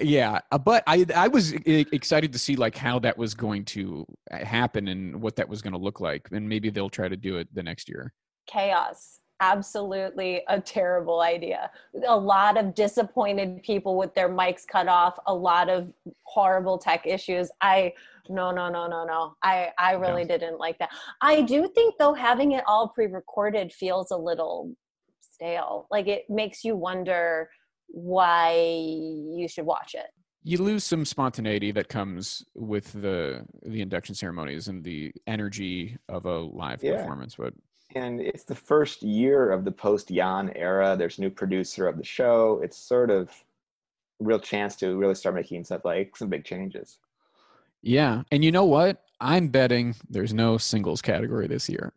yeah, 0.00 0.40
uh, 0.52 0.58
but 0.58 0.82
I 0.86 1.04
I 1.14 1.28
was 1.28 1.52
excited 1.52 2.32
to 2.32 2.38
see 2.38 2.56
like 2.56 2.76
how 2.76 2.98
that 3.00 3.16
was 3.18 3.34
going 3.34 3.64
to 3.66 4.06
uh, 4.30 4.44
happen 4.44 4.88
and 4.88 5.20
what 5.20 5.36
that 5.36 5.48
was 5.48 5.60
going 5.62 5.72
to 5.74 5.78
look 5.78 6.00
like, 6.00 6.28
and 6.32 6.48
maybe 6.48 6.70
they'll 6.70 6.90
try 6.90 7.08
to 7.08 7.16
do 7.16 7.36
it 7.36 7.48
the 7.54 7.62
next 7.62 7.88
year. 7.88 8.12
Chaos. 8.46 9.20
Absolutely 9.40 10.42
a 10.48 10.60
terrible 10.60 11.20
idea. 11.20 11.70
A 12.06 12.16
lot 12.16 12.56
of 12.56 12.74
disappointed 12.74 13.62
people 13.62 13.96
with 13.96 14.14
their 14.14 14.28
mics 14.30 14.66
cut 14.66 14.88
off, 14.88 15.18
a 15.26 15.34
lot 15.34 15.68
of 15.68 15.92
horrible 16.22 16.78
tech 16.78 17.06
issues. 17.06 17.50
I 17.60 17.92
no 18.28 18.50
no 18.50 18.68
no 18.70 18.86
no 18.86 19.04
no. 19.04 19.36
I 19.42 19.70
I 19.78 19.92
really 19.92 20.24
didn't 20.24 20.58
like 20.58 20.78
that. 20.78 20.90
I 21.20 21.42
do 21.42 21.68
think 21.74 21.96
though 21.98 22.14
having 22.14 22.52
it 22.52 22.64
all 22.66 22.88
pre-recorded 22.88 23.72
feels 23.72 24.10
a 24.10 24.16
little 24.16 24.74
stale. 25.20 25.86
Like 25.90 26.06
it 26.08 26.24
makes 26.30 26.64
you 26.64 26.74
wonder 26.74 27.50
why 27.88 28.54
you 28.54 29.46
should 29.48 29.66
watch 29.66 29.94
it. 29.94 30.06
you 30.42 30.58
lose 30.58 30.82
some 30.84 31.04
spontaneity 31.04 31.72
that 31.72 31.88
comes 31.88 32.44
with 32.54 32.92
the 32.92 33.44
the 33.64 33.80
induction 33.80 34.14
ceremonies 34.14 34.68
and 34.68 34.82
the 34.82 35.12
energy 35.26 35.96
of 36.08 36.24
a 36.24 36.38
live 36.38 36.82
Yeah. 36.82 36.96
performance 36.96 37.36
but 37.36 37.52
and 37.94 38.20
it's 38.20 38.44
the 38.44 38.54
first 38.54 39.02
year 39.02 39.50
of 39.50 39.64
the 39.64 39.72
post 39.72 40.08
Jann 40.08 40.52
era. 40.56 40.96
There's 40.98 41.18
a 41.18 41.20
new 41.20 41.30
producer 41.30 41.86
of 41.86 41.96
the 41.96 42.04
show. 42.04 42.60
It's 42.62 42.76
sort 42.76 43.10
of 43.10 43.28
a 44.20 44.24
real 44.24 44.40
chance 44.40 44.76
to 44.76 44.96
really 44.96 45.14
start 45.14 45.34
making 45.34 45.64
stuff 45.64 45.84
like 45.84 46.16
some 46.16 46.28
big 46.28 46.44
changes. 46.44 46.98
yeah 47.82 48.22
and 48.32 48.42
you 48.44 48.50
know 48.50 48.64
what 48.64 49.02
i'm 49.20 49.48
betting 49.48 49.94
there's 50.10 50.32
no 50.34 50.56
singles 50.58 51.00
category 51.02 51.46
this 51.46 51.68
year 51.68 51.92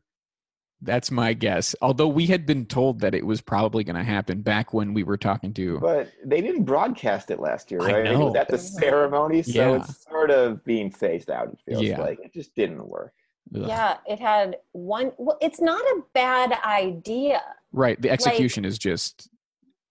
that's 0.82 1.10
my 1.12 1.32
guess 1.34 1.76
although 1.82 2.08
we 2.10 2.26
had 2.26 2.46
been 2.46 2.66
told 2.66 3.00
that 3.00 3.16
it 3.16 3.26
was 3.26 3.40
probably 3.42 3.84
going 3.86 3.96
to 3.96 4.04
happen 4.04 4.42
back 4.42 4.74
when 4.74 4.94
we 4.94 5.04
were 5.04 5.18
talking 5.18 5.54
to 5.54 5.80
But 5.80 6.12
they 6.26 6.42
didn't 6.42 6.64
broadcast 6.66 7.32
it 7.32 7.40
last 7.40 7.72
year, 7.72 7.82
I 7.82 7.92
right? 7.92 8.06
It 8.08 8.18
was 8.18 8.34
know. 8.34 8.40
at 8.40 8.48
the 8.50 8.58
ceremony, 8.58 9.42
so 9.44 9.52
Yeah. 9.76 9.76
it's 9.82 10.04
sort 10.04 10.30
of 10.32 10.64
being 10.64 10.90
phased 10.92 11.30
out. 11.32 11.48
It 11.52 11.60
feels 11.66 11.84
Yeah. 11.84 12.00
like 12.02 12.20
it 12.24 12.34
just 12.34 12.54
didn't 12.56 12.86
work. 12.88 13.14
Ugh. 13.56 13.64
Yeah, 13.68 13.98
it 14.06 14.20
had 14.20 14.58
one 14.74 15.12
well, 15.18 15.38
it's 15.42 15.62
not 15.62 15.82
a 15.82 16.02
bad 16.14 16.54
idea. 16.64 17.42
right 17.74 18.02
the 18.02 18.10
execution 18.10 18.66
is 18.66 18.78
just 18.78 19.30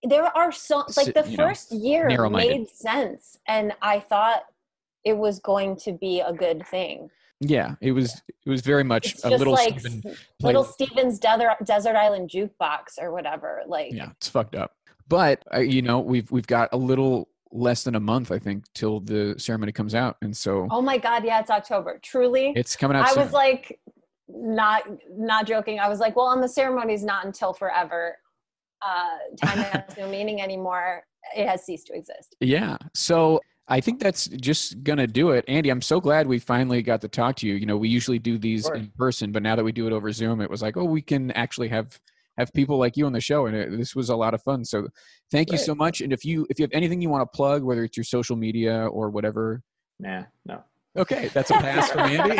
there 0.05 0.25
are 0.37 0.53
so 0.53 0.85
like 0.97 1.13
the 1.15 1.25
you 1.29 1.37
know, 1.37 1.49
first 1.49 1.73
year 1.73 2.29
made 2.29 2.69
sense 2.69 3.39
and 3.49 3.73
i 3.83 3.99
thought 3.99 4.43
it 5.05 5.17
was 5.17 5.41
going 5.41 5.75
to 5.77 5.93
be 5.93 6.21
a 6.21 6.33
good 6.33 6.65
thing 6.67 7.11
yeah 7.41 7.75
it 7.81 7.93
was 7.93 8.23
it 8.47 8.51
was 8.51 8.61
very 8.61 8.85
much 8.85 9.15
it's 9.15 9.25
a 9.25 9.31
little 9.31 9.53
like 9.53 9.79
Stephen 9.81 10.03
s- 10.07 10.17
play- 10.41 10.49
little 10.49 10.65
steven's 10.65 11.19
desert, 11.19 11.57
desert 11.65 11.97
island 11.97 12.31
jukebox 12.31 12.99
or 13.01 13.13
whatever 13.13 13.63
like 13.67 13.93
yeah 13.93 14.11
it's 14.17 14.29
fucked 14.29 14.55
up 14.55 14.73
but 15.09 15.43
uh, 15.55 15.59
you 15.59 15.83
know 15.83 15.99
we've 15.99 16.31
we've 16.31 16.47
got 16.47 16.69
a 16.73 16.77
little 16.77 17.29
less 17.51 17.83
than 17.83 17.95
a 17.95 18.01
month 18.01 18.31
i 18.31 18.39
think 18.39 18.65
till 18.75 19.01
the 19.01 19.35
ceremony 19.39 19.73
comes 19.73 19.95
out 19.95 20.17
and 20.23 20.37
so 20.37 20.67
oh 20.71 20.83
my 20.83 20.99
god 20.99 21.25
yeah 21.25 21.41
it's 21.41 21.51
october 21.51 21.99
truly 22.03 22.53
it's 22.57 22.77
coming 22.77 22.97
out 22.97 23.07
i 23.07 23.13
soon. 23.13 23.23
was 23.25 23.33
like 23.33 23.81
not 24.29 24.83
not 25.11 25.47
joking 25.47 25.81
i 25.81 25.89
was 25.89 25.99
like 26.01 26.15
well 26.15 26.31
and 26.33 26.43
the 26.43 26.49
ceremony's 26.49 27.03
not 27.03 27.25
until 27.25 27.53
forever 27.53 28.17
uh 28.83 29.17
time 29.41 29.59
has 29.59 29.83
no 29.99 30.09
meaning 30.09 30.43
anymore 30.43 31.03
it 31.37 31.49
has 31.49 31.65
ceased 31.65 31.87
to 31.87 31.95
exist 31.95 32.37
Yeah. 32.41 32.77
So 32.95 33.41
I 33.69 33.81
think 33.81 34.01
that's 34.01 34.29
just 34.29 34.83
going 34.83 34.99
to 34.99 35.07
do 35.07 35.31
it. 35.31 35.45
Andy, 35.47 35.69
I'm 35.69 35.83
so 35.83 36.01
glad 36.01 36.27
we 36.27 36.39
finally 36.39 36.81
got 36.81 37.03
to 37.03 37.09
talk 37.09 37.37
to 37.37 37.47
you. 37.47 37.55
You 37.55 37.67
know, 37.67 37.77
we 37.77 37.89
usually 37.89 38.19
do 38.19 38.39
these 38.39 38.67
in 38.71 38.91
person, 38.97 39.31
but 39.31 39.43
now 39.43 39.57
that 39.57 39.65
we 39.65 39.73
do 39.73 39.87
it 39.87 39.93
over 39.93 40.11
Zoom, 40.11 40.41
it 40.41 40.49
was 40.49 40.63
like, 40.63 40.79
oh, 40.79 40.85
we 40.85 41.03
can 41.03 41.31
actually 41.33 41.69
have 41.69 42.01
have 42.39 42.53
people 42.55 42.79
like 42.79 42.97
you 42.97 43.05
on 43.05 43.13
the 43.13 43.21
show 43.21 43.47
and 43.47 43.57
it, 43.57 43.77
this 43.77 43.95
was 43.95 44.09
a 44.09 44.17
lot 44.17 44.33
of 44.33 44.43
fun. 44.43 44.65
So 44.65 44.89
thank 45.31 45.53
you 45.53 45.59
so 45.59 45.75
much. 45.75 46.01
And 46.01 46.13
if 46.13 46.25
you 46.25 46.47
if 46.49 46.59
you 46.59 46.63
have 46.63 46.73
anything 46.73 47.03
you 47.03 47.11
want 47.11 47.31
to 47.31 47.37
plug, 47.37 47.63
whether 47.63 47.85
it's 47.85 47.97
your 47.97 48.05
social 48.05 48.37
media 48.37 48.87
or 48.87 49.11
whatever, 49.11 49.63
Nah, 50.01 50.25
no. 50.47 50.63
Okay, 50.99 51.31
that's 51.33 51.51
a 51.51 51.55
pass 51.55 51.91
from 51.91 52.01
Andy. 52.01 52.37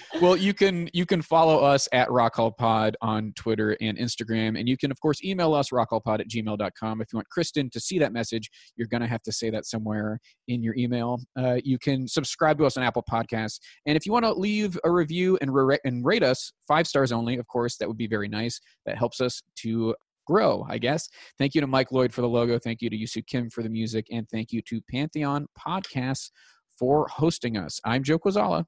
well, 0.20 0.36
you 0.36 0.54
can 0.54 0.88
you 0.92 1.06
can 1.06 1.22
follow 1.22 1.58
us 1.58 1.88
at 1.92 2.10
Rock 2.10 2.36
Pod 2.56 2.96
on 3.00 3.32
Twitter 3.36 3.76
and 3.80 3.96
Instagram, 3.96 4.58
and 4.58 4.68
you 4.68 4.76
can 4.76 4.90
of 4.90 5.00
course 5.00 5.22
email 5.24 5.54
us 5.54 5.70
rockhallpod 5.70 6.20
at 6.20 6.28
gmail.com. 6.28 7.00
If 7.00 7.12
you 7.12 7.16
want 7.16 7.28
Kristen 7.30 7.70
to 7.70 7.80
see 7.80 7.98
that 7.98 8.12
message, 8.12 8.50
you're 8.76 8.88
gonna 8.88 9.06
have 9.06 9.22
to 9.22 9.32
say 9.32 9.50
that 9.50 9.66
somewhere 9.66 10.18
in 10.48 10.62
your 10.62 10.74
email. 10.76 11.20
Uh, 11.38 11.58
you 11.62 11.78
can 11.78 12.08
subscribe 12.08 12.58
to 12.58 12.66
us 12.66 12.76
on 12.76 12.82
Apple 12.82 13.04
Podcasts, 13.10 13.60
and 13.86 13.96
if 13.96 14.06
you 14.06 14.12
want 14.12 14.24
to 14.24 14.32
leave 14.32 14.78
a 14.84 14.90
review 14.90 15.38
and, 15.40 15.54
ra- 15.54 15.76
and 15.84 16.04
rate 16.04 16.22
us 16.22 16.52
five 16.66 16.86
stars 16.86 17.12
only, 17.12 17.36
of 17.36 17.46
course, 17.46 17.76
that 17.76 17.88
would 17.88 17.98
be 17.98 18.06
very 18.06 18.28
nice. 18.28 18.60
That 18.86 18.98
helps 18.98 19.20
us 19.20 19.42
to 19.60 19.94
grow, 20.26 20.66
I 20.68 20.78
guess. 20.78 21.08
Thank 21.38 21.54
you 21.54 21.60
to 21.60 21.66
Mike 21.66 21.92
Lloyd 21.92 22.12
for 22.12 22.20
the 22.20 22.28
logo. 22.28 22.58
Thank 22.58 22.82
you 22.82 22.90
to 22.90 22.96
Yusu 22.96 23.24
Kim 23.26 23.48
for 23.48 23.62
the 23.62 23.68
music, 23.68 24.06
and 24.10 24.28
thank 24.28 24.52
you 24.52 24.60
to 24.62 24.80
Pantheon 24.90 25.46
Podcasts 25.58 26.30
for 26.78 27.06
hosting 27.08 27.56
us. 27.56 27.80
I'm 27.84 28.02
Joe 28.02 28.18
Kwaczala. 28.18 28.64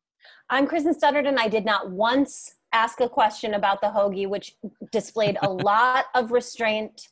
I'm 0.50 0.66
Kristen 0.66 0.94
Studard, 0.94 1.26
and 1.26 1.38
I 1.38 1.48
did 1.48 1.64
not 1.64 1.90
once 1.90 2.54
ask 2.72 3.00
a 3.00 3.08
question 3.08 3.54
about 3.54 3.80
the 3.80 3.88
hoagie, 3.88 4.28
which 4.28 4.54
displayed 4.92 5.38
a 5.42 5.48
lot 5.70 6.06
of 6.14 6.30
restraint. 6.32 7.08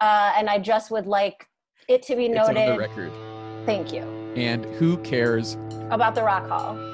Uh, 0.00 0.32
and 0.36 0.48
I 0.50 0.58
just 0.58 0.90
would 0.90 1.06
like 1.06 1.46
it 1.88 2.02
to 2.02 2.16
be 2.16 2.26
It's 2.26 2.48
on 2.48 2.54
the 2.54 2.60
noted. 2.66 2.78
record. 2.78 3.12
Thank 3.66 3.92
you 3.92 4.02
And 4.36 4.64
who 4.76 4.98
cares? 4.98 5.56
about 5.90 6.14
the 6.14 6.22
Rock 6.22 6.48
Hall. 6.48 6.93